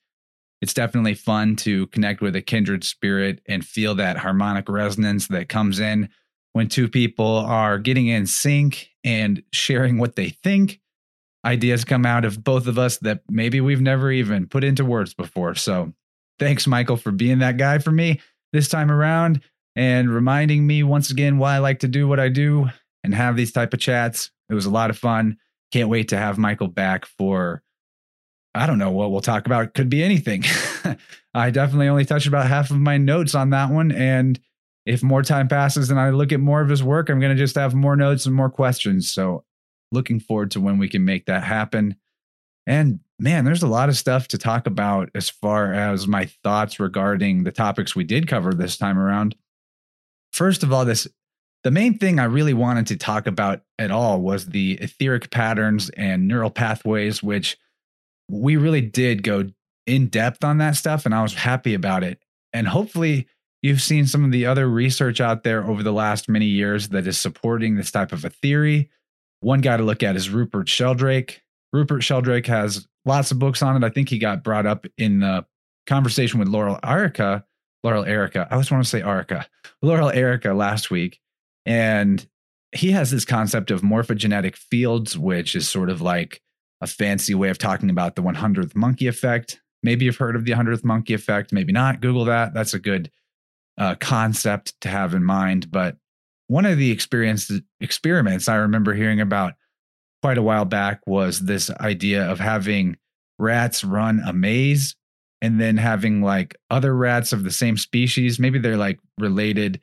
It's 0.61 0.75
definitely 0.75 1.15
fun 1.15 1.57
to 1.57 1.87
connect 1.89 2.21
with 2.21 2.37
a 2.37 2.43
kindred 2.43 2.85
spirit 2.85 3.41
and 3.49 3.65
feel 3.65 3.95
that 3.95 4.19
harmonic 4.19 4.69
resonance 4.69 5.29
that 5.29 5.49
comes 5.49 5.81
in 5.81 6.11
when 6.53 6.69
two 6.69 6.91
people 6.91 7.39
are 7.39 7.79
getting 7.79 8.09
in 8.09 8.27
sync 8.27 8.91
and 9.03 9.43
sharing 9.51 9.97
what 9.97 10.15
they 10.15 10.29
think. 10.29 10.79
Ideas 11.47 11.87
come 11.87 12.05
out 12.05 12.27
of 12.27 12.45
both 12.45 12.67
of 12.67 12.79
us 12.79 12.99
that 12.99 13.23
maybe 13.31 13.63
we've 13.63 13.81
never 13.81 14.13
even 14.13 14.47
put 14.47 14.63
into 14.63 14.85
words 14.85 15.15
before. 15.15 15.55
So, 15.55 15.95
thanks, 16.39 16.67
Michael, 16.67 16.99
for 16.99 17.13
being 17.13 17.39
that 17.39 17.57
guy 17.57 17.79
for 17.79 17.91
me 17.91 18.21
this 18.53 18.69
time 18.69 18.91
around 18.91 19.41
and 19.77 20.13
reminding 20.13 20.67
me 20.67 20.83
once 20.83 21.11
again 21.11 21.39
why 21.39 21.55
I 21.55 21.59
like 21.59 21.81
to 21.81 21.89
do 21.89 22.07
what 22.07 22.21
I 22.21 22.29
do 22.29 22.69
and 23.05 23.15
have 23.15 23.37
these 23.37 23.53
type 23.53 23.73
of 23.73 23.81
chats. 23.81 24.31
It 24.49 24.55
was 24.55 24.67
a 24.67 24.71
lot 24.71 24.91
of 24.91 24.99
fun. 24.99 25.39
Can't 25.73 25.89
wait 25.89 26.09
to 26.09 26.19
have 26.19 26.39
Michael 26.39 26.69
back 26.69 27.07
for 27.07 27.63
I 28.55 28.67
don't 28.67 28.79
know 28.79 28.91
what 28.91 29.11
we'll 29.11 29.23
talk 29.23 29.47
about. 29.47 29.73
Could 29.75 29.89
be 29.89 30.03
anything. 30.03 30.45
I 31.35 31.51
definitely 31.51 31.89
only 31.89 32.05
touched 32.05 32.27
about 32.27 32.47
half 32.47 32.71
of 32.71 32.79
my 32.79 32.99
notes 32.99 33.35
on 33.35 33.51
that 33.51 33.71
one. 33.71 33.91
And 33.91 34.39
if 34.85 35.03
more 35.03 35.23
time 35.23 35.49
passes 35.49 35.91
and 35.91 35.99
I 35.99 36.11
look 36.11 36.33
at 36.33 36.41
more 36.41 36.61
of 36.61 36.69
his 36.69 36.83
work, 36.83 37.09
I'm 37.09 37.21
going 37.21 37.35
to 37.35 37.43
just 37.43 37.55
have 37.55 37.75
more 37.75 37.97
notes 37.97 38.27
and 38.27 38.35
more 38.35 38.51
questions. 38.51 39.11
So 39.11 39.45
looking 39.91 40.21
forward 40.21 40.51
to 40.51 40.61
when 40.61 40.79
we 40.79 40.89
can 40.89 41.05
make 41.05 41.27
that 41.27 41.45
happen. 41.45 41.97
And 42.67 43.01
man, 43.19 43.45
there's 43.45 43.63
a 43.63 43.69
lot 43.69 43.89
of 43.89 43.97
stuff 43.97 44.29
to 44.29 44.39
talk 44.39 44.67
about 44.67 45.11
as 45.15 45.31
far 45.31 45.73
as 45.73 46.07
my 46.07 46.27
thoughts 46.45 46.79
regarding 46.79 47.45
the 47.45 47.53
topics 47.53 47.97
we 47.97 48.05
did 48.05 48.29
cover 48.29 48.53
this 48.53 48.77
time 48.77 48.99
around. 48.99 49.35
First 50.33 50.63
of 50.63 50.73
all, 50.73 50.85
this 50.85 51.07
the 51.65 51.71
main 51.71 51.97
thing 51.99 52.19
I 52.19 52.25
really 52.25 52.55
wanted 52.55 52.89
to 52.89 52.97
talk 52.97 53.27
about 53.27 53.63
at 53.79 53.91
all 53.93 54.21
was 54.21 54.47
the 54.47 54.73
etheric 54.81 55.31
patterns 55.31 55.91
and 55.91 56.27
neural 56.27 56.51
pathways, 56.51 57.23
which 57.23 57.57
we 58.29 58.57
really 58.57 58.81
did 58.81 59.23
go 59.23 59.49
in 59.87 60.09
depth 60.09 60.43
on 60.43 60.59
that 60.59 60.77
stuff, 60.77 61.07
and 61.07 61.15
I 61.15 61.23
was 61.23 61.35
happy 61.35 61.75
about 61.75 62.03
it. 62.03 62.19
And 62.53 62.67
hopefully, 62.67 63.29
you've 63.63 63.81
seen 63.81 64.07
some 64.07 64.25
of 64.25 64.33
the 64.33 64.47
other 64.47 64.69
research 64.69 65.21
out 65.21 65.45
there 65.45 65.65
over 65.65 65.83
the 65.83 65.93
last 65.93 66.29
many 66.29 66.47
years 66.47 66.89
that 66.89 67.07
is 67.07 67.19
supporting 67.19 67.77
this 67.77 67.91
type 67.91 68.13
of 68.13 68.25
a 68.25 68.31
theory. 68.31 68.91
One 69.41 69.61
guy 69.61 69.77
to 69.77 69.83
look 69.83 70.03
at 70.03 70.17
is 70.17 70.31
Rupert 70.31 70.69
Sheldrake. 70.69 71.43
Rupert 71.73 72.03
Sheldrake 72.03 72.47
has 72.47 72.87
lots 73.05 73.31
of 73.31 73.39
books 73.39 73.63
on 73.63 73.77
it. 73.77 73.85
I 73.87 73.91
think 73.91 74.09
he 74.09 74.19
got 74.19 74.45
brought 74.45 74.67
up 74.67 74.87
in 74.99 75.21
the 75.21 75.45
conversation 75.87 76.39
with 76.39 76.49
Laurel 76.49 76.79
Arica, 76.83 77.45
Laurel 77.83 78.05
Erica. 78.05 78.47
I 78.51 78.55
always 78.55 78.71
want 78.71 78.85
to 78.85 78.89
say 78.91 79.03
Arica, 79.03 79.47
Laurel 79.83 80.11
Erica 80.11 80.55
last 80.55 80.91
week. 80.91 81.19
And 81.67 82.27
he 82.73 82.93
has 82.93 83.11
this 83.11 83.25
concept 83.25 83.71
of 83.71 83.83
morphogenetic 83.83 84.57
fields, 84.57 85.19
which 85.19 85.55
is 85.55 85.69
sort 85.69 85.91
of 85.91 86.01
like 86.01 86.41
a 86.81 86.87
fancy 86.87 87.35
way 87.35 87.51
of 87.51 87.59
talking 87.59 87.91
about 87.91 88.17
the 88.17 88.23
100th 88.23 88.75
monkey 88.75 89.07
effect. 89.07 89.61
Maybe 89.83 90.05
you've 90.05 90.17
heard 90.17 90.37
of 90.37 90.45
the 90.45 90.53
100th 90.53 90.85
monkey 90.85 91.15
effect, 91.15 91.53
maybe 91.53 91.73
not. 91.73 92.01
Google 92.01 92.25
that. 92.27 92.55
That's 92.55 92.75
a 92.75 92.79
good 92.79 93.11
uh, 93.79 93.95
concept 93.97 94.81
to 94.81 94.89
have 94.89 95.15
in 95.15 95.25
mind. 95.25 95.71
But 95.71 95.97
one 96.49 96.67
of 96.67 96.79
the 96.79 96.91
experiments 96.91 98.49
I 98.49 98.57
remember 98.57 98.95
hearing 98.95 99.21
about 99.21 99.55
quite 100.23 100.39
a 100.39 100.43
while 100.43 100.65
back 100.65 101.01
was 101.07 101.41
this 101.41 101.71
idea 101.71 102.31
of 102.31 102.39
having 102.39 102.97
rats 103.39 103.83
run 103.83 104.23
a 104.27 104.33
maze 104.33 104.95
and 105.43 105.61
then 105.61 105.77
having 105.77 106.23
like 106.23 106.57
other 106.71 106.97
rats 106.97 107.33
of 107.33 107.43
the 107.43 107.51
same 107.51 107.77
species. 107.77 108.39
Maybe 108.39 108.59
they're 108.59 108.77
like 108.77 109.01
related, 109.19 109.81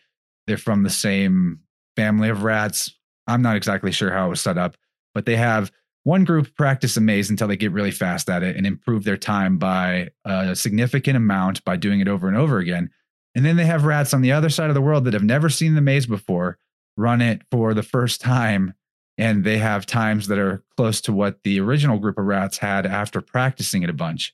they're 0.48 0.58
from 0.58 0.82
the 0.84 0.90
same 0.90 1.60
family 1.96 2.30
of 2.30 2.44
rats. 2.44 2.96
I'm 3.28 3.42
not 3.42 3.58
exactly 3.58 3.92
sure 3.92 4.12
how 4.12 4.28
it 4.28 4.30
was 4.30 4.42
set 4.42 4.58
up, 4.58 4.78
but 5.14 5.26
they 5.26 5.36
have 5.36 5.72
one 6.06 6.24
group 6.24 6.56
practice 6.56 6.96
a 6.96 7.02
maze 7.02 7.30
until 7.30 7.50
they 7.50 7.58
get 7.58 7.74
really 7.74 7.92
fast 7.92 8.30
at 8.30 8.42
it 8.42 8.56
and 8.56 8.66
improve 8.66 9.04
their 9.04 9.18
time 9.18 9.58
by 9.58 10.10
a 10.26 10.56
significant 10.56 11.18
amount 11.18 11.64
by 11.66 11.76
doing 11.76 12.00
it 12.00 12.08
over 12.08 12.28
and 12.28 12.38
over 12.38 12.58
again. 12.58 12.90
And 13.36 13.46
then 13.46 13.58
they 13.58 13.66
have 13.66 13.84
rats 13.84 14.14
on 14.14 14.22
the 14.22 14.32
other 14.32 14.50
side 14.50 14.70
of 14.70 14.74
the 14.74 14.82
world 14.82 15.04
that 15.06 15.14
have 15.14 15.24
never 15.24 15.50
seen 15.50 15.76
the 15.76 15.82
maze 15.82 16.08
before 16.08 16.58
run 16.98 17.22
it 17.22 17.42
for 17.52 17.74
the 17.74 17.84
first 17.84 18.22
time. 18.22 18.74
And 19.18 19.44
they 19.44 19.58
have 19.58 19.86
times 19.86 20.28
that 20.30 20.40
are 20.40 20.64
close 20.78 21.02
to 21.02 21.14
what 21.14 21.44
the 21.44 21.60
original 21.60 22.00
group 22.00 22.18
of 22.18 22.26
rats 22.26 22.58
had 22.60 22.86
after 22.86 23.20
practicing 23.20 23.84
it 23.84 23.90
a 23.90 23.94
bunch. 23.94 24.34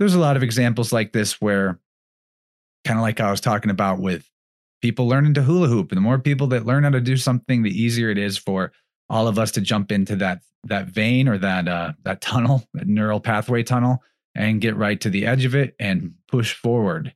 There's 0.00 0.14
a 0.14 0.18
lot 0.18 0.36
of 0.36 0.42
examples 0.42 0.92
like 0.92 1.12
this 1.12 1.40
where, 1.40 1.78
kind 2.84 2.98
of 2.98 3.02
like 3.02 3.20
I 3.20 3.30
was 3.30 3.40
talking 3.40 3.70
about 3.70 4.00
with 4.00 4.28
people 4.82 5.06
learning 5.06 5.34
to 5.34 5.42
hula 5.42 5.68
hoop. 5.68 5.92
And 5.92 5.96
the 5.96 6.02
more 6.02 6.18
people 6.18 6.48
that 6.48 6.66
learn 6.66 6.84
how 6.84 6.90
to 6.90 7.00
do 7.00 7.16
something, 7.16 7.62
the 7.62 7.70
easier 7.70 8.10
it 8.10 8.18
is 8.18 8.36
for 8.36 8.72
all 9.08 9.28
of 9.28 9.38
us 9.38 9.52
to 9.52 9.60
jump 9.60 9.92
into 9.92 10.16
that 10.16 10.40
that 10.64 10.88
vein 10.88 11.28
or 11.28 11.38
that 11.38 11.68
uh, 11.68 11.92
that 12.02 12.20
tunnel, 12.20 12.64
that 12.74 12.86
neural 12.86 13.20
pathway 13.20 13.62
tunnel, 13.62 14.02
and 14.34 14.60
get 14.60 14.76
right 14.76 15.00
to 15.00 15.10
the 15.10 15.26
edge 15.26 15.44
of 15.44 15.54
it 15.54 15.76
and 15.78 16.14
push 16.28 16.54
forward. 16.54 17.14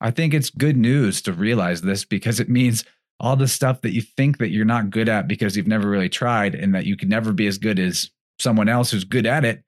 I 0.00 0.10
think 0.10 0.32
it's 0.32 0.50
good 0.50 0.76
news 0.76 1.20
to 1.22 1.32
realize 1.32 1.82
this 1.82 2.04
because 2.04 2.40
it 2.40 2.48
means 2.48 2.84
all 3.18 3.36
the 3.36 3.48
stuff 3.48 3.82
that 3.82 3.92
you 3.92 4.00
think 4.00 4.38
that 4.38 4.50
you're 4.50 4.64
not 4.64 4.88
good 4.88 5.08
at 5.08 5.28
because 5.28 5.56
you've 5.56 5.66
never 5.66 5.88
really 5.88 6.08
tried 6.08 6.54
and 6.54 6.74
that 6.74 6.86
you 6.86 6.96
could 6.96 7.10
never 7.10 7.32
be 7.32 7.46
as 7.46 7.58
good 7.58 7.78
as 7.78 8.10
someone 8.38 8.68
else 8.68 8.90
who's 8.90 9.04
good 9.04 9.26
at 9.26 9.44
it. 9.44 9.62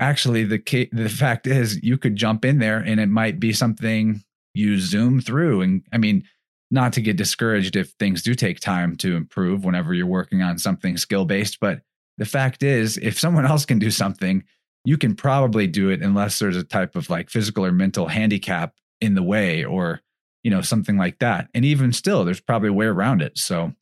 Actually, 0.00 0.44
the 0.44 0.88
the 0.92 1.08
fact 1.24 1.46
is 1.46 1.82
you 1.82 1.96
could 1.96 2.16
jump 2.16 2.44
in 2.44 2.58
there 2.58 2.78
and 2.78 2.98
it 2.98 3.08
might 3.08 3.38
be 3.38 3.52
something 3.52 4.22
you 4.54 4.80
zoom 4.80 5.20
through. 5.20 5.60
And 5.60 5.82
I 5.92 5.98
mean, 5.98 6.24
not 6.72 6.92
to 6.94 7.00
get 7.00 7.16
discouraged 7.16 7.76
if 7.76 7.90
things 7.92 8.22
do 8.22 8.34
take 8.34 8.58
time 8.58 8.96
to 8.96 9.14
improve 9.14 9.64
whenever 9.64 9.94
you're 9.94 10.06
working 10.06 10.42
on 10.42 10.58
something 10.58 10.96
skill 10.96 11.24
based, 11.24 11.58
but 11.60 11.82
the 12.18 12.24
fact 12.24 12.62
is, 12.62 12.96
if 12.98 13.18
someone 13.18 13.46
else 13.50 13.64
can 13.64 13.78
do 13.78 13.90
something, 13.90 14.42
you 14.84 14.96
can 14.96 15.14
probably 15.14 15.66
do 15.66 15.90
it 15.90 16.02
unless 16.02 16.38
there's 16.38 16.56
a 16.56 16.64
type 16.64 16.96
of 16.96 17.10
like 17.10 17.30
physical 17.30 17.64
or 17.64 17.72
mental 17.72 18.08
handicap 18.08 18.74
in 19.00 19.14
the 19.14 19.22
way 19.22 19.64
or 19.64 20.00
you 20.42 20.50
know 20.50 20.62
something 20.62 20.96
like 20.96 21.18
that 21.18 21.48
and 21.54 21.64
even 21.64 21.92
still 21.92 22.24
there's 22.24 22.40
probably 22.40 22.68
a 22.68 22.72
way 22.72 22.86
around 22.86 23.20
it 23.20 23.36
so 23.36 23.72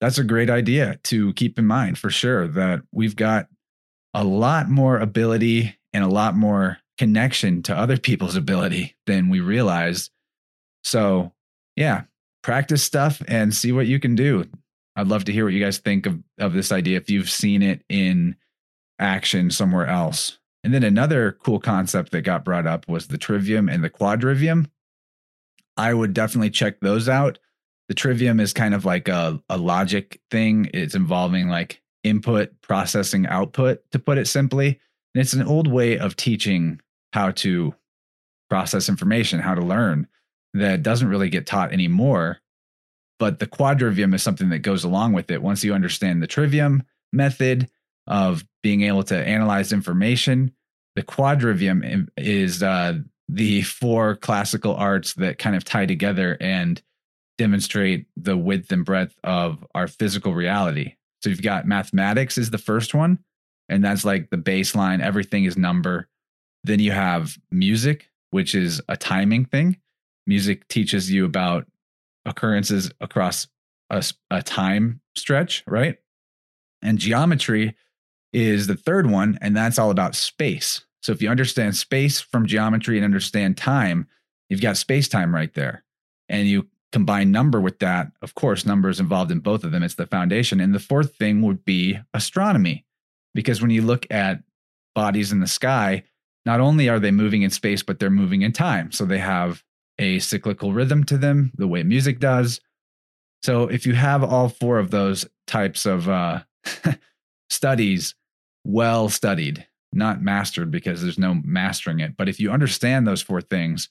that's 0.00 0.18
a 0.18 0.24
great 0.24 0.50
idea 0.50 0.98
to 1.04 1.32
keep 1.34 1.58
in 1.58 1.66
mind 1.66 1.98
for 1.98 2.10
sure 2.10 2.46
that 2.48 2.80
we've 2.92 3.16
got 3.16 3.46
a 4.14 4.24
lot 4.24 4.68
more 4.68 4.98
ability 4.98 5.76
and 5.92 6.04
a 6.04 6.08
lot 6.08 6.36
more 6.36 6.78
connection 6.98 7.62
to 7.62 7.76
other 7.76 7.98
people's 7.98 8.36
ability 8.36 8.96
than 9.06 9.28
we 9.28 9.40
realize 9.40 10.10
so 10.84 11.32
yeah 11.76 12.02
practice 12.42 12.82
stuff 12.82 13.22
and 13.28 13.54
see 13.54 13.72
what 13.72 13.86
you 13.86 14.00
can 14.00 14.14
do 14.14 14.44
i'd 14.96 15.08
love 15.08 15.24
to 15.24 15.32
hear 15.32 15.44
what 15.44 15.52
you 15.52 15.62
guys 15.62 15.78
think 15.78 16.06
of 16.06 16.18
of 16.38 16.54
this 16.54 16.72
idea 16.72 16.96
if 16.96 17.10
you've 17.10 17.30
seen 17.30 17.62
it 17.62 17.84
in 17.88 18.34
action 18.98 19.50
somewhere 19.50 19.86
else 19.86 20.38
and 20.66 20.74
then 20.74 20.82
another 20.82 21.38
cool 21.44 21.60
concept 21.60 22.10
that 22.10 22.22
got 22.22 22.44
brought 22.44 22.66
up 22.66 22.88
was 22.88 23.06
the 23.06 23.18
trivium 23.18 23.68
and 23.68 23.84
the 23.84 23.88
quadrivium. 23.88 24.68
I 25.76 25.94
would 25.94 26.12
definitely 26.12 26.50
check 26.50 26.80
those 26.80 27.08
out. 27.08 27.38
The 27.86 27.94
trivium 27.94 28.40
is 28.40 28.52
kind 28.52 28.74
of 28.74 28.84
like 28.84 29.06
a, 29.06 29.40
a 29.48 29.58
logic 29.58 30.20
thing. 30.28 30.68
It's 30.74 30.96
involving 30.96 31.48
like 31.48 31.80
input, 32.06 32.60
processing, 32.62 33.26
output, 33.26 33.80
to 33.92 33.98
put 33.98 34.18
it 34.18 34.26
simply. 34.26 34.80
And 35.14 35.22
it's 35.22 35.32
an 35.32 35.46
old 35.46 35.68
way 35.68 35.98
of 35.98 36.16
teaching 36.16 36.80
how 37.12 37.32
to 37.32 37.74
process 38.48 38.88
information, 38.88 39.40
how 39.40 39.54
to 39.54 39.62
learn 39.62 40.06
that 40.54 40.82
doesn't 40.82 41.08
really 41.08 41.28
get 41.28 41.46
taught 41.46 41.72
anymore. 41.72 42.38
But 43.18 43.38
the 43.38 43.46
quadrivium 43.46 44.14
is 44.14 44.22
something 44.22 44.50
that 44.50 44.58
goes 44.60 44.84
along 44.84 45.12
with 45.12 45.30
it. 45.30 45.42
Once 45.42 45.64
you 45.64 45.74
understand 45.74 46.22
the 46.22 46.26
trivium 46.26 46.82
method 47.12 47.68
of 48.06 48.44
being 48.62 48.82
able 48.82 49.02
to 49.04 49.16
analyze 49.16 49.72
information, 49.72 50.52
the 50.96 51.02
quadrivium 51.02 52.08
is 52.16 52.62
uh, 52.62 52.98
the 53.28 53.62
four 53.62 54.16
classical 54.16 54.74
arts 54.74 55.14
that 55.14 55.38
kind 55.38 55.56
of 55.56 55.64
tie 55.64 55.86
together 55.86 56.36
and 56.40 56.82
demonstrate 57.38 58.06
the 58.16 58.36
width 58.36 58.72
and 58.72 58.84
breadth 58.84 59.14
of 59.24 59.64
our 59.74 59.88
physical 59.88 60.34
reality. 60.34 60.95
So 61.22 61.30
you've 61.30 61.42
got 61.42 61.66
mathematics 61.66 62.38
is 62.38 62.50
the 62.50 62.58
first 62.58 62.94
one, 62.94 63.18
and 63.68 63.84
that's 63.84 64.04
like 64.04 64.30
the 64.30 64.36
baseline. 64.36 65.00
Everything 65.00 65.44
is 65.44 65.56
number. 65.56 66.08
Then 66.64 66.80
you 66.80 66.92
have 66.92 67.36
music, 67.50 68.08
which 68.30 68.54
is 68.54 68.80
a 68.88 68.96
timing 68.96 69.44
thing. 69.44 69.78
Music 70.26 70.66
teaches 70.68 71.10
you 71.10 71.24
about 71.24 71.66
occurrences 72.24 72.90
across 73.00 73.46
a, 73.90 74.04
a 74.30 74.42
time 74.42 75.00
stretch, 75.14 75.62
right? 75.66 75.96
And 76.82 76.98
geometry 76.98 77.76
is 78.32 78.66
the 78.66 78.76
third 78.76 79.10
one, 79.10 79.38
and 79.40 79.56
that's 79.56 79.78
all 79.78 79.90
about 79.90 80.14
space. 80.14 80.84
So 81.02 81.12
if 81.12 81.22
you 81.22 81.30
understand 81.30 81.76
space 81.76 82.20
from 82.20 82.46
geometry 82.46 82.96
and 82.96 83.04
understand 83.04 83.56
time, 83.56 84.08
you've 84.48 84.60
got 84.60 84.76
space 84.76 85.08
time 85.08 85.34
right 85.34 85.54
there. 85.54 85.84
And 86.28 86.48
you 86.48 86.66
combine 86.96 87.30
number 87.30 87.60
with 87.60 87.78
that. 87.80 88.10
Of 88.22 88.34
course, 88.34 88.64
number 88.64 88.88
is 88.88 89.00
involved 89.00 89.30
in 89.30 89.40
both 89.40 89.64
of 89.64 89.70
them. 89.70 89.82
It's 89.82 89.96
the 89.96 90.06
foundation. 90.06 90.60
And 90.60 90.74
the 90.74 90.80
fourth 90.80 91.14
thing 91.16 91.42
would 91.42 91.62
be 91.62 91.98
astronomy. 92.14 92.86
Because 93.34 93.60
when 93.60 93.70
you 93.70 93.82
look 93.82 94.06
at 94.10 94.42
bodies 94.94 95.30
in 95.30 95.40
the 95.40 95.46
sky, 95.46 96.04
not 96.46 96.58
only 96.58 96.88
are 96.88 96.98
they 96.98 97.10
moving 97.10 97.42
in 97.42 97.50
space, 97.50 97.82
but 97.82 97.98
they're 97.98 98.08
moving 98.08 98.40
in 98.40 98.52
time. 98.52 98.92
So 98.92 99.04
they 99.04 99.18
have 99.18 99.62
a 99.98 100.20
cyclical 100.20 100.72
rhythm 100.72 101.04
to 101.04 101.18
them, 101.18 101.52
the 101.58 101.68
way 101.68 101.82
music 101.82 102.18
does. 102.18 102.62
So 103.42 103.64
if 103.64 103.84
you 103.84 103.92
have 103.92 104.24
all 104.24 104.48
four 104.48 104.78
of 104.78 104.90
those 104.90 105.26
types 105.46 105.84
of 105.84 106.08
uh, 106.08 106.44
studies 107.50 108.14
well 108.64 109.10
studied, 109.10 109.66
not 109.92 110.22
mastered 110.22 110.70
because 110.70 111.02
there's 111.02 111.18
no 111.18 111.42
mastering 111.44 112.00
it. 112.00 112.16
But 112.16 112.30
if 112.30 112.40
you 112.40 112.50
understand 112.50 113.06
those 113.06 113.20
four 113.20 113.42
things, 113.42 113.90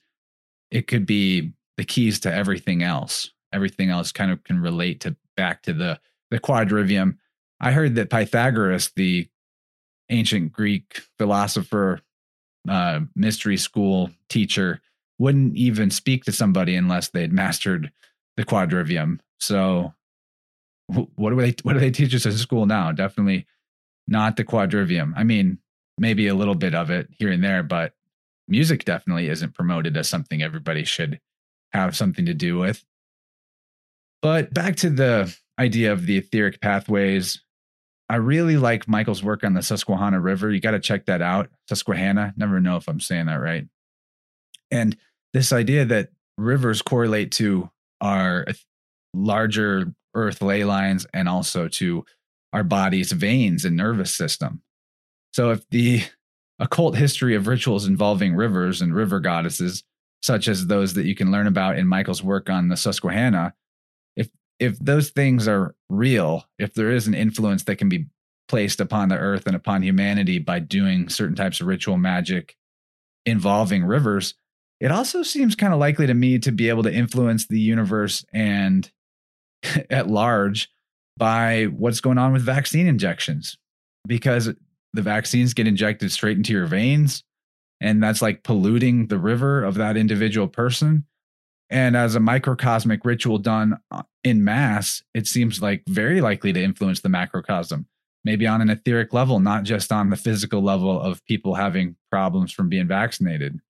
it 0.72 0.88
could 0.88 1.06
be 1.06 1.52
the 1.76 1.84
keys 1.84 2.20
to 2.20 2.32
everything 2.32 2.82
else. 2.82 3.30
Everything 3.52 3.90
else 3.90 4.12
kind 4.12 4.30
of 4.30 4.42
can 4.44 4.60
relate 4.60 5.00
to 5.00 5.16
back 5.36 5.62
to 5.62 5.72
the 5.72 6.00
the 6.30 6.40
quadrivium. 6.40 7.16
I 7.60 7.72
heard 7.72 7.94
that 7.94 8.10
Pythagoras, 8.10 8.90
the 8.96 9.28
ancient 10.10 10.52
Greek 10.52 11.02
philosopher, 11.18 12.00
uh, 12.68 13.00
mystery 13.14 13.56
school 13.56 14.10
teacher, 14.28 14.80
wouldn't 15.18 15.56
even 15.56 15.90
speak 15.90 16.24
to 16.24 16.32
somebody 16.32 16.74
unless 16.76 17.08
they'd 17.08 17.32
mastered 17.32 17.92
the 18.36 18.44
quadrivium. 18.44 19.20
So, 19.38 19.94
what 20.88 21.30
do 21.30 21.36
they 21.36 21.54
what 21.62 21.74
do 21.74 21.78
they 21.78 21.90
teach 21.90 22.14
us 22.14 22.26
in 22.26 22.32
school 22.32 22.66
now? 22.66 22.92
Definitely 22.92 23.46
not 24.08 24.36
the 24.36 24.44
quadrivium. 24.44 25.12
I 25.16 25.24
mean, 25.24 25.58
maybe 25.98 26.28
a 26.28 26.34
little 26.34 26.54
bit 26.54 26.74
of 26.74 26.90
it 26.90 27.08
here 27.10 27.30
and 27.30 27.42
there, 27.42 27.62
but 27.62 27.92
music 28.48 28.84
definitely 28.84 29.28
isn't 29.28 29.54
promoted 29.54 29.96
as 29.96 30.08
something 30.08 30.42
everybody 30.42 30.84
should 30.84 31.20
have 31.76 31.96
something 31.96 32.26
to 32.26 32.34
do 32.34 32.58
with. 32.58 32.84
But 34.22 34.52
back 34.52 34.76
to 34.76 34.90
the 34.90 35.34
idea 35.58 35.92
of 35.92 36.06
the 36.06 36.18
etheric 36.18 36.60
pathways. 36.60 37.42
I 38.08 38.16
really 38.16 38.56
like 38.56 38.86
Michael's 38.86 39.22
work 39.22 39.42
on 39.42 39.54
the 39.54 39.62
Susquehanna 39.62 40.20
River. 40.20 40.50
You 40.50 40.60
got 40.60 40.72
to 40.72 40.80
check 40.80 41.06
that 41.06 41.22
out. 41.22 41.48
Susquehanna, 41.68 42.34
never 42.36 42.60
know 42.60 42.76
if 42.76 42.88
I'm 42.88 43.00
saying 43.00 43.26
that 43.26 43.40
right. 43.40 43.66
And 44.70 44.96
this 45.32 45.52
idea 45.52 45.84
that 45.86 46.10
rivers 46.38 46.82
correlate 46.82 47.32
to 47.32 47.70
our 48.00 48.46
larger 49.14 49.92
earth 50.14 50.42
ley 50.42 50.64
lines 50.64 51.06
and 51.12 51.28
also 51.28 51.68
to 51.68 52.04
our 52.52 52.64
body's 52.64 53.12
veins 53.12 53.64
and 53.64 53.76
nervous 53.76 54.14
system. 54.14 54.62
So 55.32 55.50
if 55.50 55.68
the 55.70 56.02
occult 56.58 56.96
history 56.96 57.34
of 57.34 57.46
rituals 57.46 57.86
involving 57.86 58.34
rivers 58.34 58.80
and 58.80 58.94
river 58.94 59.20
goddesses, 59.20 59.84
such 60.22 60.48
as 60.48 60.66
those 60.66 60.94
that 60.94 61.06
you 61.06 61.14
can 61.14 61.30
learn 61.30 61.46
about 61.46 61.78
in 61.78 61.86
Michael's 61.86 62.22
work 62.22 62.50
on 62.50 62.68
the 62.68 62.76
Susquehanna, 62.76 63.54
if 64.16 64.28
if 64.58 64.78
those 64.78 65.10
things 65.10 65.46
are 65.46 65.74
real, 65.88 66.44
if 66.58 66.74
there 66.74 66.90
is 66.90 67.06
an 67.06 67.14
influence 67.14 67.64
that 67.64 67.76
can 67.76 67.88
be 67.88 68.06
placed 68.48 68.80
upon 68.80 69.08
the 69.08 69.18
earth 69.18 69.46
and 69.46 69.56
upon 69.56 69.82
humanity 69.82 70.38
by 70.38 70.58
doing 70.58 71.08
certain 71.08 71.34
types 71.34 71.60
of 71.60 71.66
ritual 71.66 71.96
magic 71.96 72.56
involving 73.24 73.84
rivers, 73.84 74.34
it 74.80 74.92
also 74.92 75.22
seems 75.22 75.54
kind 75.54 75.72
of 75.72 75.80
likely 75.80 76.06
to 76.06 76.14
me 76.14 76.38
to 76.38 76.52
be 76.52 76.68
able 76.68 76.82
to 76.82 76.92
influence 76.92 77.46
the 77.46 77.60
universe 77.60 78.24
and 78.32 78.90
at 79.90 80.08
large 80.08 80.68
by 81.16 81.64
what's 81.64 82.00
going 82.00 82.18
on 82.18 82.32
with 82.32 82.42
vaccine 82.42 82.86
injections 82.86 83.56
because 84.06 84.50
the 84.92 85.02
vaccines 85.02 85.54
get 85.54 85.66
injected 85.66 86.12
straight 86.12 86.36
into 86.36 86.52
your 86.52 86.66
veins 86.66 87.24
and 87.80 88.02
that's 88.02 88.22
like 88.22 88.42
polluting 88.42 89.08
the 89.08 89.18
river 89.18 89.62
of 89.64 89.74
that 89.74 89.96
individual 89.96 90.48
person. 90.48 91.04
And 91.68 91.96
as 91.96 92.14
a 92.14 92.20
microcosmic 92.20 93.04
ritual 93.04 93.38
done 93.38 93.78
uh, 93.90 94.02
in 94.22 94.44
mass 94.44 95.02
it 95.14 95.26
seems 95.26 95.62
like 95.62 95.82
very 95.88 96.20
likely 96.20 96.52
to 96.52 96.62
influence 96.62 97.00
the 97.00 97.08
macrocosm 97.08 97.86
maybe 98.24 98.46
on 98.46 98.60
an 98.60 98.70
etheric 98.70 99.12
level 99.12 99.38
not 99.38 99.62
just 99.62 99.92
on 99.92 100.10
the 100.10 100.16
physical 100.16 100.60
level 100.60 101.00
of 101.00 101.24
people 101.26 101.54
having 101.54 101.96
problems 102.10 102.52
from 102.52 102.68
being 102.68 102.88
vaccinated. 102.88 103.60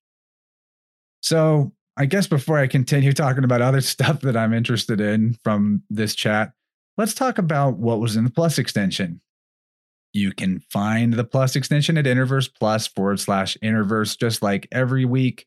So 1.20 1.72
i 1.96 2.06
guess 2.06 2.26
before 2.26 2.58
i 2.58 2.66
continue 2.66 3.12
talking 3.12 3.44
about 3.44 3.62
other 3.62 3.80
stuff 3.94 4.20
that 4.20 4.36
i'm 4.36 4.52
interested 4.52 5.00
in 5.00 5.34
from 5.42 5.82
this 5.90 6.14
chat 6.14 6.52
let's 6.98 7.14
talk 7.14 7.38
about 7.38 7.76
what 7.76 8.00
was 8.00 8.16
in 8.16 8.24
the 8.24 8.30
plus 8.30 8.58
extension 8.58 9.20
you 10.16 10.32
can 10.32 10.60
find 10.70 11.12
the 11.12 11.24
plus 11.24 11.55
extension 11.55 11.98
at 11.98 12.06
Interverse 12.06 12.52
Plus 12.52 12.86
forward 12.86 13.20
slash 13.20 13.56
Interverse, 13.62 14.18
just 14.18 14.43
like 14.43 14.66
every 14.72 15.05
week. 15.05 15.47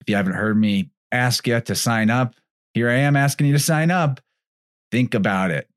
If 0.00 0.08
you 0.08 0.16
haven't 0.16 0.34
heard 0.34 0.56
me 0.56 0.90
ask 1.10 1.46
you 1.46 1.60
to 1.60 1.74
sign 1.74 2.10
up, 2.10 2.34
here 2.74 2.90
I 2.90 2.94
am 2.96 3.16
asking 3.16 3.46
you 3.46 3.52
to 3.54 3.58
sign 3.58 3.90
up. 3.90 4.20
Think 4.90 5.14
about 5.14 5.50
it. 5.50 5.68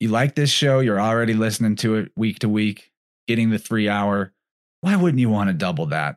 You 0.00 0.08
like 0.08 0.34
this 0.34 0.50
show, 0.50 0.80
you're 0.80 1.00
already 1.00 1.34
listening 1.34 1.76
to 1.76 1.96
it 1.96 2.12
week 2.16 2.40
to 2.40 2.48
week, 2.48 2.90
getting 3.28 3.50
the 3.50 3.58
three 3.58 3.88
hour. 3.88 4.32
Why 4.80 4.96
wouldn't 4.96 5.20
you 5.20 5.30
want 5.30 5.48
to 5.48 5.54
double 5.54 5.86
that? 5.86 6.16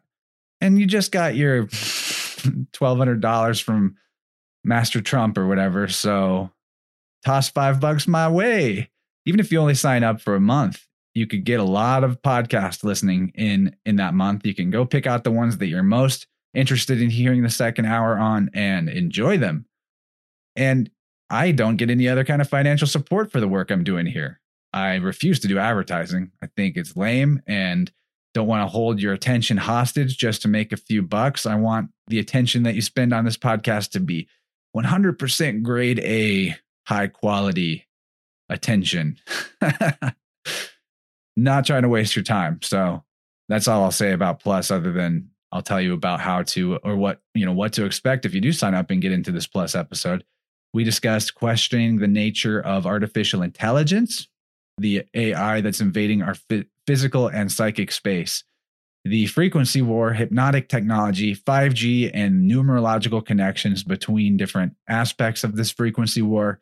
And 0.60 0.80
you 0.80 0.88
just 0.88 1.12
got 1.12 1.36
your 1.36 1.66
$1,200 1.68 3.62
from 3.62 3.96
Master 4.64 5.02
Trump 5.02 5.38
or 5.38 5.48
whatever. 5.48 5.88
So 5.88 6.52
toss 7.24 7.50
five 7.50 7.80
bucks 7.80 8.08
my 8.08 8.28
way. 8.28 8.90
Even 9.26 9.40
if 9.40 9.52
you 9.52 9.60
only 9.60 9.76
sign 9.76 10.04
up 10.04 10.22
for 10.22 10.36
a 10.36 10.40
month, 10.40 10.87
you 11.18 11.28
could 11.28 11.44
get 11.44 11.60
a 11.60 11.66
lot 11.66 12.04
of 12.04 12.22
podcast 12.22 12.84
listening 12.84 13.32
in 13.36 13.76
in 13.86 13.96
that 13.98 14.14
month. 14.14 14.46
You 14.46 14.54
can 14.54 14.70
go 14.70 14.86
pick 14.86 15.08
out 15.08 15.24
the 15.24 15.32
ones 15.32 15.58
that 15.58 15.68
you're 15.68 15.84
most 15.84 16.28
interested 16.54 17.02
in 17.02 17.10
hearing 17.10 17.44
the 17.44 17.50
second 17.50 17.86
hour 17.86 18.18
on 18.18 18.50
and 18.54 18.88
enjoy 18.88 19.38
them. 19.38 19.66
And 20.56 20.90
I 21.30 21.52
don't 21.52 21.78
get 21.78 21.90
any 21.90 22.08
other 22.08 22.24
kind 22.24 22.42
of 22.42 22.50
financial 22.50 22.88
support 22.88 23.32
for 23.32 23.40
the 23.40 23.48
work 23.48 23.72
I'm 23.72 23.84
doing 23.84 24.06
here. 24.06 24.40
I 24.74 24.96
refuse 24.96 25.40
to 25.40 25.48
do 25.48 25.58
advertising. 25.58 26.32
I 26.42 26.48
think 26.56 26.78
it's 26.78 26.96
lame 26.96 27.42
and 27.48 27.92
don't 28.34 28.48
want 28.48 28.64
to 28.64 28.72
hold 28.72 29.02
your 29.02 29.14
attention 29.14 29.58
hostage 29.58 30.18
just 30.18 30.44
to 30.44 30.48
make 30.48 30.72
a 30.72 30.78
few 30.78 31.02
bucks. 31.02 31.46
I 31.46 31.56
want 31.56 31.90
the 32.08 32.20
attention 32.20 32.64
that 32.64 32.76
you 32.76 32.82
spend 32.82 33.14
on 33.14 33.26
this 33.26 33.38
podcast 33.38 33.92
to 33.92 34.00
be 34.00 34.28
100% 34.76 35.64
grade 35.64 36.00
A, 36.00 36.56
high 36.86 37.08
quality 37.08 37.88
attention. 38.50 39.18
not 41.38 41.66
trying 41.66 41.84
to 41.84 41.90
waste 41.90 42.16
your 42.16 42.24
time. 42.24 42.60
So 42.62 43.04
that's 43.48 43.68
all 43.68 43.84
I'll 43.84 43.92
say 43.92 44.12
about 44.12 44.42
Plus, 44.42 44.72
other 44.72 44.92
than 44.92 45.30
I'll 45.52 45.62
tell 45.62 45.80
you 45.80 45.94
about 45.94 46.20
how 46.20 46.42
to 46.44 46.78
or 46.84 46.98
what, 46.98 47.22
you 47.34 47.46
know, 47.46 47.54
what 47.54 47.72
to 47.74 47.86
expect 47.86 48.26
if 48.26 48.34
you 48.34 48.42
do 48.42 48.52
sign 48.52 48.74
up 48.74 48.92
and 48.92 49.02
get 49.02 49.14
into 49.14 49.32
this 49.32 49.48
Plus 49.48 49.76
episode. 49.76 50.26
We 50.74 50.84
discussed 50.84 51.36
questioning 51.36 51.98
the 52.00 52.08
nature 52.08 52.60
of 52.60 52.86
artificial 52.86 53.42
intelligence, 53.42 54.28
the 54.78 55.04
AI 55.14 55.62
that's 55.62 55.80
invading 55.80 56.24
our 56.24 56.36
physical 56.86 57.28
and 57.28 57.52
psychic 57.52 57.92
space, 57.92 58.44
the 59.06 59.28
frequency 59.28 59.82
war, 59.82 60.14
hypnotic 60.14 60.68
technology, 60.68 61.36
5G, 61.36 62.12
and 62.14 62.50
numerological 62.52 63.26
connections 63.26 63.84
between 63.84 64.38
different 64.38 64.76
aspects 64.90 65.44
of 65.44 65.56
this 65.56 65.72
frequency 65.72 66.22
war 66.22 66.60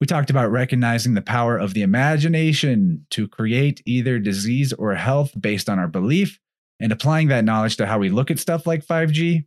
we 0.00 0.06
talked 0.06 0.30
about 0.30 0.50
recognizing 0.50 1.14
the 1.14 1.22
power 1.22 1.56
of 1.56 1.74
the 1.74 1.82
imagination 1.82 3.06
to 3.10 3.26
create 3.28 3.82
either 3.86 4.18
disease 4.18 4.72
or 4.74 4.94
health 4.94 5.32
based 5.40 5.68
on 5.68 5.78
our 5.78 5.88
belief 5.88 6.38
and 6.80 6.92
applying 6.92 7.28
that 7.28 7.44
knowledge 7.44 7.76
to 7.76 7.86
how 7.86 7.98
we 7.98 8.10
look 8.10 8.30
at 8.30 8.38
stuff 8.38 8.66
like 8.66 8.86
5G. 8.86 9.46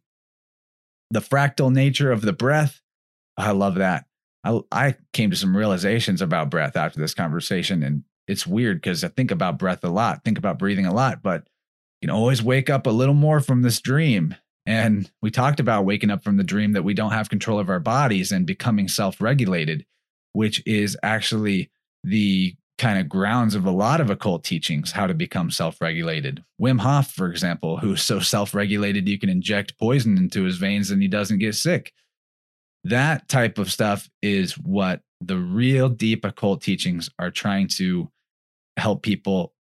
The 1.12 1.20
fractal 1.20 1.72
nature 1.72 2.12
of 2.12 2.22
the 2.22 2.34
breath. 2.34 2.82
I 3.38 3.52
love 3.52 3.76
that. 3.76 4.06
I, 4.44 4.62
I 4.72 4.96
came 5.14 5.30
to 5.30 5.36
some 5.36 5.56
realizations 5.56 6.22
about 6.22 6.50
breath 6.50 6.76
after 6.76 7.00
this 7.00 7.14
conversation. 7.14 7.84
And 7.84 8.04
it's 8.28 8.48
weird 8.48 8.78
because 8.78 9.04
I 9.04 9.10
think 9.10 9.32
about 9.32 9.60
breath 9.60 9.84
a 9.84 9.90
lot, 9.90 10.24
think 10.24 10.38
about 10.38 10.60
breathing 10.60 10.86
a 10.86 10.94
lot, 10.94 11.22
but 11.22 11.48
you 12.02 12.08
can 12.08 12.16
always 12.16 12.42
wake 12.42 12.70
up 12.70 12.88
a 12.88 12.92
little 12.92 13.16
more 13.16 13.40
from 13.40 13.62
this 13.62 13.82
dream. 13.82 14.36
And 14.66 15.10
we 15.22 15.32
talked 15.32 15.60
about 15.60 15.86
waking 15.86 16.12
up 16.12 16.24
from 16.24 16.38
the 16.38 16.44
dream 16.44 16.74
that 16.74 16.84
we 16.84 16.94
don't 16.94 17.12
have 17.12 17.30
control 17.30 17.60
of 17.60 17.70
our 17.70 17.80
bodies 17.80 18.32
and 18.32 18.46
becoming 18.46 18.88
self 18.88 19.20
regulated 19.20 19.86
which 20.34 20.64
is 20.66 20.98
actually 21.04 21.70
the 22.04 22.56
kind 22.78 22.98
of 22.98 23.10
grounds 23.10 23.56
of 23.56 23.66
a 23.66 23.72
lot 23.72 24.00
of 24.00 24.10
occult 24.10 24.44
teachings 24.44 24.94
how 24.94 25.06
to 25.06 25.14
become 25.14 25.52
self-regulated. 25.52 26.44
Wim 26.62 26.80
hof 26.80 27.12
for 27.12 27.30
example 27.30 27.78
who's 27.78 28.02
so 28.02 28.20
self-regulated 28.20 29.08
you 29.08 29.20
can 29.20 29.30
inject 29.30 29.78
poison 29.78 30.18
into 30.18 30.44
his 30.44 30.58
veins 30.58 30.90
and 30.90 31.02
he 31.02 31.08
doesn't 31.08 31.40
get 31.40 31.56
sick. 31.56 31.92
That 32.86 33.28
type 33.28 33.58
of 33.58 33.70
stuff 33.72 34.10
is 34.22 34.58
what 34.58 35.02
the 35.20 35.38
real 35.38 35.90
deep 35.90 36.24
occult 36.24 36.62
teachings 36.62 37.10
are 37.20 37.32
trying 37.32 37.68
to 37.68 38.10
help 38.78 39.04
people 39.04 39.54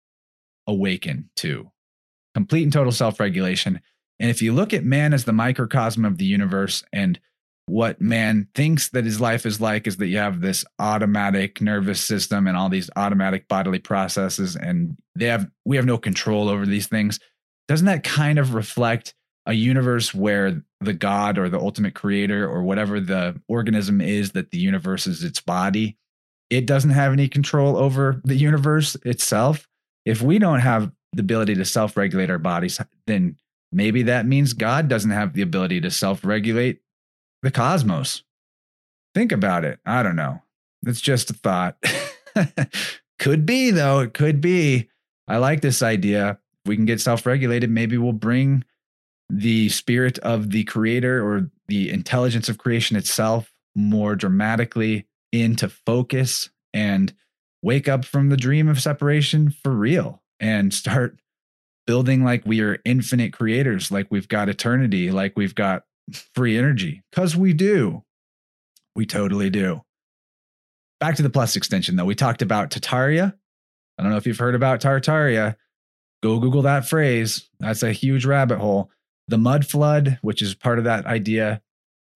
awaken 0.66 1.30
to. 1.36 1.70
Complete 2.34 2.64
and 2.64 2.72
total 2.72 2.92
self-regulation. 2.92 3.80
And 4.20 4.30
if 4.30 4.42
you 4.42 4.52
look 4.52 4.74
at 4.74 4.84
man 4.84 5.14
as 5.14 5.24
the 5.24 5.32
microcosm 5.32 6.04
of 6.04 6.18
the 6.18 6.26
universe 6.26 6.84
and 6.92 7.18
what 7.66 8.00
man 8.00 8.46
thinks 8.54 8.90
that 8.90 9.04
his 9.04 9.20
life 9.20 9.44
is 9.44 9.60
like 9.60 9.86
is 9.88 9.96
that 9.96 10.06
you 10.06 10.18
have 10.18 10.40
this 10.40 10.64
automatic 10.78 11.60
nervous 11.60 12.00
system 12.00 12.46
and 12.46 12.56
all 12.56 12.68
these 12.68 12.88
automatic 12.94 13.48
bodily 13.48 13.80
processes 13.80 14.54
and 14.54 14.96
they 15.16 15.26
have 15.26 15.48
we 15.64 15.76
have 15.76 15.84
no 15.84 15.98
control 15.98 16.48
over 16.48 16.64
these 16.64 16.86
things. 16.86 17.18
Doesn't 17.66 17.86
that 17.86 18.04
kind 18.04 18.38
of 18.38 18.54
reflect 18.54 19.14
a 19.46 19.52
universe 19.52 20.14
where 20.14 20.62
the 20.80 20.92
god 20.92 21.38
or 21.38 21.48
the 21.48 21.58
ultimate 21.58 21.94
creator 21.94 22.48
or 22.48 22.62
whatever 22.62 23.00
the 23.00 23.40
organism 23.48 24.00
is 24.00 24.32
that 24.32 24.52
the 24.52 24.58
universe 24.58 25.06
is 25.06 25.24
its 25.24 25.40
body 25.40 25.96
it 26.48 26.66
doesn't 26.66 26.90
have 26.90 27.12
any 27.12 27.26
control 27.26 27.76
over 27.76 28.20
the 28.22 28.36
universe 28.36 28.94
itself? 29.04 29.66
If 30.04 30.22
we 30.22 30.38
don't 30.38 30.60
have 30.60 30.92
the 31.12 31.22
ability 31.22 31.56
to 31.56 31.64
self-regulate 31.64 32.30
our 32.30 32.38
bodies 32.38 32.80
then 33.08 33.36
maybe 33.72 34.04
that 34.04 34.24
means 34.26 34.52
god 34.52 34.86
doesn't 34.86 35.10
have 35.10 35.32
the 35.32 35.42
ability 35.42 35.80
to 35.80 35.90
self-regulate 35.90 36.80
the 37.42 37.50
cosmos. 37.50 38.22
Think 39.14 39.32
about 39.32 39.64
it. 39.64 39.78
I 39.86 40.02
don't 40.02 40.16
know. 40.16 40.42
It's 40.86 41.00
just 41.00 41.30
a 41.30 41.34
thought. 41.34 41.76
could 43.18 43.46
be, 43.46 43.70
though. 43.70 44.00
It 44.00 44.14
could 44.14 44.40
be. 44.40 44.88
I 45.26 45.38
like 45.38 45.60
this 45.60 45.82
idea. 45.82 46.38
If 46.64 46.68
we 46.68 46.76
can 46.76 46.84
get 46.84 47.00
self 47.00 47.24
regulated, 47.26 47.70
maybe 47.70 47.98
we'll 47.98 48.12
bring 48.12 48.64
the 49.28 49.68
spirit 49.70 50.18
of 50.20 50.50
the 50.50 50.64
creator 50.64 51.26
or 51.26 51.50
the 51.68 51.90
intelligence 51.90 52.48
of 52.48 52.58
creation 52.58 52.96
itself 52.96 53.52
more 53.74 54.14
dramatically 54.14 55.06
into 55.32 55.68
focus 55.68 56.50
and 56.72 57.12
wake 57.62 57.88
up 57.88 58.04
from 58.04 58.28
the 58.28 58.36
dream 58.36 58.68
of 58.68 58.80
separation 58.80 59.50
for 59.50 59.72
real 59.72 60.22
and 60.38 60.72
start 60.72 61.18
building 61.86 62.22
like 62.24 62.44
we 62.44 62.60
are 62.60 62.78
infinite 62.84 63.32
creators, 63.32 63.90
like 63.90 64.06
we've 64.10 64.28
got 64.28 64.48
eternity, 64.48 65.10
like 65.10 65.36
we've 65.36 65.54
got 65.54 65.84
free 66.34 66.56
energy 66.56 67.02
because 67.10 67.36
we 67.36 67.52
do. 67.52 68.02
We 68.94 69.06
totally 69.06 69.50
do. 69.50 69.82
Back 71.00 71.16
to 71.16 71.22
the 71.22 71.30
plus 71.30 71.56
extension, 71.56 71.96
though. 71.96 72.04
We 72.04 72.14
talked 72.14 72.42
about 72.42 72.70
Tartaria. 72.70 73.34
I 73.98 74.02
don't 74.02 74.10
know 74.10 74.18
if 74.18 74.26
you've 74.26 74.38
heard 74.38 74.54
about 74.54 74.80
Tartaria. 74.80 75.56
Go 76.22 76.38
Google 76.38 76.62
that 76.62 76.88
phrase. 76.88 77.48
That's 77.60 77.82
a 77.82 77.92
huge 77.92 78.24
rabbit 78.24 78.58
hole. 78.58 78.90
The 79.28 79.38
mud 79.38 79.66
flood, 79.66 80.18
which 80.22 80.40
is 80.40 80.54
part 80.54 80.78
of 80.78 80.84
that 80.84 81.04
idea. 81.06 81.60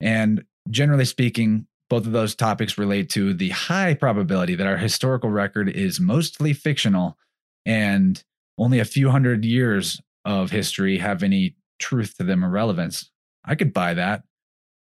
And 0.00 0.44
generally 0.70 1.04
speaking, 1.04 1.66
both 1.90 2.06
of 2.06 2.12
those 2.12 2.34
topics 2.34 2.78
relate 2.78 3.10
to 3.10 3.34
the 3.34 3.50
high 3.50 3.94
probability 3.94 4.54
that 4.54 4.66
our 4.66 4.76
historical 4.76 5.28
record 5.28 5.68
is 5.68 6.00
mostly 6.00 6.52
fictional 6.52 7.18
and 7.66 8.22
only 8.56 8.78
a 8.78 8.84
few 8.84 9.10
hundred 9.10 9.44
years 9.44 10.00
of 10.24 10.50
history 10.50 10.98
have 10.98 11.22
any 11.22 11.56
truth 11.78 12.16
to 12.18 12.24
them 12.24 12.44
or 12.44 12.50
relevance. 12.50 13.10
I 13.44 13.54
could 13.54 13.72
buy 13.72 13.94
that. 13.94 14.22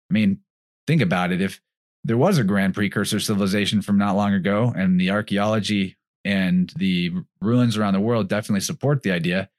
I 0.09 0.13
mean, 0.13 0.39
think 0.87 1.01
about 1.01 1.31
it. 1.31 1.41
If 1.41 1.61
there 2.03 2.17
was 2.17 2.37
a 2.37 2.43
grand 2.43 2.73
precursor 2.73 3.19
civilization 3.19 3.81
from 3.81 3.97
not 3.97 4.15
long 4.15 4.33
ago, 4.33 4.73
and 4.75 4.99
the 4.99 5.11
archaeology 5.11 5.97
and 6.25 6.71
the 6.75 7.11
ruins 7.41 7.77
around 7.77 7.93
the 7.93 7.99
world 7.99 8.27
definitely 8.27 8.61
support 8.61 9.03
the 9.03 9.11
idea, 9.11 9.49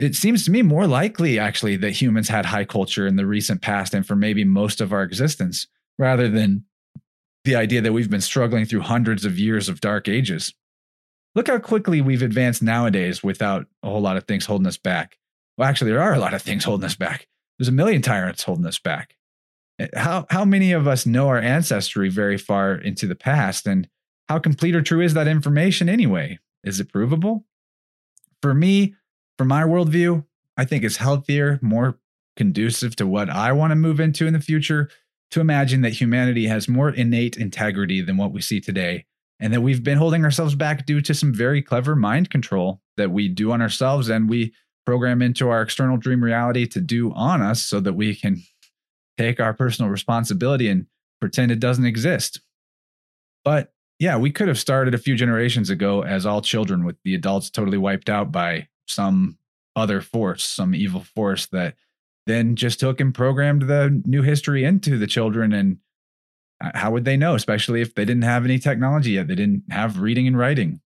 it 0.00 0.14
seems 0.14 0.44
to 0.44 0.50
me 0.50 0.62
more 0.62 0.86
likely 0.86 1.38
actually 1.38 1.76
that 1.76 1.92
humans 1.92 2.28
had 2.28 2.46
high 2.46 2.64
culture 2.64 3.06
in 3.06 3.16
the 3.16 3.26
recent 3.26 3.62
past 3.62 3.94
and 3.94 4.06
for 4.06 4.16
maybe 4.16 4.44
most 4.44 4.80
of 4.80 4.92
our 4.92 5.02
existence 5.02 5.68
rather 5.98 6.28
than 6.28 6.64
the 7.44 7.54
idea 7.54 7.80
that 7.80 7.92
we've 7.92 8.10
been 8.10 8.20
struggling 8.20 8.64
through 8.64 8.80
hundreds 8.80 9.24
of 9.24 9.38
years 9.38 9.68
of 9.68 9.80
dark 9.80 10.08
ages. 10.08 10.54
look 11.34 11.48
how 11.48 11.58
quickly 11.58 12.00
we've 12.00 12.22
advanced 12.22 12.62
nowadays 12.62 13.22
without 13.22 13.66
a 13.82 13.88
whole 13.88 14.00
lot 14.00 14.16
of 14.16 14.24
things 14.24 14.46
holding 14.46 14.66
us 14.66 14.76
back. 14.76 15.18
Well, 15.56 15.68
actually, 15.68 15.90
there 15.90 16.02
are 16.02 16.14
a 16.14 16.18
lot 16.18 16.34
of 16.34 16.42
things 16.42 16.64
holding 16.64 16.84
us 16.84 16.96
back. 16.96 17.28
There's 17.58 17.68
a 17.68 17.72
million 17.72 18.02
tyrants 18.02 18.42
holding 18.42 18.66
us 18.66 18.78
back. 18.78 19.16
Eh, 19.78 19.88
how 19.94 20.26
how 20.30 20.44
many 20.44 20.72
of 20.72 20.86
us 20.86 21.06
know 21.06 21.28
our 21.28 21.38
ancestry 21.38 22.08
very 22.08 22.38
far 22.38 22.74
into 22.74 23.06
the 23.06 23.14
past, 23.14 23.66
and 23.66 23.88
how 24.28 24.38
complete 24.38 24.74
or 24.74 24.82
true 24.82 25.00
is 25.00 25.14
that 25.14 25.28
information 25.28 25.88
anyway? 25.88 26.38
Is 26.62 26.80
it 26.80 26.92
provable? 26.92 27.44
For 28.42 28.54
me, 28.54 28.94
for 29.38 29.44
my 29.44 29.62
worldview, 29.62 30.24
I 30.56 30.64
think 30.64 30.84
it's 30.84 30.96
healthier, 30.96 31.58
more 31.62 31.98
conducive 32.36 32.96
to 32.96 33.06
what 33.06 33.30
I 33.30 33.52
want 33.52 33.70
to 33.70 33.76
move 33.76 34.00
into 34.00 34.26
in 34.26 34.32
the 34.32 34.40
future 34.40 34.90
to 35.30 35.40
imagine 35.40 35.80
that 35.82 35.92
humanity 35.92 36.46
has 36.46 36.68
more 36.68 36.90
innate 36.90 37.36
integrity 37.36 38.00
than 38.00 38.16
what 38.16 38.32
we 38.32 38.40
see 38.40 38.60
today, 38.60 39.04
and 39.40 39.52
that 39.52 39.62
we've 39.62 39.82
been 39.82 39.98
holding 39.98 40.24
ourselves 40.24 40.54
back 40.54 40.86
due 40.86 41.00
to 41.00 41.14
some 41.14 41.34
very 41.34 41.62
clever 41.62 41.96
mind 41.96 42.30
control 42.30 42.80
that 42.96 43.10
we 43.10 43.28
do 43.28 43.50
on 43.52 43.60
ourselves 43.60 44.08
and 44.08 44.28
we 44.28 44.52
program 44.84 45.22
into 45.22 45.48
our 45.48 45.62
external 45.62 45.96
dream 45.96 46.22
reality 46.22 46.66
to 46.66 46.80
do 46.80 47.12
on 47.12 47.42
us 47.42 47.62
so 47.62 47.80
that 47.80 47.94
we 47.94 48.14
can 48.14 48.42
take 49.18 49.40
our 49.40 49.54
personal 49.54 49.90
responsibility 49.90 50.68
and 50.68 50.86
pretend 51.20 51.50
it 51.50 51.60
doesn't 51.60 51.86
exist. 51.86 52.40
But 53.44 53.72
yeah, 53.98 54.16
we 54.16 54.30
could 54.30 54.48
have 54.48 54.58
started 54.58 54.94
a 54.94 54.98
few 54.98 55.14
generations 55.14 55.70
ago 55.70 56.02
as 56.02 56.26
all 56.26 56.42
children 56.42 56.84
with 56.84 56.96
the 57.04 57.14
adults 57.14 57.50
totally 57.50 57.78
wiped 57.78 58.08
out 58.08 58.32
by 58.32 58.68
some 58.86 59.38
other 59.76 60.00
force, 60.00 60.44
some 60.44 60.74
evil 60.74 61.00
force 61.00 61.46
that 61.46 61.76
then 62.26 62.56
just 62.56 62.80
took 62.80 63.00
and 63.00 63.14
programmed 63.14 63.62
the 63.62 64.02
new 64.04 64.22
history 64.22 64.64
into 64.64 64.98
the 64.98 65.06
children. 65.06 65.52
And 65.52 65.78
uh, 66.62 66.70
how 66.74 66.90
would 66.90 67.04
they 67.04 67.16
know, 67.16 67.34
especially 67.34 67.80
if 67.80 67.94
they 67.94 68.04
didn't 68.04 68.22
have 68.22 68.44
any 68.44 68.58
technology 68.58 69.12
yet? 69.12 69.28
They 69.28 69.34
didn't 69.34 69.64
have 69.70 70.00
reading 70.00 70.26
and 70.26 70.38
writing. 70.38 70.80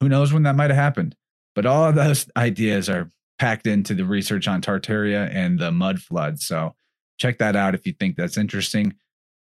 Who 0.00 0.08
knows 0.08 0.32
when 0.32 0.44
that 0.44 0.56
might 0.56 0.70
have 0.70 0.78
happened? 0.78 1.16
But 1.54 1.66
all 1.66 1.84
of 1.84 1.94
those 1.94 2.28
ideas 2.36 2.88
are 2.88 3.10
packed 3.40 3.66
into 3.66 3.94
the 3.94 4.04
research 4.04 4.46
on 4.46 4.60
Tartaria 4.60 5.34
and 5.34 5.58
the 5.58 5.72
mud 5.72 5.98
flood. 5.98 6.38
So 6.40 6.74
check 7.18 7.38
that 7.38 7.56
out 7.56 7.74
if 7.74 7.86
you 7.86 7.94
think 7.94 8.16
that's 8.16 8.36
interesting. 8.36 8.94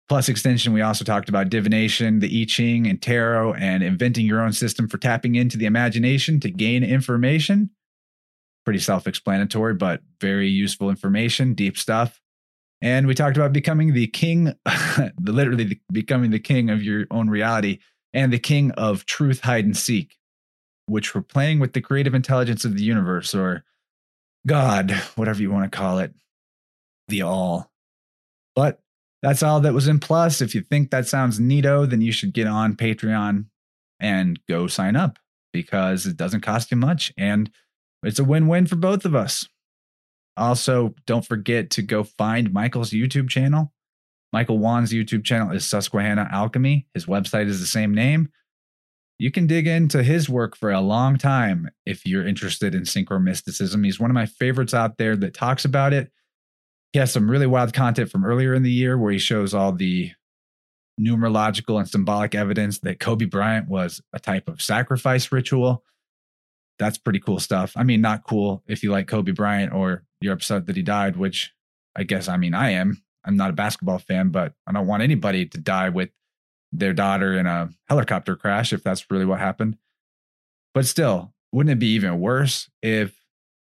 Plus 0.07 0.28
extension, 0.28 0.74
we 0.74 0.82
also 0.82 1.02
talked 1.02 1.31
about 1.31 1.48
divination, 1.48 2.19
the 2.19 2.43
I 2.43 2.44
Ching, 2.44 2.86
and 2.86 3.01
tarot, 3.01 3.55
and 3.55 3.82
inventing 3.82 4.27
your 4.27 4.43
own 4.43 4.52
system 4.52 4.86
for 4.86 4.98
tapping 4.98 5.35
into 5.35 5.57
the 5.57 5.65
imagination 5.65 6.40
to 6.40 6.51
gain 6.51 6.85
information. 6.85 7.70
Pretty 8.66 8.81
self 8.81 9.07
explanatory, 9.07 9.74
but 9.74 10.02
very 10.20 10.48
useful 10.48 10.90
information, 10.90 11.55
deep 11.55 11.78
stuff. 11.78 12.20
And 12.82 13.07
we 13.07 13.15
talked 13.15 13.39
about 13.39 13.55
becoming 13.55 13.94
the 13.94 14.09
king, 14.09 14.52
literally 15.20 15.81
becoming 15.90 16.32
the 16.32 16.39
king 16.39 16.69
of 16.69 16.82
your 16.82 17.07
own 17.11 17.31
reality 17.31 17.78
and 18.12 18.31
the 18.31 18.39
king 18.39 18.73
of 18.73 19.07
truth, 19.07 19.40
hide, 19.40 19.65
and 19.65 19.77
seek, 19.77 20.16
which 20.86 21.15
we're 21.15 21.23
playing 21.23 21.61
with 21.61 21.73
the 21.73 21.81
creative 21.81 22.15
intelligence 22.15 22.65
of 22.65 22.77
the 22.77 22.82
universe 22.82 23.35
or 23.35 23.65
God, 24.47 24.90
whatever 25.16 25.40
you 25.40 25.51
want 25.51 25.70
to 25.70 25.77
call 25.77 25.98
it, 25.98 26.15
the 27.09 27.23
all. 27.23 27.70
But 28.55 28.81
that's 29.23 29.43
all 29.43 29.61
that 29.61 29.74
was 29.74 29.89
in 29.89 30.01
Plus. 30.01 30.40
If 30.40 30.55
you 30.55 30.62
think 30.62 30.90
that 30.90 31.07
sounds 31.07 31.39
neato, 31.39 31.89
then 31.89 32.01
you 32.01 32.12
should 32.12 32.32
get 32.32 32.47
on 32.47 32.74
Patreon 32.74 33.47
and 34.01 34.40
go 34.48 34.66
sign 34.66 34.97
up 34.97 35.19
because 35.52 36.07
it 36.07 36.16
doesn't 36.16 36.40
cost 36.40 36.70
you 36.70 36.77
much 36.77 37.12
and 37.19 37.51
it's 38.02 38.19
a 38.19 38.24
win 38.24 38.47
win 38.47 38.66
for 38.66 38.77
both 38.77 39.05
of 39.05 39.15
us. 39.15 39.47
Also, 40.36 40.94
don't 41.07 41.27
forget 41.27 41.70
to 41.70 41.82
go 41.82 42.02
find 42.02 42.52
Michael's 42.52 42.90
YouTube 42.90 43.28
channel. 43.28 43.73
Michael 44.32 44.59
Wann's 44.59 44.93
YouTube 44.93 45.24
channel 45.24 45.51
is 45.51 45.66
Susquehanna 45.66 46.28
Alchemy. 46.31 46.86
His 46.94 47.07
website 47.07 47.47
is 47.47 47.61
the 47.61 47.66
same 47.66 47.93
name. 47.93 48.31
You 49.20 49.30
can 49.30 49.47
dig 49.47 49.66
into 49.66 50.02
his 50.02 50.28
work 50.28 50.56
for 50.56 50.70
a 50.70 50.80
long 50.80 51.18
time 51.18 51.70
if 51.84 52.06
you're 52.06 52.26
interested 52.26 52.74
in 52.74 52.82
synchro 52.82 53.22
mysticism. 53.22 53.84
He's 53.84 54.01
one 54.01 54.10
of 54.10 54.14
my 54.14 54.26
favorites 54.26 54.74
out 54.74 54.97
there 54.97 55.14
that 55.16 55.34
talks 55.34 55.64
about 55.64 55.92
it 55.92 56.10
he 56.92 56.98
has 56.98 57.12
some 57.12 57.30
really 57.30 57.47
wild 57.47 57.72
content 57.72 58.10
from 58.10 58.24
earlier 58.24 58.55
in 58.55 58.62
the 58.62 58.70
year 58.70 58.98
where 58.98 59.12
he 59.12 59.18
shows 59.18 59.55
all 59.55 59.72
the 59.72 60.10
numerological 61.01 61.78
and 61.78 61.88
symbolic 61.88 62.34
evidence 62.34 62.80
that 62.80 63.01
Kobe 63.01 63.26
Bryant 63.26 63.68
was 63.68 64.02
a 64.12 64.18
type 64.18 64.48
of 64.48 64.60
sacrifice 64.60 65.30
ritual. 65.30 65.84
That's 66.78 66.98
pretty 66.98 67.20
cool 67.20 67.38
stuff. 67.38 67.72
I 67.76 67.84
mean, 67.84 68.01
not 68.01 68.24
cool 68.24 68.62
if 68.66 68.82
you 68.82 68.90
like 68.90 69.06
Kobe 69.06 69.32
Bryant 69.32 69.72
or 69.72 70.05
you're 70.20 70.34
upset 70.34 70.66
that 70.66 70.76
he 70.76 70.82
died, 70.82 71.16
which 71.16 71.52
I 71.94 72.02
guess, 72.02 72.28
I 72.28 72.36
mean, 72.36 72.55
I 72.55 72.70
am. 72.70 73.02
I'm 73.24 73.36
not 73.36 73.51
a 73.51 73.55
basketball 73.55 73.98
fan, 73.98 74.30
but 74.30 74.55
I 74.66 74.72
don't 74.72 74.86
want 74.86 75.02
anybody 75.02 75.47
to 75.47 75.59
die 75.59 75.90
with 75.90 76.10
their 76.72 76.92
daughter 76.92 77.36
in 77.38 77.47
a 77.47 77.70
helicopter 77.88 78.36
crash 78.36 78.72
if 78.72 78.82
that's 78.82 79.10
really 79.10 79.24
what 79.24 79.40
happened. 79.40 79.76
But 80.74 80.86
still, 80.86 81.34
wouldn't 81.52 81.72
it 81.72 81.78
be 81.80 81.88
even 81.94 82.20
worse 82.20 82.70
if 82.82 83.16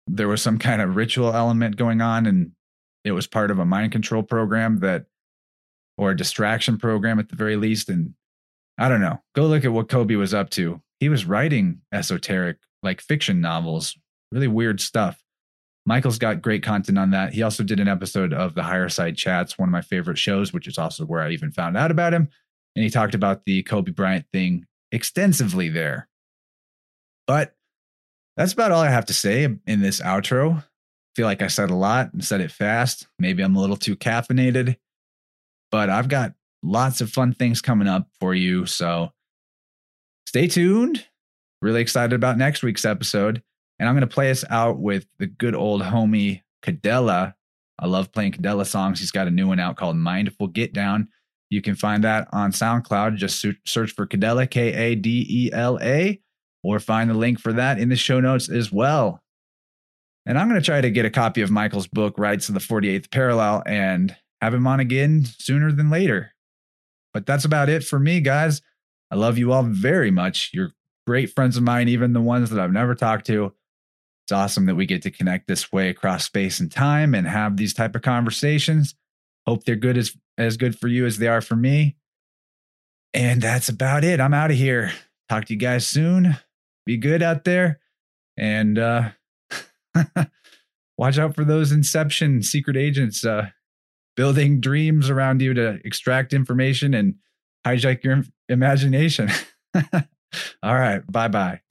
there 0.08 0.28
was 0.28 0.42
some 0.42 0.58
kind 0.58 0.82
of 0.82 0.96
ritual 0.96 1.34
element 1.34 1.78
going 1.78 2.02
on 2.02 2.26
and 2.26 2.52
it 3.04 3.14
was 3.14 3.28
part 3.28 3.50
of 3.50 3.60
a 3.60 3.66
mind 3.66 3.92
control 3.92 4.24
program 4.24 4.80
that 4.80 5.06
or 5.98 6.12
a 6.12 6.18
distraction 6.18 6.78
program 6.78 7.20
at 7.20 7.30
the 7.30 7.36
very 7.36 7.56
least? 7.56 7.90
And 7.90 8.14
i 8.78 8.90
don't 8.90 9.02
know. 9.02 9.22
Go 9.36 9.48
look 9.48 9.64
at 9.64 9.72
what 9.72 9.90
kobe 9.90 10.16
was 10.16 10.34
up 10.34 10.50
to. 10.52 10.82
He 11.00 11.10
was 11.10 11.26
writing 11.26 11.82
esoteric 11.94 12.58
like 12.84 13.02
fiction 13.02 13.42
novels 13.42 13.98
really 14.32 14.48
weird 14.48 14.80
stuff. 14.80 15.22
Michael's 15.86 16.20
got 16.20 16.42
great 16.42 16.64
content 16.64 16.98
on 16.98 17.10
that. 17.10 17.34
He 17.34 17.42
also 17.42 17.64
did 17.64 17.80
an 17.80 17.88
episode 17.88 18.34
of 18.34 18.54
the 18.56 18.64
higher 18.64 18.88
side 18.88 19.18
chats 19.18 19.58
one 19.58 19.70
of 19.70 19.74
my 19.74 19.82
favorite 19.82 20.18
shows 20.18 20.54
which 20.54 20.68
is 20.68 20.78
also 20.78 21.06
where 21.06 21.22
i 21.22 21.30
even 21.32 21.52
found 21.52 21.78
out 21.78 21.92
about 21.92 22.14
him 22.14 22.30
and 22.76 22.84
he 22.84 22.90
talked 22.90 23.16
about 23.16 23.46
the 23.46 23.64
kobe 23.64 23.92
bryant 23.92 24.26
thing 24.32 24.66
extensively 24.92 25.70
there 25.70 26.08
but 27.28 27.56
that's 28.38 28.54
about 28.54 28.72
all 28.72 28.82
i 28.82 28.90
have 28.90 29.06
to 29.06 29.14
say 29.14 29.44
in 29.44 29.82
this 29.82 30.02
outro 30.02 30.64
I 31.12 31.14
feel 31.18 31.26
like 31.26 31.42
I 31.42 31.48
said 31.48 31.70
a 31.70 31.76
lot 31.76 32.14
and 32.14 32.24
said 32.24 32.40
it 32.40 32.52
fast. 32.52 33.06
Maybe 33.20 33.44
I'm 33.44 33.58
a 33.58 33.60
little 33.60 33.76
too 33.76 33.98
caffeinated, 33.98 34.78
but 35.70 35.90
I've 35.90 36.08
got 36.08 36.34
lots 36.64 37.02
of 37.02 37.12
fun 37.12 37.34
things 37.34 37.62
coming 37.62 37.88
up 37.88 38.08
for 38.22 38.34
you. 38.34 38.66
So 38.66 39.12
stay 40.26 40.48
tuned. 40.48 41.06
Really 41.62 41.82
excited 41.82 42.14
about 42.14 42.38
next 42.38 42.64
week's 42.64 42.86
episode. 42.86 43.44
And 43.78 43.90
I'm 43.90 43.96
going 43.96 44.08
to 44.08 44.14
play 44.14 44.32
us 44.32 44.46
out 44.50 44.80
with 44.80 45.06
the 45.20 45.28
good 45.28 45.56
old 45.56 45.82
homie 45.82 46.44
Kadela. 46.64 47.34
I 47.78 47.88
love 47.88 48.14
playing 48.14 48.34
Kadela 48.34 48.66
songs. 48.66 49.00
He's 49.00 49.12
got 49.12 49.28
a 49.28 49.32
new 49.32 49.48
one 49.48 49.60
out 49.60 49.76
called 49.76 49.98
Mindful 49.98 50.48
Get 50.48 50.72
Down. 50.72 51.10
You 51.52 51.62
can 51.62 51.76
find 51.76 52.04
that 52.06 52.30
on 52.32 52.54
SoundCloud. 52.54 53.18
Just 53.18 53.46
search 53.66 53.92
for 53.92 54.08
Kadela, 54.08 54.50
K 54.50 54.74
A 54.74 54.96
D 54.96 55.28
E 55.30 55.52
L 55.54 55.78
A, 55.82 56.20
or 56.64 56.80
find 56.80 57.10
the 57.10 57.14
link 57.14 57.40
for 57.40 57.52
that 57.54 57.78
in 57.78 57.90
the 57.90 57.98
show 57.98 58.22
notes 58.22 58.50
as 58.50 58.72
well. 58.72 59.22
And 60.26 60.40
I'm 60.40 60.48
going 60.48 60.60
to 60.60 60.66
try 60.66 60.80
to 60.80 60.90
get 60.90 61.06
a 61.06 61.10
copy 61.10 61.42
of 61.42 61.52
Michael's 61.52 61.88
book, 61.88 62.18
Rites 62.18 62.48
of 62.48 62.54
the 62.54 62.62
48th 62.62 63.12
Parallel, 63.12 63.64
and 63.66 64.16
have 64.40 64.54
him 64.54 64.66
on 64.66 64.80
again 64.80 65.26
sooner 65.26 65.74
than 65.74 65.90
later. 65.90 66.32
But 67.14 67.26
that's 67.26 67.44
about 67.44 67.68
it 67.68 67.84
for 67.84 68.00
me, 68.00 68.22
guys. 68.22 68.62
I 69.12 69.16
love 69.16 69.38
you 69.38 69.52
all 69.52 69.64
very 69.64 70.10
much. 70.10 70.52
You're 70.54 70.72
great 71.06 71.34
friends 71.34 71.58
of 71.58 71.64
mine, 71.64 71.90
even 71.90 72.14
the 72.14 72.22
ones 72.22 72.50
that 72.50 72.62
I've 72.62 72.72
never 72.72 72.96
talked 72.96 73.26
to. 73.26 73.52
It's 74.26 74.32
awesome 74.32 74.68
that 74.68 74.76
we 74.76 74.86
get 74.86 75.02
to 75.02 75.12
connect 75.12 75.48
this 75.48 75.70
way 75.70 75.90
across 75.90 76.24
space 76.24 76.62
and 76.62 76.72
time 76.72 77.14
and 77.14 77.28
have 77.28 77.58
these 77.58 77.74
type 77.74 77.94
of 77.94 78.04
conversations. 78.04 78.96
Hope 79.46 79.66
they're 79.66 79.76
good 79.76 79.98
as 79.98 80.16
as 80.38 80.58
good 80.58 80.78
for 80.78 80.88
you 80.88 81.06
as 81.06 81.18
they 81.18 81.28
are 81.28 81.42
for 81.42 81.56
me. 81.56 81.98
And 83.14 83.42
that's 83.42 83.70
about 83.70 84.04
it. 84.04 84.20
I'm 84.20 84.34
out 84.34 84.52
of 84.52 84.58
here. 84.58 84.92
Talk 85.30 85.46
to 85.46 85.54
you 85.54 85.60
guys 85.60 85.88
soon. 85.88 86.38
Be 86.86 86.98
good 86.98 87.22
out 87.22 87.44
there. 87.44 87.80
And 88.38 88.80
uh 88.80 89.12
Watch 91.02 91.18
out 91.18 91.36
for 91.36 91.44
those 91.44 91.72
Inception 91.72 92.44
secret 92.44 92.78
agents 92.78 93.26
uh, 93.26 93.50
building 94.16 94.62
dreams 94.62 95.10
around 95.10 95.42
you 95.42 95.52
to 95.54 95.80
extract 95.84 96.32
information 96.32 96.94
and 96.94 97.16
hijack 97.66 98.04
your 98.04 98.24
imagination. 98.50 99.30
All 100.62 100.76
right. 100.76 101.02
Bye 101.12 101.28
bye. 101.28 101.62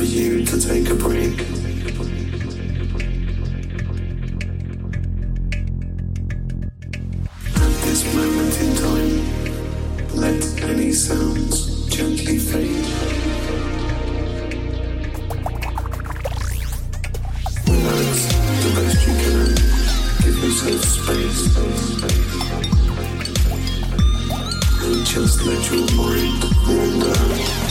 For 0.00 0.06
you 0.06 0.46
to 0.46 0.58
take 0.58 0.88
a 0.88 0.94
break. 0.94 1.38
At 7.54 7.74
this 7.84 8.02
moment 8.14 8.60
in 8.64 8.70
time, 8.86 9.16
let 10.16 10.42
any 10.62 10.92
sounds 10.92 11.86
gently 11.94 12.38
fade. 12.38 12.86
Relax 17.68 18.16
the 18.62 18.70
best 18.76 18.98
you 19.06 19.14
can. 19.22 19.52
Give 20.22 20.38
yourself 20.44 20.82
space. 20.96 21.42
And 24.82 25.04
just 25.04 25.44
let 25.44 25.62
your 25.70 25.86
mind 25.94 26.42
wander. 26.66 27.69